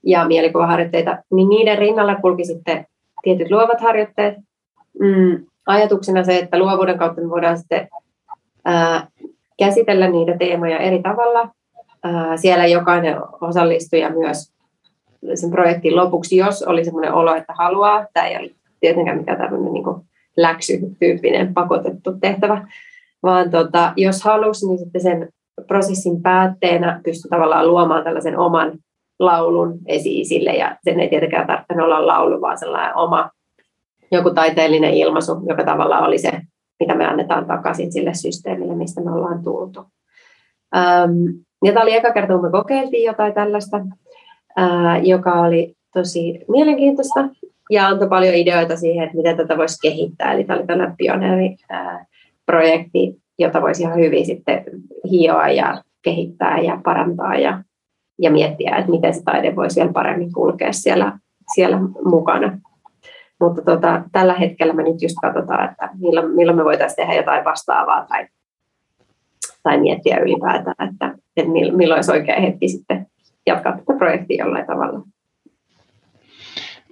ja 0.06 0.24
mielikuvaharjoitteita, 0.24 1.18
niin 1.32 1.48
niiden 1.48 1.78
rinnalla 1.78 2.14
kulki 2.14 2.44
sitten 2.44 2.86
tietyt 3.22 3.50
luovat 3.50 3.80
harjoitteet. 3.80 4.34
Mm, 5.00 5.46
ajatuksena 5.66 6.24
se, 6.24 6.38
että 6.38 6.58
luovuuden 6.58 6.98
kautta 6.98 7.20
me 7.20 7.30
voidaan 7.30 7.58
sitten 7.58 7.88
ää, 8.64 9.08
käsitellä 9.58 10.08
niitä 10.08 10.36
teemoja 10.38 10.78
eri 10.78 11.02
tavalla. 11.02 11.48
Ää, 12.02 12.36
siellä 12.36 12.66
jokainen 12.66 13.16
osallistuja 13.40 14.10
myös 14.10 14.52
sen 15.34 15.50
projektin 15.50 15.96
lopuksi, 15.96 16.36
jos 16.36 16.62
oli 16.62 16.84
sellainen 16.84 17.14
olo, 17.14 17.34
että 17.34 17.52
haluaa, 17.58 18.06
tämä 18.12 18.26
ei 18.26 18.36
ole 18.36 18.50
tietenkään 18.80 19.18
mikään 19.18 19.38
tämmöinen 19.38 19.72
niin 19.72 19.84
läksytyyppinen 20.36 21.54
pakotettu 21.54 22.12
tehtävä, 22.20 22.66
vaan 23.22 23.50
tota, 23.50 23.92
jos 23.96 24.24
halusi, 24.24 24.66
niin 24.66 24.78
sitten 24.78 25.00
sen 25.00 25.28
prosessin 25.66 26.22
päätteenä 26.22 27.00
pystyi 27.04 27.28
tavallaan 27.28 27.68
luomaan 27.68 28.04
tällaisen 28.04 28.38
oman 28.38 28.78
laulun 29.18 29.78
esi 29.86 30.44
ja 30.58 30.76
sen 30.84 31.00
ei 31.00 31.08
tietenkään 31.08 31.46
tarvitse 31.46 31.82
olla 31.82 32.06
laulu, 32.06 32.40
vaan 32.40 32.58
sellainen 32.58 32.96
oma 32.96 33.30
joku 34.12 34.30
taiteellinen 34.30 34.94
ilmaisu, 34.94 35.32
joka 35.48 35.64
tavallaan 35.64 36.04
oli 36.04 36.18
se, 36.18 36.30
mitä 36.80 36.94
me 36.94 37.06
annetaan 37.06 37.46
takaisin 37.46 37.92
sille 37.92 38.14
systeemille, 38.14 38.74
mistä 38.74 39.00
me 39.00 39.10
ollaan 39.10 39.44
tultu. 39.44 39.84
Ja 41.64 41.72
tämä 41.72 41.82
oli 41.82 41.96
eka 41.96 42.12
kerta, 42.12 42.32
kun 42.32 42.42
me 42.42 42.50
kokeiltiin 42.50 43.04
jotain 43.04 43.34
tällaista, 43.34 43.80
joka 45.02 45.32
oli 45.32 45.74
tosi 45.94 46.40
mielenkiintoista 46.48 47.28
ja 47.70 47.86
antoi 47.86 48.08
paljon 48.08 48.34
ideoita 48.34 48.76
siihen, 48.76 49.04
että 49.04 49.16
miten 49.16 49.36
tätä 49.36 49.56
voisi 49.56 49.78
kehittää. 49.82 50.32
Eli 50.32 50.44
tämä 50.44 50.58
oli 50.58 50.66
tällainen 50.66 50.96
pioneeriprojekti, 50.96 53.16
jota 53.38 53.62
voisi 53.62 53.82
ihan 53.82 53.98
hyvin 53.98 54.26
sitten 54.26 54.64
hioa 55.10 55.48
ja 55.48 55.82
kehittää 56.02 56.58
ja 56.58 56.80
parantaa 56.84 57.34
ja, 57.34 57.62
ja 58.18 58.30
miettiä, 58.30 58.76
että 58.76 58.90
miten 58.90 59.14
se 59.14 59.22
taide 59.24 59.56
voisi 59.56 59.80
vielä 59.80 59.92
paremmin 59.92 60.32
kulkea 60.32 60.72
siellä, 60.72 61.18
siellä 61.54 61.78
mukana. 62.04 62.58
Mutta 63.40 63.62
tota, 63.62 64.02
tällä 64.12 64.34
hetkellä 64.34 64.72
me 64.72 64.82
nyt 64.82 65.02
just 65.02 65.16
katsotaan, 65.22 65.70
että 65.70 65.88
milloin, 65.98 66.30
milloin 66.30 66.58
me 66.58 66.64
voitaisiin 66.64 66.96
tehdä 66.96 67.14
jotain 67.14 67.44
vastaavaa 67.44 68.06
tai, 68.06 68.26
tai 69.62 69.80
miettiä 69.80 70.18
ylipäätään, 70.18 70.88
että, 70.92 71.14
että 71.36 71.50
milloin 71.50 71.92
olisi 71.92 72.12
oikea 72.12 72.40
hetki 72.40 72.68
sitten 72.68 73.06
jatkaa 73.46 73.72
tätä 73.72 73.98
projektia 73.98 74.44
jollain 74.44 74.66
tavalla. 74.66 75.02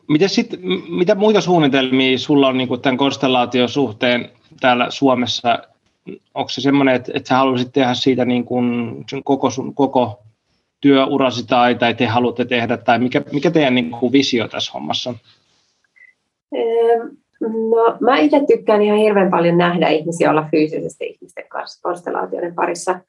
Miten 0.09 0.29
sit, 0.29 0.51
mitä 0.89 1.15
muita 1.15 1.41
suunnitelmia 1.41 2.19
sulla 2.19 2.49
on 2.49 2.59
niin 2.59 2.81
tämän 2.83 2.97
konstellaation 2.97 3.69
suhteen 3.69 4.31
täällä 4.61 4.87
Suomessa? 4.91 5.59
Onko 6.35 6.49
se 6.49 6.61
semmoinen, 6.61 6.95
että, 6.95 7.13
että 7.15 7.29
sä 7.29 7.37
haluaisit 7.37 7.73
tehdä 7.73 7.95
siitä 7.95 8.25
niin 8.25 8.45
kuin 8.45 8.97
koko, 9.25 9.51
sun, 9.51 9.75
koko 9.75 10.23
työurasi 10.81 11.47
tai, 11.47 11.75
tai 11.75 11.95
te 11.95 12.07
haluatte 12.07 12.45
tehdä, 12.45 12.77
tai 12.77 12.99
mikä, 12.99 13.23
mikä 13.33 13.51
teidän 13.51 13.75
niin 13.75 13.91
kuin 13.91 14.13
visio 14.13 14.49
tässä 14.49 14.73
hommassa 14.75 15.11
on? 15.11 15.17
No, 17.41 17.97
mä 18.01 18.19
itse 18.19 18.41
tykkään 18.49 18.83
ihan 18.83 18.99
hirveän 18.99 19.31
paljon 19.31 19.59
nähdä 19.59 19.89
ihmisiä 19.89 20.31
olla 20.31 20.49
fyysisesti 20.51 21.07
ihmisten 21.07 21.45
kanssa 21.49 21.81
konstellaatioiden 21.83 22.55
parissa. 22.55 23.01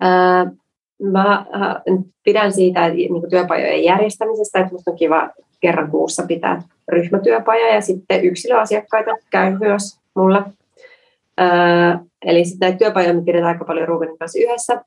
Ää, 0.00 0.46
mä 1.02 1.46
pidän 2.24 2.52
siitä 2.52 2.88
niin 2.88 3.30
työpajojen 3.30 3.84
järjestämisestä, 3.84 4.58
että 4.58 4.72
minusta 4.72 4.90
on 4.90 4.96
kiva 4.96 5.30
kerran 5.60 5.90
kuussa 5.90 6.22
pitää 6.28 6.62
ryhmätyöpaja 6.88 7.74
ja 7.74 7.80
sitten 7.80 8.24
yksilöasiakkaita 8.24 9.10
käy 9.30 9.58
myös 9.58 9.98
mulla. 10.14 10.50
Ää, 11.36 11.98
eli 12.24 12.44
sitten 12.44 12.66
näitä 12.66 12.78
työpajoja 12.78 13.14
me 13.14 13.22
pidetään 13.22 13.52
aika 13.52 13.64
paljon 13.64 13.88
Rubenin 13.88 14.18
kanssa 14.18 14.38
yhdessä. 14.38 14.84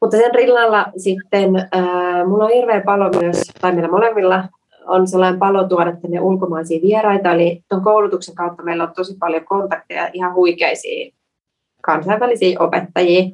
Mutta 0.00 0.16
sen 0.16 0.34
rinnalla 0.34 0.86
sitten 0.96 1.56
ää, 1.56 2.24
mulla 2.26 2.44
on 2.44 2.52
hirveä 2.52 2.80
palo 2.80 3.10
myös, 3.20 3.42
tai 3.60 3.72
meillä 3.72 3.90
molemmilla 3.90 4.44
on 4.88 5.08
sellainen 5.08 5.38
palo 5.38 5.68
tuoda 5.68 5.96
tänne 5.96 6.20
ulkomaisia 6.20 6.82
vieraita, 6.82 7.32
eli 7.32 7.62
tuon 7.68 7.84
koulutuksen 7.84 8.34
kautta 8.34 8.62
meillä 8.62 8.84
on 8.84 8.92
tosi 8.96 9.16
paljon 9.18 9.44
kontakteja 9.44 10.10
ihan 10.12 10.34
huikeisiin 10.34 11.14
kansainvälisiä 11.82 12.60
opettajia. 12.60 13.30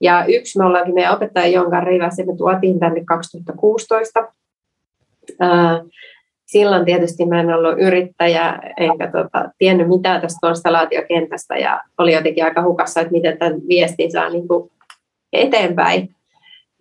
Ja 0.00 0.24
yksi 0.24 0.58
me 0.58 0.64
ollaankin 0.64 0.94
meidän 0.94 1.14
opettaja 1.14 1.46
jonka 1.46 1.80
rivässä, 1.80 2.24
me 2.24 2.36
tuotiin 2.36 2.78
tänne 2.78 3.04
2016. 3.04 4.28
Silloin 6.46 6.84
tietysti 6.84 7.26
mä 7.26 7.40
en 7.40 7.54
ollut 7.54 7.78
yrittäjä, 7.78 8.58
enkä 8.76 9.10
tota, 9.10 9.50
tiennyt 9.58 9.88
mitään 9.88 10.20
tästä 10.20 10.38
konstellaatiokentästä 10.40 11.56
ja 11.56 11.80
oli 11.98 12.14
jotenkin 12.14 12.44
aika 12.44 12.62
hukassa, 12.62 13.00
että 13.00 13.12
miten 13.12 13.38
tämän 13.38 13.60
viestin 13.68 14.12
saa 14.12 14.28
niin 14.28 14.48
kuin 14.48 14.70
eteenpäin. 15.32 16.13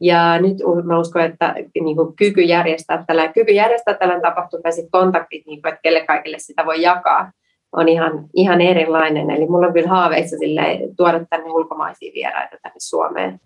Ja 0.03 0.41
nyt 0.41 0.57
mä 0.83 0.99
uskon, 0.99 1.21
että 1.21 1.55
niin 1.81 1.95
kuin 1.95 2.15
kyky 2.15 2.41
järjestää 2.41 3.03
tällä, 3.07 3.27
kyky 3.27 3.51
järjestää 3.51 3.93
tällainen 3.93 4.21
tapahtuma 4.21 4.61
ja 4.65 4.87
kontaktit, 4.91 5.45
niin 5.45 5.61
kuin, 5.61 5.69
että 5.69 5.81
kelle 5.83 6.05
kaikille 6.05 6.39
sitä 6.39 6.65
voi 6.65 6.81
jakaa, 6.81 7.31
on 7.71 7.89
ihan, 7.89 8.25
ihan 8.33 8.61
erilainen. 8.61 9.29
Eli 9.31 9.47
mulla 9.47 9.67
on 9.67 9.73
kyllä 9.73 9.89
haaveissa 9.89 10.37
sille, 10.37 10.79
tuoda 10.97 11.25
tänne 11.29 11.51
ulkomaisia 11.51 12.11
vieraita 12.15 12.57
tänne 12.61 12.75
Suomeen. 12.77 13.39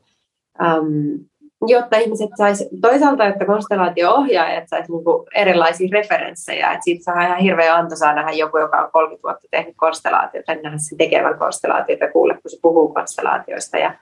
Um, 0.61 1.19
jotta 1.67 1.97
ihmiset 1.97 2.29
sais 2.37 2.69
toisaalta, 2.81 3.25
että 3.25 3.45
konstellaatio-ohjaajat 3.45 4.63
sais 4.67 4.89
niinku 4.89 5.27
erilaisia 5.35 5.89
referenssejä, 5.91 6.71
että 6.71 6.83
siitä 6.83 7.03
saa 7.03 7.25
ihan 7.25 7.39
hirveä 7.39 7.75
anto 7.75 7.95
saa 7.95 8.13
nähdä 8.13 8.31
joku, 8.31 8.57
joka 8.57 8.77
on 8.77 8.91
30 8.91 9.23
vuotta 9.23 9.47
tehnyt 9.51 9.73
konstellaatiota, 9.77 10.55
nähdä 10.55 10.77
sen 10.77 10.97
tekevän 10.97 11.39
konstellaatiota 11.39 12.03
ja 12.03 12.11
kuulla, 12.11 12.33
kun 12.33 12.51
se 12.51 12.57
puhuu 12.61 12.93
konstellaatioista 12.93 13.77
ja 13.77 13.93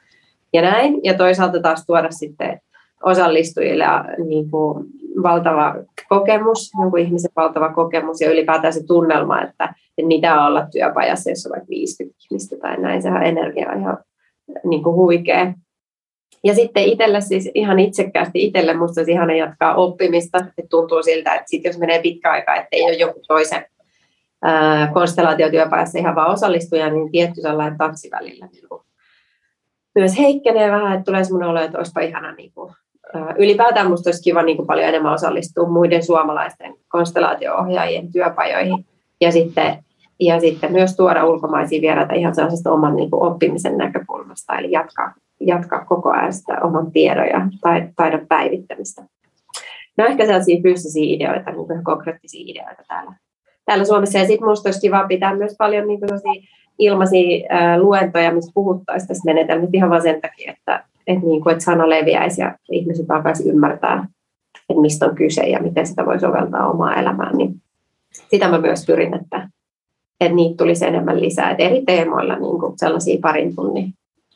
ja 0.56 0.62
näin. 0.62 1.00
Ja 1.04 1.14
toisaalta 1.14 1.62
taas 1.62 1.86
tuoda 1.86 2.12
sitten 2.12 2.62
osallistujille 3.04 3.86
niin 4.26 4.52
kuin 4.52 4.86
valtava 5.24 5.76
kokemus, 6.10 6.72
jonkun 6.80 7.00
ihmisen 7.00 7.32
valtava 7.36 7.74
kokemus 7.74 8.22
ja 8.22 8.32
ylipäätään 8.32 8.74
se 8.74 8.86
tunnelma, 8.88 9.42
että, 9.42 9.74
mitä 10.02 10.42
on 10.42 10.48
olla 10.48 10.68
työpajassa, 10.72 11.30
jos 11.30 11.46
on 11.46 11.52
vaikka 11.52 11.70
50 11.70 12.18
ihmistä 12.26 12.56
tai 12.62 12.78
näin, 12.78 13.02
sehän 13.02 13.24
energia 13.24 13.72
on 13.72 13.80
ihan 13.80 13.98
niin 14.64 14.84
kuin 14.84 14.96
huikea. 14.96 15.54
Ja 16.44 16.56
sitten 16.56 16.84
itselle 16.84 17.22
siis 17.22 17.52
ihan 17.54 17.80
itsekkäästi 17.80 18.44
itselle 18.44 18.74
musta 18.74 19.02
olisi 19.02 19.12
ihana 19.12 19.36
jatkaa 19.36 19.76
oppimista, 19.76 20.38
että 20.38 20.70
tuntuu 20.70 21.04
siltä, 21.04 21.34
että 21.36 21.50
sit 21.50 21.64
jos 21.64 21.78
menee 21.78 22.02
pitkä 22.02 22.32
aika, 22.32 22.56
että 22.56 22.68
ei 22.72 22.84
ole 22.84 22.94
joku 22.94 23.20
toisen 23.28 23.66
konstellaatiotyöpajassa 24.94 26.00
ihan 26.00 26.16
vaan 26.16 26.32
osallistuja, 26.32 26.90
niin 26.90 27.12
tietty 27.12 27.42
sellainen 27.42 27.78
taksivälillä 27.78 28.48
niin 28.52 28.68
myös 29.96 30.18
heikkenee 30.18 30.72
vähän, 30.72 30.94
että 30.94 31.06
tulee 31.06 31.24
semmoinen 31.24 31.50
olo, 31.50 31.62
että 31.62 31.78
olisipa 31.78 32.02
ihana 32.02 32.32
niin 32.32 32.52
kuin, 32.56 32.74
ylipäätään 33.38 33.86
minusta 33.86 34.08
olisi 34.08 34.24
kiva 34.24 34.44
niin 34.44 34.58
kuin 34.58 34.68
paljon 34.68 34.88
enemmän 34.88 35.14
osallistua 35.14 35.68
muiden 35.68 36.04
suomalaisten 36.04 36.76
konstellaatio-ohjaajien 36.88 38.12
työpajoihin 38.12 38.86
ja 39.22 39.32
sitten, 39.32 39.84
ja 40.20 40.40
sitten 40.40 40.72
myös 40.72 40.96
tuoda 40.96 41.26
ulkomaisia 41.26 41.82
vieraita 41.82 42.14
ihan 42.14 42.36
sellaisesta 42.36 42.72
oman 42.72 42.96
niin 42.96 43.12
kuin 43.12 43.24
oppimisen 43.24 43.78
näkökulmasta, 43.78 44.58
eli 44.58 44.72
jatkaa, 44.72 45.14
jatkaa 45.40 45.86
koko 45.86 46.10
ajan 46.10 46.34
sitä 46.34 46.58
oman 46.64 46.92
tiedon 46.92 47.28
ja 47.28 47.42
taidon 47.96 48.28
päivittämistä. 48.28 49.04
No 49.98 50.06
ehkä 50.06 50.26
sellaisia 50.26 50.62
fyysisiä 50.62 51.16
ideoita, 51.16 51.52
niin 51.52 51.84
konkreettisia 51.84 52.44
ideoita 52.46 52.84
täällä, 52.88 53.14
täällä 53.66 53.86
Suomessa. 53.86 54.18
Ja 54.18 54.26
sitten 54.26 54.46
minusta 54.46 54.68
olisi 54.68 54.82
kiva 54.82 55.08
pitää 55.08 55.36
myös 55.36 55.56
paljon 55.58 55.88
niin 55.88 56.00
kuin 56.00 56.10
ilmaisia 56.80 57.48
ää, 57.50 57.80
luentoja, 57.80 58.34
missä 58.34 58.52
puhuttaisiin 58.54 59.08
tästä 59.08 59.26
menetelmistä 59.26 59.78
ihan 59.78 59.90
vain 59.90 60.02
sen 60.02 60.22
takia, 60.22 60.52
että, 60.52 60.84
että, 61.08 61.26
niin 61.26 61.42
kuin, 61.42 61.52
että 61.52 61.64
sana 61.64 61.90
leviäisi 61.90 62.42
ja 62.42 62.56
ihmiset 62.72 63.12
alkaisi 63.12 63.50
ymmärtää, 63.50 64.08
että 64.70 64.82
mistä 64.82 65.06
on 65.06 65.16
kyse 65.16 65.44
ja 65.44 65.60
miten 65.60 65.88
sitä 65.88 66.06
voi 66.06 66.20
soveltaa 66.20 66.70
omaa 66.70 66.96
elämään. 66.96 67.38
Niin 67.38 67.62
sitä 68.30 68.48
mä 68.48 68.58
myös 68.58 68.86
pyrin, 68.86 69.14
että, 69.14 69.50
että 70.22 70.36
niitä 70.36 70.58
tulisi 70.58 70.86
enemmän 70.86 71.22
lisää. 71.22 71.52
Että 71.52 71.64
eri 71.64 71.84
teemoilla 71.86 72.36
niin 72.36 72.60
kuin 72.60 72.80
sellaisia 72.80 73.18
parin 73.22 73.56
tunnin 73.56 73.94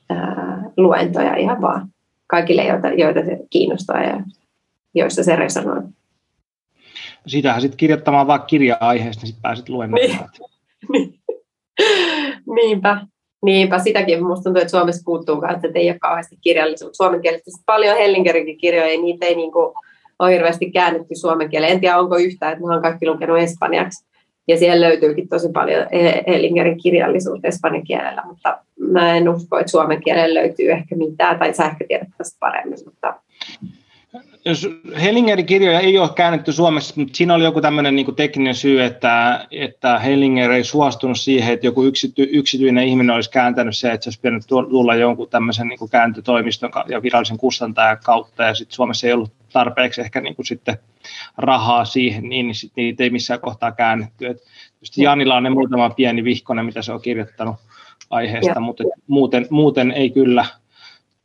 ää, 0.10 0.64
luentoja 0.78 1.36
ihan 1.36 1.62
vaan 1.62 1.88
kaikille, 2.28 2.66
joita, 2.66 2.88
joita 2.88 3.26
se 3.26 3.40
kiinnostaa 3.50 4.04
ja 4.04 4.24
joissa 4.96 5.24
se 5.24 5.36
resonoi. 5.36 5.82
Sitähän 7.28 7.62
sitten 7.62 7.78
kirjoittamaan 7.78 8.28
vaan 8.28 8.44
kirja-aiheesta, 8.48 9.22
niin 9.22 9.28
sitten 9.28 9.42
pääset 9.42 9.70
luemaan. 9.70 10.02
Niin. 10.02 11.19
Niinpä. 12.56 13.02
Niinpä, 13.46 13.80
sitäkin 13.80 14.24
minusta 14.24 14.44
tuntuu, 14.44 14.62
että 14.62 14.72
Suomessa 14.72 15.02
puuttuu 15.06 15.42
että 15.66 15.80
ei 15.80 15.90
ole 15.90 16.00
kauheasti 16.00 16.38
kirjallisuutta. 16.42 16.98
Suomen 16.98 17.22
kielessä 17.22 17.64
paljon 17.66 17.98
Hellinkerinkin 17.98 18.58
kirjoja, 18.58 19.02
niitä 19.02 19.26
ei 19.26 19.36
niin 19.36 19.52
ole 20.20 20.34
hirveästi 20.34 20.72
käännetty 20.72 21.16
suomen 21.16 21.50
kieleen. 21.50 21.72
En 21.72 21.80
tiedä, 21.80 21.98
onko 21.98 22.18
yhtään, 22.18 22.54
että 22.54 22.68
ne 22.68 22.76
on 22.76 22.82
kaikki 22.82 23.08
lukenut 23.08 23.38
espanjaksi. 23.38 24.06
Ja 24.48 24.58
siellä 24.58 24.88
löytyykin 24.88 25.30
tosi 25.30 25.50
paljon 25.54 25.88
Hellingerin 26.28 26.82
kirjallisuutta 26.84 27.48
espanjan 27.48 27.84
kielellä, 27.84 28.24
mutta 28.26 28.58
mä 28.80 29.16
en 29.16 29.30
usko, 29.30 29.60
että 29.60 29.72
suomen 29.72 30.04
kielellä 30.04 30.42
löytyy 30.42 30.72
ehkä 30.72 30.96
mitään, 30.96 31.40
tai 31.40 31.54
sä 31.54 31.66
ehkä 31.66 31.86
tiedät 31.88 32.08
tästä 32.18 32.38
paremmin, 32.40 32.80
mutta 32.86 33.14
jos 34.46 34.68
Hellingerin 35.02 35.46
kirjoja 35.46 35.80
ei 35.80 35.98
ole 35.98 36.10
käännetty 36.16 36.54
Suomessa, 36.54 36.94
mutta 36.98 37.18
siinä 37.18 37.34
oli 37.34 37.44
joku 37.44 37.62
tämmöinen 37.62 37.96
niin 37.96 38.16
tekninen 38.16 38.56
syy, 38.56 38.84
että, 38.84 39.48
että 39.52 40.00
Hellinger 40.00 40.52
ei 40.52 40.64
suostunut 40.64 41.20
siihen, 41.20 41.54
että 41.54 41.68
joku 41.68 41.84
yksity, 41.84 42.28
yksityinen 42.32 42.88
ihminen 42.88 43.16
olisi 43.16 43.30
kääntänyt 43.30 43.78
se, 43.78 43.92
että 43.92 44.04
se 44.04 44.08
olisi 44.08 44.20
pitänyt 44.20 44.48
tulla 44.48 44.96
jonkun 44.96 45.30
tämmöisen 45.30 45.68
niin 45.68 45.80
kuin 45.80 45.92
kääntötoimiston 45.92 46.72
ja 46.88 47.02
virallisen 47.02 47.38
kustantajan 47.38 47.98
kautta, 48.04 48.44
ja 48.44 48.56
sitten 48.56 48.76
Suomessa 48.76 49.08
ei 49.08 49.14
ollut 49.14 49.34
tarpeeksi 49.54 50.02
ehkä 50.02 50.22
niin 50.22 50.36
kuin 50.36 50.46
sitten 50.46 50.78
rahaa 51.38 51.86
siihen, 51.86 52.30
niin, 52.30 52.46
niin 52.46 52.56
sit 52.56 52.72
niitä 52.76 53.04
ei 53.04 53.10
missään 53.10 53.40
kohtaa 53.40 53.72
käännetty. 53.72 54.28
Et 54.28 54.38
Janilla 54.98 55.36
on 55.36 55.44
ne 55.44 55.50
muutama 55.50 55.90
pieni 55.90 56.24
vihkonen, 56.24 56.66
mitä 56.66 56.82
se 56.82 56.94
on 56.94 57.02
kirjoittanut 57.02 57.56
aiheesta, 58.10 58.52
ja. 58.52 58.60
mutta 58.60 58.84
muuten, 59.08 59.48
muuten 59.50 59.92
ei 59.92 60.10
kyllä– 60.10 60.46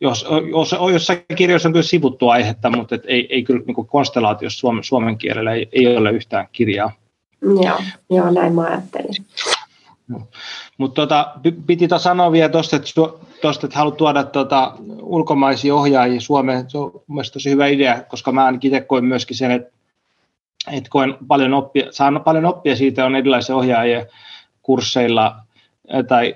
jos, 0.08 0.26
jos, 0.50 0.74
jossain 0.92 1.24
kirjoissa 1.36 1.68
on 1.68 1.72
kyllä 1.72 1.82
sivuttu 1.82 2.28
aihetta, 2.28 2.70
mutta 2.70 2.94
et 2.94 3.02
ei, 3.06 3.26
ei 3.30 3.42
kyllä 3.42 3.62
niin 3.66 3.86
konstellaatiossa 3.86 4.58
suomen, 4.58 4.84
suomen 4.84 5.18
kielellä 5.18 5.52
ei, 5.52 5.68
ei 5.72 5.96
ole 5.96 6.10
yhtään 6.10 6.48
kirjaa. 6.52 6.92
Joo, 7.42 7.80
joo 8.10 8.30
näin 8.30 8.54
mä 8.54 8.62
ajattelin. 8.62 9.14
No. 10.08 10.20
Mutta 10.78 11.02
tota, 11.02 11.34
piti 11.66 11.88
to 11.88 11.98
sanoa 11.98 12.32
vielä 12.32 12.48
tuosta, 12.48 12.76
että, 12.76 12.90
tosta, 13.42 13.66
että 13.66 13.78
haluat 13.78 13.96
tuoda 13.96 14.24
tota, 14.24 14.74
ulkomaisia 15.02 15.74
ohjaajia 15.74 16.20
Suomeen. 16.20 16.70
Se 16.70 16.78
on 16.78 17.02
mielestäni 17.08 17.32
tosi 17.32 17.50
hyvä 17.50 17.66
idea, 17.66 18.02
koska 18.02 18.32
mä 18.32 18.44
ainakin 18.44 18.74
itse 18.74 18.86
koin 18.86 19.04
myöskin 19.04 19.36
sen, 19.36 19.50
että, 19.50 19.72
että 20.72 20.90
koen 20.90 21.16
paljon 21.28 21.54
oppia, 21.54 21.86
saan 21.90 22.20
paljon 22.24 22.44
oppia 22.44 22.76
siitä, 22.76 23.06
on 23.06 23.16
erilaisia 23.16 23.56
ohjaajia 23.56 24.06
kursseilla 24.62 25.36
tai 26.08 26.34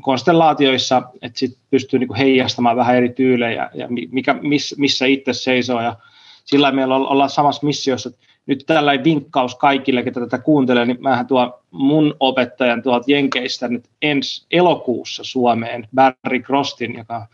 konstellaatioissa, 0.00 1.02
että 1.22 1.38
sit 1.38 1.58
pystyy 1.70 1.98
niin 1.98 2.14
heijastamaan 2.14 2.76
vähän 2.76 2.96
eri 2.96 3.08
tyylejä 3.08 3.70
ja 3.74 3.88
mikä, 4.10 4.34
miss, 4.42 4.78
missä 4.78 5.06
itse 5.06 5.32
seisoo. 5.32 5.80
Ja 5.80 5.96
sillä 6.44 6.72
meillä 6.72 6.96
ollaan 6.96 7.30
samassa 7.30 7.66
missiossa. 7.66 8.10
Nyt 8.46 8.64
tällä 8.66 9.04
vinkkaus 9.04 9.54
kaikille, 9.54 10.02
ketä 10.02 10.20
tätä 10.20 10.38
kuuntelee, 10.38 10.86
niin 10.86 10.96
mähän 11.00 11.26
tuo 11.26 11.60
mun 11.70 12.14
opettajan 12.20 12.82
tuolta 12.82 13.10
Jenkeistä 13.10 13.68
nyt 13.68 13.84
ensi 14.02 14.46
elokuussa 14.50 15.24
Suomeen, 15.24 15.88
Barry 15.94 16.40
Crostin, 16.40 16.98
joka 16.98 17.16
on 17.16 17.26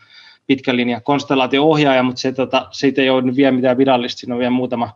pitkän 0.47 0.77
linjan 0.77 1.01
konstellaatio-ohjaaja, 1.01 2.03
mutta 2.03 2.21
se, 2.21 2.31
tota, 2.31 2.67
siitä 2.71 3.01
ei 3.01 3.09
ole 3.09 3.21
nyt 3.21 3.35
vielä 3.35 3.51
mitään 3.51 3.77
virallista, 3.77 4.19
siinä 4.19 4.35
on 4.35 4.39
vielä 4.39 4.51
muutama 4.51 4.89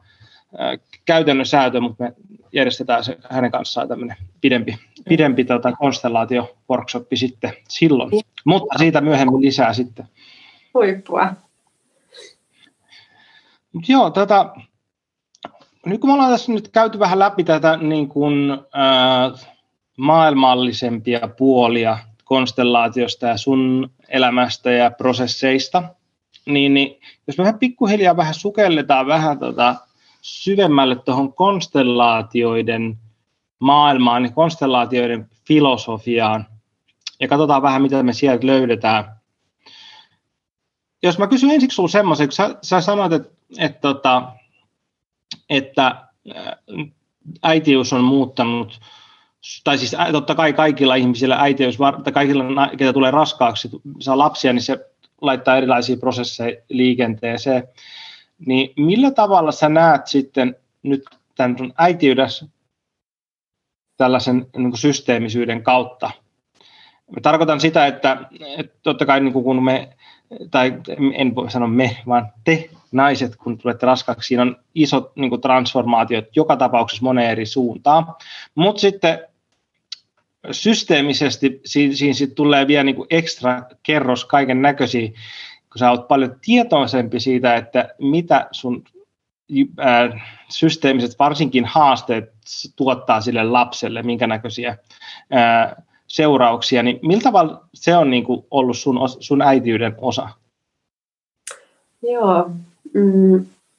käytännön 1.05 1.45
säätö, 1.45 1.81
mutta 1.81 2.03
me 2.03 2.13
järjestetään 2.53 3.03
se 3.03 3.17
hänen 3.29 3.51
kanssaan 3.51 3.87
tämmöinen 3.87 4.17
pidempi, 4.41 4.77
pidempi 5.09 5.45
tota, 5.45 5.71
konstellaatio-workshoppi 5.71 7.17
sitten 7.17 7.53
silloin. 7.69 8.11
Mutta 8.45 8.77
siitä 8.77 9.01
myöhemmin 9.01 9.41
lisää 9.41 9.73
sitten. 9.73 10.05
Huippua. 10.73 11.33
Mut 13.73 13.89
joo, 13.89 14.09
tota, 14.09 14.55
nyt 15.85 16.01
kun 16.01 16.09
me 16.09 16.13
ollaan 16.13 16.31
tässä 16.31 16.51
nyt 16.51 16.67
käyty 16.67 16.99
vähän 16.99 17.19
läpi 17.19 17.43
tätä 17.43 17.77
niin 17.77 18.09
kuin, 18.09 18.51
äh, 18.51 19.55
maailmallisempia 19.97 21.29
puolia 21.37 21.97
konstellaatiosta 22.23 23.27
ja 23.27 23.37
sun 23.37 23.91
elämästä 24.09 24.71
ja 24.71 24.91
prosesseista, 24.91 25.83
niin, 26.45 26.73
niin 26.73 26.99
jos 27.27 27.37
me 27.37 27.53
pikkuhiljaa 27.59 28.17
vähän 28.17 28.33
sukelletaan 28.33 29.07
vähän 29.07 29.39
tota, 29.39 29.75
syvemmälle 30.21 30.95
tuohon 30.95 31.33
konstellaatioiden 31.33 32.97
maailmaan, 33.59 34.23
niin 34.23 34.33
konstellaatioiden 34.33 35.29
filosofiaan, 35.47 36.45
ja 37.19 37.27
katsotaan 37.27 37.61
vähän, 37.61 37.81
mitä 37.81 38.03
me 38.03 38.13
sieltä 38.13 38.47
löydetään. 38.47 39.05
Jos 41.03 41.17
mä 41.17 41.27
kysyn 41.27 41.51
ensiksi 41.51 41.75
sinulla 41.75 41.91
semmoisen, 41.91 42.27
kun 42.27 42.33
sä, 42.33 42.55
sä 42.61 42.81
sanoit, 42.81 43.13
että, 43.13 43.29
että, 43.57 43.79
tota, 43.81 44.31
että, 45.49 46.07
että 46.25 46.55
äitiys 47.43 47.93
on 47.93 48.03
muuttanut 48.03 48.79
tai 49.63 49.77
siis 49.77 49.95
totta 50.11 50.35
kai 50.35 50.53
kaikilla 50.53 50.95
ihmisillä 50.95 51.35
äitiys, 51.35 51.77
tai 52.03 52.13
kaikilla, 52.13 52.67
ketä 52.77 52.93
tulee 52.93 53.11
raskaaksi, 53.11 53.69
saa 53.99 54.17
lapsia, 54.17 54.53
niin 54.53 54.61
se 54.61 54.85
laittaa 55.21 55.57
erilaisia 55.57 55.97
prosesseja 55.97 56.61
liikenteeseen. 56.69 57.63
Niin 58.45 58.73
millä 58.77 59.11
tavalla 59.11 59.51
sä 59.51 59.69
näet 59.69 60.07
sitten 60.07 60.55
nyt 60.83 61.03
tämän 61.35 61.55
äitiydessä 61.77 62.45
tällaisen 63.97 64.47
niin 64.57 64.71
kuin 64.71 64.77
systeemisyyden 64.77 65.63
kautta? 65.63 66.11
Mä 67.11 67.21
tarkoitan 67.21 67.59
sitä, 67.59 67.87
että, 67.87 68.17
että 68.57 68.77
totta 68.83 69.05
kai 69.05 69.19
niin 69.19 69.33
kuin 69.33 69.45
kun 69.45 69.63
me, 69.63 69.89
tai 70.51 70.73
en 71.13 71.35
voi 71.35 71.51
sanoa 71.51 71.67
me, 71.67 71.97
vaan 72.07 72.31
te 72.43 72.69
naiset, 72.91 73.35
kun 73.35 73.57
tulette 73.57 73.85
raskaaksi, 73.85 74.27
siinä 74.27 74.41
on 74.41 74.55
isot 74.75 75.15
niin 75.15 75.29
kuin 75.29 75.41
transformaatiot 75.41 76.25
joka 76.35 76.55
tapauksessa 76.55 77.03
moneen 77.03 77.31
eri 77.31 77.45
suuntaan. 77.45 78.05
Mutta 78.55 78.81
sitten 78.81 79.19
systeemisesti 80.51 81.61
siinä, 81.65 81.95
siinä 81.95 82.13
sit 82.13 82.35
tulee 82.35 82.67
vielä 82.67 82.83
niin 82.83 82.95
kuin 82.95 83.07
ekstra 83.09 83.63
kerros 83.83 84.25
kaiken 84.25 84.61
näköisiä, 84.61 85.07
kun 85.71 85.79
sä 85.79 85.91
oot 85.91 86.07
paljon 86.07 86.35
tietoisempi 86.45 87.19
siitä, 87.19 87.55
että 87.55 87.89
mitä 87.99 88.47
sun 88.51 88.83
systeemiset 90.49 91.19
varsinkin 91.19 91.65
haasteet 91.65 92.33
tuottaa 92.75 93.21
sille 93.21 93.43
lapselle, 93.43 94.03
minkä 94.03 94.27
näköisiä 94.27 94.77
seurauksia, 96.07 96.83
niin 96.83 96.99
miltä 97.01 97.23
tavalla 97.23 97.65
se 97.73 97.97
on 97.97 98.09
niin 98.09 98.23
kuin 98.23 98.45
ollut 98.51 98.77
sun, 98.77 98.99
sun 99.19 99.41
äitiyden 99.41 99.95
osa? 99.97 100.29
Joo, 102.01 102.49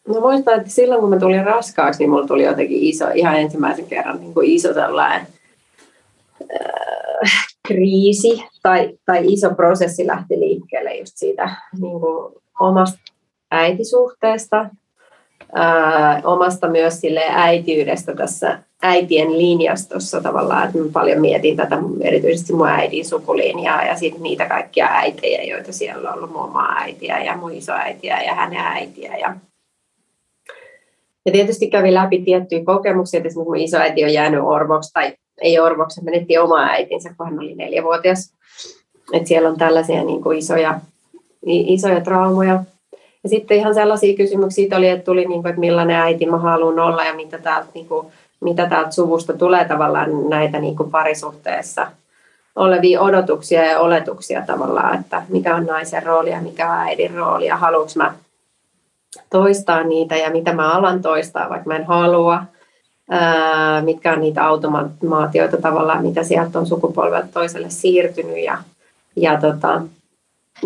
No 0.08 0.20
muistan, 0.20 0.56
että 0.56 0.70
silloin 0.70 1.00
kun 1.00 1.10
mä 1.10 1.18
tulin 1.18 1.44
raskaaksi, 1.44 1.98
niin 1.98 2.10
mulla 2.10 2.26
tuli 2.26 2.44
jotenkin 2.44 2.82
iso, 2.82 3.04
ihan 3.14 3.36
ensimmäisen 3.36 3.86
kerran 3.86 4.20
niin 4.20 4.34
kuin 4.34 4.50
iso 4.50 4.74
sellainen 4.74 5.26
äh, 6.42 7.30
kriisi 7.68 8.44
tai, 8.62 8.98
tai 9.06 9.32
iso 9.32 9.54
prosessi 9.54 10.06
lähti 10.06 10.40
liikkeelle 10.40 10.96
just 10.96 11.12
siitä 11.16 11.56
niin 11.80 12.00
kuin 12.00 12.34
omasta 12.60 12.98
äitisuhteesta, 13.50 14.70
äh, 15.58 16.22
omasta 16.24 16.68
myös 16.68 17.00
sille 17.00 17.22
äitiydestä 17.28 18.14
tässä 18.14 18.58
äitien 18.82 19.38
linjastossa 19.38 20.20
tavallaan, 20.20 20.66
että 20.66 20.78
paljon 20.92 21.20
mietin 21.20 21.56
tätä 21.56 21.78
erityisesti 22.00 22.52
mun 22.52 22.68
äidin 22.68 23.06
sukulinjaa 23.06 23.84
ja 23.84 23.96
sitten 23.96 24.22
niitä 24.22 24.46
kaikkia 24.46 24.86
äitejä, 24.90 25.42
joita 25.42 25.72
siellä 25.72 26.10
on 26.10 26.18
ollut 26.18 26.32
mun 26.32 26.42
omaa 26.42 26.78
äitiä 26.78 27.24
ja 27.24 27.36
mun 27.36 27.52
isoäitiä 27.52 28.22
ja 28.22 28.34
hänen 28.34 28.60
äitiä 28.60 29.16
ja 29.16 29.36
ja 31.26 31.32
tietysti 31.32 31.70
kävi 31.70 31.94
läpi 31.94 32.22
tiettyjä 32.22 32.64
kokemuksia, 32.64 33.18
että 33.18 33.28
esimerkiksi 33.28 33.50
mun 33.50 33.56
isoäiti 33.56 34.04
on 34.04 34.12
jäänyt 34.12 34.40
orvoksi 34.42 34.92
tai 34.92 35.12
ei 35.40 35.58
orvoksi, 35.60 36.04
menetti 36.04 36.38
oma 36.38 36.62
äitinsä, 36.62 37.14
kun 37.16 37.26
hän 37.26 37.38
oli 37.38 37.54
neljävuotias. 37.54 38.32
Että 39.12 39.28
siellä 39.28 39.48
on 39.48 39.58
tällaisia 39.58 40.04
niin 40.04 40.22
kuin 40.22 40.38
isoja, 40.38 40.80
isoja 41.46 42.00
traumoja. 42.00 42.64
Ja 43.26 43.30
sitten 43.30 43.56
ihan 43.56 43.74
sellaisia 43.74 44.16
kysymyksiä 44.16 44.76
oli, 44.76 44.88
että 44.88 45.04
tuli, 45.04 45.24
niin 45.24 45.42
kuin, 45.42 45.50
että 45.50 45.60
millainen 45.60 45.96
äiti 45.96 46.26
mä 46.26 46.38
haluan 46.38 46.78
olla 46.78 47.04
ja 47.04 47.14
mitä 47.14 47.38
täältä, 47.38 47.68
niin 47.74 47.88
kuin, 47.88 48.06
mitä 48.40 48.68
täältä 48.68 48.90
suvusta 48.90 49.32
tulee 49.32 49.64
tavallaan 49.64 50.28
näitä 50.28 50.58
niin 50.58 50.76
kuin 50.76 50.90
parisuhteessa 50.90 51.86
olevia 52.56 53.00
odotuksia 53.00 53.64
ja 53.64 53.80
oletuksia 53.80 54.42
tavallaan, 54.46 55.00
että 55.00 55.22
mikä 55.28 55.56
on 55.56 55.66
naisen 55.66 56.02
rooli 56.02 56.30
ja 56.30 56.40
mikä 56.40 56.72
on 56.72 56.78
äidin 56.78 57.14
rooli 57.14 57.46
ja 57.46 57.56
haluanko 57.56 57.92
mä 57.96 58.14
toistaa 59.30 59.82
niitä 59.82 60.16
ja 60.16 60.30
mitä 60.30 60.52
mä 60.52 60.72
alan 60.72 61.02
toistaa, 61.02 61.48
vaikka 61.48 61.68
mä 61.68 61.76
en 61.76 61.86
halua, 61.86 62.42
ää, 63.10 63.82
mitkä 63.82 64.12
on 64.12 64.20
niitä 64.20 64.46
automaatioita 64.46 65.56
tavallaan, 65.56 66.02
mitä 66.02 66.22
sieltä 66.22 66.58
on 66.58 66.66
sukupolvelta 66.66 67.28
toiselle 67.32 67.70
siirtynyt 67.70 68.44
ja, 68.44 68.58
ja, 69.16 69.40
tota, 69.40 69.82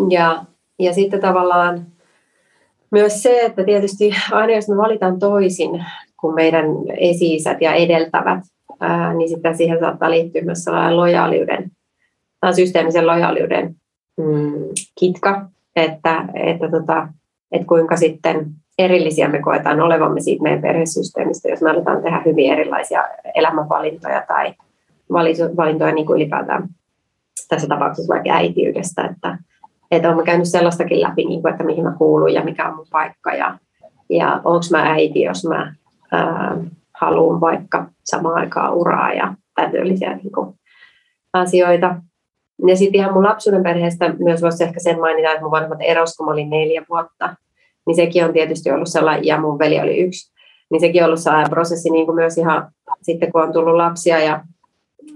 ja, 0.09 0.43
ja 0.79 0.93
sitten 0.93 1.21
tavallaan 1.21 1.85
myös 2.91 3.23
se, 3.23 3.39
että 3.41 3.63
tietysti 3.63 4.11
aina 4.31 4.53
jos 4.53 4.69
me 4.69 4.77
valitaan 4.77 5.19
toisin 5.19 5.85
kuin 6.17 6.35
meidän 6.35 6.65
esi 6.97 7.37
ja 7.61 7.73
edeltävät, 7.73 8.39
ää, 8.79 9.13
niin 9.13 9.29
sitten 9.29 9.57
siihen 9.57 9.79
saattaa 9.79 10.11
liittyä 10.11 10.41
myös 10.41 10.63
sellainen 10.63 10.97
lojaaliuden, 10.97 11.71
systeemisen 12.55 13.07
lojaaliuden 13.07 13.75
mm, 14.17 14.53
kitka, 14.99 15.49
että, 15.75 16.25
että 16.33 16.71
tota, 16.71 17.07
että 17.51 17.67
kuinka 17.67 17.97
sitten 17.97 18.45
erillisiä 18.77 19.27
me 19.27 19.41
koetaan 19.41 19.81
olevamme 19.81 20.21
siitä 20.21 20.43
meidän 20.43 20.61
perhesysteemistä, 20.61 21.49
jos 21.49 21.61
me 21.61 21.69
aletaan 21.69 22.03
tehdä 22.03 22.21
hyvin 22.25 22.51
erilaisia 22.51 23.03
elämänvalintoja 23.35 24.23
tai 24.27 24.53
valintoja 25.57 25.93
niin 25.93 26.05
kuin 26.05 26.15
ylipäätään 26.15 26.69
tässä 27.49 27.67
tapauksessa 27.67 28.13
vaikka 28.13 28.29
äitiydestä, 28.29 29.09
että, 29.11 29.37
että 29.91 30.09
olen 30.09 30.25
käynyt 30.25 30.47
sellaistakin 30.47 31.01
läpi, 31.01 31.25
niin 31.25 31.41
kuin, 31.41 31.51
että 31.51 31.63
mihin 31.63 31.83
mä 31.83 31.95
kuulun 31.97 32.33
ja 32.33 32.43
mikä 32.43 32.67
on 32.67 32.75
mun 32.75 32.87
paikka 32.91 33.33
ja, 33.33 33.57
ja 34.09 34.41
onko 34.43 34.65
mä 34.71 34.91
äiti, 34.91 35.21
jos 35.21 35.45
mä 35.45 35.73
haluan 36.93 37.41
vaikka 37.41 37.89
samaan 38.03 38.35
aikaan 38.35 38.73
uraa 38.73 39.13
ja 39.13 39.33
täydellisiä 39.55 40.15
niin 40.15 40.31
kuin, 40.31 40.55
asioita. 41.33 41.95
Ja 42.67 42.75
sitten 42.75 42.99
ihan 42.99 43.13
mun 43.13 43.23
lapsuuden 43.23 43.63
perheestä 43.63 44.13
myös 44.19 44.41
voisi 44.41 44.63
ehkä 44.63 44.79
sen 44.79 44.99
mainita, 44.99 45.29
että 45.29 45.41
mun 45.41 45.51
vanhemmat 45.51 45.79
erosi, 45.81 46.17
kun 46.17 46.25
mä 46.25 46.31
olin 46.31 46.49
neljä 46.49 46.85
vuotta. 46.89 47.35
Niin 47.87 47.95
sekin 47.95 48.25
on 48.25 48.33
tietysti 48.33 48.71
ollut 48.71 48.87
sellainen, 48.87 49.25
ja 49.25 49.39
mun 49.39 49.59
veli 49.59 49.79
oli 49.79 49.97
yksi. 49.97 50.31
Niin 50.71 50.79
sekin 50.79 51.03
on 51.03 51.05
ollut 51.05 51.19
sellainen 51.19 51.49
prosessi 51.49 51.89
niin 51.89 52.05
kuin 52.05 52.15
myös 52.15 52.37
ihan 52.37 52.71
sitten, 53.01 53.31
kun 53.31 53.41
on 53.41 53.53
tullut 53.53 53.75
lapsia 53.75 54.19
ja 54.19 54.43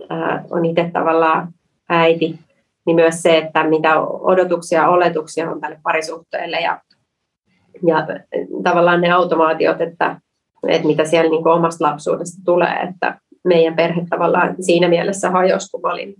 ää, 0.09 0.43
on 0.49 0.65
itse 0.65 0.89
tavallaan 0.93 1.47
äiti, 1.89 2.39
niin 2.85 2.95
myös 2.95 3.21
se, 3.21 3.37
että 3.37 3.63
mitä 3.63 4.01
odotuksia 4.01 4.81
ja 4.81 4.89
oletuksia 4.89 5.51
on 5.51 5.61
tälle 5.61 5.79
parisuhteelle 5.83 6.59
ja, 6.59 6.81
ja 7.87 8.07
tavallaan 8.63 9.01
ne 9.01 9.11
automaatiot, 9.11 9.81
että, 9.81 10.21
että 10.67 10.87
mitä 10.87 11.05
siellä 11.05 11.29
niin 11.29 11.47
omasta 11.47 11.85
lapsuudesta 11.85 12.41
tulee, 12.45 12.75
että 12.89 13.19
meidän 13.43 13.75
perhe 13.75 14.05
tavallaan 14.09 14.55
siinä 14.59 14.87
mielessä 14.87 15.29
hajosi, 15.29 15.71
kun 15.71 15.81
mä 15.81 15.91
olin 15.91 16.15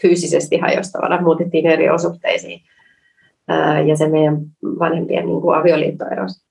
fyysisesti 0.00 0.58
hajosi 0.58 0.92
tavallaan, 0.92 1.24
muutettiin 1.24 1.66
eri 1.66 1.90
osoitteisiin 1.90 2.60
ja 3.86 3.96
se 3.96 4.08
meidän 4.08 4.38
vanhempien 4.62 5.26
niin 5.26 5.40
kuin 5.40 5.58
avioliitto 5.58 6.04
erosi 6.12 6.48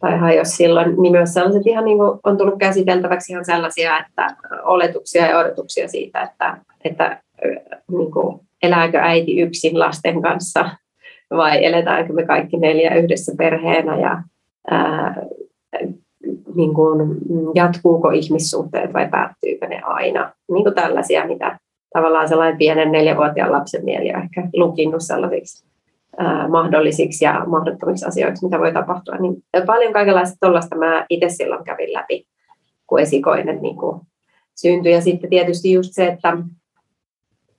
tai 0.00 0.18
hajosi 0.18 0.56
silloin, 0.56 1.02
niin 1.02 1.12
myös 1.12 1.34
sellaiset 1.34 1.66
ihan 1.66 1.84
niin 1.84 1.98
kuin 1.98 2.20
on 2.24 2.38
tullut 2.38 2.58
käsiteltäväksi 2.58 3.32
ihan 3.32 3.44
sellaisia, 3.44 3.98
että 3.98 4.36
oletuksia 4.62 5.26
ja 5.26 5.38
odotuksia 5.38 5.88
siitä, 5.88 6.22
että, 6.22 6.58
että 6.84 7.22
niin 7.90 8.10
kuin, 8.12 8.40
elääkö 8.62 8.98
äiti 8.98 9.40
yksin 9.40 9.78
lasten 9.78 10.22
kanssa 10.22 10.70
vai 11.30 11.64
eletäänkö 11.64 12.12
me 12.12 12.26
kaikki 12.26 12.56
neljä 12.56 12.94
yhdessä 12.94 13.32
perheenä 13.38 13.98
ja 13.98 14.22
ää, 14.70 15.22
niin 16.54 16.74
kuin, 16.74 17.16
jatkuuko 17.54 18.10
ihmissuhteet 18.10 18.92
vai 18.92 19.08
päättyykö 19.08 19.66
ne 19.66 19.80
aina. 19.84 20.32
Niin 20.52 20.64
kuin 20.64 20.74
tällaisia, 20.74 21.26
mitä 21.26 21.58
tavallaan 21.92 22.28
sellainen 22.28 22.58
pienen 22.58 22.92
neljävuotiaan 22.92 23.52
lapsen 23.52 23.84
mieli 23.84 24.14
on 24.14 24.22
ehkä 24.22 24.48
lukinnut 24.56 25.02
sellaisiksi 25.02 25.64
ää, 26.18 26.48
mahdollisiksi 26.48 27.24
ja 27.24 27.44
mahdottomiksi 27.46 28.06
asioiksi, 28.06 28.44
mitä 28.44 28.58
voi 28.58 28.72
tapahtua. 28.72 29.16
Niin 29.16 29.42
paljon 29.66 29.92
kaikenlaista 29.92 30.36
tuollaista 30.40 30.76
mä 30.76 31.06
itse 31.10 31.28
silloin 31.28 31.64
kävin 31.64 31.92
läpi, 31.92 32.26
kun 32.86 33.00
esikoinen 33.00 33.62
niin 33.62 33.76
kuin 33.76 34.00
syntyi. 34.56 34.92
Ja 34.92 35.00
sitten 35.00 35.30
tietysti 35.30 35.72
just 35.72 35.92
se, 35.92 36.06
että 36.06 36.36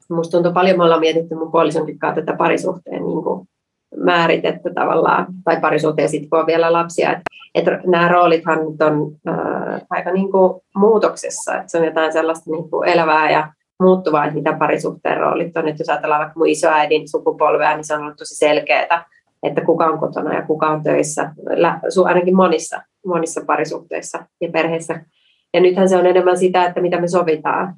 musta 0.09 0.31
tuntui 0.31 0.53
paljon, 0.53 0.77
me 0.77 0.83
ollaan 0.83 0.99
mietitty 0.99 1.35
mun 1.35 1.51
puolisonkin 1.51 1.99
kanssa 1.99 2.21
tätä 2.21 2.37
parisuhteen 2.37 3.05
niin 3.05 3.23
kuin 3.23 3.47
määritettä 3.97 4.69
tavallaan, 4.75 5.27
tai 5.43 5.61
parisuhteen 5.61 6.09
sitten 6.09 6.29
kun 6.29 6.39
on 6.39 6.45
vielä 6.45 6.73
lapsia, 6.73 7.11
että, 7.11 7.23
että 7.55 7.79
nämä 7.85 8.07
roolithan 8.07 8.57
nyt 8.57 8.81
on 8.81 9.11
ää, 9.25 9.79
aika 9.89 10.11
niin 10.11 10.31
kuin 10.31 10.61
muutoksessa, 10.75 11.55
että 11.55 11.71
se 11.71 11.77
on 11.77 11.85
jotain 11.85 12.13
sellaista 12.13 12.51
niin 12.51 12.69
kuin 12.69 12.89
elävää 12.89 13.31
ja 13.31 13.53
muuttuvaa, 13.83 14.25
että 14.25 14.35
mitä 14.35 14.53
parisuhteen 14.53 15.17
roolit 15.17 15.57
on. 15.57 15.67
Että 15.67 15.81
jos 15.81 15.89
ajatellaan 15.89 16.19
vaikka 16.19 16.39
mun 16.39 16.47
isoäidin 16.47 17.09
sukupolvea, 17.09 17.75
niin 17.75 17.83
se 17.83 17.95
on 17.95 18.01
ollut 18.01 18.17
tosi 18.17 18.35
selkeää, 18.35 19.05
että 19.43 19.61
kuka 19.61 19.85
on 19.85 19.99
kotona 19.99 20.33
ja 20.33 20.41
kuka 20.41 20.67
on 20.67 20.83
töissä, 20.83 21.31
ainakin 22.05 22.35
monissa, 22.35 22.81
monissa 23.05 23.41
parisuhteissa 23.45 24.25
ja 24.41 24.49
perheissä. 24.51 25.05
Ja 25.53 25.61
nythän 25.61 25.89
se 25.89 25.97
on 25.97 26.05
enemmän 26.05 26.37
sitä, 26.37 26.65
että 26.65 26.81
mitä 26.81 27.01
me 27.01 27.07
sovitaan, 27.07 27.75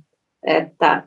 että, 0.48 1.04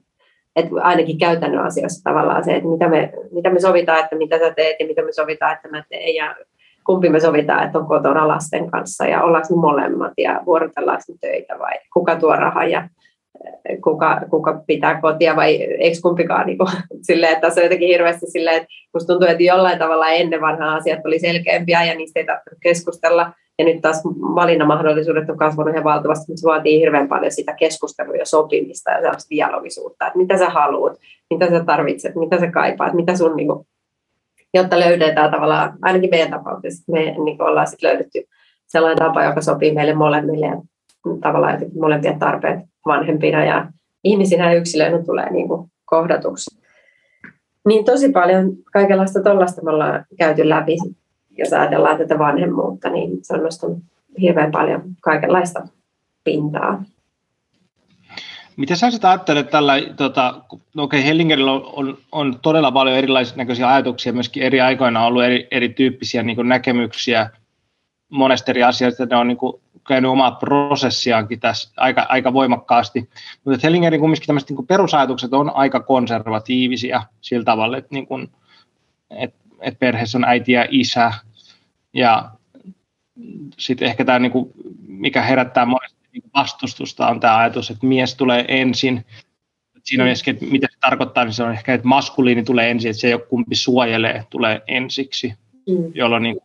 että 0.57 0.71
ainakin 0.81 1.19
käytännön 1.19 1.65
asioissa 1.65 2.11
tavallaan 2.11 2.45
se, 2.45 2.55
että 2.55 2.69
mitä 2.69 2.89
me, 2.89 3.13
mitä 3.33 3.51
me 3.51 3.61
sovitaan, 3.61 4.01
että 4.01 4.17
mitä 4.17 4.39
sä 4.39 4.55
teet 4.55 4.77
ja 4.81 4.87
mitä 4.87 5.03
me 5.03 5.13
sovitaan, 5.13 5.53
että 5.53 5.69
mä 5.69 5.85
teen 5.89 6.15
ja 6.15 6.37
kumpi 6.85 7.09
me 7.09 7.21
sovitaan, 7.21 7.67
että 7.67 7.79
on 7.79 7.87
kotona 7.87 8.29
lasten 8.29 8.71
kanssa 8.71 9.07
ja 9.07 9.23
ollaanko 9.23 9.55
me 9.55 9.61
molemmat 9.61 10.13
ja 10.19 10.41
vuorotellaanko 10.47 11.05
töitä 11.21 11.59
vai 11.59 11.73
kuka 11.93 12.17
tuo 12.17 12.37
rahaa 12.37 12.65
ja 12.65 12.89
kuka, 13.85 14.21
kuka 14.31 14.63
pitää 14.67 15.01
kotia 15.01 15.37
vai 15.37 15.63
eikö 15.63 15.99
kumpikaan 16.03 16.47
niin 16.47 16.59
kuin, 16.59 16.71
silleen, 17.07 17.33
että 17.33 17.41
tässä 17.41 17.61
on 17.61 17.65
jotenkin 17.65 17.89
hirveästi 17.89 18.27
silleen, 18.27 18.57
että 18.57 18.69
musta 18.95 19.13
tuntuu, 19.13 19.29
että 19.29 19.43
jollain 19.43 19.79
tavalla 19.79 20.09
ennen 20.09 20.41
vanhaa 20.41 20.75
asiat 20.75 21.07
oli 21.07 21.19
selkeämpiä 21.19 21.85
ja 21.85 21.95
niistä 21.95 22.21
ei 22.21 22.27
tarvitse 22.27 22.57
keskustella. 22.63 23.33
Ja 23.59 23.65
nyt 23.65 23.81
taas 23.81 24.03
valinnanmahdollisuudet 24.35 25.31
on 25.31 25.37
kasvanut 25.37 25.73
ihan 25.73 25.85
valtavasti, 25.85 26.25
mutta 26.29 26.41
se 26.41 26.47
vaatii 26.47 26.81
hirveän 26.81 27.09
paljon 27.09 27.33
sitä 27.33 27.55
keskustelua 27.55 28.17
ja 28.17 28.27
sopimista 28.27 28.91
ja 28.91 29.01
sellaista 29.01 29.31
dialogisuutta, 29.31 30.07
että 30.07 30.19
mitä 30.19 30.39
sä 30.39 30.51
haluat, 30.51 30.99
mitä 31.31 31.51
sä 31.51 31.65
tarvitset, 31.65 32.15
mitä 32.15 32.41
sä 32.41 32.51
kaipaat, 32.51 32.95
mitä 32.95 33.17
sun, 33.17 33.37
niin 33.37 33.49
kuin, 33.49 33.67
jotta 34.55 34.81
löydetään 34.81 35.31
tavallaan, 35.31 35.79
ainakin 35.83 36.11
meidän 36.11 36.31
tapauksessa, 36.31 36.93
me 36.93 37.01
niin 37.01 37.43
ollaan 37.43 37.67
sitten 37.67 37.91
löydetty 37.91 38.25
sellainen 38.67 38.99
tapa, 38.99 39.25
joka 39.25 39.41
sopii 39.41 39.75
meille 39.75 39.95
molemmille 39.95 40.47
ja 40.47 40.63
tavallaan 41.21 41.53
jotenkin 41.53 41.81
molempien 41.81 42.19
tarpeet 42.19 42.59
vanhempina 42.87 43.45
ja 43.45 43.67
ihmisinä 44.05 44.53
ja 44.53 44.59
yksilöinä 44.59 45.03
tulee 45.05 45.33
niin 45.33 45.49
kuin 45.49 45.71
kohdatuksi. 45.85 46.61
Niin 47.69 47.85
tosi 47.85 48.13
paljon 48.13 48.53
kaikenlaista 48.73 49.23
tuollaista 49.23 49.63
me 49.63 49.71
ollaan 49.71 50.05
käyty 50.19 50.49
läpi, 50.49 50.77
jos 51.39 51.53
ajatellaan 51.53 51.99
tätä 51.99 52.19
vanhemmuutta, 52.19 52.91
niin 52.91 53.19
se 53.23 53.35
on 53.35 53.43
nostanut 53.43 53.79
hirveän 54.21 54.51
paljon 54.51 54.83
kaikenlaista 55.01 55.69
pintaa. 56.25 56.85
Mitä 58.57 58.77
sä 58.77 58.91
sitten 58.91 59.11
ajattelet 59.11 59.51
tällä, 59.51 59.75
tota, 59.97 60.43
no 60.75 60.83
okei, 60.83 61.01
okay, 61.01 61.09
Hellingerillä 61.09 61.53
on, 61.53 61.63
on, 61.73 61.99
on, 62.13 62.39
todella 62.43 62.73
paljon 62.73 62.97
erilaisia 62.97 63.37
näköisiä 63.37 63.69
ajatuksia, 63.69 64.13
myöskin 64.13 64.43
eri 64.43 64.61
aikoina 64.61 65.01
on 65.01 65.07
ollut 65.07 65.25
eri, 65.25 65.49
erityyppisiä 65.51 66.23
niin 66.23 66.49
näkemyksiä 66.49 67.31
monesta 68.09 68.51
eri 68.51 68.63
asiasta, 68.63 69.07
ne 69.07 69.17
on 69.17 69.29
niin 69.29 69.37
kuin 69.37 69.61
käynyt 69.89 70.11
omaa 70.11 70.31
prosessiaankin 70.31 71.41
tässä 71.41 71.71
aika, 71.77 72.07
aika 72.09 72.33
voimakkaasti. 72.33 73.09
Mutta 73.45 73.61
Hellingerin 73.63 74.01
kumminkin 74.01 74.27
tämmöiset 74.27 74.51
niin 74.51 74.67
perusajatukset 74.67 75.33
on 75.33 75.57
aika 75.57 75.81
konservatiivisia 75.81 77.03
sillä 77.21 77.45
tavalla, 77.45 77.77
että, 77.77 77.89
niin 77.95 78.07
kuin, 78.07 78.31
että, 79.11 79.44
että 79.65 79.79
perheessä 79.79 80.19
on 80.19 80.25
äiti 80.25 80.53
ja 80.53 80.67
isä. 80.71 81.13
Ja 81.93 82.31
sitten 83.59 83.89
ehkä 83.89 84.05
tämä, 84.05 84.19
niin 84.19 84.33
kuin, 84.33 84.51
mikä 84.87 85.23
herättää 85.23 85.65
monesti 85.65 85.99
niin 86.13 86.31
vastustusta, 86.35 87.09
on 87.09 87.21
tämä 87.21 87.39
ajatus, 87.39 87.71
että 87.71 87.87
mies 87.87 88.15
tulee 88.15 88.45
ensin. 88.49 89.05
Siinä 89.85 90.05
on 90.05 90.11
ehkä, 90.11 90.31
että 90.31 90.45
mitä 90.45 90.69
se 90.71 90.79
tarkoittaa, 90.81 91.25
niin 91.25 91.33
se 91.33 91.43
on 91.43 91.53
ehkä, 91.53 91.75
että 91.75 91.89
maskuliini 91.89 92.43
tulee 92.43 92.71
ensin, 92.71 92.91
että 92.91 93.01
se 93.01 93.07
ei 93.07 93.15
ole 93.15 93.23
kumpi 93.23 93.55
suojelee, 93.55 94.25
tulee 94.31 94.63
ensiksi, 94.67 95.35
mm. 95.69 95.93
jolloin 95.95 96.23
niin 96.23 96.37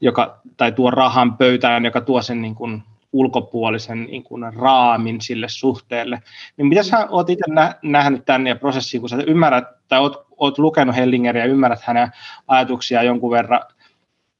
joka, 0.00 0.40
tai 0.56 0.72
tuo 0.72 0.90
rahan 0.90 1.36
pöytään, 1.36 1.84
joka 1.84 2.00
tuo 2.00 2.22
sen 2.22 2.42
niin 2.42 2.54
kuin 2.54 2.82
ulkopuolisen 3.12 4.04
niin 4.04 4.22
kuin 4.22 4.54
raamin 4.54 5.20
sille 5.20 5.48
suhteelle. 5.48 6.22
Niin 6.56 6.66
mitä 6.66 6.82
sä 6.82 7.06
oot 7.10 7.30
itse 7.30 7.44
nä- 7.48 7.74
nähnyt 7.82 8.24
tänne 8.24 8.50
ja 8.50 8.56
prosessiin, 8.56 9.00
kun 9.00 9.08
sä 9.08 9.16
ymmärrät, 9.26 9.64
tai 9.88 10.00
oot, 10.00 10.26
oot 10.40 10.58
lukenut 10.58 10.96
Hellingeriä 10.96 11.44
ja 11.44 11.50
ymmärrät 11.50 11.82
hänen 11.82 12.08
ajatuksiaan 12.48 13.06
jonkun 13.06 13.30
verran, 13.30 13.60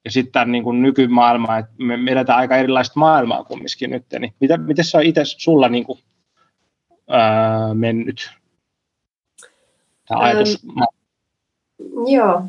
ja 0.05 0.11
sitten 0.11 0.53
niin 0.53 0.65
kuin 0.65 0.83
nykymaailmaa, 0.83 1.59
että 1.59 1.73
me, 1.79 1.97
me 1.97 2.13
eletään 2.13 2.39
aika 2.39 2.57
erilaista 2.57 3.01
maailmaa 3.01 3.45
kumminkin 3.45 3.91
nyt, 3.91 4.05
niin 4.19 4.35
mitä, 4.41 4.57
miten 4.57 4.85
se 4.85 4.97
on 4.97 5.03
itse 5.03 5.25
sulla 5.25 5.69
niin 5.69 5.85
kuin, 5.85 5.99
ää, 7.09 7.75
mennyt? 7.75 8.31
Tämä 10.09 10.21
ajatus. 10.21 10.67
Ähm, 10.69 12.07
joo, 12.07 12.43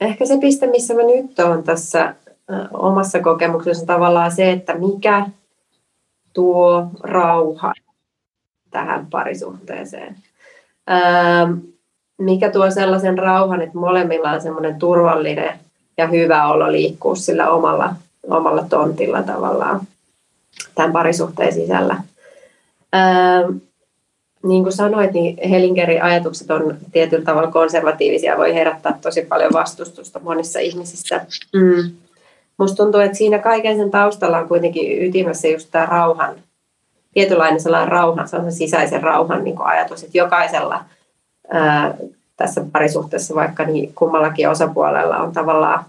ehkä 0.00 0.26
se 0.26 0.38
piste, 0.40 0.66
missä 0.66 0.94
mä 0.94 1.02
nyt 1.02 1.38
olen 1.38 1.62
tässä 1.62 2.14
omassa 2.72 3.20
kokemuksessa 3.20 3.86
tavallaan 3.86 4.32
se, 4.32 4.50
että 4.52 4.74
mikä 4.74 5.26
tuo 6.32 6.90
rauha 7.02 7.72
tähän 8.70 9.06
parisuhteeseen. 9.06 10.16
Mikä 12.18 12.50
tuo 12.50 12.70
sellaisen 12.70 13.18
rauhan, 13.18 13.62
että 13.62 13.78
molemmilla 13.78 14.30
on 14.30 14.40
semmoinen 14.40 14.78
turvallinen 14.78 15.58
ja 15.98 16.06
hyvä 16.06 16.48
olo 16.48 16.72
liikkua 16.72 17.14
sillä 17.14 17.50
omalla, 17.50 17.94
omalla 18.30 18.64
tontilla 18.70 19.22
tavallaan 19.22 19.80
tämän 20.74 20.92
parisuhteen 20.92 21.52
sisällä. 21.52 21.96
niin 24.42 24.62
kuin 24.62 24.72
sanoit, 24.72 25.12
niin 25.12 25.48
Helingerin 25.50 26.02
ajatukset 26.02 26.50
on 26.50 26.76
tietyllä 26.92 27.24
tavalla 27.24 27.50
konservatiivisia, 27.50 28.36
voi 28.36 28.54
herättää 28.54 28.98
tosi 29.00 29.22
paljon 29.22 29.52
vastustusta 29.52 30.20
monissa 30.20 30.58
ihmisissä. 30.58 31.26
Mm. 31.52 31.90
Musta 32.58 32.76
tuntuu, 32.76 33.00
että 33.00 33.18
siinä 33.18 33.38
kaiken 33.38 33.76
sen 33.76 33.90
taustalla 33.90 34.38
on 34.38 34.48
kuitenkin 34.48 35.02
ytimessä 35.06 35.48
just 35.48 35.68
tämä 35.70 35.86
rauhan, 35.86 36.34
tietynlainen 37.14 37.60
sellainen 37.60 37.88
rauhan, 37.88 38.28
sellainen 38.28 38.52
sisäisen 38.52 39.02
rauhan 39.02 39.44
niin 39.44 39.62
ajatus, 39.62 40.02
että 40.02 40.18
jokaisella 40.18 40.84
tässä 42.36 42.64
parisuhteessa 42.72 43.34
vaikka 43.34 43.64
niin 43.64 43.94
kummallakin 43.94 44.48
osapuolella 44.48 45.16
on 45.16 45.32
tavallaan 45.32 45.84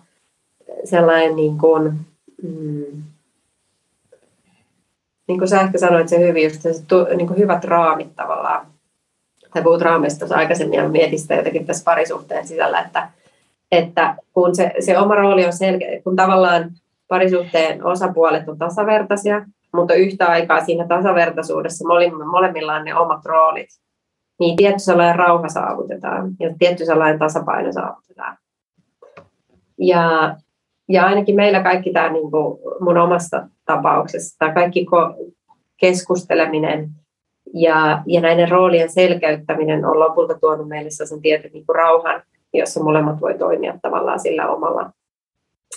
sellainen 0.83 1.35
niin 1.35 1.57
kuin, 1.57 1.93
mm, 2.43 3.03
niin 5.27 5.39
kuin 5.39 5.47
sä 5.47 5.61
ehkä 5.61 5.77
sanoit 5.77 6.09
se 6.09 6.19
hyvin, 6.19 6.43
just 6.43 6.61
se, 6.61 6.69
niin 7.15 7.27
kuin 7.27 7.39
hyvät 7.39 7.63
raamit 7.63 8.15
tavallaan. 8.15 8.65
Tai 9.53 9.63
puhut 9.63 9.81
raamista 9.81 10.19
tuossa 10.19 10.35
aikaisemmin 10.35 10.79
ja 10.79 10.89
mietin 10.89 11.19
sitä 11.19 11.35
jotenkin 11.35 11.65
tässä 11.65 11.83
parisuhteen 11.83 12.47
sisällä, 12.47 12.79
että, 12.79 13.09
että 13.71 14.15
kun 14.33 14.55
se, 14.55 14.71
se 14.79 14.97
oma 14.97 15.15
rooli 15.15 15.45
on 15.45 15.53
selkeä, 15.53 16.01
kun 16.01 16.15
tavallaan 16.15 16.71
parisuhteen 17.07 17.85
osapuolet 17.85 18.49
on 18.49 18.57
tasavertaisia, 18.57 19.45
mutta 19.73 19.93
yhtä 19.93 20.27
aikaa 20.27 20.65
siinä 20.65 20.87
tasavertaisuudessa 20.87 21.87
molemmilla 22.31 22.75
on 22.75 22.85
ne 22.85 22.95
omat 22.95 23.25
roolit, 23.25 23.69
niin 24.39 24.55
tietty 24.55 24.79
sellainen 24.79 25.15
rauha 25.15 25.49
saavutetaan 25.49 26.31
ja 26.39 26.53
tietty 26.59 26.85
sellainen 26.85 27.19
tasapaino 27.19 27.71
saavutetaan. 27.71 28.37
Ja, 29.77 30.35
ja 30.89 31.05
ainakin 31.05 31.35
meillä 31.35 31.63
kaikki 31.63 31.93
tämä 31.93 32.09
niin 32.09 32.31
kuin 32.31 32.59
mun 32.79 32.97
omasta 32.97 33.47
tapauksessa, 33.65 34.37
tämä 34.39 34.53
kaikki 34.53 34.85
keskusteleminen 35.77 36.89
ja, 37.53 38.03
ja 38.07 38.21
näiden 38.21 38.49
roolien 38.49 38.89
selkeyttäminen 38.89 39.85
on 39.85 39.99
lopulta 39.99 40.39
tuonut 40.39 40.67
meille 40.67 40.89
sellaisen 40.89 41.21
tietyn 41.21 41.51
niin 41.53 41.65
kuin 41.65 41.75
rauhan 41.75 42.21
jossa 42.53 42.83
molemmat 42.83 43.21
voi 43.21 43.37
toimia 43.37 43.79
tavallaan 43.81 44.19
sillä 44.19 44.49
omalla, 44.49 44.91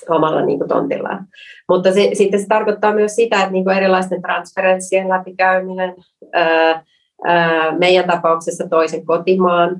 omalla 0.08 0.42
niin 0.44 0.58
kuin 0.58 0.68
tontillaan. 0.68 1.26
Mutta 1.68 1.92
se, 1.92 2.10
sitten 2.12 2.40
se 2.40 2.46
tarkoittaa 2.46 2.94
myös 2.94 3.14
sitä, 3.14 3.36
että 3.36 3.50
niin 3.50 3.64
kuin 3.64 3.76
erilaisten 3.76 4.22
transferenssien 4.22 5.08
läpikäyminen, 5.08 5.94
ää, 6.32 6.84
meidän 7.78 8.06
tapauksessa 8.06 8.68
toisen 8.68 9.06
kotimaan 9.06 9.76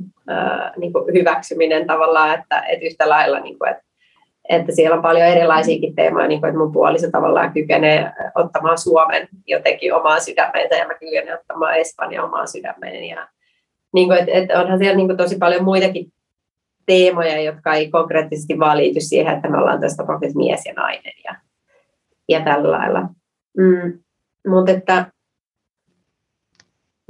niin 0.77 0.93
kuin 0.93 1.15
hyväksyminen 1.15 1.87
tavallaan, 1.87 2.35
että, 2.35 2.61
että 2.69 2.87
yhtä 2.87 3.09
lailla, 3.09 3.41
niin 3.41 3.59
kuin, 3.59 3.71
että, 3.71 3.83
että 4.49 4.73
siellä 4.73 4.97
on 4.97 5.03
paljon 5.03 5.27
erilaisiakin 5.27 5.95
teemoja, 5.95 6.29
niin 6.29 6.41
kuin, 6.41 6.49
että 6.49 6.59
mun 6.59 6.73
puoliso 6.73 7.11
tavallaan 7.11 7.53
kykenee 7.53 8.13
ottamaan 8.35 8.79
Suomen 8.79 9.29
jotenkin 9.47 9.95
omaa 9.95 10.21
sydämeensä 10.21 10.75
ja 10.77 10.87
mä 10.87 10.95
kykenen 10.95 11.39
ottamaan 11.39 11.77
Espanja 11.77 12.25
omaan 12.25 12.49
sydämeen. 12.49 13.05
Ja, 13.05 13.29
niin 13.95 14.09
kuin, 14.09 14.19
että, 14.19 14.33
että 14.33 14.61
onhan 14.61 14.79
siellä 14.79 14.97
niin 14.97 15.09
kuin 15.09 15.17
tosi 15.17 15.39
paljon 15.39 15.65
muitakin 15.65 16.13
teemoja, 16.87 17.43
jotka 17.43 17.75
ei 17.75 17.91
konkreettisesti 17.91 18.59
vaan 18.59 18.77
liity 18.77 19.01
siihen, 19.01 19.35
että 19.35 19.51
me 19.51 19.59
ollaan 19.59 19.81
tässä 19.81 19.97
tapauksessa 19.97 20.39
mies 20.39 20.67
ja 20.67 20.73
nainen 20.73 21.13
ja, 21.25 21.35
ja 22.29 22.41
tällä 22.41 22.71
lailla. 22.71 23.01
Mm. 23.59 23.99
Mutta 24.47 24.73
että 24.73 25.07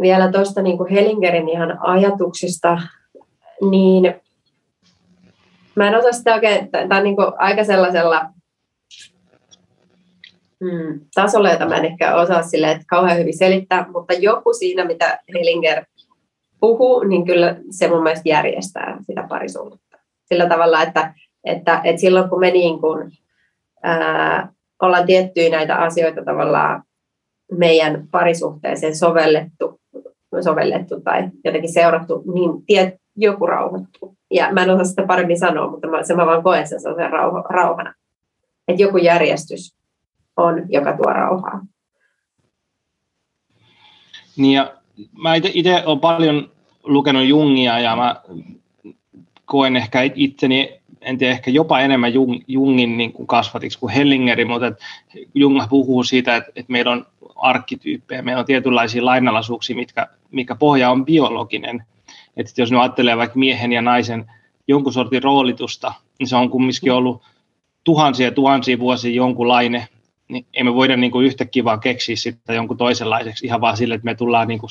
vielä 0.02 0.32
tuosta 0.32 0.62
niin 0.62 0.88
Helingerin 0.90 1.48
ihan 1.48 1.78
ajatuksista, 1.80 2.82
niin 3.70 4.14
mä 5.74 5.88
en 5.88 5.98
osaa 5.98 6.12
sitä 6.12 6.34
oikein, 6.34 6.70
tämä 6.70 6.96
on 6.96 7.04
niin 7.04 7.16
aika 7.38 7.64
sellaisella 7.64 8.24
mm, 10.60 11.00
tasolla, 11.14 11.50
jota 11.50 11.68
mä 11.68 11.76
en 11.76 11.84
ehkä 11.84 12.14
osaa 12.14 12.42
sille, 12.42 12.70
että 12.70 12.84
kauhean 12.86 13.18
hyvin 13.18 13.38
selittää, 13.38 13.86
mutta 13.92 14.14
joku 14.14 14.52
siinä, 14.52 14.84
mitä 14.84 15.18
Helinger 15.34 15.84
puhuu, 16.60 17.02
niin 17.02 17.26
kyllä 17.26 17.56
se 17.70 17.88
mun 17.88 18.02
mielestä 18.02 18.28
järjestää 18.28 18.98
sitä 19.06 19.26
parisuhdetta. 19.28 19.98
Sillä 20.24 20.48
tavalla, 20.48 20.82
että, 20.82 21.14
että, 21.44 21.80
että 21.84 22.00
silloin 22.00 22.28
kun 22.28 22.40
me 22.40 22.50
niin 22.50 22.80
kuin, 22.80 23.12
ää, 23.82 24.52
ollaan 24.82 25.06
tiettyjä 25.06 25.50
näitä 25.50 25.76
asioita 25.76 26.24
tavallaan 26.24 26.82
meidän 27.58 28.08
parisuhteeseen 28.10 28.96
sovellettu, 28.96 29.80
sovellettu 30.40 31.00
tai 31.00 31.28
jotenkin 31.44 31.72
seurattu, 31.72 32.22
niin 32.34 32.66
tiet, 32.66 32.94
joku 33.16 33.46
rauhoittuu. 33.46 34.16
Ja 34.30 34.52
mä 34.52 34.62
en 34.62 34.70
osaa 34.70 34.84
sitä 34.84 35.06
paremmin 35.06 35.38
sanoa, 35.38 35.70
mutta 35.70 35.88
mä, 35.88 36.02
se 36.02 36.14
mä 36.14 36.26
vaan 36.26 36.42
koen 36.42 36.68
sen 36.68 36.80
sellaisen 36.80 37.10
rauha, 37.10 37.42
rauhana. 37.50 37.94
Että 38.68 38.82
joku 38.82 38.96
järjestys 38.96 39.74
on, 40.36 40.62
joka 40.68 40.96
tuo 40.96 41.12
rauhaa. 41.12 41.60
Niin 44.36 44.54
ja 44.54 44.74
mä 45.22 45.34
itse 45.34 45.82
olen 45.86 46.00
paljon 46.00 46.50
lukenut 46.82 47.24
Jungia 47.24 47.78
ja 47.78 47.96
mä 47.96 48.22
koen 49.44 49.76
ehkä 49.76 50.00
itseni 50.14 50.81
en 51.02 51.18
tiedä, 51.18 51.32
ehkä 51.32 51.50
jopa 51.50 51.80
enemmän 51.80 52.14
Jung, 52.14 52.40
Jungin 52.48 52.96
niin 52.96 53.12
kuin 53.12 53.26
kasvatiksi 53.26 53.78
kuin 53.78 53.92
Hellingeri, 53.92 54.44
mutta 54.44 54.66
että 54.66 54.84
Jung 55.34 55.60
puhuu 55.70 56.04
siitä, 56.04 56.36
että, 56.36 56.52
että 56.56 56.72
meillä 56.72 56.92
on 56.92 57.06
arkkityyppejä, 57.36 58.22
meillä 58.22 58.40
on 58.40 58.46
tietynlaisia 58.46 59.04
lainalaisuuksia, 59.04 59.76
mitkä, 59.76 60.08
mikä 60.30 60.54
pohja 60.54 60.90
on 60.90 61.04
biologinen. 61.04 61.84
Että 62.36 62.52
jos 62.56 62.70
ne 62.70 62.78
ajattelee 62.78 63.16
vaikka 63.16 63.38
miehen 63.38 63.72
ja 63.72 63.82
naisen 63.82 64.30
jonkun 64.68 64.92
sortin 64.92 65.22
roolitusta, 65.22 65.94
niin 66.18 66.28
se 66.28 66.36
on 66.36 66.50
kumminkin 66.50 66.92
ollut 66.92 67.22
tuhansia 67.84 68.26
ja 68.26 68.32
tuhansia 68.32 68.78
vuosia 68.78 69.14
jonkunlainen, 69.14 69.86
niin 70.28 70.46
emme 70.54 70.74
voida 70.74 70.96
niin 70.96 71.12
kuin 71.12 71.26
yhtäkkiä 71.26 71.64
vaan 71.64 71.80
keksiä 71.80 72.16
sitä 72.16 72.52
jonkun 72.52 72.76
toisenlaiseksi 72.76 73.46
ihan 73.46 73.60
vaan 73.60 73.76
sille, 73.76 73.94
että 73.94 74.04
me 74.04 74.14
tullaan 74.14 74.48
niin 74.48 74.60
kuin 74.60 74.70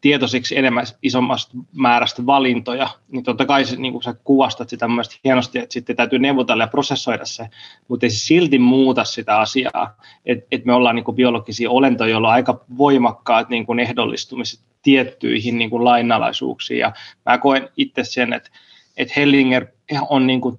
tietoisiksi 0.00 0.58
enemmän 0.58 0.86
isommasta 1.02 1.52
määrästä 1.72 2.26
valintoja, 2.26 2.88
niin 3.08 3.24
totta 3.24 3.46
kai 3.46 3.64
se, 3.64 3.76
niin 3.76 3.92
kuin 3.92 4.02
sä 4.02 4.14
kuvastat 4.24 4.68
sitä 4.68 4.88
mielestäni 4.88 5.20
hienosti, 5.24 5.58
että 5.58 5.72
sitten 5.72 5.96
täytyy 5.96 6.18
neuvotella 6.18 6.62
ja 6.62 6.68
prosessoida 6.68 7.24
se, 7.24 7.48
mutta 7.88 8.06
ei 8.06 8.10
se 8.10 8.18
silti 8.18 8.58
muuta 8.58 9.04
sitä 9.04 9.38
asiaa, 9.38 9.96
että 10.26 10.46
et 10.52 10.64
me 10.64 10.72
ollaan 10.72 10.96
niin 10.96 11.04
kuin 11.04 11.14
biologisia 11.14 11.70
olentoja, 11.70 12.10
joilla 12.10 12.28
on 12.28 12.34
aika 12.34 12.64
voimakkaat 12.78 13.48
niin 13.48 13.66
kuin 13.66 13.80
ehdollistumiset 13.80 14.60
tiettyihin 14.82 15.58
niin 15.58 15.70
kuin 15.70 15.84
lainalaisuuksiin, 15.84 16.80
ja 16.80 16.92
mä 17.26 17.38
koen 17.38 17.68
itse 17.76 18.04
sen, 18.04 18.32
että, 18.32 18.50
että 18.96 19.14
Hellinger 19.16 19.66
on 20.08 20.26
niin 20.26 20.40
kuin 20.40 20.58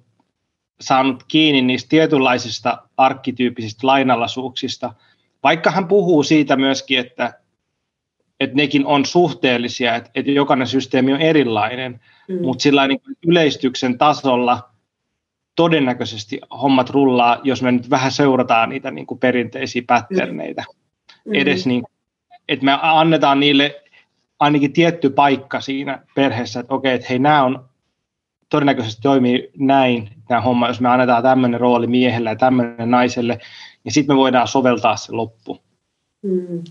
saanut 0.80 1.24
kiinni 1.28 1.62
niistä 1.62 1.88
tietynlaisista 1.88 2.78
arkkityyppisistä 2.96 3.86
lainalaisuuksista, 3.86 4.94
vaikka 5.42 5.70
hän 5.70 5.88
puhuu 5.88 6.22
siitä 6.22 6.56
myöskin, 6.56 6.98
että 6.98 7.40
että 8.40 8.56
nekin 8.56 8.86
on 8.86 9.04
suhteellisia, 9.04 9.94
että, 9.94 10.10
että 10.14 10.30
jokainen 10.30 10.66
systeemi 10.66 11.12
on 11.12 11.20
erilainen, 11.20 12.00
mm. 12.28 12.42
mutta 12.42 12.62
sillä 12.62 12.88
niin 12.88 13.00
yleistyksen 13.26 13.98
tasolla 13.98 14.70
todennäköisesti 15.56 16.40
hommat 16.62 16.90
rullaa, 16.90 17.40
jos 17.42 17.62
me 17.62 17.72
nyt 17.72 17.90
vähän 17.90 18.12
seurataan 18.12 18.68
niitä 18.68 18.90
niin 18.90 19.06
kuin 19.06 19.20
perinteisiä 19.20 19.82
patterneita. 19.86 20.64
Mm. 21.24 21.34
Edes 21.34 21.66
niin, 21.66 21.82
että 22.48 22.64
me 22.64 22.78
annetaan 22.82 23.40
niille 23.40 23.82
ainakin 24.40 24.72
tietty 24.72 25.10
paikka 25.10 25.60
siinä 25.60 26.02
perheessä, 26.14 26.60
että 26.60 26.74
okei, 26.74 26.94
että 26.94 27.06
hei, 27.10 27.18
nämä 27.18 27.44
on 27.44 27.64
todennäköisesti 28.48 29.02
toimii 29.02 29.50
näin, 29.58 30.08
tämä 30.28 30.40
homma, 30.40 30.68
jos 30.68 30.80
me 30.80 30.88
annetaan 30.88 31.22
tämmöinen 31.22 31.60
rooli 31.60 31.86
miehelle 31.86 32.30
ja 32.30 32.36
tämmöinen 32.36 32.90
naiselle, 32.90 33.38
niin 33.84 33.92
sitten 33.92 34.16
me 34.16 34.18
voidaan 34.18 34.48
soveltaa 34.48 34.96
se 34.96 35.12
loppu. 35.12 35.60
Mm. 36.22 36.62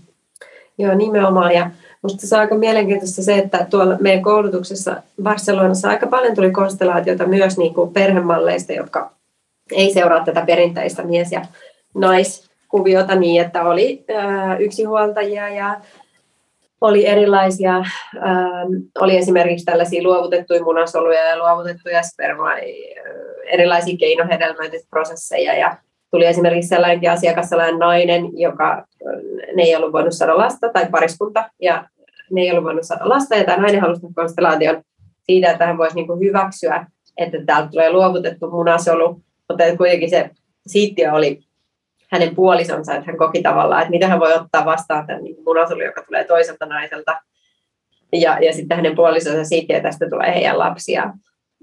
Joo, 0.80 0.94
nimenomaan. 0.94 1.52
Ja 1.52 1.70
minusta 2.02 2.26
se 2.26 2.34
on 2.34 2.40
aika 2.40 2.54
mielenkiintoista 2.54 3.22
se, 3.22 3.38
että 3.38 3.66
tuolla 3.70 3.96
meidän 4.00 4.22
koulutuksessa 4.22 5.02
Barcelonassa 5.22 5.88
aika 5.88 6.06
paljon 6.06 6.34
tuli 6.34 6.50
konstellaatiota 6.50 7.26
myös 7.26 7.58
niin 7.58 7.74
kuin 7.74 7.92
perhemalleista, 7.92 8.72
jotka 8.72 9.10
ei 9.72 9.92
seuraa 9.92 10.24
tätä 10.24 10.42
perinteistä 10.46 11.02
mies- 11.02 11.32
ja 11.32 11.42
naiskuviota 11.94 13.14
niin, 13.14 13.42
että 13.42 13.62
oli 13.62 14.04
äh, 14.10 14.60
yksinhuoltajia 14.60 15.48
ja 15.48 15.80
oli 16.80 17.06
erilaisia, 17.06 17.84
oli 19.00 19.16
esimerkiksi 19.16 19.64
tällaisia 19.64 20.02
luovutettuja 20.02 20.62
munasoluja 20.62 21.28
ja 21.28 21.38
luovutettuja 21.38 22.02
spermaa, 22.02 22.56
erilaisia 23.46 23.96
keinohedelmöitysprosesseja 23.96 25.58
ja 25.58 25.76
tuli 26.10 26.26
esimerkiksi 26.26 26.68
sellainenkin 26.68 27.10
asiakas, 27.10 27.48
sellainen 27.48 27.78
nainen, 27.78 28.38
joka 28.38 28.86
ne 29.56 29.62
ei 29.62 29.76
ollut 29.76 29.92
voinut 29.92 30.12
saada 30.12 30.38
lasta, 30.38 30.68
tai 30.72 30.86
pariskunta, 30.90 31.50
ja 31.62 31.88
ne 32.32 32.40
ei 32.40 32.50
ollut 32.50 32.64
voinut 32.64 32.84
saada 32.84 33.08
lasta, 33.08 33.36
ja 33.36 33.44
tämä 33.44 33.62
nainen 33.62 33.80
halusi 33.80 34.00
konstellaation 34.14 34.82
siitä, 35.22 35.50
että 35.50 35.66
hän 35.66 35.78
voisi 35.78 35.94
niin 35.94 36.20
hyväksyä, 36.20 36.86
että 37.16 37.38
täältä 37.46 37.70
tulee 37.70 37.92
luovutettu 37.92 38.50
munasolu, 38.50 39.22
mutta 39.48 39.76
kuitenkin 39.76 40.10
se 40.10 40.30
siittiö 40.66 41.12
oli 41.12 41.40
hänen 42.12 42.34
puolisonsa, 42.34 42.94
että 42.94 43.06
hän 43.06 43.18
koki 43.18 43.42
tavallaan, 43.42 43.80
että 43.80 43.90
mitä 43.90 44.08
hän 44.08 44.20
voi 44.20 44.32
ottaa 44.32 44.64
vastaan 44.64 45.06
tämän 45.06 45.24
niin 45.24 45.36
munasolu, 45.44 45.82
joka 45.82 46.02
tulee 46.02 46.24
toiselta 46.24 46.66
naiselta, 46.66 47.20
ja, 48.12 48.38
ja 48.40 48.52
sitten 48.52 48.76
hänen 48.76 48.96
puolisonsa 48.96 49.44
siitä, 49.44 49.80
tästä 49.80 50.08
tulee 50.10 50.34
heidän 50.34 50.58
lapsia. 50.58 51.12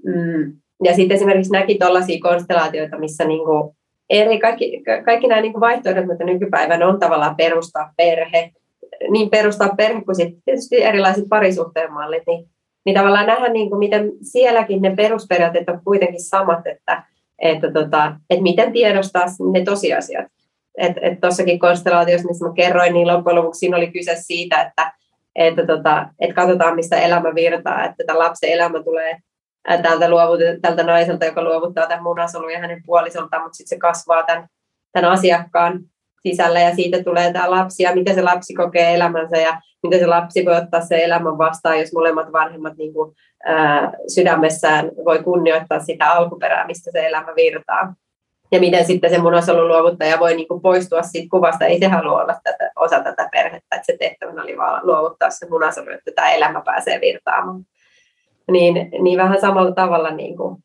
Mm. 0.04 0.52
Ja 0.84 0.94
sitten 0.94 1.16
esimerkiksi 1.16 1.52
näki 1.52 1.78
tuollaisia 1.78 2.18
konstellaatioita, 2.22 2.98
missä 2.98 3.24
niin 3.24 3.44
kuin 3.44 3.76
eri, 4.10 4.38
kaikki, 4.38 4.82
kaikki 5.04 5.26
nämä 5.26 5.40
niin 5.40 5.52
kuin 5.52 5.60
vaihtoehdot, 5.60 6.06
mitä 6.06 6.24
nykypäivänä 6.24 6.86
on 6.86 6.98
tavallaan 6.98 7.36
perustaa 7.36 7.92
perhe, 7.96 8.50
niin 9.10 9.30
perustaa 9.30 9.68
perhe 9.76 10.00
kuin 10.00 10.16
sitten 10.16 10.42
tietysti 10.44 10.82
erilaiset 10.82 11.24
parisuhteen 11.28 11.92
mallit, 11.92 12.22
niin, 12.26 12.48
niin 12.84 12.96
tavallaan 12.96 13.26
nähdä, 13.26 13.48
niin 13.48 13.68
kuin 13.70 13.78
miten 13.78 14.12
sielläkin 14.22 14.82
ne 14.82 14.96
perusperiaatteet 14.96 15.68
on 15.68 15.80
kuitenkin 15.84 16.22
samat, 16.22 16.66
että, 16.66 17.02
että, 17.38 17.72
tota, 17.72 18.12
että 18.30 18.42
miten 18.42 18.72
tiedostaa 18.72 19.24
ne 19.52 19.64
tosiasiat. 19.64 20.26
Että 20.78 21.00
et 21.02 21.20
tuossakin 21.20 21.58
konstellaatiossa, 21.58 22.28
missä 22.28 22.46
mä 22.46 22.52
kerroin, 22.54 22.94
niin 22.94 23.06
loppujen 23.06 23.36
lopuksi 23.36 23.58
siinä 23.58 23.76
oli 23.76 23.90
kyse 23.90 24.16
siitä, 24.16 24.62
että, 24.62 24.92
että, 25.36 25.66
tota, 25.66 26.08
että 26.20 26.34
katsotaan, 26.34 26.74
mistä 26.74 26.96
elämä 26.96 27.34
virtaa, 27.34 27.84
että 27.84 28.18
lapsen 28.18 28.50
elämä 28.50 28.82
tulee 28.82 29.18
tältä, 29.82 30.10
luovut, 30.10 30.40
tältä 30.62 30.82
naiselta, 30.82 31.24
joka 31.24 31.44
luovuttaa 31.44 31.86
tämän 31.86 32.02
munasolun 32.02 32.52
ja 32.52 32.58
hänen 32.58 32.82
puolisoltaan, 32.86 33.42
mutta 33.42 33.56
sitten 33.56 33.76
se 33.76 33.80
kasvaa 33.80 34.22
tämän, 34.22 34.48
tämän 34.92 35.10
asiakkaan 35.10 35.80
sisällä 36.22 36.60
ja 36.60 36.74
siitä 36.74 37.04
tulee 37.04 37.32
tämä 37.32 37.50
lapsi 37.50 37.82
ja 37.82 37.94
miten 37.94 38.14
se 38.14 38.22
lapsi 38.22 38.54
kokee 38.54 38.94
elämänsä 38.94 39.36
ja 39.36 39.60
miten 39.82 40.00
se 40.00 40.06
lapsi 40.06 40.44
voi 40.44 40.56
ottaa 40.56 40.80
se 40.80 41.04
elämän 41.04 41.38
vastaan, 41.38 41.80
jos 41.80 41.92
molemmat 41.92 42.32
vanhemmat 42.32 42.76
niin 42.76 42.92
kuin, 42.92 43.14
ää, 43.44 43.92
sydämessään 44.14 44.90
voi 45.04 45.22
kunnioittaa 45.22 45.80
sitä 45.80 46.12
alkuperää, 46.12 46.66
mistä 46.66 46.90
se 46.92 47.06
elämä 47.06 47.34
virtaa. 47.36 47.94
Ja 48.52 48.60
miten 48.60 48.84
sitten 48.84 49.10
se 49.10 49.18
munasolun 49.18 49.68
luovuttaja 49.68 50.18
voi 50.18 50.36
niin 50.36 50.48
kuin 50.48 50.62
poistua 50.62 51.02
siitä 51.02 51.28
kuvasta, 51.30 51.64
ei 51.64 51.78
se 51.78 51.88
halua 51.88 52.22
olla 52.22 52.34
tätä, 52.44 52.70
osa 52.76 53.00
tätä 53.00 53.28
perhettä, 53.32 53.76
että 53.76 53.86
se 53.86 53.96
tehtävänä 53.98 54.42
oli 54.42 54.56
vaan 54.56 54.86
luovuttaa 54.86 55.30
se 55.30 55.46
munasolu, 55.50 55.90
että 55.90 56.10
tämä 56.14 56.30
elämä 56.30 56.62
pääsee 56.64 57.00
virtaamaan 57.00 57.64
niin, 58.50 58.90
niin 59.02 59.18
vähän 59.18 59.40
samalla 59.40 59.72
tavalla 59.72 60.10
niin 60.10 60.36
kuin 60.36 60.56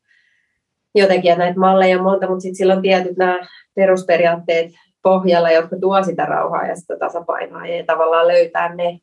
jotenkin, 0.94 1.30
että 1.30 1.44
näitä 1.44 1.60
malleja 1.60 1.96
on 1.98 2.02
monta, 2.04 2.28
mutta 2.28 2.40
sitten 2.40 2.56
sillä 2.56 2.74
on 2.74 2.82
tietyt 2.82 3.16
nämä 3.16 3.40
perusperiaatteet 3.74 4.72
pohjalla, 5.02 5.50
jotka 5.50 5.76
tuo 5.80 6.02
sitä 6.02 6.24
rauhaa 6.24 6.66
ja 6.66 6.76
sitä 6.76 6.96
tasapainoa 6.98 7.66
ja 7.66 7.84
tavallaan 7.84 8.28
löytää 8.28 8.74
ne, 8.74 9.00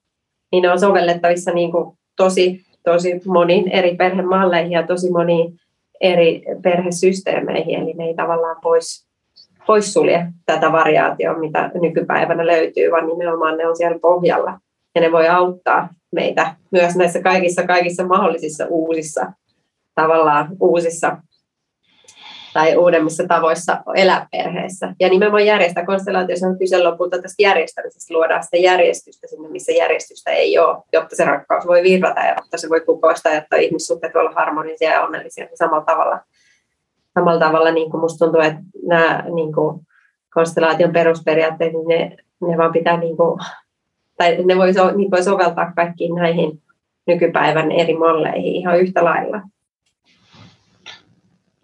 niin 0.52 0.62
ne 0.62 0.72
on 0.72 0.80
sovellettavissa 0.80 1.52
niin 1.52 1.72
kuin 1.72 1.98
tosi, 2.16 2.62
tosi 2.84 3.22
moniin 3.26 3.68
eri 3.68 3.96
perhemalleihin 3.96 4.72
ja 4.72 4.88
tosi 4.88 5.12
moniin 5.12 5.54
eri 6.02 6.44
perhesysteemeihin, 6.64 7.80
eli 7.80 7.94
ne 7.94 8.06
ei 8.06 8.16
tavallaan 8.16 8.58
pois, 8.62 9.08
poissulje 9.68 10.26
tätä 10.46 10.72
variaatiota, 10.72 11.40
mitä 11.40 11.72
nykypäivänä 11.82 12.48
löytyy, 12.48 12.92
vaan 12.92 13.08
nimenomaan 13.08 13.58
ne 13.58 13.68
on 13.68 13.78
siellä 13.78 14.00
pohjalla 14.00 14.60
ja 14.96 15.02
ne 15.02 15.12
voi 15.12 15.28
auttaa 15.28 15.90
meitä 16.12 16.56
myös 16.72 16.96
näissä 16.96 17.22
kaikissa, 17.22 17.68
kaikissa 17.68 18.08
mahdollisissa 18.08 18.66
uusissa, 18.70 19.32
tavallaan 19.96 20.48
uusissa 20.60 21.18
tai 22.54 22.78
uudemmissa 22.78 23.28
tavoissa 23.28 23.84
elää 23.96 24.28
perheessä. 24.32 24.94
Ja 25.00 25.10
nimenomaan 25.10 25.46
järjestää 25.46 25.86
konstellaatiossa 25.86 26.48
on 26.48 26.58
kyse 26.58 26.84
lopulta 26.84 27.22
tästä 27.22 27.44
järjestämisestä, 27.44 28.14
luodaan 28.14 28.44
sitä 28.44 28.58
järjestystä 28.58 29.28
sinne, 29.28 29.50
missä 29.50 29.72
järjestystä 29.72 30.32
ei 30.32 30.60
ole, 30.60 30.84
jotta 30.94 31.16
se 31.16 31.26
rakkaus 31.26 31.68
voi 31.68 31.84
virrata 31.84 32.20
ja 32.20 32.36
jotta 32.38 32.58
se 32.58 32.70
voi 32.70 32.82
kukoistaa, 32.82 33.34
jotta 33.34 33.56
ihmissuhteet 33.56 34.14
voi 34.14 34.22
olla 34.22 34.36
harmonisia 34.36 34.92
ja 34.92 35.02
onnellisia 35.02 35.48
samalla 35.56 35.86
tavalla. 35.86 36.20
Samalla 37.14 37.40
tavalla 37.40 37.72
niin 37.72 37.92
kuin 37.92 38.02
musta 38.02 38.26
tuntuu, 38.26 38.42
että 38.42 38.62
nämä 38.88 39.24
niin 39.36 39.54
kuin 39.54 39.82
konstellaation 40.34 40.94
perusperiaatteet, 40.94 41.74
niin 41.74 41.88
ne, 41.88 42.18
ne 42.48 42.58
vaan 42.58 42.72
pitää 42.72 42.98
niin 42.98 43.18
kuin 43.18 43.40
tai 44.18 44.38
ne 44.46 44.58
voi, 44.58 44.74
so, 44.74 44.92
niitä 44.92 45.12
voi 45.12 45.24
soveltaa 45.24 45.74
kaikkiin 45.76 46.16
näihin 46.16 46.62
nykypäivän 47.08 47.72
eri 47.72 47.94
malleihin 47.94 48.56
ihan 48.56 48.80
yhtä 48.80 49.04
lailla. 49.06 49.42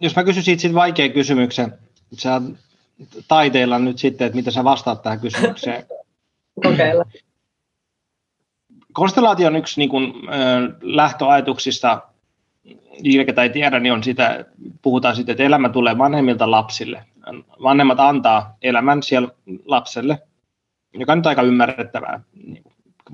Jos 0.00 0.16
mä 0.16 0.24
kysyn 0.24 0.42
siitä 0.42 0.74
vaikean 0.74 1.12
kysymyksen, 1.12 1.72
sä 2.12 2.40
taiteilla 3.28 3.78
nyt 3.78 3.98
sitten, 3.98 4.26
että 4.26 4.36
mitä 4.36 4.50
sä 4.50 4.64
vastaat 4.64 5.02
tähän 5.02 5.20
kysymykseen. 5.20 5.84
Kokeilla. 6.64 7.04
Konstellaatio 8.92 9.46
on 9.46 9.56
yksi 9.56 9.80
niin 9.80 9.88
kuin, 9.88 10.12
lähtöajatuksista, 10.82 12.02
ketä 13.26 13.42
ei 13.42 13.50
tiedä, 13.50 13.80
niin 13.80 13.92
on 13.92 14.02
sitä, 14.02 14.44
puhutaan 14.82 15.16
sitten, 15.16 15.32
että 15.32 15.44
elämä 15.44 15.68
tulee 15.68 15.98
vanhemmilta 15.98 16.50
lapsille. 16.50 17.04
Vanhemmat 17.62 18.00
antaa 18.00 18.56
elämän 18.62 19.02
siellä 19.02 19.28
lapselle, 19.64 20.18
joka 20.94 21.12
on 21.12 21.18
nyt 21.18 21.26
aika 21.26 21.42
ymmärrettävää 21.42 22.20
niin 22.44 22.64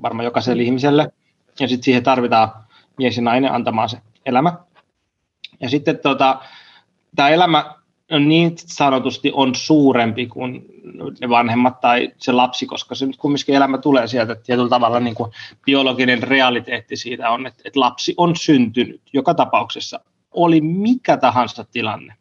varmaan 0.01 0.25
jokaiselle 0.25 0.63
ihmiselle. 0.63 1.11
Ja 1.59 1.67
sitten 1.67 1.83
siihen 1.83 2.03
tarvitaan 2.03 2.51
mies 2.97 3.17
ja 3.17 3.23
nainen 3.23 3.51
antamaan 3.51 3.89
se 3.89 3.97
elämä. 4.25 4.53
Ja 5.59 5.69
sitten 5.69 5.99
tota, 5.99 6.41
tämä 7.15 7.29
elämä 7.29 7.75
on 8.11 8.27
niin 8.27 8.53
sanotusti 8.57 9.31
on 9.33 9.55
suurempi 9.55 10.27
kuin 10.27 10.65
ne 11.21 11.29
vanhemmat 11.29 11.79
tai 11.79 12.11
se 12.17 12.31
lapsi, 12.31 12.65
koska 12.65 12.95
se 12.95 13.05
nyt 13.05 13.17
kumminkin 13.17 13.55
elämä 13.55 13.77
tulee 13.77 14.07
sieltä, 14.07 14.33
että 14.33 14.45
tietyllä 14.45 14.69
tavalla 14.69 14.99
niin 14.99 15.15
kuin 15.15 15.31
biologinen 15.65 16.23
realiteetti 16.23 16.95
siitä 16.95 17.29
on, 17.29 17.47
että, 17.47 17.61
että 17.65 17.79
lapsi 17.79 18.13
on 18.17 18.35
syntynyt 18.35 19.01
joka 19.13 19.33
tapauksessa 19.33 19.99
oli 20.31 20.61
mikä 20.61 21.17
tahansa 21.17 21.65
tilanne. 21.71 22.13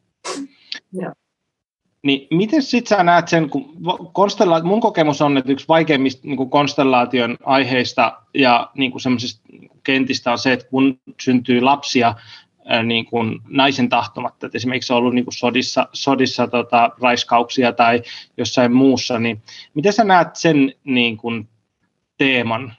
Ja. 0.93 1.13
Niin 2.05 2.27
miten 2.31 2.63
sitten 2.63 2.97
sä 2.97 3.05
näet 3.05 3.29
sen, 3.29 3.51
kun 3.51 3.77
konstella- 4.13 4.63
mun 4.63 4.81
kokemus 4.81 5.23
on, 5.23 5.37
että 5.37 5.53
yksi 5.53 5.69
vaikeimmista 5.69 6.29
niin 6.29 6.51
konstellaation 6.51 7.37
aiheista 7.45 8.19
ja 8.35 8.71
niin 8.75 8.91
kuin 8.91 9.01
kentistä 9.85 10.33
on 10.33 10.39
se, 10.39 10.53
että 10.53 10.69
kun 10.69 10.99
syntyy 11.21 11.61
lapsia 11.61 12.15
ää, 12.65 12.83
niin 12.83 13.07
kuin 13.07 13.41
naisen 13.49 13.89
tahtomatta, 13.89 14.47
että 14.47 14.59
esimerkiksi 14.59 14.93
on 14.93 14.99
ollut 14.99 15.15
niin 15.15 15.25
kuin 15.25 15.35
sodissa, 15.35 15.89
sodissa 15.93 16.47
tota, 16.47 16.91
raiskauksia 17.01 17.73
tai 17.73 18.03
jossain 18.37 18.73
muussa, 18.73 19.19
niin 19.19 19.43
miten 19.75 19.93
sä 19.93 20.05
näet 20.05 20.37
sen 20.37 20.73
niin 20.85 21.17
kuin 21.17 21.49
teeman 22.19 22.75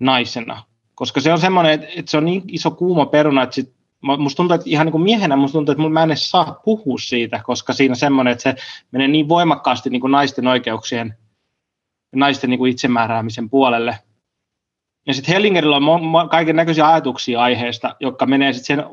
naisena? 0.00 0.62
Koska 0.94 1.20
se 1.20 1.32
on 1.32 1.40
semmoinen, 1.40 1.72
että, 1.72 1.86
että 1.96 2.10
se 2.10 2.16
on 2.16 2.24
niin 2.24 2.42
iso 2.48 2.70
kuuma 2.70 3.06
peruna, 3.06 3.42
että 3.42 3.54
sit 3.54 3.81
musta 4.02 4.36
tuntuu, 4.36 4.54
että 4.54 4.70
ihan 4.70 4.86
niin 4.86 4.92
kuin 4.92 5.02
miehenä 5.02 5.36
musta 5.36 5.52
tuntuu, 5.52 5.72
että 5.72 5.88
mä 5.88 6.02
en 6.02 6.10
edes 6.10 6.30
saa 6.30 6.60
puhua 6.64 6.98
siitä, 6.98 7.40
koska 7.44 7.72
siinä 7.72 7.94
semmoinen, 7.94 8.32
että 8.32 8.42
se 8.42 8.54
menee 8.90 9.08
niin 9.08 9.28
voimakkaasti 9.28 9.90
niin 9.90 10.00
kuin 10.00 10.10
naisten 10.10 10.46
oikeuksien, 10.46 11.14
naisten 12.14 12.50
niin 12.50 12.58
kuin 12.58 12.72
itsemääräämisen 12.72 13.50
puolelle. 13.50 13.98
Ja 15.06 15.14
sitten 15.14 15.34
Hellingerillä 15.34 15.76
on 15.76 16.28
kaiken 16.28 16.56
näköisiä 16.56 16.88
ajatuksia 16.88 17.40
aiheesta, 17.40 17.96
jotka 18.00 18.26
menee 18.26 18.52
sitten 18.52 18.76
sen, 18.76 18.86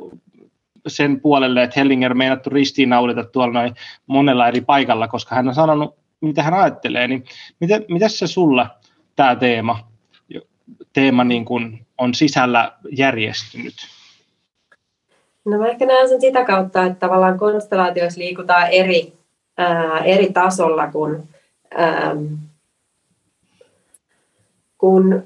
sen 0.87 1.21
puolelle, 1.21 1.63
että 1.63 1.79
Hellinger 1.79 2.11
on 2.11 2.17
meinattu 2.17 2.49
ristiinnaulita 2.49 3.23
tuolla 3.23 3.53
noin 3.53 3.75
monella 4.07 4.47
eri 4.47 4.61
paikalla, 4.61 5.07
koska 5.07 5.35
hän 5.35 5.47
on 5.47 5.55
sanonut, 5.55 5.95
mitä 6.21 6.43
hän 6.43 6.53
ajattelee. 6.53 7.07
Niin 7.07 7.25
miten, 7.59 7.85
miten 7.89 8.09
se 8.09 8.27
sulla 8.27 8.69
tämä 9.15 9.35
teema, 9.35 9.87
teema 10.93 11.23
niin 11.23 11.45
kuin 11.45 11.85
on 11.97 12.13
sisällä 12.13 12.73
järjestynyt? 12.91 13.98
No 15.45 15.57
mä 15.57 15.67
ehkä 15.67 15.85
näen 15.85 16.09
sen 16.09 16.21
sitä 16.21 16.45
kautta, 16.45 16.83
että 16.83 16.99
tavallaan 16.99 17.39
konstellaatioissa 17.39 18.19
liikutaan 18.19 18.67
eri, 18.67 19.13
ää, 19.57 19.99
eri 19.99 20.33
tasolla 20.33 20.87
kuin, 20.87 21.23
ää, 21.71 22.15
kun, 24.77 25.23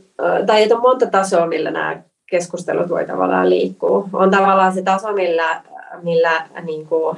tai 0.47 0.63
että 0.63 0.75
on 0.75 0.81
monta 0.81 1.07
tasoa, 1.07 1.47
millä 1.47 1.71
nämä 1.71 2.01
keskustelut 2.29 2.89
voi 2.89 3.05
tavallaan 3.05 3.49
liikkua. 3.49 4.09
On 4.13 4.31
tavallaan 4.31 4.73
se 4.73 4.81
taso, 4.81 5.13
millä, 5.13 5.61
millä 6.03 6.47
niin 6.61 6.87
kuin, 6.87 7.17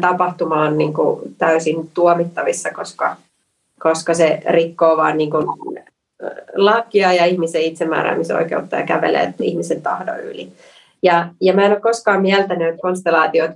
tapahtuma 0.00 0.62
on 0.62 0.78
niin 0.78 0.94
kuin, 0.94 1.34
täysin 1.38 1.90
tuomittavissa, 1.94 2.70
koska, 2.70 3.16
koska 3.78 4.14
se 4.14 4.42
rikkoo 4.46 4.96
vaan 4.96 5.18
niin 5.18 5.30
kuin, 5.30 5.46
lakia 6.54 7.12
ja 7.12 7.24
ihmisen 7.24 7.62
itsemääräämisoikeutta 7.62 8.76
ja 8.76 8.86
kävelee 8.86 9.34
ihmisen 9.40 9.82
tahdon 9.82 10.20
yli. 10.20 10.52
Ja, 11.02 11.28
ja 11.40 11.54
mä 11.54 11.64
en 11.64 11.72
ole 11.72 11.80
koskaan 11.80 12.22
mieltänyt, 12.22 12.68
että 12.68 12.82
konstellaatiot 12.82 13.50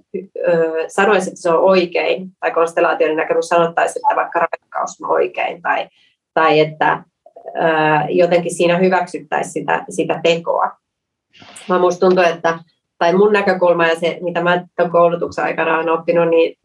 sanoisivat, 0.89 1.29
että 1.29 1.43
se 1.43 1.51
on 1.51 1.61
oikein, 1.61 2.29
tai 2.41 2.51
konstellaatioiden 2.51 3.17
näkemys 3.17 3.49
sanottaisi, 3.49 3.99
että 3.99 4.17
vaikka 4.17 4.39
rakkaus 4.39 5.01
on 5.03 5.11
oikein, 5.11 5.63
tai, 5.63 5.89
tai 6.35 6.61
että 6.61 7.03
ö, 7.47 7.51
jotenkin 8.09 8.55
siinä 8.55 8.79
hyväksyttäisiin 8.79 9.53
sitä, 9.53 9.85
sitä 9.89 10.21
tekoa. 10.23 10.71
Mä 11.69 11.79
musta 11.79 12.07
tuntuu, 12.07 12.25
että, 12.25 12.59
tai 12.99 13.13
mun 13.13 13.33
näkökulma 13.33 13.87
ja 13.87 13.97
se, 13.97 14.19
mitä 14.23 14.43
mä 14.43 14.65
tämän 14.77 14.93
koulutuksen 14.93 15.45
aikana 15.45 15.77
olen 15.77 15.91
oppinut, 15.91 16.29
niin 16.29 16.59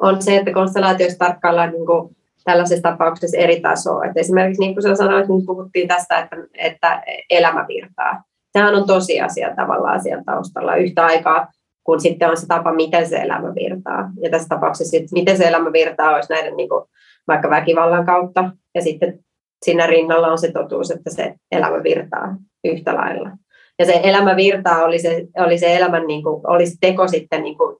on 0.00 0.22
se, 0.22 0.36
että 0.36 0.52
konstellaatioissa 0.52 1.18
tarkkaillaan 1.18 1.70
niin 1.70 1.86
kuin 1.86 2.16
tällaisessa 2.44 2.82
tapauksessa 2.82 3.36
eri 3.36 3.60
tasoa. 3.60 4.04
Et 4.04 4.16
esimerkiksi 4.16 4.60
niin 4.60 4.74
kuin 4.74 4.82
sä 4.82 4.94
sanoit, 4.94 5.28
niin 5.28 5.46
puhuttiin 5.46 5.88
tästä, 5.88 6.18
että, 6.18 6.36
että 6.54 7.02
elämä 7.30 7.64
virtaa 7.68 8.22
sehän 8.58 8.74
on 8.74 8.86
tosiasia 8.86 9.56
tavallaan 9.56 10.02
siellä 10.02 10.22
taustalla 10.26 10.76
yhtä 10.76 11.06
aikaa, 11.06 11.46
kun 11.84 12.00
sitten 12.00 12.30
on 12.30 12.36
se 12.36 12.46
tapa, 12.46 12.72
miten 12.72 13.06
se 13.06 13.16
elämä 13.16 13.54
virtaa. 13.54 14.10
Ja 14.20 14.30
tässä 14.30 14.48
tapauksessa, 14.48 14.96
että 14.96 15.08
miten 15.12 15.36
se 15.36 15.44
elämä 15.44 15.72
virtaa, 15.72 16.14
olisi 16.14 16.32
näiden 16.32 16.56
niin 16.56 16.68
kuin, 16.68 16.84
vaikka 17.28 17.50
väkivallan 17.50 18.06
kautta, 18.06 18.50
ja 18.74 18.82
sitten 18.82 19.18
siinä 19.64 19.86
rinnalla 19.86 20.28
on 20.28 20.38
se 20.38 20.52
totuus, 20.52 20.90
että 20.90 21.10
se 21.10 21.34
elämä 21.52 21.82
virtaa 21.82 22.36
yhtä 22.64 22.94
lailla. 22.94 23.30
Ja 23.78 23.86
se 23.86 24.00
elämä 24.02 24.36
virtaa 24.36 24.84
oli 24.84 24.98
se, 24.98 25.26
oli 25.38 25.58
se 25.58 25.76
elämän, 25.76 26.06
niin 26.06 26.22
kuin, 26.22 26.40
oli 26.46 26.66
se 26.66 26.76
teko 26.80 27.08
sitten 27.08 27.42
niin 27.42 27.58
kuin, 27.58 27.76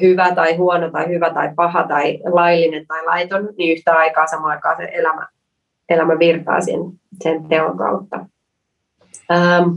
hyvä 0.00 0.34
tai 0.34 0.56
huono 0.56 0.90
tai 0.90 1.08
hyvä 1.08 1.30
tai 1.30 1.50
paha 1.56 1.82
tai 1.82 2.18
laillinen 2.32 2.86
tai 2.86 3.04
laiton, 3.04 3.48
niin 3.58 3.72
yhtä 3.76 3.92
aikaa 3.92 4.26
samaan 4.26 4.52
aikaan 4.52 4.76
se 4.76 4.88
elämä, 4.92 5.28
elämä 5.88 6.18
virtaa 6.18 6.60
sen, 6.60 6.80
sen 7.22 7.48
teon 7.48 7.78
kautta. 7.78 8.26
Ähm, 9.32 9.70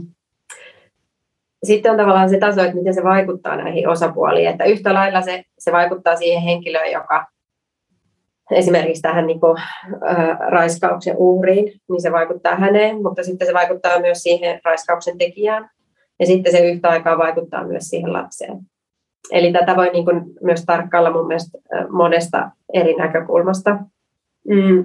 sitten 1.64 1.92
on 1.92 1.98
tavallaan 1.98 2.30
se 2.30 2.38
taso, 2.38 2.62
että 2.62 2.76
miten 2.76 2.94
se 2.94 3.04
vaikuttaa 3.04 3.56
näihin 3.56 3.88
osapuoliin. 3.88 4.48
Että 4.48 4.64
yhtä 4.64 4.94
lailla 4.94 5.22
se, 5.22 5.42
se 5.58 5.72
vaikuttaa 5.72 6.16
siihen 6.16 6.42
henkilöön, 6.42 6.92
joka 6.92 7.26
esimerkiksi 8.50 9.02
tähän 9.02 9.26
niin 9.26 9.40
kuin, 9.40 9.58
äh, 10.08 10.38
raiskauksen 10.48 11.16
uhriin, 11.16 11.80
niin 11.88 12.02
se 12.02 12.12
vaikuttaa 12.12 12.56
häneen, 12.56 13.02
mutta 13.02 13.22
sitten 13.22 13.46
se 13.46 13.54
vaikuttaa 13.54 14.00
myös 14.00 14.22
siihen 14.22 14.60
raiskauksen 14.64 15.18
tekijään. 15.18 15.70
Ja 16.20 16.26
sitten 16.26 16.52
se 16.52 16.58
yhtä 16.58 16.88
aikaa 16.88 17.18
vaikuttaa 17.18 17.64
myös 17.64 17.84
siihen 17.84 18.12
lapseen. 18.12 18.58
Eli 19.32 19.52
tätä 19.52 19.76
voi 19.76 19.90
niin 19.92 20.04
kuin 20.04 20.22
myös 20.42 20.64
tarkkailla 20.64 21.10
mun 21.10 21.26
mielestä 21.26 21.58
monesta 21.88 22.50
eri 22.72 22.94
näkökulmasta. 22.94 23.78
Mm. 24.48 24.84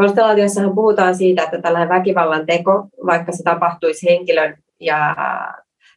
Konstellaatiossahan 0.00 0.74
puhutaan 0.74 1.14
siitä, 1.14 1.42
että 1.42 1.62
tällainen 1.62 1.88
väkivallan 1.88 2.46
teko, 2.46 2.86
vaikka 3.06 3.32
se 3.32 3.42
tapahtuisi 3.42 4.10
henkilön 4.10 4.56
ja 4.80 5.16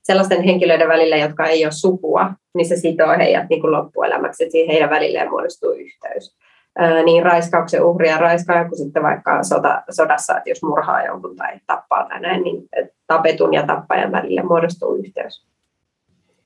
sellaisten 0.03 0.43
henkilöiden 0.43 0.87
välillä, 0.87 1.17
jotka 1.17 1.45
ei 1.45 1.65
ole 1.65 1.71
sukua, 1.71 2.33
niin 2.55 2.65
se 2.65 2.75
sitoo 2.75 3.07
heidät 3.17 3.49
niin 3.49 3.61
kuin 3.61 3.71
loppuelämäksi, 3.71 4.43
että 4.43 4.57
heidän 4.67 4.89
välilleen 4.89 5.29
muodostuu 5.29 5.71
yhteys. 5.71 6.35
Ää, 6.77 7.03
niin 7.03 7.23
raiskauksen 7.23 7.85
uhri 7.85 8.09
ja 8.09 8.17
raiskaaja, 8.17 8.69
kuin 8.69 8.77
sitten 8.77 9.03
vaikka 9.03 9.43
sota, 9.43 9.83
sodassa, 9.89 10.37
että 10.37 10.49
jos 10.49 10.63
murhaa 10.63 11.05
jonkun 11.05 11.35
tai 11.35 11.59
tappaa 11.67 12.05
tai 12.07 12.19
näin, 12.21 12.43
niin 12.43 12.63
tapetun 13.07 13.53
ja 13.53 13.65
tappajan 13.65 14.11
välille 14.11 14.43
muodostuu 14.43 14.95
yhteys. 14.95 15.45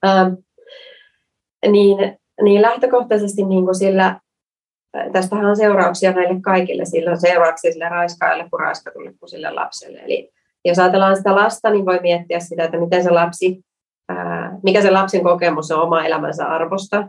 Ää, 0.03 0.32
niin, 1.72 2.18
niin 2.41 2.62
lähtökohtaisesti 2.62 3.43
niin 3.43 3.64
kuin 3.64 3.76
sillä 3.76 4.20
tästähän 5.12 5.46
on 5.46 5.56
seurauksia 5.56 6.12
näille 6.12 6.41
kaikille. 6.41 6.86
Sillä 6.86 7.12
on 7.12 7.18
seurauksia 7.18 7.72
sille 7.72 7.89
raiskaajalle 7.89 8.48
kuin 8.50 8.60
raiskatulle 8.60 9.14
kuin 9.20 9.30
sille 9.30 9.52
lapselle. 9.52 10.00
Eli 10.00 10.32
jos 10.66 10.80
ajatellaan 10.80 11.18
sitä 11.18 11.36
lasta, 11.36 11.70
niin 11.70 11.86
voi 11.86 12.00
miettiä 12.02 12.39
sitä, 12.39 12.64
että 12.64 12.78
miten 12.78 13.04
se 13.04 13.12
lapsi, 13.12 13.66
mikä 14.64 14.82
se 14.82 14.91
lapsen 14.91 15.24
kokemus 15.24 15.72
on 15.72 15.82
oma 15.82 16.06
elämänsä 16.06 16.46
arvosta. 16.46 17.08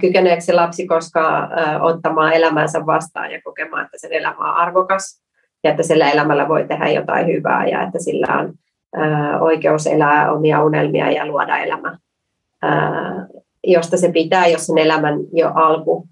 Kykeneekö 0.00 0.40
se 0.40 0.52
lapsi 0.52 0.86
koskaan 0.86 1.50
ottamaan 1.80 2.32
elämänsä 2.32 2.86
vastaan 2.86 3.30
ja 3.32 3.40
kokemaan, 3.44 3.84
että 3.84 3.98
sen 3.98 4.12
elämä 4.12 4.38
on 4.38 4.56
arvokas 4.56 5.22
ja 5.64 5.70
että 5.70 5.82
sillä 5.82 6.10
elämällä 6.10 6.48
voi 6.48 6.64
tehdä 6.64 6.88
jotain 6.88 7.26
hyvää 7.26 7.66
ja 7.66 7.82
että 7.82 7.98
sillä 7.98 8.26
on 8.38 8.52
oikeus 9.40 9.86
elää 9.86 10.32
omia 10.32 10.64
unelmia 10.64 11.10
ja 11.10 11.26
luoda 11.26 11.56
elämä, 11.56 11.98
josta 13.64 13.96
se 13.96 14.12
pitää, 14.12 14.46
jos 14.46 14.66
sen 14.66 14.78
elämän 14.78 15.14
jo 15.32 15.52
alku 15.54 16.08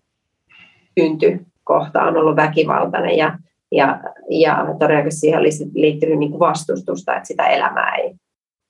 syntykohta 1.00 2.02
on 2.02 2.16
ollut 2.16 2.36
väkivaltainen 2.36 3.16
ja, 3.16 3.38
ja, 3.72 4.00
ja 4.30 4.66
todennäköisesti 4.78 5.20
siihen 5.20 5.40
olisi 5.40 5.70
liittynyt 5.74 6.18
niin 6.18 6.30
kuin 6.30 6.40
vastustusta, 6.40 7.16
että 7.16 7.26
sitä 7.26 7.46
elämää 7.46 7.94
ei 7.94 8.14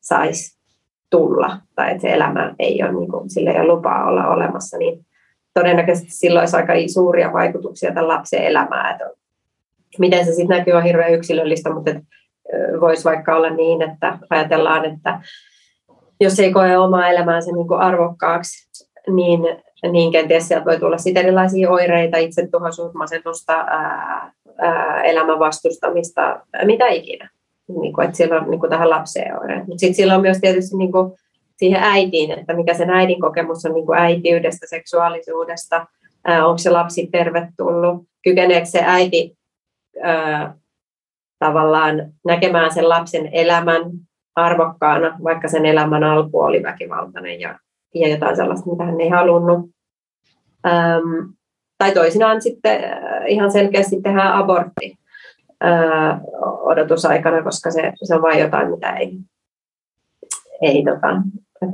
saisi 0.00 0.58
tulla 1.10 1.58
tai 1.74 1.90
että 1.90 2.02
se 2.02 2.12
elämä 2.12 2.54
ei 2.58 2.82
ole, 2.82 2.92
niin 2.92 3.10
kuin, 3.10 3.30
sillä 3.30 3.50
ei 3.50 3.60
ole 3.60 3.74
lupaa 3.74 4.04
olla 4.04 4.28
olemassa, 4.28 4.78
niin 4.78 5.06
todennäköisesti 5.54 6.10
silloin 6.10 6.42
olisi 6.42 6.56
aika 6.56 6.72
suuria 6.92 7.32
vaikutuksia 7.32 7.94
tämän 7.94 8.08
lapsen 8.08 8.44
elämään. 8.44 8.94
Että 8.94 9.04
miten 9.98 10.24
se 10.24 10.32
sitten 10.32 10.58
näkyy 10.58 10.72
on 10.72 10.82
hirveän 10.82 11.14
yksilöllistä, 11.14 11.70
mutta 11.74 11.90
voisi 12.80 13.04
vaikka 13.04 13.36
olla 13.36 13.50
niin, 13.50 13.82
että 13.82 14.18
ajatellaan, 14.30 14.84
että 14.84 15.20
jos 16.20 16.40
ei 16.40 16.52
koe 16.52 16.78
omaa 16.78 17.08
elämäänsä 17.08 17.50
niin 17.52 17.78
arvokkaaksi, 17.78 18.70
niin 19.10 19.40
niin 19.90 20.12
kenties 20.12 20.48
sieltä 20.48 20.64
voi 20.64 20.78
tulla 20.78 20.98
sitten 20.98 21.22
erilaisia 21.22 21.70
oireita, 21.70 22.16
itsetuhoisuutta, 22.16 22.98
masennusta, 22.98 23.52
ää, 23.52 24.32
ää, 24.58 25.02
elämän 25.02 25.38
vastustamista, 25.38 26.40
mitä 26.64 26.88
ikinä. 26.88 27.30
Niin 27.80 27.92
kuin, 27.92 28.04
että 28.04 28.16
siellä 28.16 28.40
on 28.40 28.50
niin 28.50 28.60
kuin 28.60 28.70
tähän 28.70 28.90
lapseen 28.90 29.40
oireet. 29.40 29.66
Mutta 29.66 29.80
sitten 29.80 29.94
sillä 29.94 30.14
on 30.14 30.22
myös 30.22 30.38
tietysti 30.40 30.76
niin 30.76 30.92
kuin 30.92 31.12
siihen 31.56 31.82
äitiin, 31.82 32.30
että 32.38 32.54
mikä 32.54 32.74
sen 32.74 32.90
äidin 32.90 33.20
kokemus 33.20 33.64
on 33.64 33.74
niin 33.74 33.86
kuin 33.86 33.98
äitiydestä, 33.98 34.66
seksuaalisuudesta, 34.68 35.86
ää, 36.24 36.46
onko 36.46 36.58
se 36.58 36.70
lapsi 36.70 37.06
tervetullut, 37.06 38.04
kykeneekö 38.24 38.66
se 38.66 38.80
äiti 38.84 39.36
ää, 40.02 40.54
tavallaan 41.38 42.12
näkemään 42.24 42.74
sen 42.74 42.88
lapsen 42.88 43.28
elämän 43.32 43.82
arvokkaana, 44.36 45.18
vaikka 45.24 45.48
sen 45.48 45.66
elämän 45.66 46.04
alku 46.04 46.40
oli 46.40 46.62
väkivaltainen 46.62 47.40
ja 47.40 47.58
ja 47.95 48.09
jotain 48.09 48.36
sellaista, 48.36 48.70
mitä 48.70 48.84
hän 48.84 49.01
ei 49.01 49.09
halunnut. 49.09 49.70
Ähm, 50.66 51.30
tai 51.78 51.93
toisinaan 51.93 52.43
sitten 52.43 52.84
äh, 52.84 53.24
ihan 53.26 53.53
selkeästi 53.53 54.03
tehdään 54.03 54.32
abortti 54.32 54.95
äh, 55.64 56.20
odotusaikana, 56.62 57.43
koska 57.43 57.70
se, 57.70 57.93
se 58.03 58.14
on 58.14 58.22
vain 58.22 58.40
jotain, 58.40 58.70
mitä 58.70 58.93
ei, 58.93 59.18
ei 60.62 60.84
tota, 60.84 61.22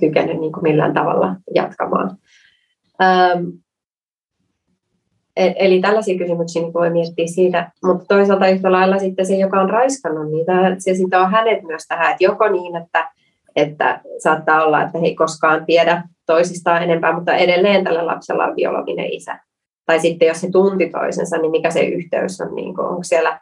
kykene 0.01 0.35
niin 0.35 0.53
kuin 0.53 0.62
millään 0.62 0.95
tavalla 0.95 1.37
jatkamaan. 1.55 2.16
Ähm, 3.03 3.45
eli 5.37 5.81
tällaisia 5.81 6.19
kysymyksiä 6.19 6.62
niin 6.62 6.75
voi 6.75 6.91
miettiä 6.91 7.27
siitä, 7.27 7.71
mutta 7.85 8.05
toisaalta 8.09 8.49
yhtä 8.49 8.73
lailla 8.73 8.99
sitten 8.99 9.27
se, 9.27 9.37
joka 9.37 9.61
on 9.61 9.71
raiskannut 9.71 10.31
niitä, 10.31 10.53
se 10.79 10.95
sitten 10.95 11.21
on 11.21 11.31
hänet 11.31 11.62
myös 11.62 11.83
tähän, 11.89 12.11
että 12.11 12.25
joko 12.25 12.49
niin, 12.49 12.77
että, 12.77 13.11
että 13.59 14.00
saattaa 14.18 14.64
olla, 14.64 14.82
että 14.82 14.98
he 14.98 15.06
ei 15.06 15.14
koskaan 15.14 15.66
tiedä 15.66 16.02
toisistaan 16.26 16.82
enempää, 16.82 17.12
mutta 17.12 17.34
edelleen 17.34 17.84
tällä 17.84 18.06
lapsella 18.06 18.44
on 18.44 18.54
biologinen 18.54 19.12
isä. 19.12 19.38
Tai 19.86 20.00
sitten 20.00 20.28
jos 20.28 20.42
he 20.42 20.48
tunti 20.52 20.90
toisensa, 20.90 21.36
niin 21.38 21.50
mikä 21.50 21.70
se 21.70 21.80
yhteys 21.80 22.40
on, 22.40 22.54
niin 22.54 22.74
kuin, 22.74 22.86
onko 22.86 23.02
siellä 23.02 23.40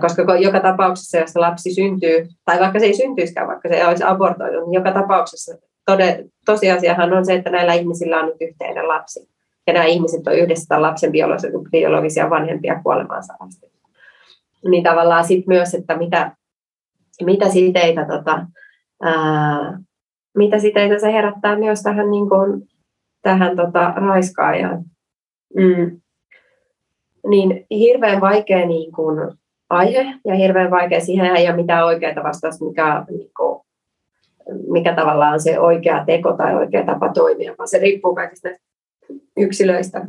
koska 0.00 0.36
joka 0.36 0.60
tapauksessa, 0.60 1.18
jos 1.18 1.36
lapsi 1.36 1.74
syntyy, 1.74 2.28
tai 2.44 2.60
vaikka 2.60 2.78
se 2.78 2.86
ei 2.86 2.94
syntyisikään, 2.94 3.48
vaikka 3.48 3.68
se 3.68 3.86
olisi 3.86 4.04
abortoitu, 4.04 4.60
niin 4.60 4.74
joka 4.74 4.92
tapauksessa 4.92 5.56
tode, 5.86 6.24
tosiasiahan 6.46 7.12
on 7.12 7.26
se, 7.26 7.34
että 7.34 7.50
näillä 7.50 7.74
ihmisillä 7.74 8.20
on 8.20 8.26
nyt 8.26 8.36
yhteinen 8.40 8.88
lapsi. 8.88 9.28
Ja 9.66 9.72
nämä 9.72 9.84
ihmiset 9.84 10.26
on 10.26 10.34
yhdessä 10.34 10.82
lapsen 10.82 11.12
biologisia 11.70 12.30
vanhempia 12.30 12.80
kuolemaansa 12.82 13.34
asti. 13.40 13.66
Niin 14.70 14.82
tavallaan 14.82 15.24
sitten 15.24 15.56
myös, 15.56 15.74
että 15.74 15.96
mitä, 15.96 16.36
mitä 17.24 17.48
siteitä, 17.48 18.04
tota, 18.04 18.46
ää, 19.00 19.78
mitä 20.36 20.58
siteitä 20.58 20.98
se 20.98 21.12
herättää 21.12 21.58
myös 21.58 21.82
tähän, 21.82 22.10
niin 22.10 22.28
kuin, 22.28 22.68
tähän 23.22 23.56
tota, 23.56 23.92
raiskaajaan. 23.96 24.84
Mm. 25.56 26.00
Niin 27.28 27.66
hirveän 27.70 28.20
vaikea 28.20 28.66
niin 28.66 28.92
kuin, 28.92 29.32
aihe 29.70 30.14
ja 30.24 30.34
hirveän 30.34 30.70
vaikea. 30.70 31.00
Siihen 31.00 31.36
ei 31.36 31.48
ole 31.48 31.56
mitään 31.56 31.86
oikeaa 31.86 32.24
vastausta, 32.24 32.64
mikä, 32.64 33.04
niin 33.10 33.30
kuin, 33.36 33.60
mikä 34.68 34.94
tavallaan 34.94 35.32
on 35.32 35.40
se 35.40 35.60
oikea 35.60 36.04
teko 36.06 36.32
tai 36.32 36.54
oikea 36.54 36.84
tapa 36.84 37.12
toimia, 37.12 37.54
vaan 37.58 37.68
se 37.68 37.78
riippuu 37.78 38.14
kaikista 38.14 38.48
yksilöistä. 39.36 40.06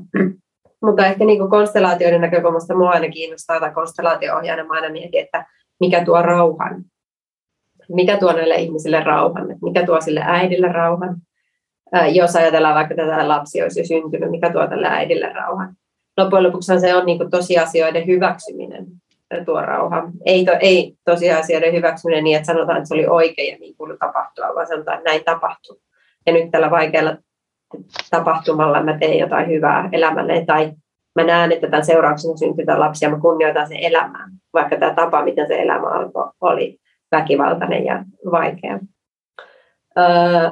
Mutta 0.83 1.05
ehkä 1.05 1.25
niin 1.25 1.39
kuin 1.39 1.49
konstellaatioiden 1.49 2.21
näkökulmasta 2.21 2.73
minua 2.73 2.89
aina 2.89 3.09
kiinnostaa, 3.09 3.59
tai 3.59 3.71
konstellaatio-ohjaajana 3.71 4.67
mä 4.67 4.73
aina 4.73 4.89
mietin, 4.89 5.21
että 5.21 5.45
mikä 5.79 6.05
tuo 6.05 6.21
rauhan. 6.21 6.83
Mikä 7.93 8.17
tuo 8.17 8.33
näille 8.33 8.55
ihmisille 8.55 9.03
rauhan, 9.03 9.47
mikä 9.61 9.85
tuo 9.85 10.01
sille 10.01 10.21
äidille 10.25 10.67
rauhan. 10.67 11.15
jos 12.11 12.35
ajatellaan 12.35 12.75
vaikka 12.75 12.95
tätä 12.95 13.27
lapsi 13.27 13.63
olisi 13.63 13.79
jo 13.79 13.85
syntynyt, 13.85 14.31
mikä 14.31 14.51
tuo 14.51 14.67
tälle 14.67 14.87
äidille 14.87 15.33
rauhan. 15.33 15.75
Loppujen 16.17 16.43
lopuksi 16.43 16.79
se 16.79 16.95
on 16.95 17.05
niin 17.05 17.17
kuin 17.17 17.31
tosiasioiden 17.31 18.07
hyväksyminen 18.07 18.85
tuo 19.45 19.61
rauha. 19.61 20.03
Ei, 20.25 20.45
to, 20.45 20.51
ei 20.59 20.93
tosiasioiden 21.05 21.73
hyväksyminen 21.73 22.23
niin, 22.23 22.37
että 22.37 22.53
sanotaan, 22.53 22.77
että 22.77 22.87
se 22.87 22.93
oli 22.93 23.07
oikein 23.07 23.53
ja 23.53 23.59
niin 23.59 23.75
kuului 23.77 23.97
tapahtua, 23.97 24.55
vaan 24.55 24.67
sanotaan, 24.67 24.97
että 24.97 25.09
näin 25.09 25.23
tapahtui. 25.23 25.77
Ja 26.25 26.33
nyt 26.33 26.51
tällä 26.51 26.71
vaikealla 26.71 27.17
tapahtumalla 28.09 28.83
mä 28.83 28.97
teen 28.97 29.19
jotain 29.19 29.47
hyvää 29.49 29.89
elämälle 29.91 30.45
tai 30.45 30.71
mä 31.15 31.23
näen, 31.23 31.51
että 31.51 31.67
tämän 31.67 31.85
seurauksena 31.85 32.37
syntyy 32.37 32.65
tämä 32.65 32.79
lapsi 32.79 33.05
ja 33.05 33.11
mä 33.11 33.19
kunnioitan 33.19 33.67
sen 33.67 33.77
elämää, 33.77 34.27
vaikka 34.53 34.77
tämä 34.77 34.93
tapa, 34.93 35.23
miten 35.23 35.47
se 35.47 35.61
elämä 35.61 35.87
alkoi, 35.87 36.31
oli 36.41 36.80
väkivaltainen 37.11 37.85
ja 37.85 38.03
vaikea. 38.31 38.79
Öö, 39.97 40.51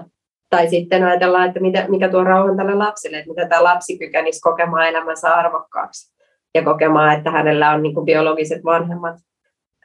tai 0.50 0.68
sitten 0.68 1.04
ajatellaan, 1.04 1.48
että 1.48 1.60
mitä, 1.60 1.86
mikä 1.88 2.10
tuo 2.10 2.24
rauhan 2.24 2.58
tälle 2.58 2.74
lapselle, 2.74 3.18
että 3.18 3.30
mitä 3.30 3.48
tämä 3.48 3.64
lapsi 3.64 3.98
kykenisi 3.98 4.42
kokemaan 4.42 4.88
elämänsä 4.88 5.34
arvokkaaksi 5.34 6.14
ja 6.56 6.64
kokemaan, 6.64 7.18
että 7.18 7.32
hänellä 7.32 7.72
on 7.72 7.84
niin 7.84 7.94
kuin 7.94 8.06
biologiset 8.06 8.66
vanhemmat 8.66 9.16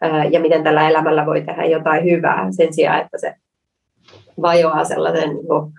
öö, 0.05 0.25
ja 0.31 0.41
miten 0.41 0.65
tällä 0.65 0.89
elämällä 0.89 1.27
voi 1.27 1.43
tehdä 1.43 1.65
jotain 1.65 2.05
hyvää 2.05 2.47
sen 2.51 2.75
sijaan, 2.75 3.01
että 3.01 3.19
se 3.19 3.35
vajoaa 4.43 4.85
sellaisen 4.85 5.31
niin 5.31 5.47
kuin, 5.47 5.73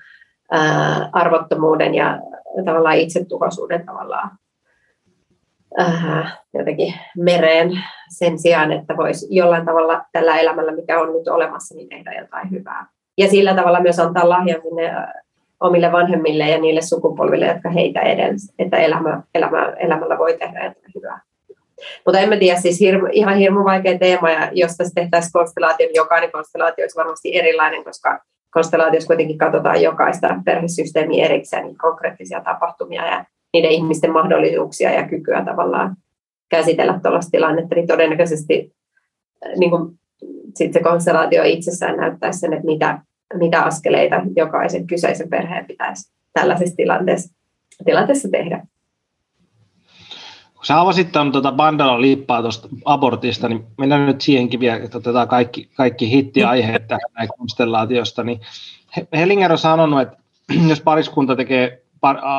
ää, 0.52 1.10
arvottomuuden 1.14 1.96
ja 1.96 2.20
tavallaan 2.66 2.98
itsetuhoisuuden 2.98 3.86
tavallaan 3.86 4.32
ää, 5.78 6.38
jotenkin 6.54 6.94
mereen 7.18 7.72
sen 8.18 8.40
sijaan, 8.40 8.72
että 8.72 8.98
voisi 8.98 9.28
jollain 9.30 9.66
tavalla 9.66 10.06
tällä 10.12 10.38
elämällä, 10.38 10.72
mikä 10.72 11.00
on 11.00 11.14
nyt 11.14 11.28
olemassa, 11.28 11.76
niin 11.76 11.90
tehdä 11.90 12.14
jotain 12.14 12.52
hyvää. 12.52 12.88
Ja 13.18 13.30
sillä 13.30 13.56
tavalla 13.56 13.80
myös 13.80 14.00
antaa 14.00 14.30
lahjan 14.30 14.62
sinne 14.62 14.92
omille 15.60 15.92
vanhemmille 15.92 16.50
ja 16.50 16.58
niille 16.58 16.82
sukupolville, 16.82 17.46
jotka 17.46 17.70
heitä 17.70 18.02
edelsi, 18.02 18.54
että 18.60 18.78
elämä, 18.78 19.22
elämä, 19.36 19.74
elämällä 19.78 20.18
voi 20.18 20.38
tehdä 20.38 20.66
jotain 20.66 20.92
hyvää. 20.96 21.22
Mutta 22.06 22.20
en 22.20 22.30
mä 22.30 22.38
tiedä, 22.38 22.60
siis 22.60 22.80
hirmu, 22.80 23.08
ihan 23.12 23.38
hirmu 23.38 23.64
vaikea 23.64 24.00
teema, 24.00 24.32
ja 24.32 24.50
jos 24.54 24.78
tässä 24.78 24.94
tehtäisiin 24.96 25.32
konstellaatio, 25.32 25.86
niin 25.86 25.96
jokainen 25.96 26.32
konstellaatio 26.32 26.84
olisi 26.84 26.98
varmasti 26.98 27.38
erilainen, 27.38 27.84
koska 27.84 28.20
konstellaatiossa 28.52 29.08
kuitenkin 29.08 29.38
katsotaan 29.38 29.82
jokaista 29.82 30.36
perhesysteemiä 30.46 31.26
erikseen, 31.26 31.64
niin 31.64 31.78
konkreettisia 31.78 32.42
tapahtumia 32.42 33.06
ja 33.06 33.26
niiden 33.56 33.72
ihmisten 33.72 34.12
mahdollisuuksia 34.12 34.92
ja 34.92 35.08
kykyä 35.08 35.46
tavallaan 35.46 35.96
käsitellä 36.50 37.00
tuollaista 37.02 37.32
tilannetta, 37.32 37.76
niin 37.76 37.88
todennäköisesti 37.88 38.74
äh, 39.46 39.52
niin 39.58 39.70
kuin, 39.70 40.00
sit 40.56 40.74
se 40.74 40.80
konstellaatio 40.80 41.44
itsessään 41.44 41.98
näyttäisi 41.98 42.40
sen, 42.40 42.54
että 42.54 42.66
mitä, 42.66 43.02
mitä 43.34 43.64
askeleita 43.64 44.22
jokaisen 44.36 44.88
kyseisen 44.88 45.30
perheen 45.30 45.66
pitäisi 45.66 46.14
tällaisessa 46.34 46.76
tilanteessa, 46.76 47.36
tilanteessa 47.86 48.30
tehdä 48.32 48.68
sä 50.68 50.82
avasit 50.82 51.12
tuon 51.12 51.32
tuota 51.32 51.52
bandalla 51.52 52.02
liippaa 52.02 52.42
tuosta 52.42 52.68
abortista, 52.86 53.50
niin 53.50 53.66
mennään 53.78 54.06
nyt 54.06 54.22
siihenkin 54.22 54.60
vielä, 54.60 54.84
että 54.84 54.98
otetaan 54.98 55.28
kaikki, 55.28 55.70
kaikki 55.74 56.12
hittiaiheet 56.12 56.88
tähän 56.88 57.28
konstellaatiosta. 57.38 58.24
Niin 58.24 58.40
Hellinger 59.14 59.52
on 59.52 59.58
sanonut, 59.58 60.02
että 60.02 60.18
jos 60.70 60.82
pariskunta 60.82 61.36
tekee 61.36 61.82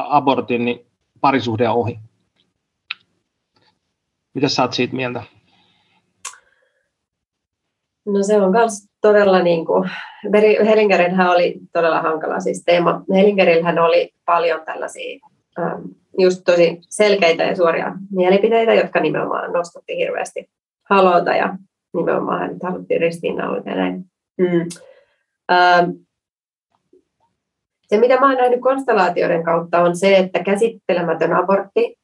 abortin, 0.08 0.64
niin 0.64 0.86
parisuhde 1.26 1.68
on 1.68 1.76
ohi. 1.76 1.98
Mitä 4.34 4.48
sä 4.48 4.62
oot 4.62 4.72
siitä 4.72 4.96
mieltä? 4.96 5.22
No 8.06 8.22
se 8.22 8.40
on 8.40 8.50
myös 8.50 8.72
todella 9.00 9.42
niin 9.42 9.66
kuin, 9.66 9.90
Hellingerillähän 10.66 11.30
oli 11.30 11.54
todella 11.72 12.02
hankala 12.02 12.40
siis 12.40 12.62
teema. 12.66 13.02
Hellingerillähän 13.14 13.78
oli 13.78 14.12
paljon 14.24 14.60
tällaisia 14.64 15.18
ähm, 15.58 15.82
just 16.18 16.42
tosi 16.44 16.80
selkeitä 16.88 17.42
ja 17.42 17.56
suoria 17.56 17.92
mielipiteitä, 18.10 18.74
jotka 18.74 19.00
nimenomaan 19.00 19.52
nostatti 19.52 19.96
hirveästi 19.96 20.50
halota 20.90 21.30
ja 21.30 21.58
nimenomaan 21.94 22.40
hän 22.40 22.56
haluttiin 22.62 23.00
ristiinnaulita 23.00 23.70
ja 23.70 23.76
näin. 23.76 24.04
Mm. 24.38 24.68
Ähm, 25.52 25.90
se, 27.86 28.00
mitä 28.00 28.20
mä 28.20 28.26
oon 28.26 28.36
nähnyt 28.36 28.60
konstellaatioiden 28.60 29.44
kautta, 29.44 29.80
on 29.80 29.96
se, 29.96 30.16
että 30.16 30.44
käsittelemätön 30.44 31.32
abortti 31.32 31.98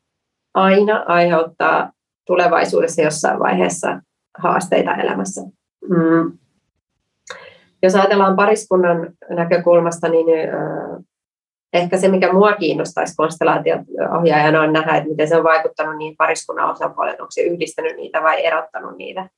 aina 0.55 1.05
aiheuttaa 1.07 1.93
tulevaisuudessa 2.27 3.03
jossain 3.03 3.39
vaiheessa 3.39 4.01
haasteita 4.39 4.95
elämässä. 4.95 5.41
Mm. 5.89 6.39
Jos 7.83 7.95
ajatellaan 7.95 8.37
pariskunnan 8.37 9.13
näkökulmasta, 9.31 10.09
niin 10.09 10.27
ehkä 11.73 11.97
se, 11.97 12.09
mikä 12.09 12.33
mua 12.33 12.53
kiinnostaisi 12.53 13.17
konstellaatio-ohjaajana 13.17 14.61
on 14.61 14.73
nähdä, 14.73 14.97
että 14.97 15.09
miten 15.09 15.29
se 15.29 15.37
on 15.37 15.45
vaikuttanut 15.45 15.97
niin 15.97 16.17
pariskunnan 16.17 16.71
osapuolet, 16.71 17.21
onko 17.21 17.31
se 17.31 17.43
yhdistänyt 17.43 17.97
niitä 17.97 18.23
vai 18.23 18.47
erottanut 18.47 18.97
niitä. 18.97 19.29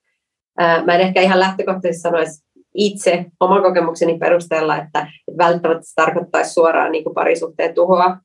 Mä 0.85 0.95
en 0.95 1.01
ehkä 1.01 1.21
ihan 1.21 1.41
lähtökohtaisesti 1.41 2.03
sanoisi 2.03 2.45
itse 2.75 3.25
oman 3.41 3.63
kokemukseni 3.63 4.19
perusteella, 4.19 4.77
että 4.77 5.07
välttämättä 5.39 5.83
se 5.83 5.93
tarkoittaisi 5.95 6.53
suoraan 6.53 6.93
niin 6.93 7.05
kuin 7.05 7.15
parisuhteen 7.15 7.75
tuhoa, 7.75 8.17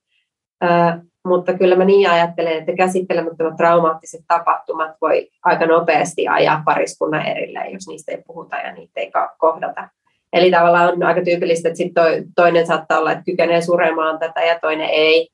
mutta 1.28 1.54
kyllä 1.54 1.76
mä 1.76 1.86
niin 1.86 2.10
ajattelen, 2.10 2.58
että 2.58 2.74
käsittelemättömät 2.74 3.56
traumaattiset 3.56 4.22
tapahtumat 4.28 4.92
voi 5.02 5.28
aika 5.44 5.66
nopeasti 5.66 6.28
ajaa 6.28 6.62
pariskunnan 6.66 7.26
erilleen, 7.26 7.74
jos 7.74 7.88
niistä 7.88 8.12
ei 8.12 8.24
puhuta 8.28 8.56
ja 8.56 8.74
niitä 8.74 9.00
ei 9.00 9.12
kohdata. 9.38 9.90
Eli 10.34 10.52
tavallaan 10.52 10.94
on 10.94 11.04
aika 11.04 11.24
tyypillistä, 11.24 11.70
että 11.70 11.78
sit 11.78 11.94
toinen 12.36 12.68
saattaa 12.68 13.00
olla, 13.00 13.12
että 13.12 13.24
kykenee 13.26 13.62
suremaan 13.62 14.20
tätä 14.20 14.42
ja 14.42 14.60
toinen 14.60 14.90
ei. 14.90 15.30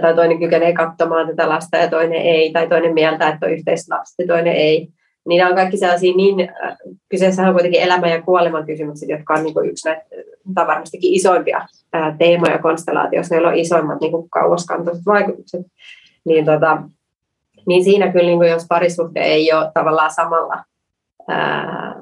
Tai 0.00 0.14
toinen 0.14 0.38
kykenee 0.38 0.72
katsomaan 0.72 1.28
tätä 1.28 1.48
lasta 1.48 1.76
ja 1.76 1.88
toinen 1.88 2.22
ei. 2.22 2.52
Tai 2.52 2.68
toinen 2.68 2.94
mieltä, 2.94 3.28
että 3.28 3.46
on 3.46 3.52
yhteislapsi 3.52 4.14
ja 4.18 4.26
toinen 4.26 4.54
ei. 4.54 4.88
Niin 5.30 5.46
on 5.46 5.54
kaikki 5.54 5.76
sellaisia 5.76 6.16
niin, 6.16 6.40
äh, 6.40 6.76
kyseessä 7.08 7.42
on 7.42 7.52
kuitenkin 7.52 7.82
elämä- 7.82 8.08
ja 8.08 8.22
kuoleman 8.22 8.66
kysymykset, 8.66 9.08
jotka 9.08 9.34
on 9.34 9.44
niin 9.44 9.70
yksi 9.70 9.88
näitä, 9.88 10.06
tai 10.54 10.66
varmastikin 10.66 11.14
isoimpia 11.14 11.66
äh, 11.96 12.18
teemoja 12.18 12.58
konstellaatiossa, 12.58 13.34
joilla 13.34 13.48
on 13.48 13.58
isoimmat 13.58 14.00
niin 14.00 14.30
kauaskantoiset 14.30 15.06
vaikutukset. 15.06 15.60
Niin, 16.24 16.44
tota, 16.44 16.82
niin 17.66 17.84
siinä 17.84 18.12
kyllä, 18.12 18.26
niin 18.26 18.38
kuin 18.38 18.50
jos 18.50 18.66
parisuhde 18.68 19.20
ei 19.20 19.52
ole 19.52 19.70
tavallaan 19.74 20.10
samalla 20.10 20.64
ää, 21.28 21.86
äh, 21.88 21.94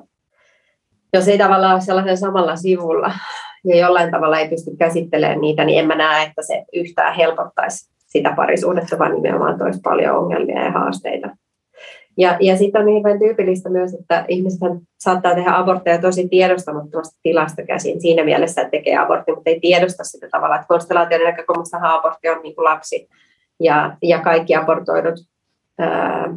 jos 1.12 1.28
ei 1.28 1.38
tavallaan 1.38 1.72
ole 1.72 1.80
sellaisen 1.80 2.18
samalla 2.18 2.56
sivulla 2.56 3.12
ja 3.64 3.76
jollain 3.76 4.10
tavalla 4.10 4.38
ei 4.38 4.48
pysty 4.48 4.70
käsittelemään 4.78 5.40
niitä, 5.40 5.64
niin 5.64 5.78
en 5.78 5.86
mä 5.86 5.94
näe, 5.94 6.26
että 6.26 6.42
se 6.42 6.64
yhtään 6.72 7.14
helpottaisi 7.14 7.90
sitä 8.06 8.32
parisuudetta, 8.36 8.98
vaan 8.98 9.14
nimenomaan 9.14 9.58
toisi 9.58 9.80
paljon 9.80 10.16
ongelmia 10.16 10.64
ja 10.64 10.70
haasteita. 10.70 11.28
Ja, 12.18 12.36
ja 12.40 12.56
sitten 12.56 12.82
on 12.82 12.88
hirveän 12.88 13.18
tyypillistä 13.18 13.70
myös, 13.70 13.94
että 13.94 14.24
ihmiset 14.28 14.60
saattaa 14.98 15.34
tehdä 15.34 15.56
abortteja 15.56 15.98
tosi 15.98 16.28
tiedostamattomasta 16.28 17.18
tilasta 17.22 17.62
käsin 17.62 18.00
siinä 18.00 18.24
mielessä, 18.24 18.60
että 18.60 18.70
tekee 18.70 18.96
abortti, 18.96 19.32
mutta 19.32 19.50
ei 19.50 19.60
tiedosta 19.60 20.04
sitä 20.04 20.28
tavalla, 20.30 20.54
että 20.54 20.68
konstellaation 20.68 21.24
näkökulmasta 21.24 21.78
abortti 21.82 22.28
on 22.28 22.42
niin 22.42 22.54
kuin 22.54 22.64
lapsi 22.64 23.08
ja, 23.60 23.96
ja 24.02 24.18
kaikki 24.18 24.54
abortoidut 24.54 25.14
ää, 25.78 26.34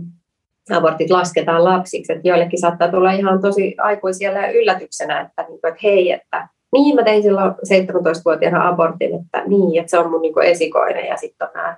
abortit 0.72 1.10
lasketaan 1.10 1.64
lapsiksi. 1.64 2.14
Että 2.14 2.28
joillekin 2.28 2.60
saattaa 2.60 2.92
tulla 2.92 3.12
ihan 3.12 3.42
tosi 3.42 3.76
aikuisia 3.78 4.52
yllätyksenä, 4.52 5.20
että, 5.22 5.42
niin 5.42 5.62
kuin, 5.62 5.70
että 5.70 5.80
hei, 5.84 6.12
että 6.12 6.48
niin 6.72 6.96
mä 6.96 7.04
tein 7.04 7.24
silloin 7.24 7.52
17-vuotiaana 7.52 8.68
abortin, 8.68 9.22
että 9.22 9.44
niin, 9.48 9.80
että 9.80 9.90
se 9.90 10.00
on 10.00 10.12
mun 10.12 10.22
niin 10.22 10.34
kuin 10.34 10.48
esikoinen 10.48 11.06
ja 11.06 11.18
sitten 11.18 11.48
on 11.48 11.54
nämä 11.54 11.78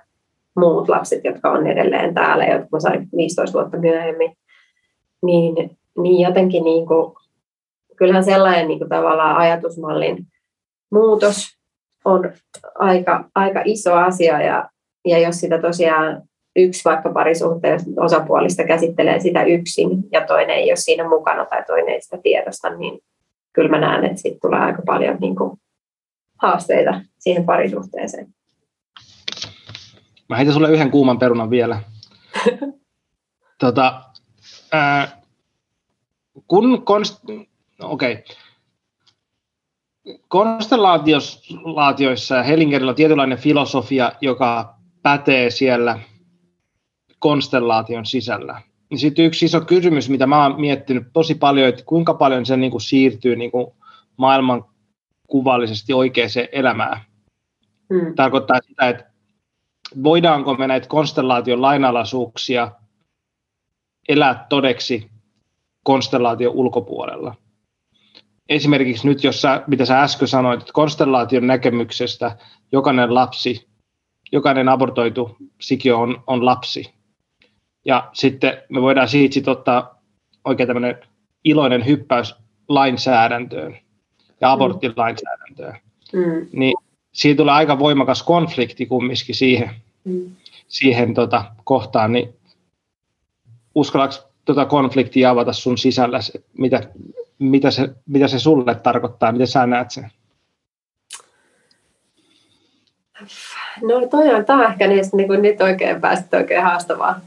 muut 0.56 0.88
lapset, 0.88 1.24
jotka 1.24 1.50
on 1.50 1.66
edelleen 1.66 2.14
täällä, 2.14 2.44
jotka 2.44 2.80
sain 2.80 3.08
15 3.16 3.58
vuotta 3.58 3.78
myöhemmin, 3.78 4.36
niin, 5.22 5.78
niin 5.98 6.26
jotenkin 6.26 6.64
niin 6.64 6.86
kuin, 6.86 7.12
kyllähän 7.96 8.24
sellainen 8.24 8.68
niin 8.68 8.78
kuin 8.78 8.88
tavallaan 8.88 9.36
ajatusmallin 9.36 10.26
muutos 10.92 11.58
on 12.04 12.32
aika, 12.74 13.30
aika 13.34 13.62
iso 13.64 13.94
asia 13.94 14.42
ja, 14.42 14.70
ja 15.04 15.18
jos 15.18 15.40
sitä 15.40 15.58
tosiaan 15.60 16.22
yksi 16.56 16.84
vaikka 16.84 17.12
parisuhteen 17.12 17.80
osapuolista 17.96 18.64
käsittelee 18.64 19.20
sitä 19.20 19.42
yksin 19.42 19.90
ja 20.12 20.26
toinen 20.26 20.56
ei 20.56 20.70
ole 20.70 20.76
siinä 20.76 21.08
mukana 21.08 21.44
tai 21.44 21.64
toinen 21.66 21.94
ei 21.94 22.02
sitä 22.02 22.18
tiedosta, 22.22 22.70
niin 22.70 23.00
kyllä 23.52 23.68
mä 23.68 23.80
näen, 23.80 24.04
että 24.04 24.16
siitä 24.16 24.38
tulee 24.42 24.60
aika 24.60 24.82
paljon 24.86 25.16
niin 25.20 25.36
kuin, 25.36 25.58
haasteita 26.42 27.00
siihen 27.18 27.44
parisuhteeseen. 27.44 28.26
Mä 30.28 30.36
heitän 30.36 30.54
sulle 30.54 30.70
yhden 30.70 30.90
kuuman 30.90 31.18
perunan 31.18 31.50
vielä. 31.50 31.80
tota, 33.60 34.02
ää, 34.72 35.22
kun 36.48 36.84
konst... 36.84 37.24
No, 37.78 37.90
okei. 37.90 38.12
Okay. 38.12 38.24
Konstellaatioissa 40.28 42.36
ja 42.36 42.42
Hellingerillä 42.42 42.90
on 42.90 42.96
tietynlainen 42.96 43.38
filosofia, 43.38 44.12
joka 44.20 44.74
pätee 45.02 45.50
siellä 45.50 45.98
konstellaation 47.18 48.06
sisällä. 48.06 48.60
Niin 48.90 48.98
sitten 48.98 49.24
yksi 49.24 49.44
iso 49.44 49.60
kysymys, 49.60 50.08
mitä 50.08 50.26
mä 50.26 50.42
oon 50.42 50.60
miettinyt 50.60 51.06
tosi 51.12 51.34
paljon, 51.34 51.68
että 51.68 51.82
kuinka 51.86 52.14
paljon 52.14 52.46
se 52.46 52.56
niin 52.56 52.70
kuin 52.70 52.80
siirtyy 52.80 53.36
niin 53.36 53.50
kuin 53.50 53.66
maailman 54.16 54.64
kuvallisesti 55.28 55.92
oikeaan 55.92 56.30
elämään. 56.52 57.00
Hmm. 57.94 58.14
Tarkoittaa 58.14 58.60
sitä, 58.62 58.88
että 58.88 59.13
voidaanko 60.02 60.54
me 60.54 60.66
näitä 60.66 60.88
konstellaation 60.88 61.62
lainalaisuuksia 61.62 62.72
elää 64.08 64.46
todeksi 64.48 65.10
konstellaation 65.82 66.54
ulkopuolella. 66.54 67.34
Esimerkiksi 68.48 69.06
nyt, 69.06 69.24
jos 69.24 69.42
sä, 69.42 69.62
mitä 69.66 69.84
sä 69.84 70.02
äsken 70.02 70.28
sanoit, 70.28 70.60
että 70.60 70.72
konstellaation 70.72 71.46
näkemyksestä 71.46 72.36
jokainen 72.72 73.14
lapsi, 73.14 73.68
jokainen 74.32 74.68
abortoitu 74.68 75.36
sikio 75.60 76.00
on, 76.00 76.22
on 76.26 76.44
lapsi. 76.44 76.94
Ja 77.84 78.10
sitten 78.12 78.62
me 78.68 78.82
voidaan 78.82 79.08
siitä 79.08 79.34
sit 79.34 79.48
ottaa 79.48 80.02
oikein 80.44 80.66
tämmöinen 80.66 80.98
iloinen 81.44 81.86
hyppäys 81.86 82.34
lainsäädäntöön 82.68 83.78
ja 84.40 84.52
aborttilainsäädäntöön. 84.52 85.78
Mm. 86.12 86.46
Niin 86.52 86.74
siitä 87.14 87.36
tulee 87.36 87.54
aika 87.54 87.78
voimakas 87.78 88.22
konflikti 88.22 88.86
kumminkin 88.86 89.34
siihen, 89.34 89.70
mm. 90.04 90.30
siihen 90.68 91.14
tota, 91.14 91.44
kohtaan, 91.64 92.12
niin 92.12 92.34
uskallatko 93.74 94.28
tota 94.44 94.66
konfliktia 94.66 95.30
avata 95.30 95.52
sun 95.52 95.78
sisällä, 95.78 96.18
mitä, 96.58 96.82
mitä, 97.38 97.70
se, 97.70 97.88
mitä 98.06 98.28
se 98.28 98.38
sulle 98.38 98.74
tarkoittaa, 98.74 99.32
miten 99.32 99.46
sä 99.46 99.66
näet 99.66 99.90
sen? 99.90 100.10
No 103.82 104.06
toi 104.10 104.34
on, 104.34 104.44
tämä 104.44 104.58
on 104.66 104.72
ehkä 104.72 104.86
niistä 104.86 105.16
niin 105.16 105.42
nyt 105.42 105.60
oikein 105.60 106.00
päästä 106.00 106.36
oikein 106.36 106.62
haastavaa, 106.62 107.20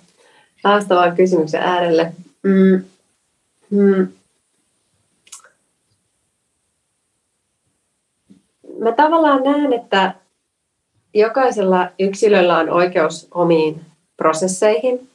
haastavaa 0.64 1.12
kysymyksen 1.12 1.62
äärelle. 1.62 2.14
Mm. 2.44 2.84
Mm. 3.70 4.08
Mä 8.80 8.92
tavallaan 8.92 9.44
näen, 9.44 9.74
että 9.74 10.14
jokaisella 11.14 11.90
yksilöllä 12.00 12.58
on 12.58 12.70
oikeus 12.70 13.28
omiin 13.34 13.82
prosesseihin. 14.18 15.10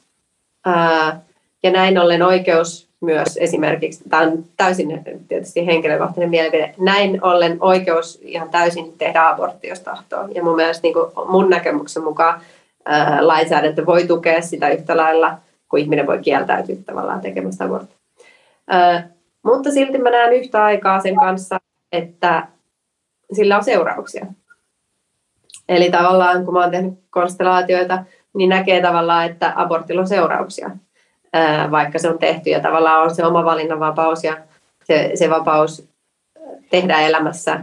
Ja 1.63 1.71
näin 1.71 1.97
ollen 1.97 2.23
oikeus 2.23 2.87
myös 3.01 3.37
esimerkiksi, 3.37 4.03
tämä 4.09 4.21
on 4.21 4.43
täysin 4.57 5.03
tietysti 5.27 5.65
henkilökohtainen 5.65 6.29
mielipide, 6.29 6.75
näin 6.79 7.23
ollen 7.23 7.57
oikeus 7.59 8.19
ihan 8.21 8.49
täysin 8.49 8.93
tehdä 8.97 9.29
abortti, 9.29 9.67
jos 9.67 9.79
tahtoo. 9.79 10.27
Ja 10.35 10.43
mun 10.43 10.55
mielestä 10.55 10.83
niin 10.83 10.93
kuin 10.93 11.05
mun 11.27 11.49
näkemyksen 11.49 12.03
mukaan 12.03 12.41
ää, 12.85 13.27
lainsäädäntö 13.27 13.85
voi 13.85 14.07
tukea 14.07 14.41
sitä 14.41 14.69
yhtä 14.69 14.97
lailla, 14.97 15.37
kuin 15.69 15.83
ihminen 15.83 16.07
voi 16.07 16.19
kieltäytyä 16.19 16.75
tavallaan 16.85 17.21
tekemästä 17.21 17.65
aborttia. 17.65 17.97
Mutta 19.43 19.71
silti 19.71 19.97
mä 19.97 20.09
näen 20.09 20.33
yhtä 20.33 20.63
aikaa 20.63 21.01
sen 21.01 21.15
kanssa, 21.15 21.59
että 21.91 22.47
sillä 23.35 23.57
on 23.57 23.63
seurauksia. 23.63 24.25
Eli 25.69 25.91
tavallaan, 25.91 26.45
kun 26.45 26.53
mä 26.53 26.59
oon 26.61 26.71
tehnyt 26.71 26.93
konstellaatioita, 27.09 28.03
niin 28.33 28.49
näkee 28.49 28.81
tavallaan, 28.81 29.25
että 29.25 29.53
abortilla 29.55 30.01
on 30.01 30.07
seurauksia, 30.07 30.69
vaikka 31.71 31.99
se 31.99 32.09
on 32.09 32.19
tehty 32.19 32.49
ja 32.49 32.59
tavallaan 32.59 33.03
on 33.03 33.15
se 33.15 33.25
oma 33.25 33.45
valinnanvapaus 33.45 34.23
ja 34.23 34.37
se, 34.83 35.11
se 35.15 35.29
vapaus 35.29 35.87
tehdä 36.69 36.99
elämässä 36.99 37.59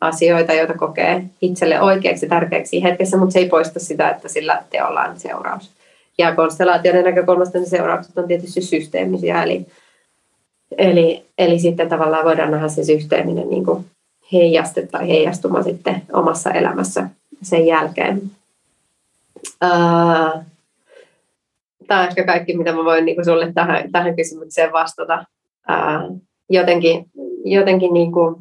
asioita, 0.00 0.52
joita 0.52 0.74
kokee 0.74 1.24
itselle 1.40 1.80
oikeaksi 1.80 2.28
tärkeäksi 2.28 2.82
hetkessä, 2.82 3.16
mutta 3.16 3.32
se 3.32 3.38
ei 3.38 3.48
poista 3.48 3.80
sitä, 3.80 4.10
että 4.10 4.28
sillä 4.28 4.62
teolla 4.70 5.02
on 5.02 5.20
seuraus. 5.20 5.70
Ja 6.18 6.34
konstellaatioiden 6.34 7.04
näkökulmasta 7.04 7.58
ne 7.58 7.66
seuraukset 7.66 8.18
on 8.18 8.28
tietysti 8.28 8.60
systeemisiä, 8.60 9.42
eli, 9.42 9.66
eli, 10.78 11.24
eli 11.38 11.58
sitten 11.58 11.88
tavallaan 11.88 12.24
voidaan 12.24 12.50
nähdä 12.50 12.68
se 12.68 12.84
systeeminen 12.84 13.50
niin 13.50 13.64
kuin 13.64 13.84
heijaste 14.32 14.86
tai 14.86 15.08
heijastuma 15.08 15.62
sitten 15.62 16.02
omassa 16.12 16.50
elämässä 16.50 17.08
sen 17.42 17.66
jälkeen. 17.66 18.22
Tämä 21.86 22.00
on 22.00 22.08
ehkä 22.08 22.24
kaikki, 22.24 22.56
mitä 22.56 22.72
mä 22.72 22.84
voin 22.84 23.04
niin 23.04 23.24
sulle 23.24 23.52
tähän, 23.52 23.92
tähän 23.92 24.16
kysymykseen 24.16 24.72
vastata. 24.72 25.24
jotenkin 26.50 27.10
jotenkin 27.44 27.94
niin 27.94 28.12
kuin, 28.12 28.36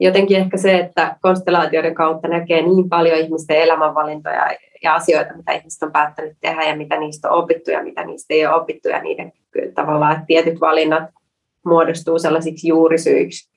jotenkin 0.00 0.36
ehkä 0.36 0.56
se, 0.56 0.78
että 0.78 1.16
konstellaatioiden 1.22 1.94
kautta 1.94 2.28
näkee 2.28 2.62
niin 2.62 2.88
paljon 2.88 3.18
ihmisten 3.18 3.56
elämänvalintoja 3.56 4.56
ja 4.82 4.94
asioita, 4.94 5.36
mitä 5.36 5.52
ihmiset 5.52 5.82
on 5.82 5.92
päättänyt 5.92 6.36
tehdä 6.40 6.62
ja 6.62 6.76
mitä 6.76 7.00
niistä 7.00 7.30
on 7.30 7.42
opittu 7.42 7.70
ja 7.70 7.82
mitä 7.82 8.04
niistä 8.04 8.34
ei 8.34 8.46
ole 8.46 8.54
opittu 8.54 8.88
ja 8.88 9.02
niiden 9.02 9.32
tavallaan 9.74 10.12
että 10.12 10.26
tietyt 10.26 10.60
valinnat 10.60 11.10
muodostuu 11.66 12.18
sellaisiksi 12.18 12.68
juurisyiksi 12.68 13.50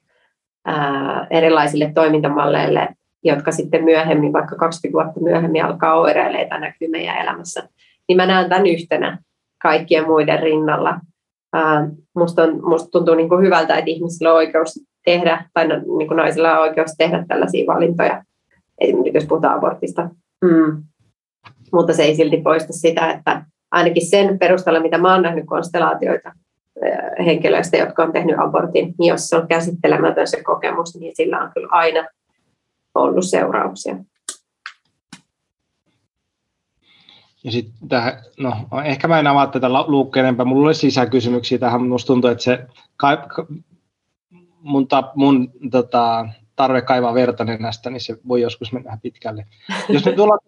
ää, 0.65 1.27
erilaisille 1.29 1.91
toimintamalleille, 1.95 2.89
jotka 3.23 3.51
sitten 3.51 3.83
myöhemmin, 3.83 4.33
vaikka 4.33 4.55
20 4.55 5.03
vuotta 5.03 5.19
myöhemmin 5.19 5.65
alkaa 5.65 5.99
oireileita 5.99 6.59
näkyy 6.59 6.87
meidän 6.87 7.17
elämässä, 7.17 7.69
niin 8.07 8.17
mä 8.17 8.25
näen 8.25 8.49
tämän 8.49 8.67
yhtenä 8.67 9.17
kaikkien 9.61 10.07
muiden 10.07 10.39
rinnalla. 10.39 10.99
Ää, 11.53 11.87
musta, 12.15 12.43
on, 12.43 12.69
musta 12.69 12.89
tuntuu 12.91 13.15
niin 13.15 13.29
kuin 13.29 13.45
hyvältä, 13.45 13.77
että 13.77 13.91
ihmisillä 13.91 14.31
on 14.31 14.37
oikeus 14.37 14.79
tehdä, 15.05 15.45
tai 15.53 15.67
no, 15.67 15.75
niin 15.97 16.07
kuin 16.07 16.17
naisilla 16.17 16.53
on 16.53 16.61
oikeus 16.61 16.91
tehdä 16.97 17.25
tällaisia 17.27 17.67
valintoja, 17.67 18.23
esimerkiksi 18.81 19.17
jos 19.17 19.25
puhutaan 19.25 19.57
abortista. 19.57 20.09
Mm. 20.45 20.83
Mutta 21.73 21.93
se 21.93 22.03
ei 22.03 22.15
silti 22.15 22.41
poista 22.41 22.73
sitä, 22.73 23.11
että 23.11 23.45
ainakin 23.71 24.09
sen 24.09 24.39
perusteella, 24.39 24.79
mitä 24.79 24.97
mä 24.97 25.13
oon 25.13 25.21
nähnyt 25.21 25.45
konstelaatioita, 25.45 26.31
henkilöistä, 27.25 27.77
jotka 27.77 28.03
on 28.03 28.11
tehnyt 28.11 28.39
abortin, 28.39 28.95
niin 28.99 29.09
jos 29.09 29.27
se 29.27 29.35
on 29.35 29.47
käsittelemätön 29.47 30.27
se 30.27 30.43
kokemus, 30.43 30.95
niin 30.95 31.15
sillä 31.15 31.39
on 31.39 31.51
kyllä 31.53 31.67
aina 31.71 32.07
ollut 32.95 33.25
seurauksia. 33.25 33.95
Ja 37.43 37.51
sitten 37.51 37.89
tähän, 37.89 38.13
no 38.39 38.55
ehkä 38.85 39.07
mä 39.07 39.19
en 39.19 39.27
avaa 39.27 39.47
tätä 39.47 39.69
luukkeen 39.69 40.25
enempää, 40.25 40.45
mulla 40.45 40.67
olisi 40.67 40.87
lisäkysymyksiä 40.87 41.57
tähän, 41.57 41.87
musta 41.87 42.07
tuntuu, 42.07 42.29
että 42.29 42.43
se 42.43 42.67
mun, 44.61 44.87
ta, 44.87 45.11
mun 45.15 45.51
tota, 45.71 46.27
tarve 46.55 46.81
kaivaa 46.81 47.13
verta 47.13 47.43
näistä, 47.43 47.89
niin 47.89 48.01
se 48.01 48.17
voi 48.27 48.41
joskus 48.41 48.71
mennä 48.71 48.97
pitkälle. 49.01 49.45
Jos 49.89 50.05
me 50.05 50.11
tullaan 50.11 50.39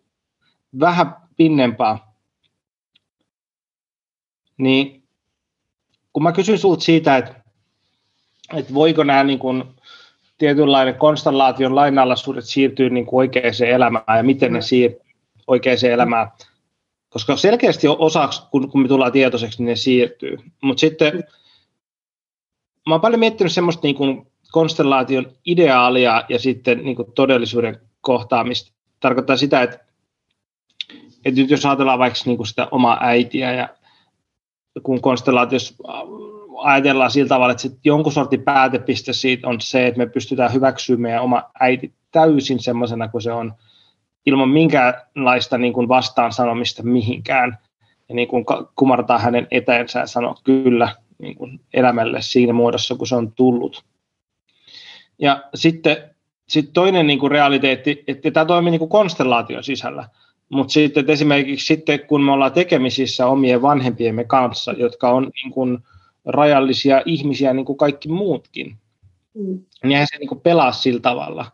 vähän 0.79 1.15
pinnempaa, 1.37 2.15
niin 4.57 5.04
kun 6.15 6.23
mä 6.23 6.31
kysyn 6.31 6.57
sulta 6.57 6.83
siitä, 6.83 7.17
että, 7.17 7.35
että 8.53 8.73
voiko 8.73 9.03
nämä 9.03 9.23
niin 9.23 9.39
kuin, 9.39 9.63
tietynlainen 10.37 10.95
konstellaation 10.95 11.75
lainalaisuudet 11.75 12.45
siirtyy 12.45 12.89
niin 12.89 13.05
kuin 13.05 13.17
oikeaan 13.17 13.53
elämään 13.67 14.17
ja 14.17 14.23
miten 14.23 14.53
ne 14.53 14.61
siirtyy 14.61 15.01
oikeaan 15.47 15.85
elämään, 15.91 16.27
koska 17.09 17.35
selkeästi 17.35 17.87
osaksi, 17.87 18.41
kun, 18.51 18.71
kun 18.71 18.81
me 18.81 18.87
tullaan 18.87 19.11
tietoiseksi, 19.11 19.59
niin 19.59 19.69
ne 19.69 19.75
siirtyy. 19.75 20.37
Mutta 20.61 20.81
sitten 20.81 21.23
mä 22.87 22.93
oon 22.93 23.01
paljon 23.01 23.19
miettinyt 23.19 23.53
semmoista 23.53 23.87
niin 23.87 23.95
kuin 23.95 24.27
konstellaation 24.51 25.31
ideaalia 25.45 26.23
ja 26.29 26.39
sitten 26.39 26.83
niin 26.83 26.95
kuin 26.95 27.11
todellisuuden 27.11 27.81
kohtaamista. 28.01 28.71
Tarkoittaa 28.99 29.37
sitä, 29.37 29.61
että, 29.61 29.79
että 31.25 31.41
nyt 31.41 31.49
jos 31.49 31.65
ajatellaan 31.65 31.99
vaikka 31.99 32.19
niin 32.25 32.37
kuin 32.37 32.47
sitä 32.47 32.67
omaa 32.71 32.97
äitiä 33.01 33.53
ja 33.53 33.69
kun 34.83 35.01
konstellaatiossa 35.01 35.75
ajatellaan 36.57 37.11
sillä 37.11 37.27
tavalla, 37.27 37.51
että 37.51 37.61
sit 37.61 37.79
jonkun 37.83 38.11
sortin 38.11 38.41
päätepiste 38.41 39.13
siitä 39.13 39.47
on 39.47 39.61
se, 39.61 39.87
että 39.87 39.97
me 39.97 40.05
pystytään 40.05 40.53
hyväksymään 40.53 41.01
meidän 41.01 41.23
oma 41.23 41.43
äiti 41.59 41.93
täysin 42.11 42.59
semmoisena 42.59 43.07
kuin 43.07 43.21
se 43.21 43.31
on, 43.31 43.53
ilman 44.25 44.49
minkäänlaista 44.49 45.57
niin 45.57 45.73
kuin 45.73 45.87
vastaan 45.87 46.31
sanomista 46.31 46.83
mihinkään, 46.83 47.57
ja 48.09 48.15
niin 48.15 48.27
kuin 48.27 48.45
kumartaa 48.75 49.19
hänen 49.19 49.47
eteensä 49.51 49.99
ja 49.99 50.07
sanoa 50.07 50.35
kyllä 50.43 50.95
niin 51.17 51.35
kuin 51.35 51.59
elämälle 51.73 52.21
siinä 52.21 52.53
muodossa, 52.53 52.95
kun 52.95 53.07
se 53.07 53.15
on 53.15 53.31
tullut. 53.31 53.83
Ja 55.19 55.43
sitten 55.55 55.97
sit 56.49 56.73
toinen 56.73 57.07
niin 57.07 57.19
kuin 57.19 57.31
realiteetti, 57.31 58.03
että 58.07 58.31
tämä 58.31 58.45
toimii 58.45 58.71
niin 58.71 58.79
kuin 58.79 58.89
konstellaation 58.89 59.63
sisällä, 59.63 60.09
mutta 60.49 60.73
sitten 60.73 61.09
esimerkiksi 61.09 61.65
sitten, 61.65 61.99
kun 62.07 62.23
me 62.23 62.31
ollaan 62.31 62.51
tekemisissä 62.51 63.27
omien 63.27 63.61
vanhempiemme 63.61 64.23
kanssa, 64.23 64.71
jotka 64.71 65.11
on 65.11 65.31
niin 65.43 65.51
kuin 65.51 65.79
rajallisia 66.25 67.01
ihmisiä 67.05 67.53
niin 67.53 67.65
kuin 67.65 67.77
kaikki 67.77 68.09
muutkin, 68.09 68.75
mm. 69.33 69.59
niin 69.83 69.91
eihän 69.91 70.07
se 70.11 70.17
niin 70.17 70.29
kuin 70.29 70.41
pelaa 70.41 70.71
sillä 70.71 70.99
tavalla. 70.99 71.45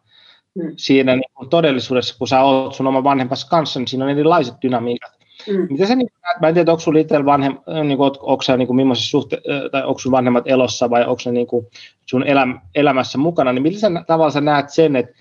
Mm. 0.55 0.73
Siinä 0.77 1.15
niin 1.15 1.31
kuin 1.33 1.49
todellisuudessa, 1.49 2.15
kun 2.17 2.27
sä 2.27 2.43
oot 2.43 2.75
sun 2.75 2.87
oman 2.87 3.03
vanhempas 3.03 3.45
kanssa, 3.45 3.79
niin 3.79 3.87
siinä 3.87 4.05
on 4.05 4.11
erilaiset 4.11 4.55
dynamiikat. 4.61 5.11
Mm. 5.47 5.67
Mitä 5.69 5.85
sä, 5.85 5.95
niin, 5.95 6.09
mä 6.41 6.47
en 6.47 6.53
tiedä, 6.53 6.71
onko 6.71 6.79
sulla 6.79 6.99
itsellä 6.99 7.25
vanhem, 7.25 7.57
niin 7.83 7.97
kuin, 7.97 8.11
onko 8.19 8.41
sä, 8.41 8.57
niin 8.57 8.67
kuin, 8.67 8.95
suhte, 8.95 9.41
tai 9.71 9.83
onko 9.83 9.99
sun 9.99 10.11
vanhemmat 10.11 10.47
elossa 10.47 10.89
vai 10.89 11.01
onko 11.01 11.21
ne 11.25 11.31
niin 11.31 11.47
kuin, 11.47 11.67
sun 12.05 12.27
eläm, 12.27 12.59
elämässä 12.75 13.17
mukana, 13.17 13.53
niin 13.53 13.63
millä 13.63 14.03
tavalla 14.07 14.31
sä 14.31 14.41
näet 14.41 14.69
sen, 14.69 14.95
että 14.95 15.13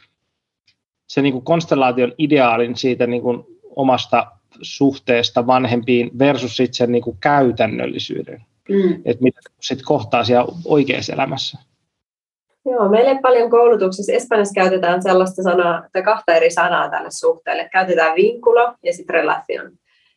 se 1.06 1.22
niin 1.22 1.32
kuin 1.32 1.44
konstellaation 1.44 2.12
ideaalin 2.18 2.76
siitä 2.76 3.06
niin 3.06 3.22
kuin, 3.22 3.44
omasta 3.76 4.26
suhteesta 4.62 5.46
vanhempiin 5.46 6.10
versus 6.18 6.56
sen 6.70 6.92
niin 6.92 7.02
kuin 7.02 7.16
käytännöllisyyden, 7.20 8.44
mm. 8.68 9.02
että 9.04 9.22
mitä 9.22 9.40
sitten 9.60 9.86
kohtaa 9.86 10.24
siellä 10.24 10.52
oikeassa 10.64 11.12
elämässä. 11.12 11.58
Joo, 12.64 12.88
meille 12.88 13.18
paljon 13.22 13.50
koulutuksessa 13.50 14.12
Espanjassa 14.12 14.54
käytetään 14.54 15.02
sellaista 15.02 15.42
sanaa, 15.42 15.82
tai 15.92 16.02
kahta 16.02 16.34
eri 16.34 16.50
sanaa 16.50 16.90
tälle 16.90 17.10
suhteelle. 17.10 17.68
Käytetään 17.72 18.14
vinkulo 18.14 18.74
ja 18.84 18.92
sitten 18.92 19.14
relation. 19.14 19.72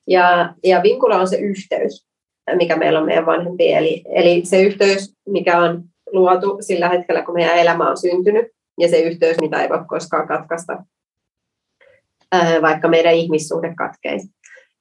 Ja, 0.08 0.54
ja 0.64 0.84
vinkulo 0.84 1.16
on 1.16 1.28
se 1.28 1.38
yhteys, 1.38 2.08
mikä 2.56 2.76
meillä 2.76 3.00
on 3.00 3.06
meidän 3.06 3.26
vanhempiin. 3.26 3.78
Eli, 3.78 4.04
eli 4.16 4.42
se 4.46 4.62
yhteys, 4.62 5.16
mikä 5.28 5.58
on 5.58 5.84
luotu 6.12 6.58
sillä 6.60 6.90
hetkellä, 6.90 7.22
kun 7.22 7.34
meidän 7.34 7.58
elämä 7.58 7.90
on 7.90 7.98
syntynyt, 7.98 8.48
ja 8.80 8.88
se 8.90 9.00
yhteys, 9.00 9.38
mitä 9.42 9.62
ei 9.62 9.70
voi 9.70 9.80
koskaan 9.88 10.28
katkaista 10.28 10.84
vaikka 12.62 12.88
meidän 12.88 13.14
ihmissuhde 13.14 13.74
katkeisi. 13.78 14.28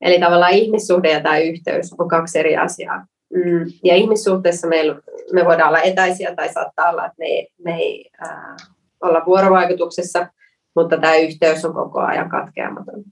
Eli 0.01 0.21
tavallaan 0.21 0.53
ihmissuhde 0.53 1.11
ja 1.11 1.21
tämä 1.21 1.39
yhteys 1.39 1.95
on 1.99 2.09
kaksi 2.09 2.39
eri 2.39 2.57
asiaa. 2.57 3.07
Mm, 3.35 3.65
ja 3.85 3.95
ihmissuhteessa 3.95 4.69
me, 4.69 4.77
me 5.33 5.45
voidaan 5.45 5.69
olla 5.69 5.81
etäisiä 5.81 6.35
tai 6.35 6.53
saattaa 6.53 6.91
olla, 6.91 7.07
että 7.07 7.17
me 7.19 7.27
ei, 7.27 7.49
me 7.65 7.77
ei 7.77 8.11
äh, 8.23 8.57
olla 9.01 9.23
vuorovaikutuksessa, 9.27 10.27
mutta 10.77 10.99
tämä 10.99 11.17
yhteys 11.17 11.65
on 11.65 11.75
koko 11.75 12.01
ajan 12.01 12.31
katkeamaton. 12.31 13.05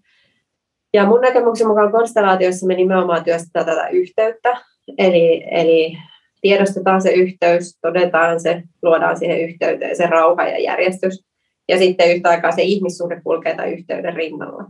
Ja 0.95 1.07
mun 1.07 1.21
näkemyksen 1.21 1.67
mukaan 1.67 1.93
konstellaatioissa 1.93 2.67
me 2.67 2.75
nimenomaan 2.75 3.25
työstetään 3.25 3.67
tätä 3.67 3.89
yhteyttä, 3.89 4.61
eli, 4.99 5.45
eli 5.51 5.97
tiedostetaan 6.41 7.03
se 7.03 7.11
yhteys, 7.11 7.79
todetaan 7.81 8.41
se, 8.41 8.63
luodaan 8.83 9.17
siihen 9.17 9.41
yhteyteen 9.41 9.97
se 9.97 10.07
rauha 10.07 10.45
ja 10.45 10.59
järjestys, 10.59 11.25
ja 11.71 11.79
sitten 11.79 12.17
yhtä 12.17 12.29
aikaa 12.29 12.53
se 12.53 12.63
ihmissuhde 12.63 13.21
kulkee 13.21 13.57
tämän 13.57 13.73
yhteyden 13.73 14.15
rinnalla. 14.15 14.65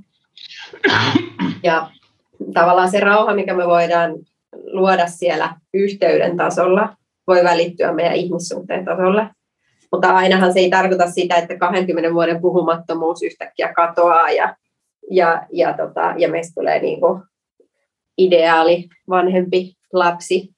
Ja 1.62 1.90
tavallaan 2.54 2.90
se 2.90 3.00
rauha, 3.00 3.34
mikä 3.34 3.54
me 3.54 3.66
voidaan 3.66 4.12
luoda 4.64 5.06
siellä 5.06 5.56
yhteyden 5.74 6.36
tasolla, 6.36 6.96
voi 7.26 7.44
välittyä 7.44 7.92
meidän 7.92 8.14
ihmissuhteen 8.14 8.84
tasolle. 8.84 9.26
Mutta 9.92 10.08
ainahan 10.08 10.52
se 10.52 10.60
ei 10.60 10.70
tarkoita 10.70 11.10
sitä, 11.10 11.36
että 11.36 11.56
20 11.56 12.14
vuoden 12.14 12.40
puhumattomuus 12.40 13.22
yhtäkkiä 13.22 13.72
katoaa 13.72 14.30
ja, 14.30 14.56
ja, 15.10 15.46
ja, 15.52 15.74
tota, 15.76 16.14
ja 16.18 16.28
meistä 16.28 16.60
tulee 16.60 16.80
niin 16.80 17.00
kuin 17.00 17.22
ideaali 18.18 18.88
vanhempi 19.08 19.74
lapsi 19.92 20.50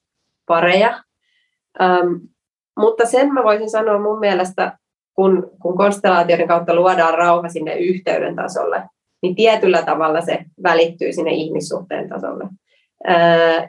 pareja. 0.45 1.03
Um, 1.81 2.21
mutta 2.79 3.05
sen 3.05 3.33
mä 3.33 3.43
voisin 3.43 3.69
sanoa 3.69 3.99
mun 3.99 4.19
mielestä 4.19 4.77
kun, 5.15 5.51
kun 5.61 5.77
konstellaatioiden 5.77 6.47
kautta 6.47 6.75
luodaan 6.75 7.13
rauha 7.13 7.49
sinne 7.49 7.75
yhteyden 7.75 8.35
tasolle, 8.35 8.83
niin 9.21 9.35
tietyllä 9.35 9.81
tavalla 9.81 10.21
se 10.21 10.45
välittyy 10.63 11.13
sinne 11.13 11.31
ihmissuhteen 11.31 12.09
tasolle. 12.09 12.43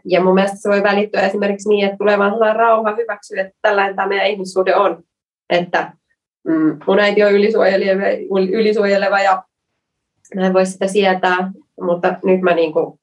Ja 0.04 0.20
mun 0.20 0.34
mielestä 0.34 0.56
se 0.56 0.68
voi 0.68 0.82
välittyä 0.82 1.20
esimerkiksi 1.20 1.68
niin, 1.68 1.84
että 1.84 1.96
tulee 1.98 2.18
vaan 2.18 2.30
sellainen 2.30 2.56
rauha 2.56 2.94
hyväksyä, 2.96 3.40
että 3.40 3.54
tällainen 3.62 3.96
tämä 3.96 4.08
meidän 4.08 4.26
ihmissuhde 4.26 4.76
on. 4.76 5.02
Että 5.50 5.92
mm, 6.44 6.78
mun 6.86 7.00
äiti 7.00 7.22
on 7.22 7.32
ylisuojeleva, 7.32 8.02
ylisuojeleva 8.52 9.20
ja 9.20 9.42
mä 10.34 10.46
en 10.46 10.52
voi 10.52 10.66
sitä 10.66 10.86
sietää, 10.86 11.52
mutta 11.80 12.14
nyt 12.24 12.40
mä 12.40 12.54
niin 12.54 12.72
kuin 12.72 13.00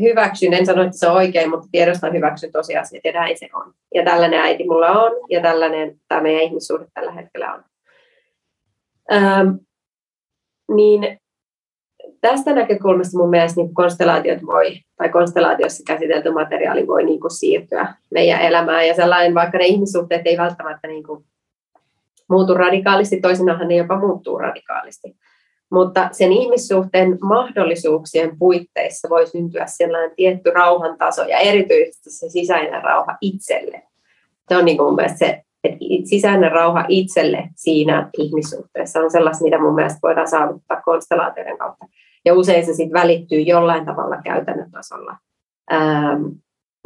hyväksyn, 0.00 0.52
en 0.52 0.66
sano, 0.66 0.82
että 0.82 0.98
se 0.98 1.08
on 1.08 1.16
oikein, 1.16 1.50
mutta 1.50 1.68
tiedostan 1.72 2.12
hyväksyn 2.12 2.52
tosiasiat 2.52 3.04
ja 3.04 3.12
näin 3.12 3.38
se 3.38 3.48
on. 3.54 3.72
Ja 3.94 4.04
tällainen 4.04 4.40
äiti 4.40 4.64
mulla 4.64 4.90
on 4.90 5.12
ja 5.30 5.42
tällainen 5.42 5.96
tämä 6.08 6.20
meidän 6.20 6.42
ihmissuhde 6.42 6.86
tällä 6.94 7.12
hetkellä 7.12 7.54
on. 7.54 7.64
Ähm, 9.12 9.48
niin 10.74 11.18
tästä 12.20 12.52
näkökulmasta 12.54 13.18
mun 13.18 13.30
mielestä 13.30 13.60
niin 13.60 13.74
konstellaatiot 13.74 14.46
voi, 14.46 14.80
tai 14.96 15.08
konstellaatiossa 15.08 15.82
käsitelty 15.86 16.30
materiaali 16.30 16.86
voi 16.86 17.04
niin 17.04 17.20
kuin 17.20 17.30
siirtyä 17.30 17.94
meidän 18.10 18.40
elämään. 18.40 18.88
Ja 18.88 18.94
sellainen, 18.94 19.34
vaikka 19.34 19.58
ne 19.58 19.66
ihmissuhteet 19.66 20.22
ei 20.24 20.38
välttämättä 20.38 20.88
niin 20.88 21.04
kuin 21.04 21.24
muutu 22.28 22.54
radikaalisti, 22.54 23.20
toisinahan 23.20 23.68
ne 23.68 23.76
jopa 23.76 23.98
muuttuu 23.98 24.38
radikaalisti. 24.38 25.16
Mutta 25.70 26.08
sen 26.12 26.32
ihmissuhteen 26.32 27.18
mahdollisuuksien 27.22 28.38
puitteissa 28.38 29.08
voi 29.08 29.26
syntyä 29.26 29.66
sellainen 29.66 30.16
tietty 30.16 30.50
rauhan 30.50 30.98
taso 30.98 31.22
ja 31.22 31.38
erityisesti 31.38 32.10
se 32.10 32.28
sisäinen 32.28 32.82
rauha 32.82 33.16
itselle. 33.20 33.82
Se 34.48 34.56
on 34.56 34.64
niin 34.64 34.76
kuin 34.76 34.88
mun 34.88 35.16
se, 35.16 35.42
että 35.64 35.78
sisäinen 36.04 36.52
rauha 36.52 36.84
itselle 36.88 37.48
siinä 37.56 38.10
ihmissuhteessa 38.18 39.00
on 39.00 39.10
sellaista, 39.10 39.44
mitä 39.44 39.60
mun 39.60 39.74
mielestä 39.74 39.98
voidaan 40.02 40.28
saavuttaa 40.28 40.82
konstellaatioiden 40.84 41.58
kautta. 41.58 41.86
Ja 42.24 42.34
usein 42.34 42.66
se 42.66 42.74
sitten 42.74 43.00
välittyy 43.00 43.40
jollain 43.40 43.86
tavalla 43.86 44.16
käytännön 44.24 44.70
tasolla. 44.70 45.16
Ähm, 45.72 46.22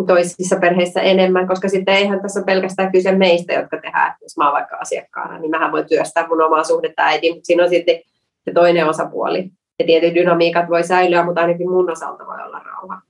toisissa 0.07 0.57
perheissä 0.61 1.01
enemmän, 1.01 1.49
koska 1.49 1.69
sitten 1.69 1.95
eihän 1.95 2.23
tässä 2.23 2.41
ole 2.41 2.45
pelkästään 2.45 2.93
kyse 2.93 3.13
meistä, 3.13 3.53
jotka 3.53 3.81
tehdään, 3.81 4.15
jos 4.23 4.37
mä 4.37 4.45
oon 4.45 4.53
vaikka 4.53 4.77
asiakkaana, 4.77 5.39
niin 5.39 5.51
mähän 5.51 5.73
voin 5.73 5.87
työstää 5.87 6.29
mun 6.29 6.43
omaa 6.43 6.65
suhdetta 6.65 7.03
äitiin, 7.03 7.35
mutta 7.35 7.47
siinä 7.47 7.63
on 7.63 7.69
sitten 7.69 8.01
se 8.45 8.53
toinen 8.55 8.89
osapuoli. 8.89 9.51
Ja 9.79 9.87
tietyt 9.87 10.15
dynamiikat 10.15 10.71
voi 10.71 10.85
säilyä, 10.85 11.25
mutta 11.25 11.41
ainakin 11.41 11.71
mun 11.71 11.91
osalta 11.91 12.27
voi 12.27 12.43
olla 12.47 12.59
rauha. 12.59 13.03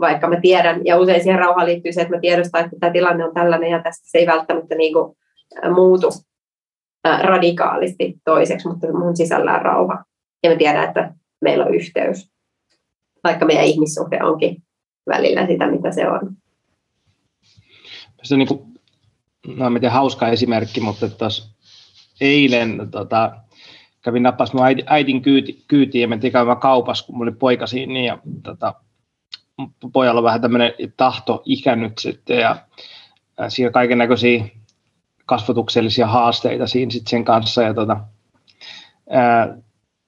Vaikka 0.00 0.28
mä 0.28 0.40
tiedän, 0.40 0.80
ja 0.84 0.98
usein 0.98 1.22
siihen 1.22 1.38
rauhaan 1.38 1.66
liittyy 1.66 1.92
se, 1.92 2.00
että 2.00 2.14
mä 2.14 2.20
tiedostan, 2.20 2.64
että 2.64 2.76
tämä 2.80 2.92
tilanne 2.92 3.24
on 3.24 3.34
tällainen 3.34 3.70
ja 3.70 3.82
tästä 3.82 4.10
se 4.10 4.18
ei 4.18 4.26
välttämättä 4.26 4.74
niin 4.74 4.92
kuin 4.92 5.16
muutu 5.74 6.08
radikaalisti 7.22 8.14
toiseksi, 8.24 8.68
mutta 8.68 8.92
mun 8.92 9.16
sisällä 9.16 9.54
on 9.54 9.62
rauha. 9.62 10.04
Ja 10.42 10.50
mä 10.50 10.56
tiedän, 10.56 10.84
että 10.84 11.14
meillä 11.40 11.64
on 11.64 11.74
yhteys, 11.74 12.30
vaikka 13.24 13.46
meidän 13.46 13.64
ihmissuhde 13.64 14.22
onkin 14.22 14.62
välillä 15.08 15.46
sitä, 15.46 15.66
mitä 15.66 15.92
se 15.92 16.08
on. 16.08 16.36
Se 18.22 18.34
on 18.34 18.38
niin 18.38 18.48
kuin, 18.48 18.60
no, 19.46 19.70
miten 19.70 19.90
hauska 19.90 20.28
esimerkki, 20.28 20.80
mutta 20.80 21.08
tuossa 21.08 21.54
eilen 22.20 22.88
tota, 22.90 23.36
kävin 24.06 24.22
nappas 24.22 24.52
mun 24.52 24.64
äidin, 24.66 24.84
äidin 24.88 25.22
kyyti, 25.22 25.64
kyytiin 25.68 26.02
ja 26.02 26.08
mentiin 26.08 26.32
käymään 26.32 26.58
kaupassa, 26.58 27.06
kun 27.06 27.16
mulla 27.16 27.30
oli 27.30 27.36
poika 27.38 27.66
siinä, 27.66 27.92
niin, 27.92 28.04
ja 28.04 28.18
tota, 28.42 28.74
pojalla 29.92 30.18
on 30.18 30.24
vähän 30.24 30.40
tämmöinen 30.40 30.72
tahto 30.96 31.42
ikännyt 31.44 31.98
sitten, 31.98 32.38
ja 32.38 32.56
ää, 33.38 33.50
siinä 33.50 33.70
kaiken 33.70 33.98
näköisiä 33.98 34.44
kasvatuksellisia 35.26 36.06
haasteita 36.06 36.66
siinä 36.66 36.90
sitten 36.90 37.10
sen 37.10 37.24
kanssa, 37.24 37.62
ja 37.62 37.74
tota, 37.74 38.00
ää, 39.10 39.56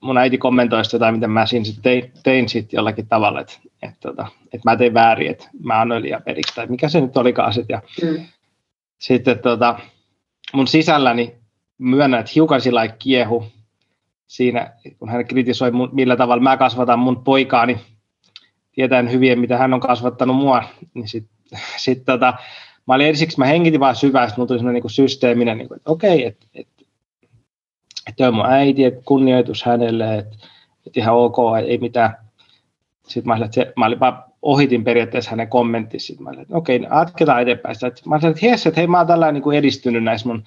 mun 0.03 0.19
äiti 0.19 0.39
kommentoi 0.39 0.83
jotain, 0.93 1.15
mitä 1.15 1.29
mä 1.29 1.47
siinä 1.47 1.65
sitten 1.65 1.83
tein, 1.83 2.12
tein 2.23 2.49
sit 2.49 2.73
jollakin 2.73 3.09
tavalla, 3.09 3.41
että 3.41 3.55
et, 3.83 3.95
tota, 4.01 4.27
et 4.53 4.65
mä 4.65 4.77
tein 4.77 4.95
väärin, 4.95 5.31
että 5.31 5.49
mä 5.65 5.81
annoin 5.81 6.03
liian 6.03 6.23
periksi, 6.23 6.55
tai 6.55 6.66
mikä 6.66 6.89
se 6.89 7.01
nyt 7.01 7.16
olikaan 7.16 7.53
sit, 7.53 7.66
ja 7.69 7.83
mm. 8.03 8.27
sitten 8.99 9.39
tota, 9.39 9.79
mun 10.53 10.66
sisälläni 10.66 11.35
myönnän, 11.79 12.20
että 12.20 12.33
hiukan 12.35 12.61
sillä 12.61 12.89
kiehu, 12.89 13.47
siinä, 14.29 14.73
kun 14.99 15.09
hän 15.09 15.27
kritisoi, 15.27 15.71
mun, 15.71 15.89
millä 15.93 16.17
tavalla 16.17 16.43
mä 16.43 16.57
kasvatan 16.57 16.99
mun 16.99 17.25
poikaani, 17.25 17.81
tietäen 18.73 19.13
hyvin, 19.13 19.41
mitä 19.41 19.59
hän 19.59 19.75
on 19.75 19.81
kasvattanut 19.81 20.37
mua, 20.37 20.65
niin 20.95 21.09
sitten 21.09 21.39
sit 21.85 22.05
tota, 22.05 22.35
mä 22.87 22.95
olin 22.95 23.07
ensiksi, 23.07 23.39
mä 23.39 23.47
hengitin 23.47 23.81
vaan 23.81 23.97
syvään, 23.97 24.29
sitten 24.29 24.47
tuli 24.47 24.59
semmoinen 24.59 24.83
niin 24.83 24.91
systeeminen, 24.91 25.59
niin 25.59 25.69
kuin, 25.69 25.77
että 25.77 25.91
okei, 25.91 26.25
että 26.25 26.47
et, 26.55 26.69
et, 28.09 28.21
on 28.21 28.35
mun 28.35 28.47
äiti, 28.47 28.85
että 28.85 29.03
kunnioitus 29.05 29.65
hänelle, 29.65 30.19
että 30.19 30.37
et 30.87 30.97
ihan 30.97 31.15
ok, 31.15 31.37
ei 31.67 31.79
mitään. 31.79 32.17
Sitten 33.07 33.27
mä 33.27 33.35
olin, 33.35 33.53
se, 33.53 33.73
mä 33.77 33.87
olin 33.87 34.01
vaan 34.01 34.25
ohitin 34.43 34.85
periaatteessa 34.85 35.31
hänen 35.31 35.49
kommentti, 35.49 35.99
sitten 35.99 36.25
mä 36.25 36.31
olin, 36.31 36.41
että 36.41 36.57
okei, 36.57 36.81
jatketaan 36.91 37.43
eteenpäin. 37.43 37.75
Sitten 37.75 38.03
mä 38.07 38.15
olin, 38.15 38.27
että 38.27 38.69
että 38.69 38.81
hei, 38.81 38.87
mä 38.87 38.99
oon 38.99 39.07
tällä 39.07 39.33
niin 39.33 39.43
kuin 39.43 39.59
edistynyt 39.59 40.05
näissä 40.05 40.29
mun 40.29 40.45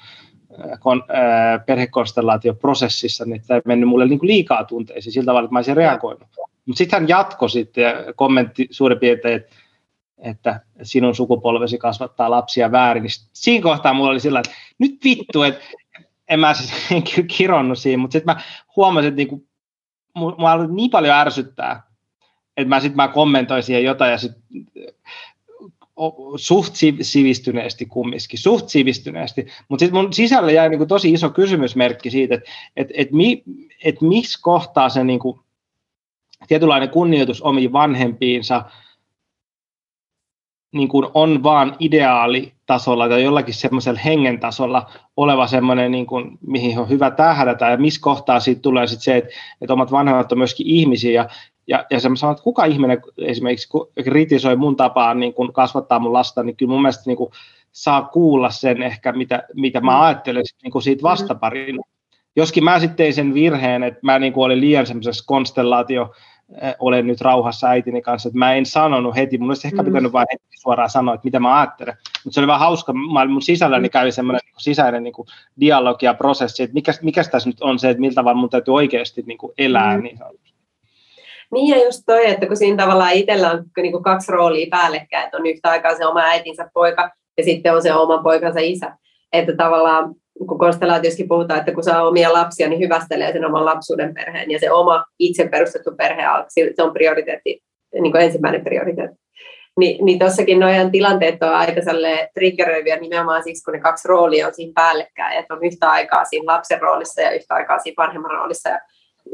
kon, 0.79 1.03
äh, 1.09 1.65
perhekonstellaatioprosessissa, 1.65 3.25
niin 3.25 3.41
tämä 3.47 3.55
ei 3.55 3.61
mennyt 3.65 3.89
mulle 3.89 4.07
niin 4.07 4.19
kuin 4.19 4.27
liikaa 4.27 4.63
tunteisiin 4.63 5.13
sillä 5.13 5.25
tavalla, 5.25 5.45
että 5.45 5.53
mä 5.53 5.59
olisin 5.59 5.77
reagoinut. 5.77 6.27
Mutta 6.65 6.77
sitten 6.77 6.99
hän 6.99 7.09
jatkoi 7.09 7.49
sitten 7.49 7.83
ja 7.83 8.13
kommentti 8.15 8.67
suurin 8.71 8.99
piirtein, 8.99 9.35
että, 9.35 9.49
että 10.17 10.59
sinun 10.81 11.15
sukupolvesi 11.15 11.77
kasvattaa 11.77 12.31
lapsia 12.31 12.71
väärin. 12.71 13.03
Niin 13.03 13.11
siinä 13.33 13.63
kohtaa 13.63 13.93
mulla 13.93 14.11
oli 14.11 14.19
sillä 14.19 14.39
että 14.39 14.51
nyt 14.79 14.99
vittu, 15.03 15.43
että 15.43 15.61
en 16.29 16.39
mä 16.39 16.53
siis 16.53 16.73
kironnut 17.37 17.77
siinä, 17.77 18.01
mutta 18.01 18.13
sitten 18.13 18.35
mä 18.35 18.41
huomasin, 18.75 19.07
että 19.07 19.17
niinku, 19.17 19.47
mua 20.13 20.51
oli 20.51 20.67
niin 20.67 20.91
paljon 20.91 21.15
ärsyttää, 21.15 21.83
että 22.57 22.69
mä 22.69 22.79
sitten 22.79 22.95
mä 22.95 23.07
kommentoin 23.07 23.63
siihen 23.63 23.83
jotain 23.83 24.11
ja 24.11 24.17
sitten 24.17 24.43
suht 26.35 26.73
sivistyneesti 27.01 27.85
kumminkin, 27.85 28.39
suht 28.39 28.69
sivistyneesti, 28.69 29.47
mutta 29.69 29.85
sitten 29.85 30.01
mun 30.01 30.13
sisällä 30.13 30.51
jäi 30.51 30.69
niinku 30.69 30.85
tosi 30.85 31.11
iso 31.11 31.29
kysymysmerkki 31.29 32.11
siitä, 32.11 32.35
että 32.35 32.49
et, 32.75 32.87
et 32.93 33.11
mi, 33.11 33.43
et 33.83 34.01
missä 34.01 34.39
kohtaa 34.41 34.89
se 34.89 35.03
niinku, 35.03 35.39
tietynlainen 36.47 36.89
kunnioitus 36.89 37.41
omiin 37.41 37.73
vanhempiinsa 37.73 38.65
niin 40.71 40.87
kuin 40.87 41.07
on 41.13 41.43
vaan 41.43 41.75
ideaalitasolla 41.79 43.09
tai 43.09 43.23
jollakin 43.23 43.53
semmoisella 43.53 43.99
hengen 43.99 44.39
tasolla 44.39 44.89
oleva 45.17 45.47
semmoinen, 45.47 45.91
niin 45.91 46.05
kuin, 46.05 46.37
mihin 46.47 46.79
on 46.79 46.89
hyvä 46.89 47.11
tähdätä 47.11 47.69
ja 47.69 47.77
missä 47.77 48.01
kohtaa 48.01 48.39
siitä 48.39 48.61
tulee 48.61 48.87
sit 48.87 49.01
se, 49.01 49.17
että, 49.17 49.29
että 49.61 49.73
omat 49.73 49.91
vanhemmat 49.91 50.31
on 50.31 50.37
myöskin 50.37 50.67
ihmisiä. 50.67 51.11
Ja, 51.11 51.29
ja, 51.67 51.85
ja 51.89 51.99
se 51.99 52.07
että 52.31 52.43
kuka 52.43 52.65
ihminen 52.65 53.01
esimerkiksi 53.17 53.69
kritisoi 54.03 54.55
mun 54.55 54.75
tapaa 54.75 55.13
niin 55.13 55.33
kun 55.33 55.53
kasvattaa 55.53 55.99
mun 55.99 56.13
lasta, 56.13 56.43
niin 56.43 56.55
kyllä 56.55 56.69
mun 56.69 56.81
mielestä 56.81 57.03
niin 57.05 57.17
saa 57.71 58.01
kuulla 58.01 58.49
sen 58.49 58.83
ehkä, 58.83 59.11
mitä, 59.11 59.43
mitä 59.53 59.81
mä 59.81 59.91
mm. 59.91 60.01
ajattelen 60.01 60.43
niin 60.63 60.71
kuin 60.71 60.81
siitä 60.81 60.99
mm-hmm. 60.99 61.11
vastaparina. 61.11 61.83
Joskin 62.35 62.63
mä 62.63 62.79
sitten 62.79 62.97
tein 62.97 63.13
sen 63.13 63.33
virheen, 63.33 63.83
että 63.83 63.99
mä 64.03 64.19
niin 64.19 64.33
olin 64.35 64.61
liian 64.61 64.87
semmoisessa 64.87 65.23
konstellaatio, 65.27 66.13
olen 66.79 67.07
nyt 67.07 67.21
rauhassa 67.21 67.67
äitini 67.67 68.01
kanssa, 68.01 68.29
että 68.29 68.39
mä 68.39 68.53
en 68.53 68.65
sanonut 68.65 69.15
heti, 69.15 69.37
mun 69.37 69.49
olisi 69.49 69.67
ehkä 69.67 69.81
mm. 69.81 69.85
pitänyt 69.85 70.13
vain 70.13 70.27
heti 70.31 70.43
suoraan 70.61 70.89
sanoa, 70.89 71.15
että 71.15 71.25
mitä 71.25 71.39
mä 71.39 71.59
ajattelen, 71.59 71.97
mutta 72.23 72.33
se 72.33 72.39
oli 72.39 72.47
vähän 72.47 72.59
hauska, 72.59 72.93
mä, 72.93 73.25
mun 73.25 73.41
sisälläni 73.41 73.87
mm. 73.87 73.91
kävi 73.91 74.11
semmoinen 74.11 74.41
niin 74.45 74.53
sisäinen 74.57 75.03
niin 75.03 75.13
kuin 75.13 75.27
dialogi 75.59 76.05
ja 76.05 76.13
prosessi, 76.13 76.63
että 76.63 76.73
mikä, 76.73 76.91
mikä 77.01 77.23
tässä 77.23 77.49
nyt 77.49 77.61
on 77.61 77.79
se, 77.79 77.89
että 77.89 78.01
miltä 78.01 78.23
vaan 78.23 78.37
mun 78.37 78.49
täytyy 78.49 78.73
oikeasti 78.73 79.23
niin 79.25 79.37
kuin 79.37 79.53
elää, 79.57 79.97
mm. 79.97 80.03
niin 80.03 80.19
niin 81.51 81.77
ja 81.77 81.85
just 81.85 82.03
toi, 82.05 82.29
että 82.29 82.45
kun 82.45 82.57
siinä 82.57 82.83
tavallaan 82.83 83.13
itsellä 83.13 83.51
on 83.51 83.63
niin 83.77 83.91
kuin 83.91 84.03
kaksi 84.03 84.31
roolia 84.31 84.67
päällekkäin, 84.69 85.25
että 85.25 85.37
on 85.37 85.45
yhtä 85.45 85.69
aikaa 85.69 85.95
se 85.95 86.05
oma 86.05 86.19
äitinsä 86.19 86.69
poika 86.73 87.09
ja 87.37 87.43
sitten 87.43 87.73
on 87.73 87.81
se 87.81 87.93
oman 87.93 88.23
poikansa 88.23 88.59
isä. 88.61 88.97
Että 89.33 89.55
tavallaan 89.55 90.15
kun 90.47 90.59
konstellaatioskin 90.59 91.27
puhutaan, 91.27 91.59
että 91.59 91.71
kun 91.71 91.83
saa 91.83 92.07
omia 92.07 92.33
lapsia, 92.33 92.69
niin 92.69 92.79
hyvästelee 92.79 93.31
sen 93.31 93.45
oman 93.45 93.65
lapsuuden 93.65 94.13
perheen 94.13 94.51
ja 94.51 94.59
se 94.59 94.71
oma 94.71 95.05
itse 95.19 95.47
perustettu 95.47 95.91
perhe, 95.97 96.23
se 96.75 96.83
on 96.83 96.93
prioriteetti, 96.93 97.61
niin 98.01 98.11
kuin 98.11 98.23
ensimmäinen 98.23 98.63
prioriteetti. 98.63 99.21
Ni, 99.77 99.99
niin 100.01 100.19
tuossakin 100.19 100.59
noin 100.59 100.91
tilanteet 100.91 101.43
on 101.43 101.49
aika 101.49 101.81
triggeröiviä 102.33 102.95
nimenomaan 102.95 103.43
siksi, 103.43 103.63
kun 103.63 103.73
ne 103.73 103.79
kaksi 103.79 104.07
roolia 104.07 104.47
on 104.47 104.53
siinä 104.53 104.71
päällekkäin, 104.75 105.39
että 105.39 105.53
on 105.53 105.63
yhtä 105.63 105.89
aikaa 105.89 106.25
siinä 106.25 106.53
lapsen 106.53 106.81
roolissa 106.81 107.21
ja 107.21 107.31
yhtä 107.31 107.53
aikaa 107.53 107.79
siinä 107.79 108.03
vanhemman 108.03 108.31
roolissa. 108.31 108.69
Ja 108.69 108.79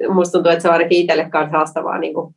musta 0.09 0.31
tuntuu, 0.31 0.51
että 0.51 0.61
se 0.61 0.67
on 0.67 0.73
ainakin 0.73 0.97
itselle 0.97 1.29
kanssa 1.29 1.57
haastavaa 1.57 1.97
niin 1.97 2.13
kuin 2.13 2.35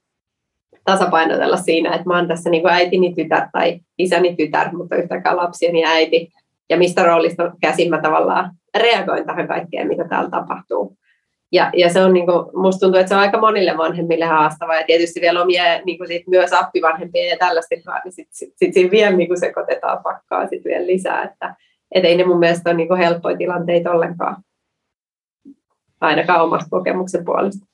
tasapainotella 0.84 1.56
siinä, 1.56 1.94
että 1.94 2.08
mä 2.08 2.16
oon 2.16 2.28
tässä 2.28 2.50
niin 2.50 2.62
kuin 2.62 2.72
äitini 2.72 3.14
tytär 3.14 3.48
tai 3.52 3.80
isäni 3.98 4.36
tytär, 4.36 4.76
mutta 4.76 4.96
yhtäkään 4.96 5.36
lapsieni 5.36 5.84
äiti. 5.84 6.28
Ja 6.70 6.76
mistä 6.76 7.04
roolista 7.04 7.52
käsin 7.60 7.90
mä 7.90 8.00
tavallaan 8.00 8.50
reagoin 8.78 9.26
tähän 9.26 9.48
kaikkeen, 9.48 9.88
mitä 9.88 10.04
täällä 10.08 10.30
tapahtuu. 10.30 10.96
Ja, 11.52 11.70
ja 11.74 11.88
se 11.88 12.04
on, 12.04 12.12
niin 12.12 12.26
kuin, 12.26 12.46
musta 12.54 12.80
tuntuu, 12.80 13.00
että 13.00 13.08
se 13.08 13.14
on 13.14 13.20
aika 13.20 13.40
monille 13.40 13.76
vanhemmille 13.76 14.24
haastavaa. 14.24 14.76
Ja 14.76 14.86
tietysti 14.86 15.20
vielä 15.20 15.42
omia 15.42 15.62
niin 15.84 15.98
kuin 15.98 16.08
sit 16.08 16.26
myös 16.26 16.52
appivanhempia 16.52 17.28
ja 17.28 17.36
tällaista, 17.38 17.74
niin 18.04 18.12
sitten 18.12 18.34
sit, 18.34 18.52
sit 18.56 18.74
siinä 18.74 18.90
vielä 18.90 19.16
niin 19.16 19.28
kuin 19.28 19.40
sekoitetaan 19.40 20.02
pakkaa 20.02 20.46
sit 20.46 20.64
vielä 20.64 20.86
lisää. 20.86 21.22
Että 21.22 21.54
et 21.94 22.04
ei 22.04 22.16
ne 22.16 22.24
mun 22.24 22.38
mielestä 22.38 22.70
ole 22.70 22.76
niin 22.76 22.88
kuin 22.88 23.00
helppoja 23.00 23.36
tilanteita 23.36 23.90
ollenkaan 23.90 24.36
ainakaan 26.00 26.44
omasta 26.44 26.70
kokemuksen 26.70 27.24
puolesta. 27.24 27.66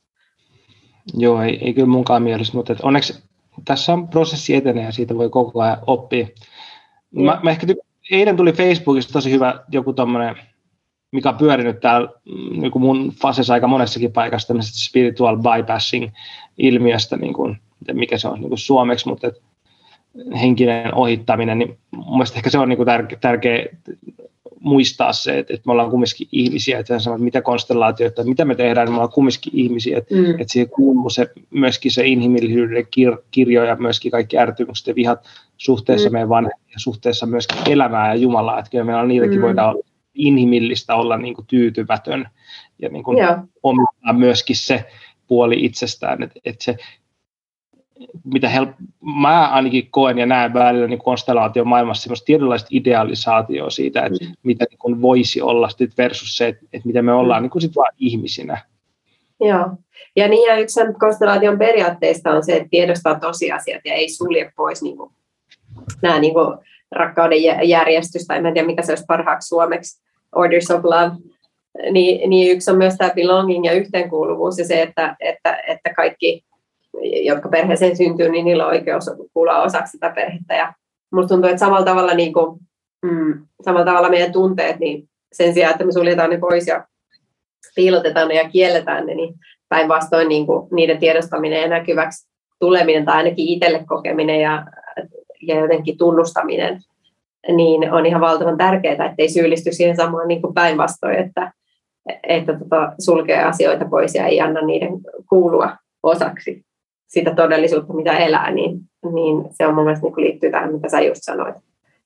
Joo, 1.15 1.43
ei, 1.43 1.59
ei 1.65 1.75
kyllä 1.75 1.87
munkaan 1.87 2.23
mielestä, 2.23 2.57
mutta 2.57 2.77
onneksi 2.83 3.23
tässä 3.65 3.93
on 3.93 4.09
prosessi 4.09 4.55
etenee 4.55 4.85
ja 4.85 4.93
siitä 4.93 5.15
voi 5.15 5.31
koko 5.31 5.63
ajan 5.63 5.79
oppia. 5.87 6.27
Mä, 7.15 7.41
mä 7.43 7.51
ehkä 7.51 7.67
ty- 7.67 7.87
eilen 8.11 8.37
tuli 8.37 8.53
Facebookista 8.53 9.13
tosi 9.13 9.31
hyvä 9.31 9.65
joku 9.73 9.93
tommonen, 9.93 10.37
mikä 11.13 11.29
on 11.29 11.37
pyörinyt 11.37 11.81
täällä 11.81 12.09
niin 12.51 12.71
kuin 12.71 12.83
mun 12.83 13.13
fasessa 13.23 13.55
aika 13.55 13.67
monessakin 13.67 14.13
paikassa, 14.13 14.49
tämmöisestä 14.49 14.79
spiritual 14.79 15.37
bypassing-ilmiöstä, 15.37 17.17
niin 17.17 17.35
kuin, 17.35 17.57
mikä 17.93 18.19
se 18.19 18.29
on 18.29 18.41
niin 18.41 18.49
kuin 18.49 18.59
suomeksi, 18.59 19.09
mutta 19.09 19.31
henkinen 20.41 20.95
ohittaminen, 20.95 21.59
niin 21.59 21.79
mun 21.97 22.17
mielestä 22.17 22.39
ehkä 22.39 22.51
se 22.51 22.59
on 22.59 22.69
niin 22.69 22.77
kuin 22.77 22.87
tärkeä, 22.87 23.19
tärkeä 23.21 23.67
muistaa 24.67 25.13
se, 25.13 25.39
että, 25.39 25.55
että 25.55 25.67
me 25.67 25.73
ollaan 25.73 25.91
kumminkin 25.91 26.29
ihmisiä, 26.33 26.79
että, 26.79 26.97
että 26.97 27.19
mitä 27.19 27.43
konstellaatioita, 27.43 28.25
mitä 28.25 28.45
me 28.45 28.55
tehdään, 28.55 28.85
niin 28.87 28.93
me 28.93 28.97
ollaan 28.97 29.13
kumminkin 29.13 29.53
ihmisiä, 29.57 29.99
että, 29.99 30.15
mm. 30.15 30.31
että 30.31 30.53
siihen 30.53 30.71
kuuluu 30.71 31.11
se, 31.11 31.31
myöskin 31.51 31.93
se 31.93 32.07
inhimillisyyden 32.07 32.85
kir- 32.85 33.23
kirjo 33.31 33.65
ja 33.65 33.77
myöskin 33.77 34.11
kaikki 34.11 34.39
ärtymykset 34.39 34.87
ja 34.87 34.95
vihat 34.95 35.29
suhteessa 35.57 36.09
mm. 36.09 36.13
meidän 36.13 36.29
vanhempiin 36.29 36.73
ja 36.73 36.79
suhteessa 36.79 37.27
myöskin 37.27 37.59
elämää 37.67 38.09
ja 38.09 38.15
Jumalaa, 38.15 38.59
että 38.59 38.71
kyllä 38.71 38.85
meillä 38.85 39.03
on 39.03 39.09
niitäkin 39.09 39.39
mm. 39.39 39.43
voidaan 39.43 39.71
olla 39.71 39.85
inhimillistä 40.15 40.95
olla 40.95 41.17
niin 41.17 41.35
kuin 41.35 41.47
tyytymätön 41.47 42.29
ja 42.79 42.89
niin 42.89 43.05
kuin 43.05 43.19
omistaa 43.63 44.13
myöskin 44.13 44.57
se 44.57 44.85
puoli 45.27 45.65
itsestään, 45.65 46.23
että, 46.23 46.41
että 46.45 46.65
se 46.65 46.77
mitä 48.25 48.49
help, 48.49 48.71
mä 49.21 49.49
ainakin 49.49 49.91
koen 49.91 50.19
ja 50.19 50.27
näen 50.27 50.55
välillä 50.55 50.87
niin 50.87 50.99
konstellaatio 50.99 51.65
maailmassa 51.65 52.03
semmoista 52.03 52.25
tietynlaista 52.25 52.69
idealisaatioa 52.71 53.71
siitä, 53.71 54.05
että 54.05 54.25
mm. 54.25 54.33
mitä 54.43 54.65
niin 54.71 54.79
kuin 54.79 55.03
voisi 55.03 55.43
olla 55.43 55.69
versus 55.99 56.37
se, 56.37 56.49
että, 56.49 56.67
että 56.73 56.87
mitä 56.87 57.03
me 57.03 57.13
ollaan 57.13 57.41
mm. 57.41 57.43
niin 57.43 57.51
kuin 57.51 57.63
sit 57.63 57.77
vaan 57.77 57.93
ihmisinä. 57.99 58.59
Joo. 59.41 59.71
Ja 60.17 60.29
niin 60.29 60.49
ja 60.49 60.57
yksi 60.57 60.81
konstellaation 61.01 61.59
periaatteista 61.59 62.31
on 62.31 62.45
se, 62.45 62.57
että 62.57 62.69
tiedostaa 62.71 63.21
tosiasiat 63.21 63.81
ja 63.85 63.95
ei 63.95 64.09
sulje 64.09 64.53
pois 64.57 64.83
niin 64.83 64.97
kuin, 64.97 65.11
nämä 66.03 66.19
niin 66.19 66.35
kuin, 66.35 66.59
rakkauden 66.91 67.39
järjestys, 67.63 68.27
tai 68.27 68.37
en 68.37 68.55
tiedä 68.55 68.67
mikä 68.67 68.83
se 68.83 68.93
olisi 68.93 69.05
parhaaksi 69.09 69.49
suomeksi, 69.49 70.03
Orders 70.35 70.71
of 70.71 70.85
Love, 70.85 71.11
niin, 71.91 72.31
niin 72.31 72.53
yksi 72.53 72.71
on 72.71 72.79
myös 72.79 72.95
tämä 72.95 73.11
belonging 73.15 73.65
ja 73.65 73.73
yhteenkuuluvuus 73.73 74.59
ja 74.59 74.65
se, 74.65 74.83
että, 74.83 75.17
että, 75.21 75.63
että 75.67 75.95
kaikki 75.95 76.45
jotka 77.03 77.49
perheeseen 77.49 77.97
syntyy, 77.97 78.29
niin 78.29 78.45
niillä 78.45 78.67
on 78.67 78.73
oikeus 78.73 79.11
kuulla 79.33 79.63
osaksi 79.63 79.91
sitä 79.91 80.13
perhettä. 80.15 80.55
Ja 80.55 80.75
musta 81.13 81.29
tuntuu, 81.29 81.51
että 81.51 81.61
samalla 81.61 81.85
tavalla, 81.85 82.15
niin 82.15 82.33
kuin, 82.33 82.61
mm, 83.03 83.47
samalla 83.65 83.87
tavalla 83.87 84.09
meidän 84.09 84.33
tunteet, 84.33 84.79
niin 84.79 85.09
sen 85.33 85.55
sijaan, 85.55 85.71
että 85.71 85.85
me 85.85 85.93
suljetaan 85.93 86.31
ne 86.31 86.39
pois 86.39 86.67
ja 86.67 86.87
piilotetaan 87.75 88.29
ne 88.29 88.35
ja 88.35 88.51
kielletään 88.51 89.07
ne, 89.07 89.15
niin 89.15 89.35
päinvastoin 89.69 90.29
niin 90.29 90.47
niiden 90.73 90.99
tiedostaminen 90.99 91.63
ja 91.63 91.69
näkyväksi 91.69 92.29
tuleminen 92.61 93.05
tai 93.05 93.17
ainakin 93.17 93.49
itselle 93.49 93.85
kokeminen 93.87 94.41
ja, 94.41 94.67
ja 95.43 95.61
jotenkin 95.61 95.99
tunnustaminen, 95.99 96.81
niin 97.57 97.93
on 97.93 98.07
ihan 98.07 98.21
valtavan 98.21 98.59
tärkeää, 98.59 99.07
ettei 99.11 99.29
syyllisty 99.29 99.73
siihen 99.73 99.97
samaan 99.97 100.29
niin 100.29 100.43
päinvastoin, 100.55 101.19
että, 101.19 101.53
että 102.29 102.59
tota, 102.59 102.93
sulkee 102.99 103.45
asioita 103.45 103.85
pois 103.85 104.15
ja 104.15 104.27
ei 104.27 104.41
anna 104.41 104.61
niiden 104.61 104.91
kuulua 105.29 105.77
osaksi 106.03 106.66
sitä 107.07 107.35
todellisuutta, 107.35 107.93
mitä 107.93 108.19
elää, 108.19 108.51
niin, 108.51 108.81
niin 109.13 109.45
se 109.51 109.67
on 109.67 109.75
mun 109.75 109.85
mielestä 109.85 110.07
niin 110.07 110.27
liittyy 110.27 110.51
tähän, 110.51 110.73
mitä 110.73 110.89
sä 110.89 111.01
just 111.01 111.21
sanoit, 111.23 111.57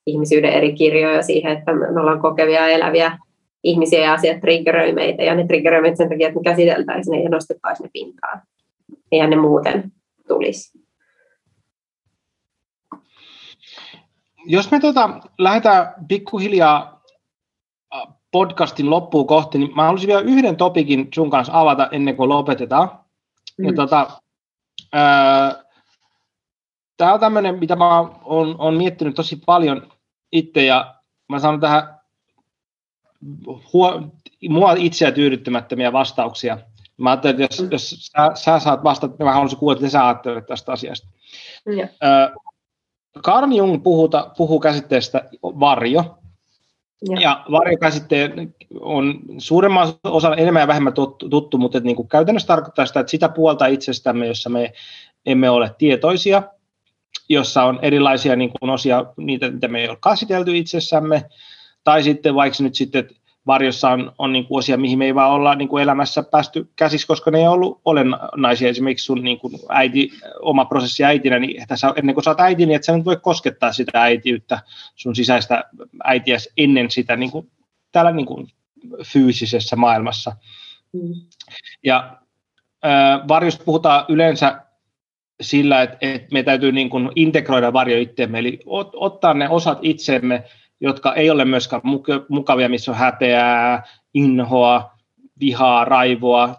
ihmisyyden 0.06 0.52
eri 0.52 0.72
kirjoja 0.72 1.22
siihen, 1.22 1.58
että 1.58 1.72
me 1.72 2.00
ollaan 2.00 2.20
kokevia 2.20 2.68
eläviä 2.68 3.18
ihmisiä 3.64 4.00
ja 4.00 4.12
asiat 4.12 4.40
triggeröi 4.40 4.92
meitä, 4.92 5.22
ja 5.22 5.34
ne 5.34 5.46
triggeröi 5.46 5.80
meitä 5.80 5.96
sen 5.96 6.08
takia, 6.08 6.28
että 6.28 6.40
me 6.40 6.44
käsiteltäisiin 6.44 7.16
ne 7.16 7.22
ja 7.22 7.28
nostettaisiin 7.28 7.84
ne 7.84 7.90
pintaan. 7.92 8.42
Eihän 9.12 9.30
ne 9.30 9.36
muuten 9.36 9.92
tulisi. 10.28 10.80
Jos 14.46 14.70
me 14.70 14.80
tota, 14.80 15.20
lähdetään 15.38 15.94
pikkuhiljaa 16.08 17.02
podcastin 18.30 18.90
loppuun 18.90 19.26
kohti, 19.26 19.58
niin 19.58 19.74
mä 19.76 19.82
haluaisin 19.82 20.08
vielä 20.08 20.20
yhden 20.20 20.56
topikin 20.56 21.08
sun 21.14 21.30
kanssa 21.30 21.60
avata 21.60 21.88
ennen 21.92 22.16
kuin 22.16 22.28
lopetetaan. 22.28 22.90
Mm. 23.58 23.66
Ja 23.66 23.72
tota, 23.72 24.06
Tämä 26.96 27.12
on 27.12 27.20
tämmöinen, 27.20 27.58
mitä 27.58 27.76
mä 27.76 27.98
oon, 28.00 28.56
oon 28.58 28.74
miettinyt 28.74 29.14
tosi 29.14 29.40
paljon 29.46 29.92
itse, 30.32 30.64
ja 30.64 30.94
mä 31.28 31.38
sanon 31.38 31.60
tähän 31.60 32.00
huo, 33.72 34.02
mua 34.48 34.72
itseä 34.72 35.12
tyydyttämättömiä 35.12 35.92
vastauksia. 35.92 36.58
Mä 36.96 37.10
ajattelin, 37.10 37.42
että 37.42 37.54
jos, 37.54 37.62
mm. 37.62 37.68
jos 37.72 37.90
sä, 37.90 38.30
sä 38.34 38.58
saat 38.58 38.84
vastata, 38.84 39.14
niin 39.18 39.26
mä 39.26 39.32
haluaisin 39.32 39.58
kuulla, 39.58 39.76
että 39.76 39.88
sä 39.88 40.06
ajattelet 40.06 40.46
tästä 40.46 40.72
asiasta. 40.72 41.08
Mm. 41.66 41.74
Carl 43.22 43.52
Jung 43.52 43.82
puhuta, 43.82 44.30
puhuu 44.36 44.60
käsitteestä 44.60 45.28
varjo, 45.42 46.18
ja, 47.08 47.20
ja 47.20 47.44
varjokäsite 47.50 48.30
on 48.80 49.20
suuremman 49.38 49.92
osan 50.04 50.38
enemmän 50.38 50.60
ja 50.60 50.66
vähemmän 50.66 50.92
tuttu, 50.92 51.28
tuttu 51.28 51.58
mutta 51.58 51.80
niin 51.80 51.96
kuin 51.96 52.08
käytännössä 52.08 52.46
tarkoittaa 52.46 52.86
sitä, 52.86 53.00
että 53.00 53.10
sitä 53.10 53.28
puolta 53.28 53.66
itsestämme, 53.66 54.26
jossa 54.26 54.50
me 54.50 54.72
emme 55.26 55.50
ole 55.50 55.74
tietoisia, 55.78 56.42
jossa 57.28 57.64
on 57.64 57.78
erilaisia 57.82 58.36
niin 58.36 58.50
kuin 58.60 58.70
osia, 58.70 59.04
niitä, 59.16 59.50
mitä 59.50 59.68
me 59.68 59.80
ei 59.80 59.88
ole 59.88 59.98
käsitelty 60.04 60.56
itsessämme, 60.56 61.24
tai 61.84 62.02
sitten 62.02 62.34
vaikka 62.34 62.62
nyt 62.62 62.74
sitten, 62.74 63.08
varjossa 63.46 63.90
on, 63.90 64.12
on 64.18 64.32
niin 64.32 64.46
kuin 64.46 64.58
osia, 64.58 64.76
mihin 64.76 64.98
me 64.98 65.04
ei 65.04 65.14
vaan 65.14 65.30
olla 65.30 65.54
niin 65.54 65.68
kuin 65.68 65.82
elämässä 65.82 66.22
päästy 66.22 66.70
käsiksi, 66.76 67.06
koska 67.06 67.30
ne 67.30 67.38
ei 67.38 67.46
ollut 67.46 67.80
olennaisia. 67.84 68.68
Esimerkiksi 68.68 69.04
sun 69.04 69.22
niin 69.22 69.38
kuin 69.38 69.54
äiti, 69.68 70.10
oma 70.42 70.64
prosessi 70.64 71.04
äitinä, 71.04 71.38
niin 71.38 71.66
tässä, 71.68 71.92
ennen 71.96 72.14
kuin 72.14 72.24
sä 72.24 72.30
oot 72.30 72.40
äiti, 72.40 72.66
niin 72.66 72.76
et 72.76 72.84
sä 72.84 72.96
nyt 72.96 73.04
voi 73.04 73.16
koskettaa 73.16 73.72
sitä 73.72 74.02
äitiyttä, 74.02 74.60
sun 74.96 75.16
sisäistä 75.16 75.64
äitiä 76.04 76.36
ennen 76.56 76.90
sitä 76.90 77.16
niin 77.16 77.30
kuin, 77.30 77.50
täällä 77.92 78.10
niin 78.10 78.26
kuin 78.26 78.48
fyysisessä 79.04 79.76
maailmassa. 79.76 80.36
Mm. 80.92 81.14
Ja 81.84 82.18
äh, 82.84 83.28
varjosta 83.28 83.64
puhutaan 83.64 84.04
yleensä 84.08 84.60
sillä, 85.40 85.82
että, 85.82 85.96
että 86.00 86.28
me 86.32 86.42
täytyy 86.42 86.72
niin 86.72 86.90
kuin 86.90 87.10
integroida 87.16 87.72
varjo 87.72 87.98
itseemme, 87.98 88.38
eli 88.38 88.60
ot, 88.66 88.90
ottaa 88.94 89.34
ne 89.34 89.48
osat 89.48 89.78
itsemme, 89.82 90.44
jotka 90.80 91.14
ei 91.14 91.30
ole 91.30 91.44
myöskään 91.44 91.82
mukavia, 92.28 92.68
missä 92.68 92.90
on 92.90 92.96
häpeää, 92.96 93.82
inhoa, 94.14 94.92
vihaa, 95.40 95.84
raivoa, 95.84 96.56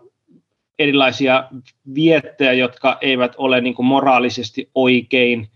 erilaisia 0.80 1.49
viettejä, 1.95 2.53
jotka 2.53 2.98
eivät 3.02 3.34
ole 3.38 3.61
niin 3.61 3.73
kuin 3.73 3.85
moraalisesti 3.85 4.69
oikein, 4.76 5.48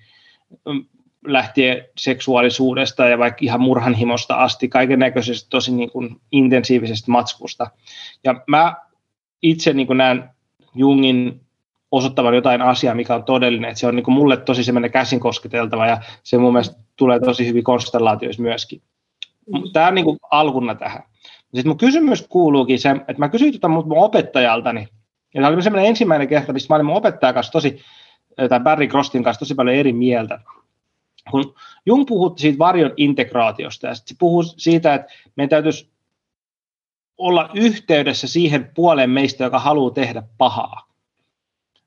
mm, 0.65 0.85
lähtien 1.27 1.85
seksuaalisuudesta 1.97 3.07
ja 3.07 3.17
vaikka 3.17 3.39
ihan 3.41 3.61
murhanhimosta 3.61 4.35
asti, 4.35 4.67
kaiken 4.67 4.99
näköisestä 4.99 5.49
tosi 5.49 5.71
niin 5.71 5.91
kuin 5.91 6.21
intensiivisestä 6.31 7.11
matskusta. 7.11 7.71
Ja 8.23 8.35
mä 8.47 8.75
itse 9.41 9.73
niin 9.73 9.87
kuin 9.87 9.97
näen 9.97 10.29
Jungin 10.75 11.41
osoittavan 11.91 12.35
jotain 12.35 12.61
asiaa, 12.61 12.95
mikä 12.95 13.15
on 13.15 13.23
todellinen. 13.23 13.69
Että 13.69 13.79
se 13.79 13.87
on 13.87 13.95
niin 13.95 14.03
kuin 14.03 14.15
mulle 14.15 14.37
tosi 14.37 14.63
semmoinen 14.63 14.91
käsin 14.91 15.19
kosketeltava 15.19 15.87
ja 15.87 15.97
se 16.23 16.37
mun 16.37 16.53
mielestä 16.53 16.84
tulee 16.95 17.19
tosi 17.19 17.47
hyvin 17.47 17.63
konstellaatioissa 17.63 18.41
myöskin. 18.41 18.81
Tämä 19.73 19.87
on 19.87 19.95
niin 19.95 20.05
kuin 20.05 20.17
alkuna 20.31 20.75
tähän. 20.75 21.03
Sitten 21.43 21.67
mun 21.67 21.77
kysymys 21.77 22.25
kuuluukin 22.29 22.79
se, 22.79 22.89
että 22.89 23.19
mä 23.19 23.29
kysyin 23.29 23.51
tuota 23.51 23.67
mun 23.67 23.97
opettajaltani, 23.97 24.87
ja 25.33 25.41
tämä 25.41 25.47
oli 25.47 25.63
semmoinen 25.63 25.89
ensimmäinen 25.89 26.27
kerta, 26.27 26.53
missä 26.53 26.67
mä 26.69 26.75
olin 26.75 26.85
mun 26.85 26.95
opettajan 26.95 27.33
kanssa 27.33 27.51
tosi, 27.51 27.81
tai 28.49 28.59
Barry 28.59 28.87
Crostin 28.87 29.23
kanssa 29.23 29.39
tosi 29.39 29.55
paljon 29.55 29.75
eri 29.75 29.93
mieltä. 29.93 30.39
Kun 31.31 31.55
Jung 31.85 32.05
puhutti 32.07 32.41
siitä 32.41 32.57
varjon 32.59 32.93
integraatiosta, 32.97 33.87
ja 33.87 33.95
sitten 33.95 34.15
se 34.15 34.19
puhuu 34.19 34.43
siitä, 34.43 34.93
että 34.93 35.13
meidän 35.35 35.49
täytyisi 35.49 35.89
olla 37.17 37.49
yhteydessä 37.53 38.27
siihen 38.27 38.71
puoleen 38.75 39.09
meistä, 39.09 39.43
joka 39.43 39.59
haluaa 39.59 39.93
tehdä 39.93 40.23
pahaa 40.37 40.87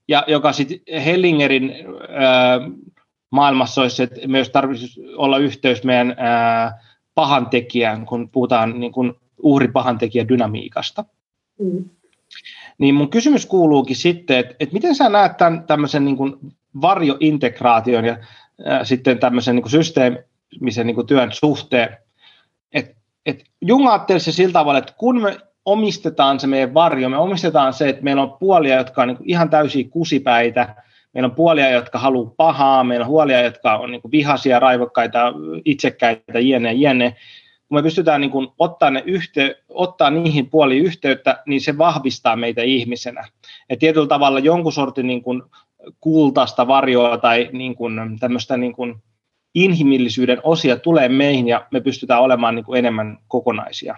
ja 0.09 0.25
joka 0.27 0.53
sitten 0.53 1.03
Hellingerin 1.05 1.73
ää, 2.09 2.61
maailmassa 3.31 3.83
olisi, 3.83 4.03
että 4.03 4.21
myös 4.27 4.51
tarvitsisi 4.51 5.01
olla 5.17 5.39
yhteys 5.39 5.85
meidän 5.85 6.15
ää, 6.19 6.81
pahantekijään, 7.15 8.07
kun 8.07 8.29
puhutaan 8.31 8.81
niin 8.81 8.93
kuin 8.93 9.15
uhripahantekijän 9.43 10.29
dynamiikasta. 10.29 11.05
Mm. 11.59 11.85
Niin 12.79 12.95
mun 12.95 13.11
kysymys 13.11 13.47
kuuluukin 13.47 13.97
sitten, 13.97 14.39
että, 14.39 14.55
että 14.61 14.73
miten 14.73 14.95
sä 14.95 15.09
näet 15.09 15.37
tämän 15.37 15.65
tämmöisen 15.65 16.05
niin 16.05 16.17
kuin 16.17 16.37
varjointegraation 16.81 18.05
ja 18.05 18.17
ää, 18.65 18.85
sitten 18.85 19.19
tämmöisen 19.19 19.55
niin 19.55 19.63
kuin 19.63 19.71
systeemisen 19.71 20.87
niin 20.87 20.95
kuin 20.95 21.07
työn 21.07 21.33
suhteen, 21.33 21.97
että 22.73 22.95
et 23.27 23.45
Jung 23.61 23.89
ajatteli 23.89 24.21
se 24.21 24.33
sillä 24.33 24.53
tavalla, 24.53 24.79
että 24.79 24.95
kun 24.99 25.23
me 25.23 25.39
omistetaan 25.65 26.41
se 26.41 26.47
meidän 26.47 26.75
varjo, 26.75 27.09
me 27.09 27.17
omistetaan 27.17 27.73
se, 27.73 27.89
että 27.89 28.03
meillä 28.03 28.23
on 28.23 28.37
puolia, 28.41 28.77
jotka 28.77 29.03
on 29.03 29.09
niin 29.09 29.19
ihan 29.25 29.51
täysiä 29.51 29.89
kusipäitä, 29.91 30.75
meillä 31.15 31.27
on 31.27 31.35
puolia, 31.35 31.71
jotka 31.71 31.99
haluaa 31.99 32.35
pahaa, 32.37 32.85
meillä 32.85 33.05
on 33.05 33.11
huolia, 33.11 33.43
jotka 33.43 33.77
on 33.77 33.91
niin 33.91 34.01
vihaisia, 34.11 34.61
raivokkaita, 34.61 35.33
itsekkäitä, 35.65 36.41
jene, 36.41 36.73
jene. 36.73 37.17
Kun 37.69 37.79
me 37.79 37.83
pystytään 37.83 38.21
niin 38.21 38.31
kuin 38.31 38.49
ottaa, 38.59 38.91
ne 38.91 39.03
yhtey- 39.07 39.55
ottaa 39.69 40.11
niihin 40.11 40.51
puoliin 40.51 40.85
yhteyttä, 40.85 41.43
niin 41.47 41.61
se 41.61 41.79
vahvistaa 41.79 42.37
meitä 42.37 42.63
ihmisenä. 42.63 43.29
Et 43.71 43.79
tietyllä 43.79 44.07
tavalla 44.07 44.39
jonkun 44.39 44.73
sortin 44.73 45.07
niin 45.07 45.23
kuin 45.23 45.43
kultaista 46.01 46.67
varjoa 46.67 47.19
tai 47.19 47.49
niin 47.53 47.75
kuin 47.75 48.19
tämmöistä 48.21 48.57
niin 48.57 48.73
kuin 48.73 48.95
inhimillisyyden 49.55 50.41
osia 50.43 50.77
tulee 50.77 51.09
meihin 51.09 51.49
ja 51.49 51.67
me 51.71 51.81
pystytään 51.81 52.23
olemaan 52.23 52.55
niin 52.55 52.65
kuin 52.65 52.79
enemmän 52.79 53.19
kokonaisia. 53.29 53.97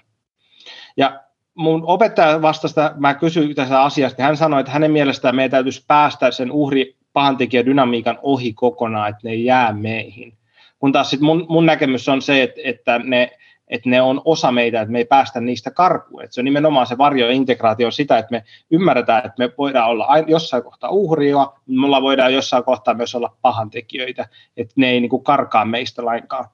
Ja 0.96 1.20
mun 1.54 1.82
opettaja 1.86 2.42
vastasta, 2.42 2.92
mä 2.96 3.14
kysyin 3.14 3.54
tästä 3.54 3.82
asiasta, 3.82 4.22
hän 4.22 4.36
sanoi, 4.36 4.60
että 4.60 4.72
hänen 4.72 4.90
mielestään 4.90 5.36
meidän 5.36 5.50
täytyisi 5.50 5.84
päästä 5.86 6.30
sen 6.30 6.52
uhri 6.52 6.96
pahantekijän 7.12 7.66
dynamiikan 7.66 8.18
ohi 8.22 8.52
kokonaan, 8.52 9.10
että 9.10 9.28
ne 9.28 9.34
jää 9.34 9.72
meihin. 9.72 10.32
Kun 10.78 10.92
taas 10.92 11.10
sit 11.10 11.20
mun, 11.20 11.46
mun 11.48 11.66
näkemys 11.66 12.08
on 12.08 12.22
se, 12.22 12.42
että, 12.42 12.60
että, 12.64 12.98
ne, 12.98 13.30
että 13.68 13.88
ne 13.88 14.02
on 14.02 14.22
osa 14.24 14.52
meitä, 14.52 14.80
että 14.80 14.92
me 14.92 14.98
ei 14.98 15.04
päästä 15.04 15.40
niistä 15.40 15.70
karkuun. 15.70 16.24
Että 16.24 16.34
se 16.34 16.40
on 16.40 16.44
nimenomaan 16.44 16.86
se 16.86 16.98
varjointegraatio 16.98 17.90
sitä, 17.90 18.18
että 18.18 18.30
me 18.30 18.44
ymmärretään, 18.70 19.18
että 19.18 19.34
me 19.38 19.50
voidaan 19.58 19.90
olla 19.90 20.06
jossain 20.26 20.62
kohtaa 20.62 20.90
uhria, 20.90 21.52
mulla 21.66 22.02
voidaan 22.02 22.34
jossain 22.34 22.64
kohtaa 22.64 22.94
myös 22.94 23.14
olla 23.14 23.36
pahantekijöitä, 23.42 24.28
että 24.56 24.74
ne 24.76 24.90
ei 24.90 25.00
niin 25.00 25.10
kuin 25.10 25.24
karkaa 25.24 25.64
meistä 25.64 26.04
lainkaan. 26.04 26.44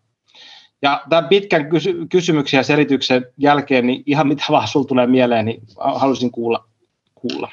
Ja 0.83 1.03
tämän 1.09 1.28
pitkän 1.28 1.69
kysy- 1.69 2.07
kysymyksen 2.11 2.59
ja 2.59 2.62
selityksen 2.62 3.27
jälkeen, 3.37 3.87
niin 3.87 4.03
ihan 4.07 4.28
mitä 4.28 4.45
vaan 4.51 4.69
sinulla 4.69 4.89
tulee 4.89 5.07
mieleen, 5.07 5.45
niin 5.45 5.62
haluaisin 5.77 6.31
kuulla. 6.31 6.65
kuulla. 7.15 7.51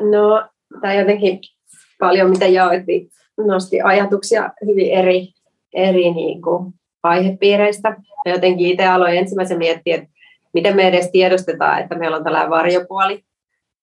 No, 0.00 0.48
tämä 0.80 0.94
jotenkin 0.94 1.38
paljon, 1.98 2.30
mitä 2.30 2.46
jaoit, 2.46 2.86
niin 2.86 3.08
nosti 3.46 3.80
ajatuksia 3.80 4.50
hyvin 4.66 4.90
eri, 4.90 5.28
eri 5.74 6.10
niin 6.10 6.42
kuin 6.42 6.74
aihepiireistä. 7.02 7.96
Ja 8.24 8.32
jotenkin 8.32 8.66
itse 8.66 8.86
aloin 8.86 9.16
ensimmäisen 9.16 9.58
miettiä, 9.58 9.96
että 9.96 10.08
miten 10.54 10.76
me 10.76 10.88
edes 10.88 11.10
tiedostetaan, 11.10 11.80
että 11.80 11.98
meillä 11.98 12.16
on 12.16 12.24
tällainen 12.24 12.50
varjopuoli, 12.50 13.24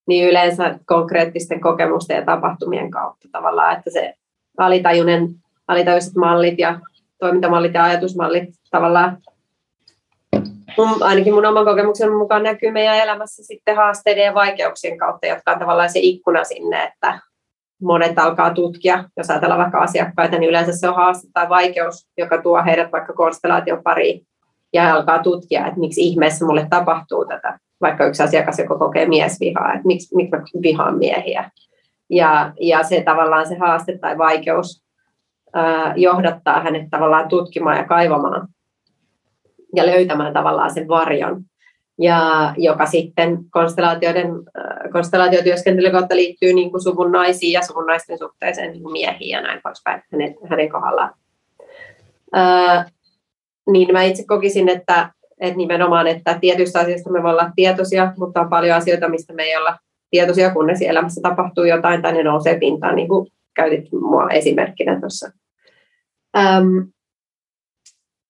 niin 0.08 0.30
yleensä 0.30 0.80
konkreettisten 0.86 1.62
kokemusten 1.62 2.16
ja 2.16 2.26
tapahtumien 2.26 2.92
kautta 2.92 3.28
tavallaan, 3.32 3.78
että 3.78 3.90
se 3.92 4.14
alitajunen, 4.58 5.30
alitajuiset 5.68 6.16
mallit 6.16 6.60
ja 6.60 6.80
toimintamallit 7.20 7.74
ja 7.74 7.84
ajatusmallit 7.84 8.50
tavallaan 8.72 9.18
mun, 10.78 11.04
ainakin 11.04 11.34
mun 11.34 11.46
oman 11.46 11.66
kokemuksen 11.66 12.12
mukaan 12.12 12.44
näkyy 12.44 12.72
meidän 12.72 12.98
elämässä 12.98 13.44
sitten 13.44 13.76
haasteiden 13.76 14.26
ja 14.26 14.34
vaikeuksien 14.34 14.98
kautta, 14.98 15.28
jotka 15.28 15.52
on 15.52 15.60
tavallaan 15.60 15.90
se 15.90 16.00
ikkuna 16.00 16.44
sinne, 16.44 16.84
että 16.84 17.20
monet 17.82 18.20
alkaa 18.20 18.54
tutkia, 18.54 19.04
jos 19.18 19.30
ajatellaan 19.30 19.62
vaikka 19.62 19.80
asiakkaita, 19.80 20.38
niin 20.38 20.50
yleensä 20.50 20.72
se 20.72 20.90
on 20.90 20.96
haaste 20.96 21.28
tai 21.34 21.50
vaikeus, 21.50 22.08
joka 22.18 22.42
tuo 22.42 22.64
heidät 22.66 22.92
vaikka 22.92 23.14
konstellaation 23.14 23.84
pariin 23.84 24.28
ja 24.74 24.94
alkaa 24.94 25.24
tutkia, 25.24 25.68
että 25.68 25.80
miksi 25.80 26.02
ihmeessä 26.02 26.46
mulle 26.46 26.68
tapahtuu 26.70 27.26
tätä. 27.26 27.60
Vaikka 27.82 28.06
yksi 28.06 28.24
asiakas, 28.24 28.60
joka 28.60 28.78
kokee 28.78 29.08
miesvihaa, 29.08 29.74
että 29.74 29.88
miksi, 29.88 30.16
miksi 30.16 30.36
mä 30.36 30.62
vihaan 30.62 30.98
miehiä. 30.98 31.52
Ja, 32.10 32.54
ja 32.60 32.84
se 32.84 33.02
tavallaan 33.02 33.48
se 33.48 33.58
haaste 33.58 33.98
tai 33.98 34.18
vaikeus 34.18 34.84
johdattaa 35.96 36.62
hänet 36.62 36.88
tavallaan 36.92 37.28
tutkimaan 37.28 37.78
ja 37.78 37.84
kaivamaan 37.84 38.48
ja 39.76 39.86
löytämään 39.86 40.34
tavallaan 40.34 40.74
sen 40.74 40.88
varjon, 40.88 41.44
ja 42.02 42.54
joka 42.58 42.86
sitten 42.86 43.38
konstellaatioiden, 43.50 44.28
konstellaatiotyöskentelyn 44.92 45.92
kautta 45.92 46.16
liittyy 46.16 46.54
niin 46.54 46.72
kuin 46.72 46.84
suvun 46.84 47.12
naisiin 47.12 47.52
ja 47.52 47.62
suvun 47.62 47.86
naisten 47.86 48.18
suhteeseen 48.18 48.72
niin 48.72 48.92
miehiin 48.92 49.30
ja 49.30 49.42
näin 49.42 49.60
poispäin 49.64 50.04
hänen, 50.12 50.36
hänen 50.50 50.70
kohdallaan. 50.70 51.14
Ää, 52.34 52.86
niin 53.72 53.92
mä 53.92 54.04
itse 54.04 54.24
kokisin, 54.28 54.70
että, 54.70 55.10
että 55.40 55.58
nimenomaan, 55.58 56.08
että 56.08 56.38
tietyistä 56.42 56.80
asioista 56.80 57.10
me 57.10 57.24
voimme 57.24 57.42
olla 57.42 57.52
tietoisia, 57.56 58.14
mutta 58.18 58.42
on 58.42 58.50
paljon 58.50 58.78
asioita, 58.78 59.10
mistä 59.10 59.34
me 59.34 59.44
ei 59.44 59.58
olla 59.58 59.78
tietoisia, 60.12 60.54
kunnes 60.54 60.82
elämässä 60.82 61.22
tapahtuu 61.22 61.64
jotain 61.64 62.02
tai 62.02 62.14
ne 62.14 62.24
nousee 62.24 62.60
pintaan, 62.60 62.96
niin 62.96 63.08
kuin 63.08 63.28
käytit 63.56 63.92
mua 63.92 64.30
esimerkkinä 64.30 65.00
tuossa. 65.00 65.32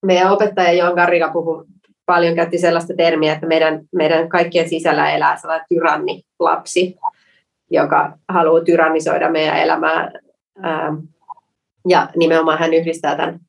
Meidän 0.03 0.31
opettaja 0.31 0.73
Joan 0.73 0.93
Garriga 0.93 1.29
puhui 1.29 1.65
paljon 2.05 2.35
käytti 2.35 2.57
sellaista 2.57 2.93
termiä, 2.97 3.33
että 3.33 3.47
meidän, 3.47 3.81
meidän 3.95 4.29
kaikkien 4.29 4.69
sisällä 4.69 5.11
elää 5.11 5.37
sellainen 5.37 5.65
tyrannilapsi, 5.69 6.95
joka 7.71 8.17
haluaa 8.29 8.63
tyrannisoida 8.63 9.31
meidän 9.31 9.57
elämää. 9.57 10.11
Ja 11.87 12.09
nimenomaan 12.15 12.59
hän 12.59 12.73
yhdistää 12.73 13.15
tämän, 13.15 13.39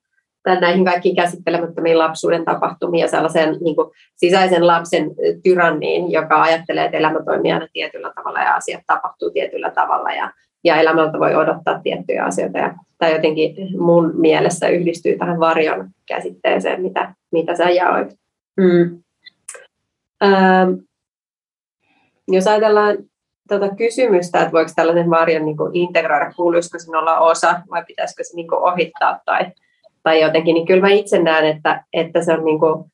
tämän 0.42 0.60
näihin 0.60 0.84
kaikkiin 0.84 1.16
käsittelemättömiin 1.16 1.98
lapsuuden 1.98 2.44
tapahtumiin 2.44 3.02
ja 3.02 3.08
sellaisen 3.08 3.56
niin 3.60 3.76
kuin 3.76 3.90
sisäisen 4.16 4.66
lapsen 4.66 5.10
tyranniin, 5.42 6.12
joka 6.12 6.42
ajattelee, 6.42 6.84
että 6.84 6.96
elämä 6.96 7.24
toimii 7.24 7.52
aina 7.52 7.68
tietyllä 7.72 8.12
tavalla 8.14 8.40
ja 8.40 8.54
asiat 8.54 8.82
tapahtuu 8.86 9.30
tietyllä 9.30 9.70
tavalla 9.70 10.12
ja, 10.12 10.30
ja 10.64 10.76
elämältä 10.76 11.18
voi 11.18 11.34
odottaa 11.34 11.80
tiettyjä 11.82 12.24
asioita. 12.24 12.58
Ja 12.58 12.74
tämä 12.98 13.12
jotenkin 13.12 13.54
mun 13.78 14.12
mielessä 14.14 14.68
yhdistyy 14.68 15.18
tähän 15.18 15.40
varjon 15.40 15.90
käsitteeseen, 16.06 16.82
mitä, 16.82 17.14
mitä 17.32 17.56
sä 17.56 17.70
jaoit. 17.70 18.08
Mm. 18.56 19.02
Ähm, 20.24 20.72
jos 22.28 22.46
ajatellaan 22.46 22.96
tuota 23.48 23.76
kysymystä, 23.76 24.40
että 24.40 24.52
voiko 24.52 24.70
tällainen 24.76 25.10
varjon 25.10 25.44
niin 25.44 25.56
integroida, 25.72 26.32
kuuluisiko 26.36 26.78
sen 26.78 26.96
olla 26.96 27.18
osa 27.18 27.60
vai 27.70 27.84
pitäisikö 27.86 28.24
se 28.24 28.36
niin 28.36 28.48
kuin 28.48 28.72
ohittaa 28.72 29.20
tai, 29.24 29.46
tai 30.02 30.20
jotenkin, 30.20 30.54
niin 30.54 30.66
kyllä 30.66 30.80
mä 30.80 30.90
itse 30.90 31.22
näen, 31.22 31.44
että, 31.44 31.84
että 31.92 32.22
se 32.22 32.32
on 32.32 32.44
niin 32.44 32.60
kuin 32.60 32.84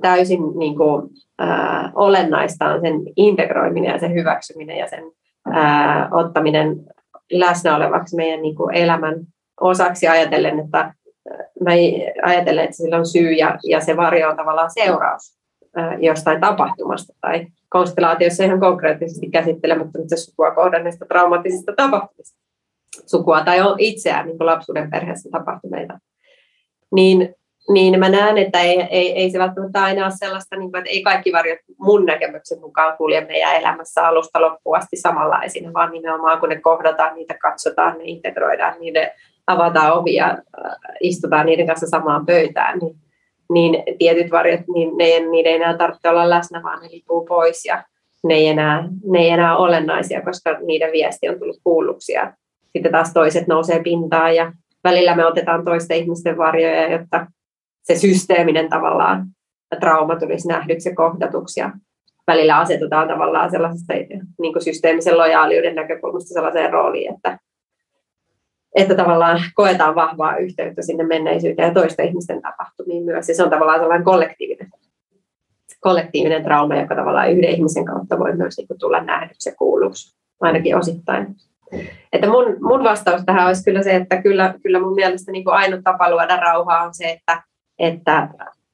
täysin 0.00 0.40
niin 0.58 0.76
kuin, 0.76 1.10
äh, 1.42 1.92
olennaista 1.94 2.64
on 2.64 2.80
sen 2.80 3.02
integroiminen 3.16 3.92
ja 3.92 3.98
sen 3.98 4.14
hyväksyminen 4.14 4.78
ja 4.78 4.88
sen 4.88 5.04
äh, 5.56 6.12
ottaminen 6.12 6.76
läsnä 7.32 7.76
olevaksi 7.76 8.16
meidän 8.16 8.42
niin 8.42 8.56
kuin 8.56 8.74
elämän 8.74 9.14
osaksi 9.60 10.08
ajatellen, 10.08 10.58
että 10.58 10.94
mä 11.64 11.70
ajattelen, 12.22 12.64
että 12.64 12.76
sillä 12.76 12.96
on 12.96 13.06
syy 13.06 13.32
ja, 13.32 13.58
ja 13.64 13.80
se 13.80 13.96
varjo 13.96 14.28
on 14.28 14.36
tavallaan 14.36 14.70
seuraus 14.70 15.36
jostain 16.00 16.40
tapahtumasta 16.40 17.14
tai 17.20 17.46
konstellaatiossa 17.68 18.44
ihan 18.44 18.60
konkreettisesti 18.60 19.30
käsittelemättä 19.30 19.98
sukua 20.16 20.50
kohdanneista 20.50 21.06
traumaattisista 21.06 21.72
tapahtumista, 21.76 22.38
sukua 23.06 23.44
tai 23.44 23.60
on 23.60 23.74
itseään 23.78 24.26
niin 24.26 24.38
kuin 24.38 24.46
lapsuuden 24.46 24.90
perheessä 24.90 25.28
tapahtuneita. 25.32 25.98
Niin, 26.94 27.34
niin 27.70 27.98
mä 27.98 28.08
näen, 28.08 28.38
että 28.38 28.60
ei, 28.60 28.80
ei, 28.90 29.12
ei 29.12 29.30
se 29.30 29.38
välttämättä 29.38 29.82
aina 29.82 30.04
ole 30.04 30.12
sellaista, 30.16 30.56
niin 30.56 30.70
kuin, 30.70 30.78
että 30.78 30.90
ei 30.90 31.02
kaikki 31.02 31.32
varjot 31.32 31.58
mun 31.78 32.06
näkemyksen 32.06 32.60
mukaan 32.60 32.96
kulje 32.96 33.20
meidän 33.20 33.54
elämässä 33.54 34.06
alusta 34.06 34.40
loppuun 34.40 34.76
asti 34.76 34.96
samanlaisina, 34.96 35.72
vaan 35.72 35.90
nimenomaan 35.90 36.40
kun 36.40 36.48
ne 36.48 36.60
kohdataan, 36.60 37.14
niitä 37.14 37.34
katsotaan, 37.42 37.98
ne 37.98 38.04
integroidaan, 38.04 38.74
niiden 38.80 39.10
avataan 39.46 39.92
ovi 39.92 40.14
ja 40.14 40.30
äh, 40.30 40.72
istutaan 41.00 41.46
niiden 41.46 41.66
kanssa 41.66 41.86
samaan 41.86 42.26
pöytään, 42.26 42.78
niin, 42.78 42.96
niin 43.52 43.82
tietyt 43.98 44.30
varjot, 44.30 44.60
niin 44.74 44.96
ne, 44.96 45.20
niiden 45.30 45.50
ei 45.50 45.56
enää 45.56 45.76
tarvitse 45.76 46.08
olla 46.08 46.30
läsnä, 46.30 46.62
vaan 46.62 46.82
ne 46.82 46.88
lipuu 46.90 47.24
pois 47.26 47.64
ja 47.64 47.84
ne 48.24 48.34
ei, 48.34 48.46
enää, 48.46 48.88
ne 49.04 49.18
ei 49.18 49.28
enää 49.28 49.56
olennaisia, 49.56 50.22
koska 50.22 50.58
niiden 50.66 50.92
viesti 50.92 51.28
on 51.28 51.38
tullut 51.38 51.60
kuulluksi 51.64 52.12
ja 52.12 52.32
sitten 52.72 52.92
taas 52.92 53.12
toiset 53.12 53.46
nousee 53.46 53.82
pintaan 53.82 54.36
ja 54.36 54.52
välillä 54.84 55.16
me 55.16 55.26
otetaan 55.26 55.64
toisten 55.64 55.96
ihmisten 55.96 56.38
varjoja, 56.38 56.92
jotta 56.92 57.26
se 57.86 57.96
systeeminen 57.96 58.68
tavallaan 58.68 59.26
trauma 59.80 60.16
tulisi 60.16 60.48
nähdyksi 60.48 60.88
ja 60.88 60.94
kohdatuksi 60.94 61.60
ja 61.60 61.72
välillä 62.26 62.58
asetutaan 62.58 63.08
tavallaan 63.08 63.50
sellaisesta 63.50 63.92
niin 64.38 64.52
kuin 64.52 64.64
systeemisen 64.64 65.18
lojaaliuden 65.18 65.74
näkökulmasta 65.74 66.34
sellaiseen 66.34 66.72
rooliin, 66.72 67.14
että 67.14 67.38
että 68.76 68.94
tavallaan 68.94 69.40
koetaan 69.54 69.94
vahvaa 69.94 70.36
yhteyttä 70.36 70.82
sinne 70.82 71.04
menneisyyteen 71.04 71.68
ja 71.68 71.74
toisten 71.74 72.08
ihmisten 72.08 72.42
tapahtumiin 72.42 73.04
myös. 73.04 73.28
Ja 73.28 73.34
se 73.34 73.42
on 73.42 73.50
tavallaan 73.50 73.80
sellainen 73.80 74.04
kollektiivinen, 74.04 74.70
kollektiivinen 75.80 76.44
trauma, 76.44 76.76
joka 76.76 76.94
tavallaan 76.94 77.32
yhden 77.32 77.50
ihmisen 77.50 77.84
kautta 77.84 78.18
voi 78.18 78.36
myös 78.36 78.56
niin 78.56 78.68
kuin 78.68 78.78
tulla 78.78 79.00
nähdyksi 79.00 79.48
ja 79.48 79.54
kuulluksi, 79.58 80.16
ainakin 80.40 80.76
osittain. 80.76 81.26
Että 82.12 82.28
mun, 82.28 82.56
mun 82.60 82.84
vastaus 82.84 83.22
tähän 83.26 83.46
olisi 83.46 83.64
kyllä 83.64 83.82
se, 83.82 83.96
että 83.96 84.22
kyllä, 84.22 84.54
kyllä 84.62 84.80
mun 84.80 84.94
mielestä 84.94 85.32
niin 85.32 85.44
kuin 85.44 85.54
ainut 85.54 85.80
tapa 85.84 86.10
luoda 86.10 86.36
rauhaa 86.36 86.82
on 86.82 86.94
se, 86.94 87.10
että, 87.10 87.42
että 87.78 88.28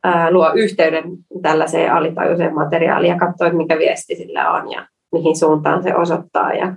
ää, 0.04 0.30
luo 0.30 0.52
yhteyden 0.54 1.04
tällaiseen 1.42 1.92
alitajuiseen 1.92 2.54
materiaaliin 2.54 3.10
ja 3.10 3.18
katsoo, 3.18 3.52
mikä 3.52 3.78
viesti 3.78 4.16
sillä 4.16 4.50
on 4.50 4.70
ja 4.70 4.86
mihin 5.12 5.36
suuntaan 5.36 5.82
se 5.82 5.94
osoittaa 5.94 6.52
ja 6.52 6.74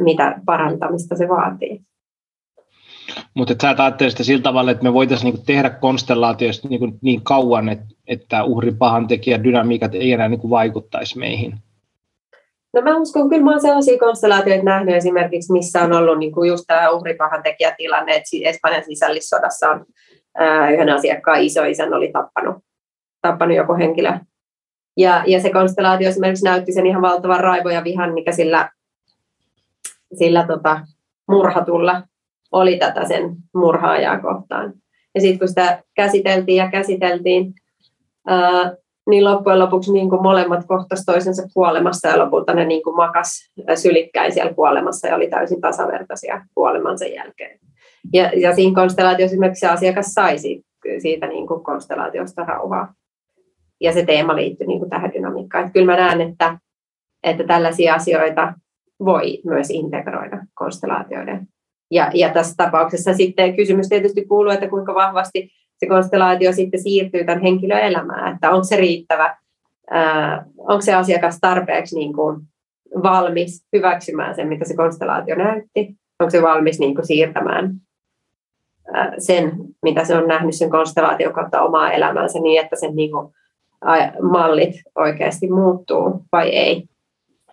mitä 0.00 0.40
parantamista 0.46 1.16
se 1.16 1.28
vaatii. 1.28 1.80
Mutta 3.34 3.54
sä 3.62 3.74
ajattelet 3.78 4.10
sitä 4.10 4.24
sillä 4.24 4.42
tavalla, 4.42 4.70
että 4.70 4.84
me 4.84 4.92
voitaisiin 4.92 5.24
niinku 5.24 5.42
tehdä 5.46 5.70
konstellaatioista 5.70 6.68
niinku 6.68 6.98
niin 7.02 7.22
kauan, 7.22 7.68
että, 7.68 7.86
että 8.06 8.44
uhrin 8.44 8.78
pahan 8.78 9.06
tekijä 9.06 9.44
dynamiikat 9.44 9.94
ei 9.94 10.12
enää 10.12 10.28
niinku 10.28 10.50
vaikuttaisi 10.50 11.18
meihin. 11.18 11.54
No 12.72 12.82
mä 12.82 12.96
uskon, 12.96 13.28
kyllä 13.28 13.44
mä 13.44 13.50
olen 13.50 13.60
sellaisia 13.60 13.98
konstellaatioita 13.98 14.64
nähnyt 14.64 14.94
esimerkiksi, 14.94 15.52
missä 15.52 15.82
on 15.82 15.92
ollut 15.92 16.18
niin 16.18 16.32
kuin 16.32 16.48
just 16.48 16.64
tämä 16.66 16.90
uhripahan 16.90 17.42
tekijätilanne, 17.42 18.12
että 18.12 18.30
Espanjan 18.44 18.84
sisällissodassa 18.84 19.70
on 19.70 19.84
yhden 20.72 20.88
asiakkaan 20.88 21.42
isoisän 21.42 21.94
oli 21.94 22.12
tappanut, 22.12 22.56
tappanut 23.22 23.56
joku 23.56 23.74
henkilö. 23.74 24.18
Ja, 24.96 25.24
ja 25.26 25.40
se 25.40 25.50
konstellaatio 25.50 26.08
esimerkiksi 26.08 26.44
näytti 26.44 26.72
sen 26.72 26.86
ihan 26.86 27.02
valtavan 27.02 27.40
raivo 27.40 27.68
ja 27.68 27.84
vihan, 27.84 28.14
mikä 28.14 28.32
sillä, 28.32 28.70
sillä 30.18 30.46
tota, 30.46 30.80
murhatulla 31.28 32.02
oli 32.52 32.78
tätä 32.78 33.04
sen 33.04 33.36
murhaajaa 33.54 34.20
kohtaan. 34.20 34.72
Ja 35.14 35.20
sitten 35.20 35.38
kun 35.38 35.48
sitä 35.48 35.82
käsiteltiin 35.94 36.56
ja 36.56 36.70
käsiteltiin, 36.70 37.54
ää, 38.26 38.74
niin 39.10 39.24
loppujen 39.24 39.58
lopuksi 39.58 39.92
niin 39.92 40.10
kuin 40.10 40.22
molemmat 40.22 40.64
kohtasivat 40.66 41.06
toisensa 41.06 41.42
kuolemassa 41.54 42.08
ja 42.08 42.18
lopulta 42.18 42.54
ne 42.54 42.64
niin 42.64 42.82
kuin 42.82 42.96
makas 42.96 43.50
sylikkäin 43.74 44.32
siellä 44.32 44.54
kuolemassa 44.54 45.08
ja 45.08 45.16
oli 45.16 45.28
täysin 45.28 45.60
tasavertaisia 45.60 46.46
kuolemansa 46.54 47.04
jälkeen. 47.04 47.63
Ja, 48.12 48.30
ja 48.36 48.54
siinä 48.54 48.74
konstellaatiossa 48.74 49.34
esimerkiksi 49.34 49.60
se 49.60 49.68
asiakas 49.68 50.06
sai 50.06 50.38
siitä, 50.38 50.66
siitä 50.98 51.26
niin 51.26 51.46
kuin 51.46 51.64
konstellaatiosta 51.64 52.44
rauhaa. 52.44 52.94
Ja 53.80 53.92
se 53.92 54.04
teema 54.04 54.36
liittyy 54.36 54.66
niin 54.66 54.78
kuin 54.78 54.90
tähän 54.90 55.12
dynamiikkaan. 55.12 55.64
Että 55.64 55.72
kyllä 55.72 55.86
mä 55.86 55.96
näen, 55.96 56.20
että, 56.20 56.58
että 57.22 57.44
tällaisia 57.44 57.94
asioita 57.94 58.52
voi 59.04 59.40
myös 59.44 59.70
integroida 59.70 60.46
konstellaatioiden 60.54 61.48
ja, 61.90 62.10
ja 62.14 62.28
tässä 62.32 62.54
tapauksessa 62.56 63.14
sitten 63.14 63.56
kysymys 63.56 63.88
tietysti 63.88 64.24
kuuluu, 64.24 64.52
että 64.52 64.68
kuinka 64.68 64.94
vahvasti 64.94 65.50
se 65.76 65.86
konstellaatio 65.86 66.52
sitten 66.52 66.82
siirtyy 66.82 67.24
tämän 67.24 67.42
henkilön 67.42 67.80
elämään, 67.80 68.34
että 68.34 68.50
onko 68.50 68.64
se 68.64 68.76
riittävä, 68.76 69.36
ää, 69.90 70.44
onko 70.58 70.80
se 70.80 70.94
asiakas 70.94 71.38
tarpeeksi 71.40 71.96
niin 71.96 72.12
kuin 72.12 72.40
valmis 73.02 73.66
hyväksymään 73.76 74.34
sen, 74.34 74.48
mitä 74.48 74.64
se 74.64 74.76
konstellaatio 74.76 75.36
näytti, 75.36 75.94
onko 76.20 76.30
se 76.30 76.42
valmis 76.42 76.78
niin 76.78 76.94
kuin 76.94 77.06
siirtämään 77.06 77.64
ää, 77.64 77.70
sen, 79.18 79.52
mitä 79.82 80.04
se 80.04 80.16
on 80.16 80.28
nähnyt 80.28 80.54
sen 80.54 80.70
konstellaation 80.70 81.32
kautta 81.32 81.62
omaa 81.62 81.92
elämäänsä 81.92 82.38
niin, 82.38 82.64
että 82.64 82.76
sen 82.76 82.96
niin 82.96 83.10
kuin, 83.10 83.34
mallit 84.22 84.74
oikeasti 84.94 85.50
muuttuu 85.50 86.24
vai 86.32 86.48
ei. 86.48 86.84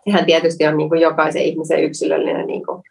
Sehän 0.05 0.25
tietysti 0.25 0.67
on 0.67 0.77
niin 0.77 0.89
kuin 0.89 1.01
jokaisen 1.01 1.41
ihmisen 1.41 1.83
yksilöllinen 1.83 2.47
niin 2.47 2.65
kuin 2.65 2.83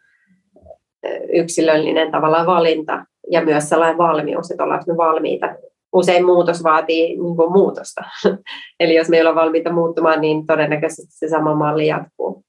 yksilöllinen 1.33 2.11
tavallaan 2.11 2.47
valinta 2.47 3.05
ja 3.31 3.45
myös 3.45 3.69
sellainen 3.69 3.99
valmius, 3.99 4.51
että 4.51 4.65
ollaanko 4.65 4.85
me 4.87 4.97
valmiita. 4.97 5.55
Usein 5.93 6.27
muutos 6.27 6.65
vaatii 6.65 7.07
niin 7.07 7.37
kuin 7.37 7.53
muutosta. 7.53 8.05
Eli 8.81 8.95
jos 8.95 9.09
me 9.09 9.17
ei 9.17 9.23
ole 9.23 9.35
valmiita 9.35 9.73
muuttumaan, 9.73 10.21
niin 10.21 10.47
todennäköisesti 10.47 11.13
se 11.13 11.29
sama 11.29 11.55
malli 11.55 11.87
jatkuu. 11.87 12.45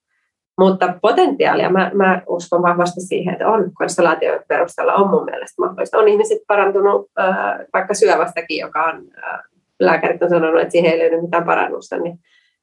Mutta 0.62 0.94
potentiaalia, 1.02 1.70
mä, 1.70 1.92
mä 1.94 2.22
uskon 2.28 2.62
vahvasti 2.62 3.02
siihen, 3.02 3.34
että 3.34 3.48
on 3.48 3.72
konstellaation 3.74 4.40
perusteella 4.48 4.94
on 4.94 5.10
mun 5.10 5.26
mielestä 5.26 5.62
mahdollista. 5.62 5.98
On 5.98 6.08
ihmiset 6.08 6.38
parantunut 6.48 7.10
äh, 7.20 7.26
vaikka 7.74 7.94
syövästäkin, 7.94 8.58
joka 8.58 8.84
on, 8.84 9.04
äh, 9.24 9.40
lääkärit 9.80 10.24
on 10.24 10.30
sanonut, 10.30 10.62
että 10.62 10.72
siihen 10.72 10.92
ei 10.92 11.00
löydy 11.00 11.22
mitään 11.22 11.44
parannusta, 11.44 11.98
niin 11.98 12.20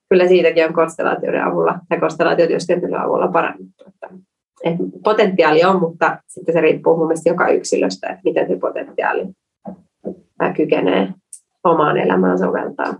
kyllä 0.09 0.29
siitäkin 0.29 0.65
on 0.65 0.73
konstellaatioiden 0.73 1.45
avulla 1.45 1.79
tai 1.89 2.01
konstellaatiotyöskentelyn 2.01 3.01
avulla 3.01 3.29
parannettu. 3.29 3.85
Että 3.89 4.09
että 4.65 4.83
potentiaali 5.05 5.65
on, 5.65 5.81
mutta 5.81 6.19
sitten 6.27 6.53
se 6.53 6.61
riippuu 6.61 6.97
mun 6.97 7.07
mielestä 7.07 7.29
joka 7.29 7.49
yksilöstä, 7.49 8.09
että 8.09 8.21
miten 8.25 8.49
se 8.49 8.57
potentiaali 8.57 9.27
kykenee 10.57 11.09
omaan 11.65 11.97
elämään 11.97 12.39
soveltaa. 12.39 12.95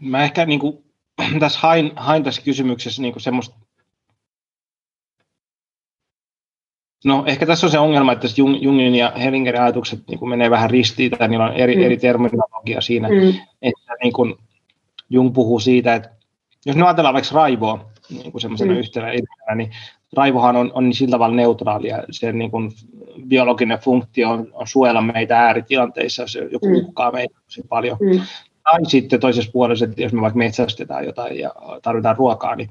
Mä 0.00 0.24
ehkä 0.24 0.46
niin 0.46 0.60
kuin, 0.60 0.87
tässä 1.40 1.58
hain, 1.62 1.92
hain 1.96 2.24
tässä 2.24 2.42
kysymyksessä 2.42 3.02
niin 3.02 3.20
semmoista 3.20 3.56
No 7.04 7.24
ehkä 7.26 7.46
tässä 7.46 7.66
on 7.66 7.70
se 7.70 7.78
ongelma, 7.78 8.12
että 8.12 8.26
Jung, 8.36 8.62
Jungin 8.62 8.94
ja 8.94 9.12
Hellingerin 9.16 9.60
ajatukset 9.60 10.00
niin 10.08 10.18
kuin 10.18 10.28
menee 10.28 10.50
vähän 10.50 10.70
ristiin, 10.70 11.10
tai 11.10 11.28
niillä 11.28 11.44
on 11.44 11.52
eri, 11.52 11.76
mm. 11.76 11.82
eri 11.82 11.96
terminologia 11.96 12.80
siinä, 12.80 13.08
mm. 13.08 13.28
että 13.62 13.94
niin 14.02 14.12
kuin 14.12 14.34
Jung 15.10 15.34
puhuu 15.34 15.60
siitä, 15.60 15.94
että 15.94 16.10
jos 16.66 16.76
me 16.76 16.84
ajatellaan 16.84 17.14
vaikka 17.14 17.34
raivoa, 17.34 17.90
niin 18.10 18.32
kuin 18.32 18.42
semmoisena 18.42 18.72
mm. 18.72 18.78
yhtenä 18.78 19.06
ilmiönä, 19.06 19.54
niin 19.54 19.70
raivohan 20.16 20.56
on, 20.56 20.70
on 20.74 20.84
niin 20.84 20.94
sillä 20.94 21.12
tavalla 21.12 21.36
neutraalia. 21.36 22.02
Se 22.10 22.32
niin 22.32 22.50
kuin 22.50 22.72
biologinen 23.28 23.78
funktio 23.78 24.30
on, 24.30 24.48
on 24.52 24.66
suojella 24.66 25.02
meitä 25.02 25.38
ääritilanteissa, 25.38 26.22
jos 26.22 26.38
joku 26.52 26.68
mm. 26.68 26.76
uhkaa 26.76 27.12
meitä 27.12 27.40
tosi 27.44 27.62
paljon. 27.68 27.96
Mm. 28.00 28.20
Tai 28.70 28.80
sitten 28.86 29.20
toisessa 29.20 29.50
puolessa, 29.52 29.84
että 29.84 30.02
jos 30.02 30.12
me 30.12 30.20
vaikka 30.20 30.38
metsästetään 30.38 31.04
jotain 31.04 31.38
ja 31.38 31.54
tarvitaan 31.82 32.16
ruokaa, 32.16 32.56
niin, 32.56 32.70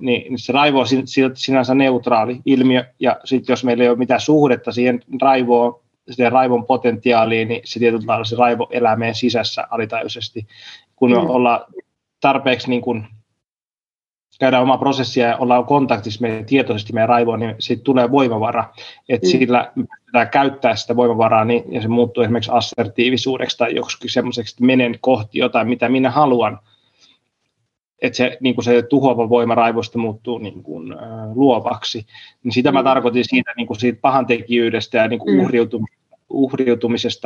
niin, 0.00 0.22
niin 0.22 0.38
se 0.38 0.52
raivo 0.52 0.80
on 0.80 0.86
sinänsä 1.34 1.74
neutraali 1.74 2.40
ilmiö, 2.46 2.84
ja 3.00 3.20
sitten 3.24 3.52
jos 3.52 3.64
meillä 3.64 3.84
ei 3.84 3.90
ole 3.90 3.98
mitään 3.98 4.20
suhdetta 4.20 4.72
siihen 4.72 5.00
raivoon, 5.22 5.80
siihen 6.10 6.32
raivon 6.32 6.66
potentiaaliin, 6.66 7.48
niin 7.48 7.60
se 7.64 7.78
tietyllä 7.78 8.02
tavalla 8.06 8.24
se 8.24 8.36
raivo 8.36 8.68
elää 8.70 8.96
meidän 8.96 9.14
sisässä 9.14 9.66
alitajuisesti. 9.70 10.46
Kun 10.96 11.10
me 11.10 11.18
mm. 11.18 11.30
ollaan 11.30 11.60
tarpeeksi 12.20 12.70
niin 12.70 12.82
kuin 12.82 13.06
käydään 14.42 14.62
omaa 14.62 14.78
prosessia 14.78 15.28
ja 15.28 15.36
ollaan 15.36 15.64
kontaktissa 15.64 16.22
meidän 16.22 16.44
tietoisesti 16.44 16.92
meidän 16.92 17.08
raivoon, 17.08 17.40
niin 17.40 17.54
siitä 17.58 17.82
tulee 17.82 18.10
voimavara. 18.10 18.64
Että 19.08 19.26
mm. 19.26 19.30
sillä 19.30 19.72
pitää 20.06 20.26
käyttää 20.26 20.76
sitä 20.76 20.96
voimavaraa 20.96 21.44
niin, 21.44 21.72
ja 21.72 21.82
se 21.82 21.88
muuttuu 21.88 22.22
esimerkiksi 22.22 22.50
assertiivisuudeksi 22.54 23.58
tai 23.58 23.74
joksikin 23.74 24.10
semmoiseksi, 24.10 24.54
että 24.54 24.64
menen 24.64 24.98
kohti 25.00 25.38
jotain, 25.38 25.68
mitä 25.68 25.88
minä 25.88 26.10
haluan. 26.10 26.58
Että 28.02 28.16
se, 28.16 28.36
niin 28.40 28.54
kuin 28.54 28.64
se 28.64 28.82
tuhoava 28.82 29.28
voima 29.28 29.54
raivosta 29.54 29.98
muuttuu 29.98 30.38
niin 30.38 30.62
kuin, 30.62 30.92
äh, 30.92 30.98
luovaksi. 31.34 32.06
Niin 32.44 32.52
sitä 32.52 32.70
mm. 32.70 32.74
mä 32.74 32.82
tarkoitin 32.82 33.24
siitä, 33.24 33.52
niin 33.56 33.66
kuin 33.66 33.80
siitä 33.80 33.98
pahantekijyydestä 34.00 34.98
ja 34.98 35.08
niin 35.08 35.20
kuin 35.20 35.36
mm 35.36 35.42
uhriutumisesta, 35.42 36.01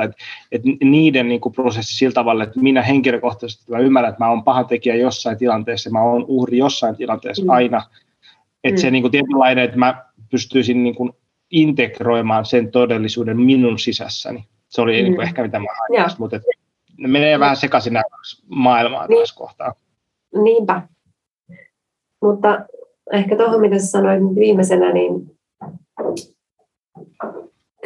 että, 0.02 0.16
että 0.52 0.68
niiden 0.84 1.28
niin 1.28 1.40
kuin 1.40 1.52
prosessi 1.52 1.96
sillä 1.96 2.12
tavalla, 2.12 2.44
että 2.44 2.60
minä 2.60 2.82
henkilökohtaisesti 2.82 3.72
mä 3.72 3.78
ymmärrän, 3.78 4.10
että 4.10 4.24
mä 4.24 4.30
olen 4.30 4.42
paha 4.42 4.64
tekijä 4.64 4.94
jossain 4.94 5.38
tilanteessa, 5.38 5.90
mä 5.90 6.02
olen 6.02 6.24
uhri 6.28 6.58
jossain 6.58 6.96
tilanteessa 6.96 7.44
mm. 7.44 7.50
aina, 7.50 7.82
että 8.64 8.78
mm. 8.78 8.82
se 8.82 8.90
niin 8.90 9.02
kuin 9.02 9.12
tietynlainen, 9.12 9.64
että 9.64 9.78
mä 9.78 10.04
pystyisin 10.30 10.84
niin 10.84 10.94
kuin 10.94 11.12
integroimaan 11.50 12.44
sen 12.44 12.70
todellisuuden 12.70 13.40
minun 13.40 13.78
sisässäni. 13.78 14.44
Se 14.68 14.80
oli 14.80 14.92
mm. 14.92 15.04
niin 15.04 15.14
kuin 15.14 15.26
ehkä 15.26 15.42
mitä 15.42 15.58
mä 15.58 15.66
ajattelin, 15.90 16.16
mutta 16.18 16.36
että 16.36 16.48
ne 16.98 17.08
menee 17.08 17.36
mm. 17.36 17.40
vähän 17.40 17.56
sekaisin 17.56 17.92
nämä 17.92 18.04
maailmaa 18.48 19.06
niin. 19.06 19.20
tässä 19.20 19.36
kohtaa. 19.38 19.74
Niinpä. 20.42 20.82
Mutta 22.22 22.66
ehkä 23.12 23.36
tuohon, 23.36 23.60
mitä 23.60 23.78
sä 23.78 23.86
sanoit 23.86 24.22
viimeisenä, 24.34 24.92
niin 24.92 25.36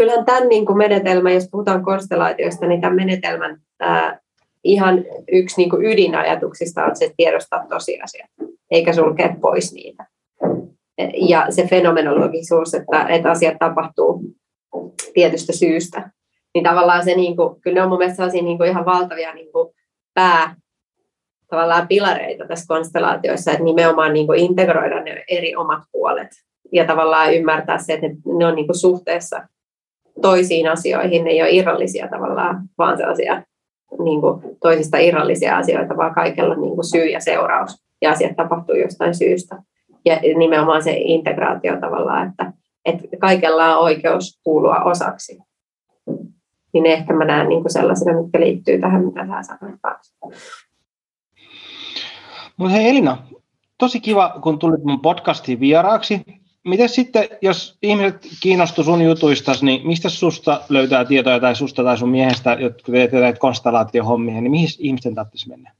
kyllähän 0.00 0.24
tämän 0.24 0.48
niin 0.48 0.66
kuin 0.66 0.78
menetelmän, 0.78 1.34
jos 1.34 1.48
puhutaan 1.50 1.84
konstellaatioista, 1.84 2.66
niin 2.66 2.80
tämän 2.80 2.96
menetelmän 2.96 3.60
ää, 3.80 4.20
ihan 4.64 5.04
yksi 5.32 5.56
niin 5.56 5.70
kuin 5.70 5.84
ydinajatuksista 5.84 6.84
on 6.84 6.96
se 6.96 7.12
tiedostaa 7.16 7.66
tosiasia, 7.68 8.26
eikä 8.70 8.92
sulkea 8.92 9.36
pois 9.40 9.72
niitä. 9.72 10.06
Ja 11.28 11.46
se 11.50 11.66
fenomenologisuus, 11.66 12.74
että, 12.74 13.06
että 13.08 13.30
asiat 13.30 13.54
tapahtuu 13.58 14.22
tietystä 15.14 15.52
syystä, 15.52 16.10
niin 16.54 16.64
tavallaan 16.64 17.04
se, 17.04 17.14
niin 17.14 17.36
kuin, 17.36 17.60
kyllä 17.60 17.74
ne 17.74 17.82
on 17.82 17.88
mun 17.88 17.98
mielestä 17.98 18.26
niin 18.26 18.58
kuin 18.58 18.70
ihan 18.70 18.84
valtavia 18.84 19.34
niin 19.34 19.52
kuin 19.52 19.74
pää, 20.14 20.56
tavallaan 21.50 21.88
pilareita 21.88 22.46
tässä 22.46 22.64
konstellaatioissa, 22.68 23.50
että 23.50 23.64
nimenomaan 23.64 24.12
niin 24.12 24.26
kuin 24.26 24.40
integroida 24.40 25.02
ne 25.02 25.24
eri 25.28 25.56
omat 25.56 25.82
puolet 25.92 26.30
ja 26.72 26.84
tavallaan 26.84 27.34
ymmärtää 27.34 27.78
se, 27.78 27.92
että 27.92 28.06
ne, 28.06 28.14
ne 28.38 28.46
on 28.46 28.54
niin 28.54 28.66
kuin 28.66 28.78
suhteessa 28.78 29.42
toisiin 30.22 30.68
asioihin, 30.68 31.24
ne 31.24 31.30
ei 31.30 31.42
ole 31.42 31.50
irrallisia 31.50 32.08
tavallaan, 32.08 32.62
vaan 32.78 32.96
sellaisia 32.96 33.42
niin 34.04 34.20
kuin 34.20 34.42
toisista 34.60 34.98
irrallisia 34.98 35.56
asioita, 35.56 35.96
vaan 35.96 36.14
kaikella 36.14 36.54
niin 36.54 36.74
kuin 36.74 36.84
syy 36.84 37.06
ja 37.06 37.20
seuraus, 37.20 37.84
ja 38.02 38.10
asiat 38.10 38.36
tapahtuu 38.36 38.74
jostain 38.74 39.14
syystä. 39.14 39.62
Ja 40.04 40.20
nimenomaan 40.38 40.82
se 40.82 40.92
integraatio 40.96 41.80
tavallaan, 41.80 42.28
että, 42.28 42.52
että 42.84 43.16
kaikella 43.20 43.76
on 43.76 43.84
oikeus 43.84 44.40
kuulua 44.44 44.76
osaksi. 44.76 45.38
Niin 46.72 46.86
ehkä 46.86 47.12
mä 47.12 47.24
näen 47.24 47.48
niin 47.48 47.62
kuin 47.62 47.72
sellaisena, 47.72 48.22
mitkä 48.22 48.40
liittyy 48.40 48.80
tähän, 48.80 49.04
mitä 49.04 49.26
sä 49.26 49.42
sanoit 49.42 49.80
Mutta 52.56 52.74
hei 52.74 52.88
Elina, 52.88 53.18
tosi 53.78 54.00
kiva, 54.00 54.34
kun 54.42 54.58
tulit 54.58 54.84
mun 54.84 55.00
podcastiin 55.00 55.60
vieraaksi 55.60 56.39
miten 56.64 56.88
sitten, 56.88 57.28
jos 57.42 57.78
ihmiset 57.82 58.26
kiinnostuu 58.42 58.84
sun 58.84 59.02
jutuista, 59.02 59.52
niin 59.62 59.86
mistä 59.86 60.08
susta 60.08 60.60
löytää 60.68 61.04
tietoja 61.04 61.40
tai 61.40 61.56
susta 61.56 61.84
tai 61.84 61.98
sun 61.98 62.08
miehestä, 62.08 62.56
jotka 62.60 62.92
teet 62.92 63.12
näitä 63.12 63.38
konstellaatiohommia, 63.38 64.40
niin 64.40 64.50
mihin 64.50 64.68
ihmisten 64.78 65.14
tarvitsisi 65.14 65.48
mennä? 65.48 65.72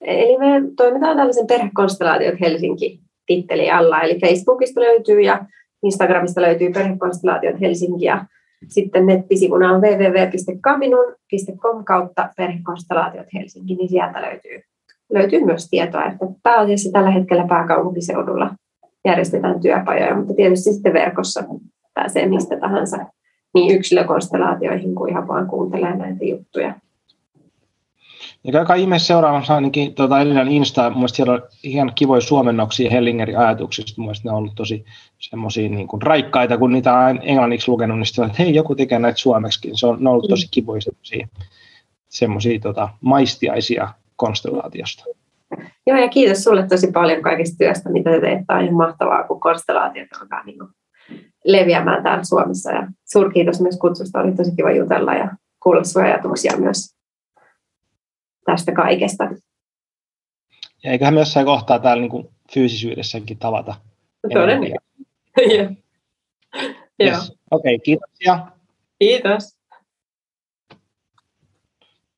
Eli 0.00 0.38
me 0.38 0.46
toimitaan 0.76 1.16
tällaisen 1.16 1.46
perhekonstellaatiot 1.46 2.40
Helsinki 2.40 3.00
titteli 3.26 3.70
alla, 3.70 4.00
eli 4.00 4.20
Facebookista 4.20 4.80
löytyy 4.80 5.20
ja 5.20 5.44
Instagramista 5.82 6.42
löytyy 6.42 6.72
perhekonstellaatiot 6.72 7.60
Helsinki. 7.60 8.04
Ja 8.04 8.24
sitten 8.68 9.06
nettisivuna 9.06 9.72
on 9.72 9.80
www.kaminun.com 9.80 11.84
kautta 11.84 12.28
perhekonstellaatiot 12.36 13.26
Helsinki, 13.34 13.74
niin 13.74 13.88
sieltä 13.88 14.22
löytyy, 14.22 14.62
löytyy 15.12 15.44
myös 15.44 15.68
tietoa, 15.70 16.04
että 16.04 16.26
pääasiassa 16.42 16.90
tällä 16.92 17.10
hetkellä 17.10 17.46
pääkaupunkiseudulla 17.48 18.50
järjestetään 19.04 19.60
työpajoja, 19.60 20.16
mutta 20.16 20.34
tietysti 20.34 20.72
sitten 20.72 20.92
verkossa 20.92 21.44
pääsee 21.94 22.26
mistä 22.26 22.56
tahansa 22.60 22.96
niin 23.54 23.76
yksilökonstellaatioihin 23.76 24.94
kuin 24.94 25.10
ihan 25.10 25.28
vaan 25.28 25.46
kuuntelee 25.46 25.96
näitä 25.96 26.24
juttuja. 26.24 26.74
Ja 28.44 28.52
käykää 28.52 28.76
ihmeessä 28.76 29.06
seuraamassa 29.06 29.54
ainakin 29.54 29.94
tuota 29.94 30.20
Elinan 30.20 30.48
Insta, 30.48 30.90
mun 30.90 31.08
siellä 31.08 31.32
on 31.32 31.42
ihan 31.62 31.92
kivoja 31.94 32.20
suomennoksia 32.20 32.90
Hellingerin 32.90 33.38
ajatuksista, 33.38 34.02
mun 34.02 34.14
ne 34.24 34.30
on 34.30 34.36
ollut 34.36 34.54
tosi 34.54 34.84
semmoisia 35.18 35.68
niin 35.68 35.88
kuin 35.88 36.02
raikkaita, 36.02 36.58
kun 36.58 36.72
niitä 36.72 36.94
on 36.94 37.20
englanniksi 37.22 37.70
lukenut, 37.70 37.98
niin 37.98 38.06
sitten 38.06 38.24
että 38.24 38.42
hei, 38.42 38.54
joku 38.54 38.74
tekee 38.74 38.98
näitä 38.98 39.18
suomeksi, 39.18 39.70
se 39.72 39.86
on, 39.86 39.96
ne 40.00 40.08
on 40.08 40.12
ollut 40.12 40.28
tosi 40.28 40.48
kivoja 40.50 40.80
semmoisia, 40.80 41.28
semmoisia 42.08 42.60
tota, 42.60 42.88
maistiaisia 43.00 43.88
konstellaatiosta. 44.16 45.04
Joo, 45.86 45.98
ja 45.98 46.08
kiitos 46.08 46.44
sulle 46.44 46.66
tosi 46.66 46.92
paljon 46.92 47.22
kaikista 47.22 47.56
työstä, 47.58 47.90
mitä 47.90 48.10
te 48.10 48.20
teette. 48.20 48.54
On 48.54 48.62
ihan 48.62 48.74
mahtavaa, 48.74 49.24
kun 49.24 49.40
konstellaatiot 49.40 50.08
alkaa 50.20 50.44
niin 50.44 50.58
leviämään 51.44 52.02
täällä 52.02 52.24
Suomessa. 52.24 52.72
Ja 52.72 52.88
suurkiitos 53.12 53.60
myös 53.60 53.78
kutsusta. 53.78 54.20
Oli 54.20 54.32
tosi 54.32 54.56
kiva 54.56 54.70
jutella 54.70 55.14
ja 55.14 55.30
kuulla 55.62 55.84
sinua 55.84 56.06
ajatuksia 56.06 56.56
myös 56.56 56.96
tästä 58.44 58.72
kaikesta. 58.72 59.24
Ja 60.84 60.92
eiköhän 60.92 61.14
myös 61.14 61.28
jossain 61.28 61.46
kohtaa 61.46 61.78
täällä 61.78 62.00
niin 62.00 62.28
fyysisyydessäkin 62.54 63.38
tavata. 63.38 63.74
Todennäköisesti. 64.32 65.04
yes. 67.02 67.32
Okei, 67.50 67.74
okay, 67.74 67.78
kiitoksia. 67.84 68.46
Kiitos. 68.98 69.59